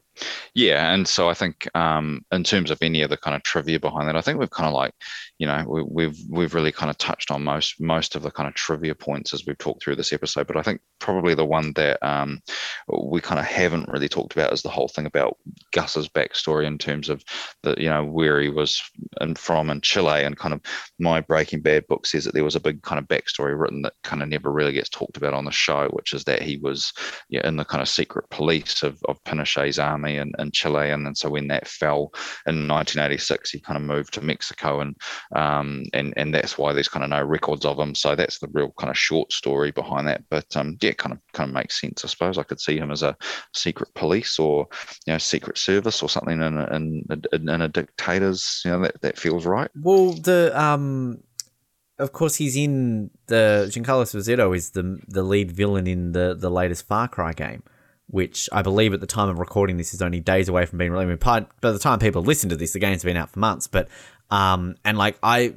Yeah, 0.54 0.94
and 0.94 1.08
so 1.08 1.30
I 1.30 1.34
think 1.34 1.68
um, 1.76 2.26
in 2.32 2.44
terms 2.44 2.72
of 2.72 2.80
any 2.82 3.02
of 3.02 3.10
the 3.10 3.18
kind 3.18 3.36
of 3.36 3.44
trivia 3.44 3.80
behind 3.80 4.08
that, 4.08 4.16
I 4.16 4.22
think 4.22 4.40
we've 4.40 4.50
kind 4.50 4.68
of 4.68 4.74
like, 4.74 4.94
you 5.38 5.46
know, 5.46 5.64
we, 5.68 5.84
we've 5.84 6.18
we've 6.30 6.54
really 6.54 6.72
kind 6.72 6.90
of 6.90 6.98
touched 6.98 7.32
on 7.32 7.44
most 7.44 7.80
most 7.80 8.16
of 8.16 8.24
the 8.24 8.32
kind 8.32 8.48
of 8.48 8.56
trivia 8.56 8.96
points 8.96 9.34
as 9.34 9.46
we've 9.46 9.58
talked 9.58 9.84
through 9.84 9.96
this 9.96 10.14
episode. 10.14 10.48
But 10.48 10.58
I 10.58 10.64
think 10.64 10.82
probably 11.00 11.36
the 11.36 11.46
one 11.46 11.74
that 11.74 12.04
um, 12.06 12.40
we 12.88 13.22
kind 13.22 13.40
of 13.40 13.46
haven't 13.46 13.90
really 13.90 14.10
talked 14.10 14.34
about 14.34 14.54
is 14.54 14.62
the 14.62 14.70
whole 14.70 14.88
thing 14.88 15.06
about 15.06 15.38
Gus's 15.74 16.10
backstory 16.10 16.66
in 16.66 16.78
terms 16.78 17.10
of 17.10 17.24
the 17.64 17.76
you 17.78 17.90
know 17.90 18.04
where 18.04 18.42
he 18.42 18.50
was 18.50 18.82
and 19.22 19.38
from 19.38 19.70
in 19.70 19.82
Chile, 19.82 20.24
and 20.24 20.38
kind 20.38 20.54
of 20.54 20.62
my 21.00 21.22
Breaking 21.22 21.62
Bad 21.62 21.86
book 21.88 22.06
says 22.06 22.26
that 22.26 22.34
there 22.34 22.44
was 22.44 22.56
a 22.56 22.62
big 22.62 22.82
kind 22.82 23.00
of 23.00 23.08
backstory 23.08 23.60
written 23.60 23.84
that 23.84 23.94
kind 24.04 24.24
of 24.24 24.30
never 24.30 24.52
really 24.52 24.74
gets 24.74 24.90
talked 24.90 25.18
about 25.18 25.34
on 25.34 25.46
the 25.46 25.52
show, 25.52 25.88
which 25.90 26.14
is 26.14 26.24
that 26.24 26.42
he 26.42 26.58
was 26.58 26.94
yeah, 27.30 27.48
in 27.48 27.58
the 27.58 27.66
kind 27.66 27.82
of 27.82 27.90
secret 27.90 28.30
police 28.30 28.84
of, 28.84 29.00
of 29.08 29.24
Pinochet's 29.24 29.80
army 29.80 30.07
and 30.16 30.54
Chile. 30.54 30.90
And 30.90 31.06
then 31.06 31.16
so 31.16 31.30
when 31.30 31.48
that 31.50 31.68
fell 31.68 32.12
in 32.46 32.68
1986, 32.68 33.52
he 33.52 33.60
kind 33.60 33.78
of 33.78 33.84
moved 33.84 34.14
to 34.14 34.22
Mexico, 34.22 34.80
and 34.80 34.96
um, 35.36 35.84
and 35.94 36.14
and 36.16 36.34
that's 36.34 36.58
why 36.58 36.74
there's 36.74 36.88
kind 36.88 37.04
of 37.04 37.10
no 37.10 37.24
records 37.24 37.66
of 37.66 37.80
him. 37.80 37.96
So 37.96 38.16
that's 38.16 38.40
the 38.40 38.48
real 38.52 38.74
kind 38.80 38.90
of 38.90 38.98
short 38.98 39.32
story 39.34 39.72
behind 39.72 40.08
that. 40.08 40.24
But 40.30 40.56
um, 40.56 40.78
yeah, 40.82 40.94
kind 40.94 41.14
of 41.14 41.20
kind 41.34 41.50
of 41.50 41.54
makes 41.54 41.82
sense, 41.82 42.06
I 42.06 42.08
suppose. 42.08 42.38
I 42.38 42.44
could 42.44 42.62
see 42.62 42.78
him 42.78 42.92
as 42.92 43.04
a 43.04 43.16
secret 43.54 43.94
police 43.96 44.40
or 44.40 44.68
you 45.06 45.14
know 45.14 45.18
secret 45.18 45.58
service 45.58 46.02
or 46.02 46.10
something 46.10 46.42
in 46.42 46.58
a, 46.58 46.76
in, 46.76 47.04
in, 47.34 47.50
in 47.50 47.62
a 47.62 47.68
dictator's. 47.68 48.62
You 48.64 48.72
know 48.72 48.82
that 48.82 49.02
that 49.02 49.18
feels 49.18 49.46
right. 49.46 49.70
Well, 49.76 50.14
the 50.14 50.52
um 50.60 51.24
of 52.00 52.12
course, 52.12 52.36
he's 52.36 52.56
in 52.56 53.10
the 53.26 53.70
Giancarlo 53.72 54.04
Esposito 54.04 54.56
is 54.56 54.72
the 54.72 55.00
the 55.08 55.24
lead 55.24 55.52
villain 55.52 55.88
in 55.88 56.12
the 56.12 56.36
the 56.38 56.52
latest 56.52 56.88
Far 56.88 57.08
Cry 57.08 57.34
game 57.34 57.64
which 58.10 58.50
I 58.52 58.62
believe 58.62 58.94
at 58.94 59.02
the 59.02 59.08
time 59.08 59.30
of 59.30 59.40
recording 59.40 59.78
this 59.78 59.94
is 59.94 60.02
only 60.02 60.20
days 60.20 60.50
away 60.50 60.66
from 60.66 60.80
being 60.80 60.92
released. 60.92 61.20
By 61.20 61.46
the 61.62 61.80
time 61.80 62.00
people 62.00 62.22
listen 62.22 62.50
to 62.50 62.56
this, 62.56 62.74
the 62.74 62.80
game's 62.80 63.04
been 63.04 63.18
out 63.18 63.30
for 63.30 63.40
months. 63.40 63.68
But 63.68 63.90
um, 64.30 64.76
and 64.84 64.98
like 64.98 65.18
I, 65.22 65.54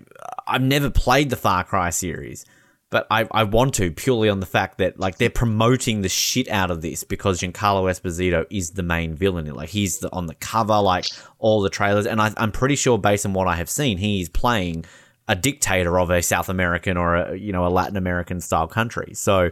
I've 0.47 0.63
never 0.63 0.91
played 0.91 1.31
the 1.31 1.37
Far 1.37 1.65
Cry 1.65 1.91
series, 1.91 2.45
but 2.91 3.07
I, 3.11 3.27
I 3.31 3.45
want 3.45 3.75
to 3.75 3.91
purely 3.93 4.29
on 4.29 4.41
the 4.41 4.47
fact 4.47 4.79
that 4.79 4.99
like 4.99 5.17
they're 5.19 5.31
promoting 5.31 6.03
the 6.03 6.09
shit 6.09 6.49
out 6.49 6.71
of 6.71 6.83
this 6.83 7.05
because 7.05 7.41
Giancarlo 7.41 7.91
Esposito 7.91 8.47
is 8.51 8.73
the 8.73 8.83
main 8.83 9.15
villain. 9.15 9.47
Like 9.55 9.69
he's 9.69 9.99
the, 9.99 10.13
on 10.13 10.27
the 10.27 10.35
cover, 10.35 10.81
like 10.81 11.07
all 11.39 11.63
the 11.63 11.71
trailers, 11.71 12.07
and 12.07 12.21
I, 12.21 12.33
I'm 12.37 12.53
pretty 12.53 12.77
sure 12.77 12.99
based 12.99 13.25
on 13.27 13.33
what 13.33 13.47
I 13.47 13.57
have 13.57 13.71
seen, 13.71 13.97
he 13.99 14.21
is 14.21 14.29
playing 14.29 14.85
a 15.29 15.37
dictator 15.37 16.01
of 16.01 16.11
a 16.11 16.21
South 16.23 16.49
American 16.49 16.97
or 16.97 17.15
a 17.15 17.37
you 17.37 17.53
know 17.53 17.65
a 17.65 17.71
Latin 17.71 17.97
American 17.97 18.41
style 18.41 18.67
country. 18.67 19.15
So, 19.15 19.51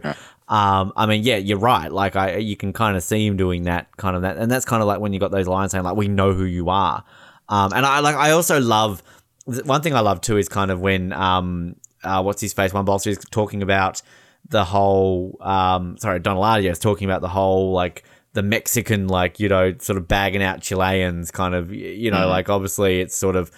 um, 0.49 0.91
I 0.95 1.05
mean, 1.05 1.23
yeah, 1.23 1.37
you're 1.37 1.59
right. 1.59 1.91
Like 1.91 2.15
I, 2.15 2.37
you 2.37 2.57
can 2.57 2.73
kind 2.73 2.97
of 2.97 3.03
see 3.03 3.25
him 3.25 3.37
doing 3.37 3.63
that 3.63 3.95
kind 3.97 4.15
of 4.15 4.23
that, 4.23 4.37
and 4.37 4.51
that's 4.51 4.65
kind 4.65 4.81
of 4.81 4.87
like 4.87 4.99
when 4.99 5.13
you 5.13 5.19
got 5.19 5.31
those 5.31 5.47
lines 5.47 5.71
saying 5.71 5.83
like, 5.83 5.95
"We 5.95 6.07
know 6.07 6.33
who 6.33 6.43
you 6.43 6.69
are," 6.69 7.03
um, 7.47 7.71
and 7.73 7.85
I 7.85 7.99
like 7.99 8.15
I 8.15 8.31
also 8.31 8.59
love 8.59 9.03
one 9.45 9.81
thing 9.81 9.95
I 9.95 9.99
love 9.99 10.21
too 10.21 10.37
is 10.37 10.49
kind 10.49 10.71
of 10.71 10.81
when 10.81 11.13
um, 11.13 11.75
uh, 12.03 12.21
what's 12.21 12.41
his 12.41 12.53
face 12.53 12.73
Juan 12.73 12.85
Bolsa 12.85 13.07
is 13.07 13.19
talking 13.31 13.61
about 13.61 14.01
the 14.47 14.65
whole 14.65 15.37
um, 15.41 15.97
sorry 15.97 16.19
Don 16.19 16.35
Eladio 16.35 16.71
is 16.71 16.79
talking 16.79 17.07
about 17.07 17.21
the 17.21 17.29
whole 17.29 17.71
like 17.71 18.03
the 18.33 18.41
Mexican 18.43 19.07
like 19.07 19.39
you 19.39 19.49
know 19.49 19.75
sort 19.79 19.97
of 19.97 20.07
bagging 20.07 20.41
out 20.41 20.61
Chileans 20.61 21.29
kind 21.29 21.53
of 21.53 21.71
you 21.71 22.09
know 22.09 22.25
mm. 22.25 22.29
like 22.29 22.49
obviously 22.49 23.01
it's 23.01 23.15
sort 23.15 23.35
of 23.35 23.51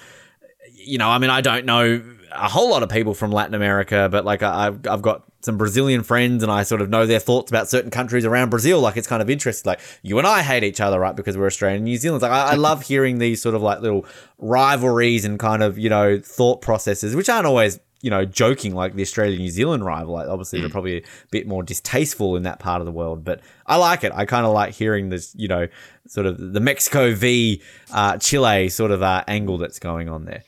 you 0.86 0.98
know, 0.98 1.10
I 1.10 1.20
mean, 1.20 1.30
I 1.30 1.42
don't 1.42 1.66
know 1.66 2.02
a 2.34 2.48
whole 2.48 2.70
lot 2.70 2.84
of 2.84 2.89
people 2.89 3.14
from 3.14 3.32
Latin 3.32 3.54
America, 3.54 4.08
but 4.12 4.26
like 4.26 4.44
I've 4.44 4.88
I've 4.88 5.02
got 5.02 5.31
some 5.42 5.58
Brazilian 5.58 6.04
friends, 6.04 6.44
and 6.44 6.52
I 6.52 6.64
sort 6.64 6.82
of 6.82 6.89
know 6.89 7.06
their 7.06 7.20
thoughts 7.20 7.52
about 7.52 7.70
certain 7.70 7.92
countries 7.92 8.26
around 8.26 8.50
Brazil. 8.50 8.80
Like 8.80 8.98
it's 8.98 9.08
kind 9.08 9.22
of 9.22 9.30
interesting. 9.30 9.70
Like 9.70 9.80
you 10.02 10.18
and 10.18 10.28
I 10.28 10.42
hate 10.42 10.64
each 10.64 10.82
other, 10.82 11.00
right? 11.00 11.16
Because 11.16 11.38
we're 11.38 11.48
Australian 11.48 11.78
and 11.78 11.86
New 11.86 11.98
Zealand. 11.98 12.22
Like 12.22 12.32
I, 12.32 12.52
I 12.52 12.56
love 12.56 12.84
hearing 12.84 13.20
these 13.20 13.42
sort 13.42 13.56
of 13.56 13.62
like 13.62 13.82
little 13.82 14.06
rivalries 14.38 15.26
and 15.26 15.39
kind 15.39 15.64
of 15.64 15.78
you 15.78 15.89
know 15.89 16.20
thought 16.20 16.62
processes, 16.62 17.16
which 17.16 17.30
aren't 17.30 17.46
always 17.46 17.80
you 18.02 18.10
know, 18.10 18.26
joking 18.26 18.74
like 18.74 18.96
the 18.96 19.02
Australia 19.02 19.38
New 19.38 19.50
Zealand 19.50 19.86
rival. 19.86 20.14
Like 20.16 20.28
obviously, 20.28 20.60
they're 20.60 20.70
mm. 20.70 20.74
probably 20.74 20.98
a 20.98 21.04
bit 21.30 21.48
more 21.48 21.64
distasteful 21.64 22.36
in 22.36 22.44
that 22.44 22.60
part 22.60 22.82
of 22.82 22.86
the 22.86 22.92
world, 22.92 23.24
but 23.24 23.42
I 23.68 23.78
like 23.78 24.04
it. 24.04 24.12
I 24.14 24.26
kind 24.26 24.46
of 24.46 24.54
like 24.54 24.74
hearing 24.74 25.10
this, 25.10 25.34
you 25.38 25.48
know, 25.48 25.68
sort 26.08 26.26
of 26.26 26.54
the 26.54 26.60
Mexico 26.60 27.14
v 27.14 27.62
uh, 27.94 28.18
Chile 28.18 28.70
sort 28.70 28.92
of 28.92 29.04
uh, 29.04 29.24
angle 29.28 29.58
that's 29.58 29.80
going 29.80 30.10
on 30.10 30.26
there. 30.26 30.44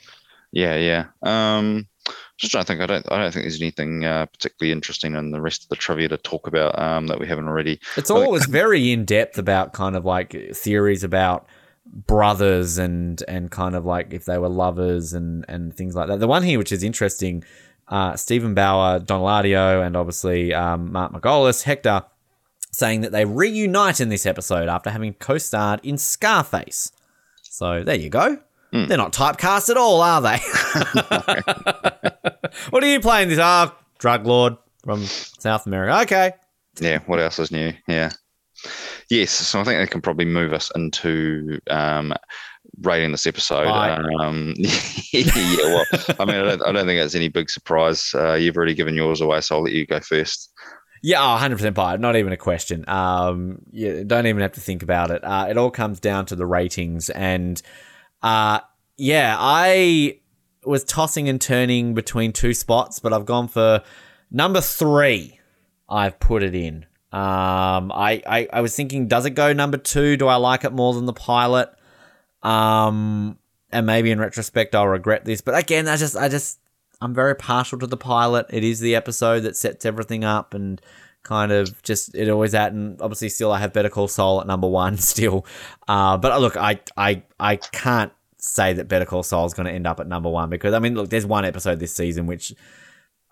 Yeah, 0.51 0.77
yeah. 0.77 1.05
Um, 1.21 1.87
just 2.37 2.51
trying 2.51 2.63
to 2.63 2.67
think. 2.67 2.81
I 2.81 2.85
don't. 2.85 3.11
I 3.11 3.17
don't 3.17 3.31
think 3.31 3.43
there's 3.43 3.61
anything 3.61 4.05
uh, 4.05 4.25
particularly 4.25 4.71
interesting 4.71 5.15
in 5.15 5.31
the 5.31 5.41
rest 5.41 5.63
of 5.63 5.69
the 5.69 5.75
trivia 5.75 6.07
to 6.09 6.17
talk 6.17 6.47
about 6.47 6.77
um, 6.79 7.07
that 7.07 7.19
we 7.19 7.27
haven't 7.27 7.47
already. 7.47 7.79
It's 7.95 8.09
always 8.09 8.45
very 8.45 8.91
in 8.91 9.05
depth 9.05 9.37
about 9.37 9.73
kind 9.73 9.95
of 9.95 10.05
like 10.05 10.35
theories 10.53 11.03
about 11.03 11.47
brothers 11.85 12.77
and 12.77 13.21
and 13.27 13.51
kind 13.51 13.75
of 13.75 13.85
like 13.85 14.13
if 14.13 14.25
they 14.25 14.37
were 14.37 14.49
lovers 14.49 15.13
and 15.13 15.45
and 15.47 15.75
things 15.75 15.95
like 15.95 16.07
that. 16.07 16.19
The 16.19 16.27
one 16.27 16.43
here 16.43 16.57
which 16.57 16.71
is 16.71 16.83
interesting, 16.83 17.43
uh, 17.87 18.15
Steven 18.15 18.53
Bauer, 18.53 18.99
Don 18.99 19.21
Eladio, 19.21 19.85
and 19.85 19.95
obviously 19.95 20.53
um, 20.53 20.91
Mark 20.91 21.13
Margolis, 21.13 21.63
Hector, 21.63 22.03
saying 22.71 23.01
that 23.01 23.11
they 23.11 23.25
reunite 23.25 24.01
in 24.01 24.09
this 24.09 24.25
episode 24.25 24.69
after 24.69 24.89
having 24.89 25.13
co-starred 25.13 25.81
in 25.83 25.97
Scarface. 25.97 26.91
So 27.43 27.83
there 27.83 27.95
you 27.95 28.09
go. 28.09 28.39
Mm. 28.73 28.87
They're 28.87 28.97
not 28.97 29.13
typecast 29.13 29.69
at 29.69 29.77
all, 29.77 30.01
are 30.01 30.21
they? 30.21 30.37
what 32.71 32.83
are 32.83 32.87
you 32.87 32.99
playing 32.99 33.29
this? 33.29 33.37
Ah, 33.39 33.71
oh, 33.71 33.85
drug 33.99 34.25
lord 34.25 34.57
from 34.83 35.03
South 35.03 35.67
America. 35.67 36.01
Okay. 36.01 36.31
Yeah. 36.81 36.99
What 37.05 37.19
else 37.19 37.37
is 37.37 37.51
new? 37.51 37.73
Yeah. 37.87 38.09
Yes. 39.09 39.31
So 39.31 39.59
I 39.59 39.63
think 39.63 39.79
they 39.79 39.85
can 39.85 40.01
probably 40.01 40.25
move 40.25 40.53
us 40.53 40.71
into 40.75 41.59
um, 41.69 42.15
rating 42.81 43.11
this 43.11 43.27
episode. 43.27 43.67
Um, 43.67 44.55
yeah. 45.13 45.57
Well, 45.57 45.85
I 46.19 46.25
mean, 46.25 46.35
I 46.35 46.43
don't, 46.43 46.63
I 46.63 46.71
don't, 46.71 46.87
think 46.87 46.99
it's 46.99 47.13
any 47.13 47.29
big 47.29 47.51
surprise. 47.51 48.11
Uh, 48.15 48.33
you've 48.33 48.57
already 48.57 48.73
given 48.73 48.95
yours 48.95 49.21
away, 49.21 49.41
so 49.41 49.57
I'll 49.57 49.63
let 49.63 49.73
you 49.73 49.85
go 49.85 49.99
first. 49.99 50.51
Yeah, 51.03 51.21
oh, 51.21 51.37
100% 51.37 51.73
buy 51.73 51.95
it. 51.95 51.99
Not 51.99 52.15
even 52.15 52.31
a 52.31 52.37
question. 52.37 52.85
Um, 52.87 53.59
you 53.71 54.05
don't 54.05 54.25
even 54.25 54.41
have 54.41 54.53
to 54.53 54.61
think 54.61 54.81
about 54.81 55.11
it. 55.11 55.23
Uh, 55.23 55.47
it 55.49 55.57
all 55.57 55.69
comes 55.69 55.99
down 55.99 56.25
to 56.27 56.35
the 56.35 56.45
ratings 56.45 57.09
and 57.09 57.61
uh, 58.23 58.61
yeah, 58.97 59.35
I 59.37 60.19
was 60.65 60.83
tossing 60.83 61.27
and 61.29 61.39
turning 61.39 61.93
between 61.93 62.31
two 62.31 62.53
spots, 62.53 62.99
but 62.99 63.11
I've 63.13 63.25
gone 63.25 63.47
for 63.47 63.83
number 64.31 64.61
three. 64.61 65.39
I've 65.89 66.19
put 66.19 66.41
it 66.41 66.55
in. 66.55 66.85
Um, 67.11 67.91
I, 67.91 68.23
I, 68.25 68.47
I 68.53 68.61
was 68.61 68.75
thinking, 68.75 69.07
does 69.07 69.25
it 69.25 69.31
go 69.31 69.53
number 69.53 69.77
two? 69.77 70.17
Do 70.17 70.27
I 70.27 70.37
like 70.37 70.63
it 70.63 70.71
more 70.71 70.93
than 70.93 71.05
the 71.05 71.13
pilot? 71.13 71.69
Um, 72.41 73.37
and 73.71 73.85
maybe 73.85 74.09
in 74.09 74.19
retrospect, 74.19 74.73
I'll 74.73 74.87
regret 74.87 75.25
this. 75.25 75.41
But 75.41 75.55
again, 75.55 75.87
I 75.87 75.97
just, 75.97 76.15
I 76.15 76.29
just, 76.29 76.59
I'm 77.01 77.13
very 77.13 77.35
partial 77.35 77.77
to 77.79 77.87
the 77.87 77.97
pilot. 77.97 78.47
It 78.49 78.63
is 78.63 78.79
the 78.79 78.95
episode 78.95 79.41
that 79.41 79.57
sets 79.57 79.85
everything 79.85 80.23
up 80.23 80.53
and 80.53 80.81
kind 81.23 81.51
of 81.51 81.81
just 81.83 82.13
it 82.15 82.29
always 82.29 82.53
at 82.53 82.73
and 82.73 83.01
obviously 83.01 83.29
still 83.29 83.51
I 83.51 83.59
have 83.59 83.73
Better 83.73 83.89
Call 83.89 84.07
Saul 84.07 84.41
at 84.41 84.47
number 84.47 84.67
one 84.67 84.97
still. 85.11 85.45
Uh, 85.87 86.17
but 86.17 86.39
look, 86.39 86.57
I 86.57 86.79
I 86.95 87.23
I 87.39 87.55
can't 87.55 88.11
say 88.37 88.73
that 88.73 88.87
Better 88.87 89.05
Call 89.05 89.23
Saul 89.23 89.45
is 89.45 89.53
going 89.53 89.67
to 89.67 89.71
end 89.71 89.87
up 89.87 89.99
at 89.99 90.07
number 90.07 90.29
one 90.29 90.49
because 90.49 90.73
I 90.73 90.79
mean, 90.79 90.95
look, 90.95 91.09
there's 91.09 91.25
one 91.25 91.45
episode 91.45 91.79
this 91.79 91.95
season 91.95 92.27
which 92.27 92.53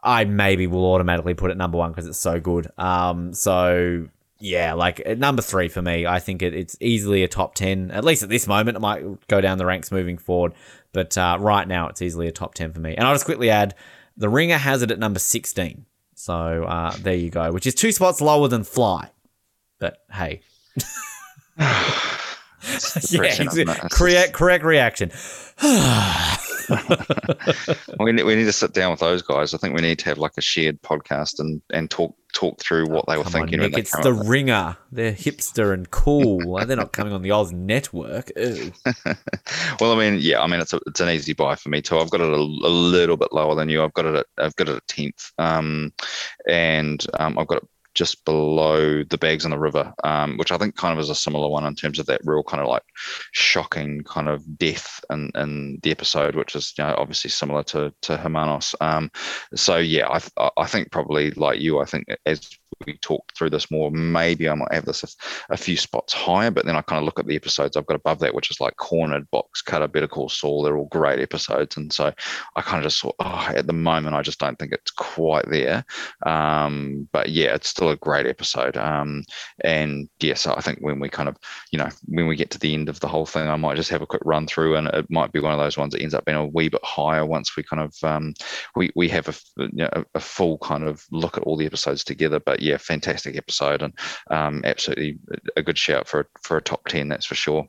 I 0.04 0.26
maybe 0.26 0.68
will 0.68 0.86
automatically 0.86 1.34
put 1.34 1.52
at 1.52 1.58
number 1.58 1.78
one 1.78 1.92
because 1.92 2.08
it's 2.08 2.18
so 2.18 2.40
good. 2.40 2.68
Um, 2.78 3.34
so 3.34 4.08
yeah, 4.40 4.74
like 4.74 5.02
at 5.06 5.20
number 5.20 5.42
three 5.42 5.68
for 5.68 5.82
me, 5.82 6.08
I 6.08 6.20
think 6.20 6.42
it, 6.42 6.56
it's 6.56 6.76
easily 6.80 7.24
a 7.24 7.28
top 7.28 7.56
ten. 7.56 7.92
At 7.92 8.04
least 8.04 8.24
at 8.24 8.30
this 8.30 8.48
moment, 8.48 8.78
it 8.78 8.80
might 8.80 9.28
go 9.28 9.42
down 9.42 9.58
the 9.58 9.66
ranks 9.66 9.92
moving 9.92 10.18
forward, 10.18 10.54
but 10.94 11.18
uh, 11.18 11.38
right 11.40 11.68
now 11.68 11.88
it's 11.88 12.02
easily 12.02 12.28
a 12.28 12.32
top 12.32 12.54
ten 12.54 12.72
for 12.74 12.80
me. 12.80 12.96
And 12.96 13.06
I'll 13.06 13.14
just 13.14 13.26
quickly 13.26 13.50
add, 13.50 13.76
The 14.18 14.30
Ringer 14.30 14.58
has 14.58 14.82
it 14.82 14.92
at 14.92 14.98
number 15.00 15.20
sixteen. 15.20 15.86
So 16.22 16.66
uh, 16.66 16.96
there 16.98 17.16
you 17.16 17.32
go, 17.32 17.52
which 17.52 17.66
is 17.66 17.74
two 17.74 17.92
spots 17.92 18.22
lower 18.22 18.48
than 18.48 18.64
Fly. 18.64 19.10
But 19.80 19.98
hey. 20.12 20.42
yeah, 23.12 23.88
correct, 23.92 24.34
correct 24.34 24.64
reaction. 24.64 25.10
we, 28.00 28.12
need, 28.12 28.22
we 28.22 28.36
need 28.36 28.44
to 28.44 28.54
sit 28.54 28.72
down 28.74 28.92
with 28.92 29.00
those 29.00 29.24
guys. 29.24 29.56
I 29.56 29.58
think 29.58 29.74
we 29.74 29.82
need 29.82 29.98
to 29.98 30.06
have 30.06 30.20
like 30.20 30.34
a 30.38 30.42
shared 30.42 30.80
podcast 30.84 31.40
and, 31.40 31.60
and 31.72 31.90
talk 31.90 32.16
talk 32.34 32.60
through 32.60 32.88
what 32.88 33.06
they 33.08 33.18
were 33.18 33.24
thinking. 33.24 33.60
On, 33.60 33.70
Nick, 33.70 33.78
it's 33.78 33.98
the 34.02 34.14
ringer. 34.14 34.78
They're 34.92 35.14
hipster 35.14 35.74
and 35.74 35.90
cool. 35.92 36.56
They're 36.66 36.78
not 36.78 36.94
coming 36.94 37.14
on 37.14 37.22
the 37.22 37.32
Oz 37.32 37.52
network. 37.52 38.32
well, 38.36 39.94
I 39.94 39.96
mean, 39.98 40.20
yeah, 40.20 40.42
I 40.42 40.48
mean, 40.48 40.60
it's 40.60 40.74
a, 40.74 40.80
it's 40.88 41.00
an 41.00 41.10
easy 41.10 41.34
buy 41.34 41.56
for 41.56 41.70
me 41.70 41.82
too. 41.82 41.98
I've 41.98 42.10
got 42.10 42.22
it 42.22 42.28
a, 42.28 42.36
a 42.36 42.72
little 42.72 43.18
bit 43.18 43.32
lower 43.32 43.56
than 43.56 43.70
you. 43.70 43.84
I've 43.84 43.94
got 43.94 44.06
it 44.06 44.16
at, 44.16 44.26
I've 44.38 44.56
got 44.56 44.70
it 44.70 44.78
at 44.78 44.88
tenth, 44.88 45.32
um, 45.38 45.94
and 46.48 47.06
um, 47.20 47.38
I've 47.38 47.48
got 47.48 47.60
it 47.60 47.68
just 47.94 48.24
below 48.26 49.04
the 49.04 49.18
bags 49.18 49.46
in 49.46 49.52
the 49.52 49.60
river, 49.60 49.94
um, 50.04 50.38
which 50.38 50.52
I 50.52 50.58
think 50.58 50.76
kind 50.76 50.94
of 50.94 51.00
is 51.00 51.10
a 51.10 51.16
similar 51.16 51.50
one 51.50 51.66
in 51.66 51.76
terms 51.76 52.00
of 52.00 52.06
that 52.08 52.22
real 52.24 52.44
kind 52.44 52.62
of 52.62 52.70
like 52.70 52.84
shocking 53.32 54.02
kind 54.04 54.30
of 54.30 54.58
death 54.58 55.04
in, 55.10 55.32
in 55.36 55.80
the 55.84 55.92
episode, 55.92 56.36
which 56.36 56.56
is 56.56 56.74
you 56.78 56.84
know, 56.84 56.96
obviously 56.98 57.30
similar 57.30 57.64
to 57.64 57.94
to 58.04 58.18
Hermanos. 58.18 58.76
Um, 58.82 59.12
so 59.56 59.78
yeah, 59.78 60.08
I 60.10 60.52
I 60.58 60.66
think 60.66 60.92
probably 60.92 61.32
like 61.32 61.60
you, 61.60 61.80
I 61.80 61.86
think 61.86 62.08
as 62.26 62.50
we 62.86 62.98
talk 62.98 63.32
through 63.36 63.50
this 63.50 63.70
more, 63.72 63.92
maybe 63.92 64.50
I 64.50 64.56
might 64.56 64.74
have 64.74 64.86
this 64.86 65.04
a, 65.04 65.54
a, 65.54 65.58
few 65.58 65.78
spots 65.78 66.14
higher. 66.14 66.52
But 66.52 66.66
then 66.66 66.76
I 66.76 66.82
kind 66.82 67.00
of 67.00 67.06
look 67.06 67.20
at 67.20 67.26
the 67.26 67.36
episodes 67.36 67.78
I've 67.78 67.86
got 67.86 67.96
above 67.96 68.20
that, 68.20 68.34
which 68.34 68.50
is 68.50 68.60
like 68.60 68.76
Cornered, 68.78 69.30
Box 69.32 69.62
Cutter, 69.62 69.88
Better 69.88 70.08
Call 70.08 70.30
Saul. 70.30 70.64
They're 70.64 70.78
all 70.78 70.86
great 70.86 71.20
episodes, 71.20 71.78
and 71.78 71.92
so 71.92 72.14
I 72.56 72.62
kind 72.62 72.78
of 72.78 72.84
just 72.84 73.02
thought, 73.02 73.16
oh, 73.20 73.52
at 73.56 73.68
the 73.68 73.74
moment, 73.74 74.16
I 74.16 74.22
just 74.22 74.40
don't 74.40 74.58
think 74.58 74.72
it's 74.72 74.92
quite 74.92 75.50
there. 75.50 75.86
Um, 76.26 77.08
but 77.12 77.30
yeah, 77.30 77.54
it's 77.56 77.74
still 77.82 77.90
a 77.90 77.98
great 77.98 78.28
episode. 78.28 78.78
Um, 78.78 79.24
and 79.64 80.08
yes, 80.20 80.46
I 80.46 80.62
think 80.62 80.80
when 80.82 81.00
we 81.00 81.10
kind 81.10 81.28
of, 81.28 81.36
you 81.72 81.80
know, 81.80 81.90
when 82.06 82.28
we 82.28 82.36
get 82.36 82.52
to 82.52 82.60
the 82.60 82.76
end 82.76 82.90
of 82.90 83.00
the 83.00 83.08
whole 83.08 83.26
thing, 83.26 83.50
I 83.50 83.56
might 83.56 83.76
just 83.76 83.90
have 83.90 84.04
a 84.04 84.08
quick 84.08 84.22
run 84.24 84.46
through, 84.46 84.76
and 84.76 84.88
it 84.90 85.10
might 85.10 85.32
be 85.32 85.40
one 85.40 85.52
of 85.52 85.58
those 85.58 85.80
ones 85.80 85.94
that 85.94 86.02
ends 86.02 86.14
up 86.14 86.26
being 86.26 86.38
a 86.38 86.46
wee 86.46 86.70
bit 86.70 86.84
higher 86.84 87.26
once 87.26 87.58
we 87.58 87.64
kind 87.64 87.82
of 87.82 87.96
um, 88.04 88.36
we 88.76 88.92
we 88.96 89.10
have 89.10 89.28
a 89.28 89.34
you 89.58 89.70
know, 89.74 90.04
a 90.14 90.20
full 90.20 90.60
kind 90.60 90.84
of 90.84 91.04
look 91.12 91.38
at 91.38 91.44
all 91.44 91.58
the 91.58 91.66
episodes 91.66 92.04
together. 92.04 92.40
But 92.40 92.62
yeah, 92.62 92.78
fantastic 92.78 93.36
episode 93.36 93.82
and 93.82 93.98
um, 94.30 94.62
absolutely 94.64 95.18
a 95.58 95.64
good 95.64 95.78
shout 95.78 96.08
for 96.08 96.30
for 96.44 96.58
a 96.58 96.62
top 96.62 96.86
ten. 96.88 97.10
That's 97.10 97.26
for 97.26 97.36
sure. 97.36 97.68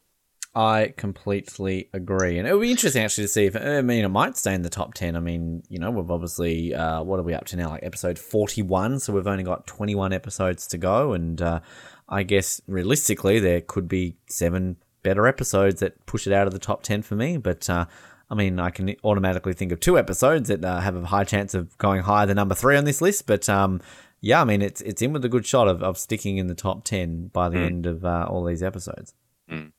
I 0.55 0.93
completely 0.99 1.89
agree, 1.95 2.39
and 2.39 2.47
it 2.47 2.53
would 2.53 2.61
be 2.61 2.71
interesting 2.71 3.03
actually 3.03 3.25
to 3.25 3.29
see 3.29 3.47
if 3.47 3.57
I 3.57 3.81
mean 3.81 4.05
it 4.05 4.09
might 4.09 4.37
stay 4.37 4.53
in 4.53 4.61
the 4.61 4.69
top 4.69 4.93
ten. 4.93 5.17
I 5.17 5.21
mean, 5.21 5.63
you 5.71 5.79
know, 5.79 5.91
we've 5.91 6.11
obviously 6.11 6.75
uh, 6.75 7.03
what 7.03 7.19
are 7.19 7.23
we 7.23 7.33
up 7.33 7.47
to 7.47 7.57
now? 7.57 7.71
Like 7.71 7.83
episode 7.83 8.19
forty-one, 8.19 9.01
so 9.01 9.15
we've 9.15 9.27
only 9.27 9.45
got 9.45 9.67
twenty-one 9.67 10.13
episodes 10.13 10.67
to 10.69 10.79
go, 10.79 11.15
and 11.15 11.41
uh, 11.41 11.61
I 12.07 12.23
guess 12.23 12.61
realistically 12.67 13.41
there 13.41 13.63
could 13.63 13.89
be 13.89 14.17
seven 14.27 14.77
better 15.03 15.27
episodes 15.27 15.81
that 15.81 16.05
push 16.05 16.27
it 16.27 16.35
out 16.35 16.47
of 16.47 16.53
the 16.53 16.59
top 16.59 16.83
ten 16.83 17.01
for 17.01 17.15
me. 17.15 17.39
But 17.39 17.71
uh, 17.71 17.87
I 18.31 18.35
mean, 18.35 18.61
I 18.61 18.69
can 18.69 18.95
automatically 19.05 19.55
think 19.55 19.73
of 19.73 19.81
two 19.81 19.99
episodes 19.99 20.49
that 20.49 20.63
uh, 20.63 20.81
have 20.81 20.97
a 20.97 21.07
high 21.07 21.25
chance 21.25 21.55
of 21.55 21.79
going 21.79 22.03
higher 22.03 22.27
than 22.27 22.37
number 22.37 22.55
three 22.55 22.77
on 22.77 22.85
this 22.85 23.01
list. 23.01 23.27
But 23.27 23.49
um, 23.49 23.81
yeah, 24.21 24.43
I 24.43 24.45
mean, 24.45 24.61
it's 24.61 24.83
it's 24.83 25.01
in 25.01 25.15
with 25.15 25.25
a 25.25 25.31
good 25.31 25.47
shot 25.47 25.67
of, 25.67 25.83
of 25.83 25.97
sticking 25.97 26.37
in 26.37 26.49
the 26.49 26.55
top 26.55 26.85
ten 26.85 27.29
by 27.29 27.49
the 27.49 27.57
mm. 27.57 27.67
end 27.67 27.87
of 27.87 28.05
uh, 28.05 28.27
all 28.29 28.45
these 28.45 28.63
episodes. 28.63 29.15
Mm. 29.51 29.73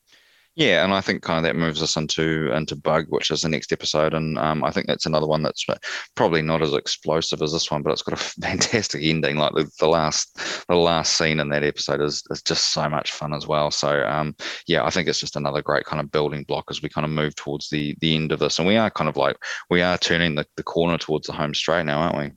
Yeah, 0.55 0.83
and 0.83 0.93
I 0.93 1.01
think 1.01 1.23
kind 1.23 1.37
of 1.37 1.43
that 1.43 1.55
moves 1.55 1.81
us 1.81 1.97
into 1.97 2.51
into 2.53 2.75
Bug, 2.75 3.05
which 3.09 3.31
is 3.31 3.41
the 3.41 3.49
next 3.49 3.71
episode, 3.71 4.13
and 4.13 4.37
um, 4.37 4.63
I 4.63 4.69
think 4.69 4.85
that's 4.85 5.07
another 5.07 5.25
one 5.25 5.41
that's 5.41 5.65
probably 6.13 6.43
not 6.43 6.61
as 6.61 6.73
explosive 6.73 7.41
as 7.41 7.53
this 7.53 7.71
one, 7.71 7.81
but 7.81 7.91
it's 7.91 8.03
got 8.03 8.13
a 8.13 8.23
fantastic 8.41 9.01
ending. 9.03 9.37
Like 9.37 9.53
the, 9.53 9.67
the 9.79 9.87
last 9.87 10.65
the 10.67 10.75
last 10.75 11.17
scene 11.17 11.39
in 11.39 11.49
that 11.49 11.63
episode 11.63 12.01
is, 12.01 12.21
is 12.29 12.43
just 12.43 12.71
so 12.71 12.87
much 12.87 13.11
fun 13.11 13.33
as 13.33 13.47
well. 13.47 13.71
So 13.71 14.05
um, 14.05 14.35
yeah, 14.67 14.85
I 14.85 14.91
think 14.91 15.07
it's 15.07 15.19
just 15.19 15.35
another 15.35 15.63
great 15.63 15.85
kind 15.85 15.99
of 15.99 16.11
building 16.11 16.43
block 16.43 16.65
as 16.69 16.83
we 16.83 16.89
kind 16.89 17.05
of 17.05 17.11
move 17.11 17.33
towards 17.33 17.69
the 17.69 17.95
the 17.99 18.15
end 18.15 18.31
of 18.31 18.37
this, 18.37 18.59
and 18.59 18.67
we 18.67 18.77
are 18.77 18.91
kind 18.91 19.09
of 19.09 19.17
like 19.17 19.37
we 19.71 19.81
are 19.81 19.97
turning 19.97 20.35
the, 20.35 20.45
the 20.55 20.63
corner 20.63 20.99
towards 20.99 21.25
the 21.25 21.33
home 21.33 21.55
straight 21.55 21.85
now, 21.87 21.99
aren't 21.99 22.17
we? 22.17 22.31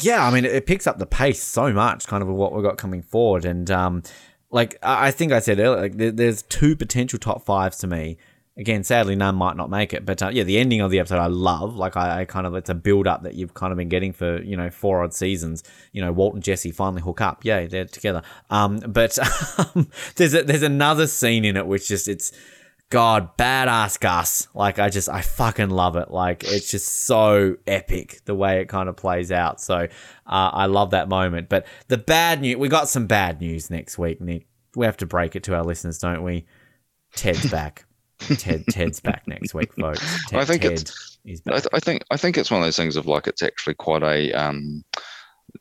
Yeah, 0.00 0.26
I 0.26 0.30
mean, 0.32 0.44
it 0.44 0.66
picks 0.66 0.86
up 0.86 0.98
the 0.98 1.06
pace 1.06 1.42
so 1.42 1.72
much, 1.72 2.06
kind 2.06 2.22
of 2.22 2.28
what 2.28 2.52
we've 2.52 2.64
got 2.64 2.76
coming 2.76 3.02
forward, 3.02 3.44
and 3.44 3.70
um, 3.70 4.02
like 4.50 4.78
I 4.82 5.10
think 5.10 5.32
I 5.32 5.40
said 5.40 5.58
earlier, 5.58 5.80
like 5.80 5.96
there's 5.96 6.42
two 6.42 6.76
potential 6.76 7.18
top 7.18 7.44
fives 7.44 7.78
to 7.78 7.86
me. 7.86 8.18
Again, 8.58 8.84
sadly, 8.84 9.16
none 9.16 9.34
might 9.34 9.56
not 9.56 9.68
make 9.68 9.92
it, 9.92 10.06
but 10.06 10.22
uh, 10.22 10.28
yeah, 10.28 10.42
the 10.42 10.56
ending 10.56 10.80
of 10.80 10.90
the 10.90 10.98
episode 10.98 11.18
I 11.18 11.26
love. 11.26 11.76
Like 11.76 11.94
I, 11.94 12.22
I, 12.22 12.24
kind 12.24 12.46
of 12.46 12.54
it's 12.54 12.70
a 12.70 12.74
build 12.74 13.06
up 13.06 13.22
that 13.24 13.34
you've 13.34 13.52
kind 13.52 13.70
of 13.70 13.76
been 13.76 13.90
getting 13.90 14.14
for 14.14 14.40
you 14.42 14.56
know 14.56 14.70
four 14.70 15.02
odd 15.02 15.12
seasons. 15.12 15.62
You 15.92 16.00
know, 16.00 16.10
Walt 16.10 16.32
and 16.34 16.42
Jesse 16.42 16.70
finally 16.70 17.02
hook 17.02 17.20
up. 17.20 17.44
Yay, 17.44 17.66
they're 17.66 17.84
together. 17.84 18.22
Um, 18.48 18.78
but 18.78 19.18
um, 19.74 19.90
there's 20.14 20.32
a, 20.32 20.42
there's 20.42 20.62
another 20.62 21.06
scene 21.06 21.44
in 21.44 21.56
it 21.58 21.66
which 21.66 21.88
just 21.88 22.08
it's 22.08 22.32
God, 22.88 23.36
badass 23.36 23.98
Gus. 23.98 24.46
Like, 24.54 24.78
I 24.78 24.90
just, 24.90 25.08
I 25.08 25.20
fucking 25.20 25.70
love 25.70 25.96
it. 25.96 26.10
Like, 26.10 26.44
it's 26.44 26.70
just 26.70 26.86
so 26.86 27.56
epic 27.66 28.20
the 28.26 28.34
way 28.34 28.60
it 28.60 28.68
kind 28.68 28.88
of 28.88 28.96
plays 28.96 29.32
out. 29.32 29.60
So, 29.60 29.74
uh, 29.74 29.86
I 30.26 30.66
love 30.66 30.90
that 30.90 31.08
moment. 31.08 31.48
But 31.48 31.66
the 31.88 31.98
bad 31.98 32.40
news, 32.40 32.56
we 32.56 32.68
got 32.68 32.88
some 32.88 33.06
bad 33.06 33.40
news 33.40 33.70
next 33.70 33.98
week, 33.98 34.20
Nick. 34.20 34.46
We 34.76 34.86
have 34.86 34.96
to 34.98 35.06
break 35.06 35.34
it 35.34 35.42
to 35.44 35.54
our 35.56 35.64
listeners, 35.64 35.98
don't 35.98 36.22
we? 36.22 36.46
Ted's 37.14 37.46
back. 37.50 37.84
Ted, 38.18 38.64
Ted's 38.70 39.00
back 39.00 39.26
next 39.26 39.52
week, 39.52 39.74
folks. 39.74 40.00
Ted, 40.28 40.40
I 40.40 40.44
think 40.44 40.62
Ted 40.62 40.72
it's, 40.72 41.18
I, 41.48 41.50
th- 41.50 41.66
I, 41.72 41.80
think, 41.80 42.04
I 42.10 42.16
think 42.16 42.38
it's 42.38 42.52
one 42.52 42.60
of 42.60 42.66
those 42.66 42.76
things 42.76 42.96
of 42.96 43.06
like, 43.06 43.26
it's 43.26 43.42
actually 43.42 43.74
quite 43.74 44.04
a, 44.04 44.32
um, 44.32 44.84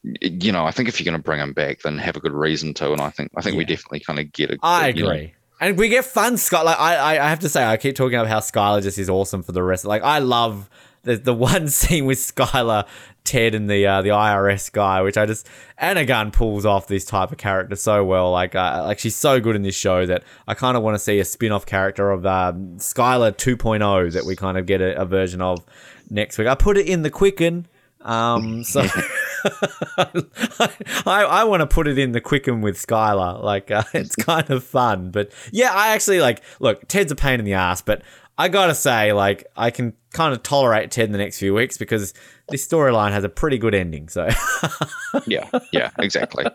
you 0.04 0.52
know, 0.52 0.66
I 0.66 0.72
think 0.72 0.90
if 0.90 1.00
you're 1.00 1.12
going 1.12 1.20
to 1.20 1.24
bring 1.24 1.40
him 1.40 1.54
back, 1.54 1.82
then 1.82 1.98
have 1.98 2.16
a 2.16 2.20
good 2.20 2.34
reason 2.34 2.76
to. 2.76 2.92
And 2.92 3.02
I 3.02 3.10
think, 3.10 3.32
I 3.36 3.42
think 3.42 3.56
yeah. 3.56 3.60
we 3.60 3.66
definitely 3.66 4.02
kind 4.02 4.20
of 4.20 4.32
get 4.32 4.52
it. 4.52 4.60
I 4.62 4.90
agree. 4.90 5.04
Know, 5.04 5.30
and 5.60 5.78
we 5.78 5.90
get 5.90 6.06
fun 6.06 6.38
Scott. 6.38 6.66
Like 6.66 6.80
I, 6.80 7.18
I 7.18 7.30
have 7.30 7.40
to 7.40 7.50
say, 7.50 7.64
I 7.64 7.78
keep 7.78 7.96
talking 7.96 8.16
about 8.16 8.28
how 8.28 8.40
Skyler 8.40 8.82
just 8.82 8.98
is 8.98 9.10
awesome 9.10 9.44
for 9.44 9.52
the 9.52 9.64
rest. 9.64 9.86
Like 9.86 10.04
I 10.04 10.20
love 10.20 10.70
the 11.04 11.16
the 11.16 11.34
one 11.52 11.70
scene 11.70 12.06
with 12.06 12.18
Skyler, 12.18 12.86
Ted, 13.24 13.56
and 13.56 13.70
the 13.70 13.86
uh, 13.88 14.02
the 14.02 14.10
IRS 14.10 14.72
guy, 14.72 15.02
which 15.02 15.18
I 15.18 15.26
just 15.26 15.48
Anna 15.78 16.06
Gunn 16.06 16.32
pulls 16.32 16.66
off 16.66 16.88
this 16.88 17.06
type 17.06 17.32
of 17.32 17.38
character 17.38 17.76
so 17.76 18.04
well. 18.04 18.32
Like 18.32 18.56
uh, 18.56 18.84
like 18.86 19.00
she's 19.00 19.16
so 19.16 19.40
good 19.40 19.56
in 19.56 19.62
this 19.62 19.76
show 19.76 20.06
that 20.06 20.24
I 20.48 20.54
kind 20.54 20.76
of 20.76 20.84
want 20.84 20.96
to 20.96 21.00
see 21.00 21.20
a 21.20 21.26
spin 21.26 21.52
off 21.52 21.66
character 21.66 22.12
of 22.12 22.26
um, 22.26 22.78
Skyler 22.78 23.32
2.0 23.32 24.14
that 24.14 24.26
we 24.26 24.36
kind 24.36 24.58
of 24.58 24.66
get 24.66 24.82
a, 24.82 25.00
a 25.00 25.06
version 25.06 25.42
of 25.42 25.64
next 26.10 26.38
week. 26.38 26.48
I 26.48 26.56
put 26.56 26.78
it 26.78 26.88
in 26.88 27.04
the 27.04 27.10
Quicken. 27.10 27.68
Um, 28.06 28.64
so 28.64 28.82
I, 29.98 31.24
I 31.24 31.44
want 31.44 31.62
to 31.62 31.68
put 31.68 31.88
it 31.88 31.98
in 31.98 32.12
the 32.12 32.22
Quicken 32.22 32.62
with 32.62 32.78
Skyler. 32.78 33.44
Like 33.44 33.72
uh, 33.72 33.84
it's 33.94 34.16
kind 34.16 34.50
of 34.50 34.64
fun, 34.64 35.12
but 35.12 35.32
yeah, 35.52 35.72
I 35.74 35.90
actually 35.90 36.22
like. 36.22 36.42
Look, 36.60 36.88
Ted's 36.88 37.12
a 37.12 37.16
pain 37.16 37.40
in 37.40 37.46
the 37.46 37.54
ass, 37.54 37.82
but 37.82 38.04
I 38.38 38.48
gotta 38.48 38.76
say, 38.76 39.14
like, 39.14 39.46
I 39.56 39.72
can 39.72 39.94
kind 40.16 40.34
of 40.34 40.42
tolerate 40.44 40.92
Ted 40.92 41.06
in 41.06 41.12
the 41.12 41.18
next 41.18 41.40
few 41.40 41.54
weeks 41.54 41.78
because 41.78 42.14
this 42.50 42.66
storyline 42.66 43.12
has 43.12 43.24
a 43.24 43.30
pretty 43.30 43.58
good 43.58 43.76
ending. 43.76 44.08
So 44.08 44.30
yeah, 45.28 45.50
yeah, 45.74 45.90
exactly. 46.00 46.46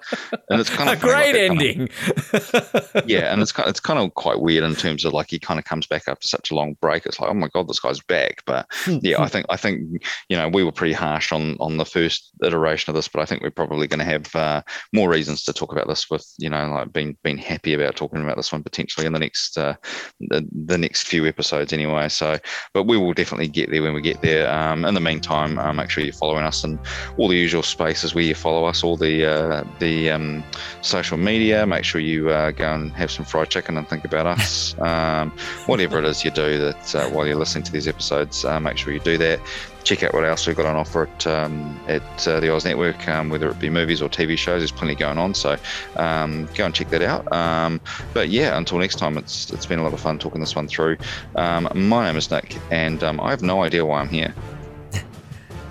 And 0.48 0.60
it's 0.60 0.70
kind 0.70 0.88
of 0.88 0.98
a 0.98 1.00
great 1.00 1.34
like 1.34 1.50
ending. 1.50 1.88
Kind 1.88 2.54
of, 2.94 3.02
yeah, 3.06 3.32
and 3.32 3.42
it's 3.42 3.52
kind 3.52 3.66
of, 3.66 3.70
it's 3.70 3.80
kind 3.80 3.98
of 3.98 4.14
quite 4.14 4.40
weird 4.40 4.64
in 4.64 4.74
terms 4.76 5.04
of 5.04 5.12
like 5.12 5.28
he 5.30 5.38
kind 5.38 5.58
of 5.58 5.64
comes 5.64 5.86
back 5.86 6.04
after 6.06 6.26
such 6.26 6.50
a 6.50 6.54
long 6.54 6.74
break. 6.80 7.04
It's 7.04 7.20
like 7.20 7.30
oh 7.30 7.34
my 7.34 7.48
god, 7.48 7.68
this 7.68 7.80
guy's 7.80 8.00
back. 8.00 8.42
But 8.46 8.66
yeah, 8.86 9.20
I 9.20 9.28
think 9.28 9.46
I 9.50 9.56
think 9.56 10.02
you 10.28 10.36
know 10.36 10.48
we 10.48 10.64
were 10.64 10.72
pretty 10.72 10.94
harsh 10.94 11.32
on 11.32 11.56
on 11.60 11.76
the 11.76 11.84
first 11.84 12.30
iteration 12.42 12.90
of 12.90 12.94
this, 12.94 13.08
but 13.08 13.20
I 13.20 13.26
think 13.26 13.42
we're 13.42 13.50
probably 13.50 13.86
going 13.86 13.98
to 13.98 14.04
have 14.04 14.34
uh, 14.34 14.62
more 14.94 15.10
reasons 15.10 15.44
to 15.44 15.52
talk 15.52 15.72
about 15.72 15.88
this 15.88 16.08
with 16.08 16.26
you 16.38 16.48
know 16.48 16.70
like 16.70 16.92
being 16.92 17.16
being 17.22 17.38
happy 17.38 17.74
about 17.74 17.96
talking 17.96 18.22
about 18.22 18.36
this 18.36 18.52
one 18.52 18.62
potentially 18.62 19.06
in 19.06 19.12
the 19.12 19.18
next 19.18 19.58
uh, 19.58 19.74
the, 20.20 20.48
the 20.66 20.78
next 20.78 21.08
few 21.08 21.26
episodes 21.26 21.72
anyway. 21.72 22.08
So, 22.08 22.38
but 22.72 22.84
we 22.84 22.96
will 22.96 23.12
definitely 23.12 23.48
get 23.50 23.70
there 23.70 23.82
when 23.82 23.94
we 23.94 24.00
get 24.00 24.20
there. 24.22 24.50
Um, 24.50 24.84
in 24.84 24.94
the 24.94 25.00
meantime. 25.00 25.58
Um, 25.58 25.76
make 25.76 25.90
sure 25.90 26.04
you're 26.04 26.12
following 26.12 26.44
us 26.44 26.64
in 26.64 26.78
all 27.16 27.28
the 27.28 27.36
usual 27.36 27.62
spaces 27.62 28.14
where 28.14 28.24
you 28.24 28.34
follow 28.34 28.64
us, 28.64 28.82
all 28.82 28.96
the 28.96 29.24
uh, 29.24 29.64
the 29.78 30.10
um, 30.10 30.44
social 30.82 31.16
media. 31.16 31.66
Make 31.66 31.84
sure 31.84 32.00
you 32.00 32.30
uh, 32.30 32.50
go 32.50 32.72
and 32.72 32.92
have 32.92 33.10
some 33.10 33.24
fried 33.24 33.50
chicken 33.50 33.76
and 33.76 33.88
think 33.88 34.04
about 34.04 34.26
us. 34.26 34.74
Um, 34.90 35.30
whatever 35.66 35.98
it 35.98 36.04
is 36.04 36.24
you 36.24 36.30
do 36.30 36.58
that 36.58 36.94
uh, 36.94 37.08
while 37.10 37.26
you're 37.26 37.36
listening 37.36 37.64
to 37.64 37.72
these 37.72 37.86
episodes, 37.86 38.44
uh, 38.44 38.58
make 38.58 38.76
sure 38.76 38.92
you 38.92 39.00
do 39.00 39.18
that. 39.18 39.38
Check 39.84 40.02
out 40.02 40.14
what 40.14 40.24
else 40.24 40.46
we've 40.46 40.56
got 40.56 40.66
on 40.66 40.76
offer 40.76 41.04
at 41.06 41.26
um, 41.26 41.78
at 41.88 42.28
uh, 42.28 42.40
the 42.40 42.52
Oz 42.54 42.64
Network, 42.64 43.08
um, 43.08 43.30
whether 43.30 43.48
it 43.48 43.58
be 43.58 43.70
movies 43.70 44.02
or 44.02 44.08
TV 44.08 44.36
shows. 44.36 44.60
There's 44.60 44.72
plenty 44.72 44.94
going 44.94 45.18
on, 45.18 45.34
so 45.34 45.56
um, 45.96 46.48
go 46.54 46.66
and 46.66 46.74
check 46.74 46.90
that 46.90 47.02
out. 47.02 47.24
but 48.14 48.28
yeah, 48.28 48.56
until 48.56 48.78
next 48.78 48.96
time, 48.96 49.16
it's 49.16 49.50
it's 49.50 49.66
been 49.66 49.78
a 49.78 49.82
lot 49.82 49.92
of 49.92 50.00
fun 50.00 50.18
talking 50.18 50.40
this 50.40 50.54
one 50.54 50.68
through. 50.68 50.96
my 51.34 52.06
name 52.06 52.16
is 52.16 52.30
Nick, 52.30 52.58
and 52.70 53.02
I 53.02 53.30
have 53.30 53.42
no 53.42 53.62
idea 53.62 53.84
why 53.84 54.00
I'm 54.00 54.08
here. 54.08 54.34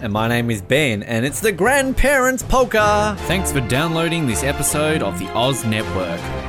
And 0.01 0.13
my 0.13 0.29
name 0.29 0.49
is 0.49 0.61
Ben, 0.61 1.03
and 1.03 1.25
it's 1.25 1.41
the 1.41 1.51
Grandparents 1.51 2.41
Polka! 2.41 3.17
Thanks 3.27 3.51
for 3.51 3.59
downloading 3.59 4.27
this 4.27 4.45
episode 4.45 5.03
of 5.03 5.19
the 5.19 5.29
Oz 5.33 5.65
Network. 5.65 6.48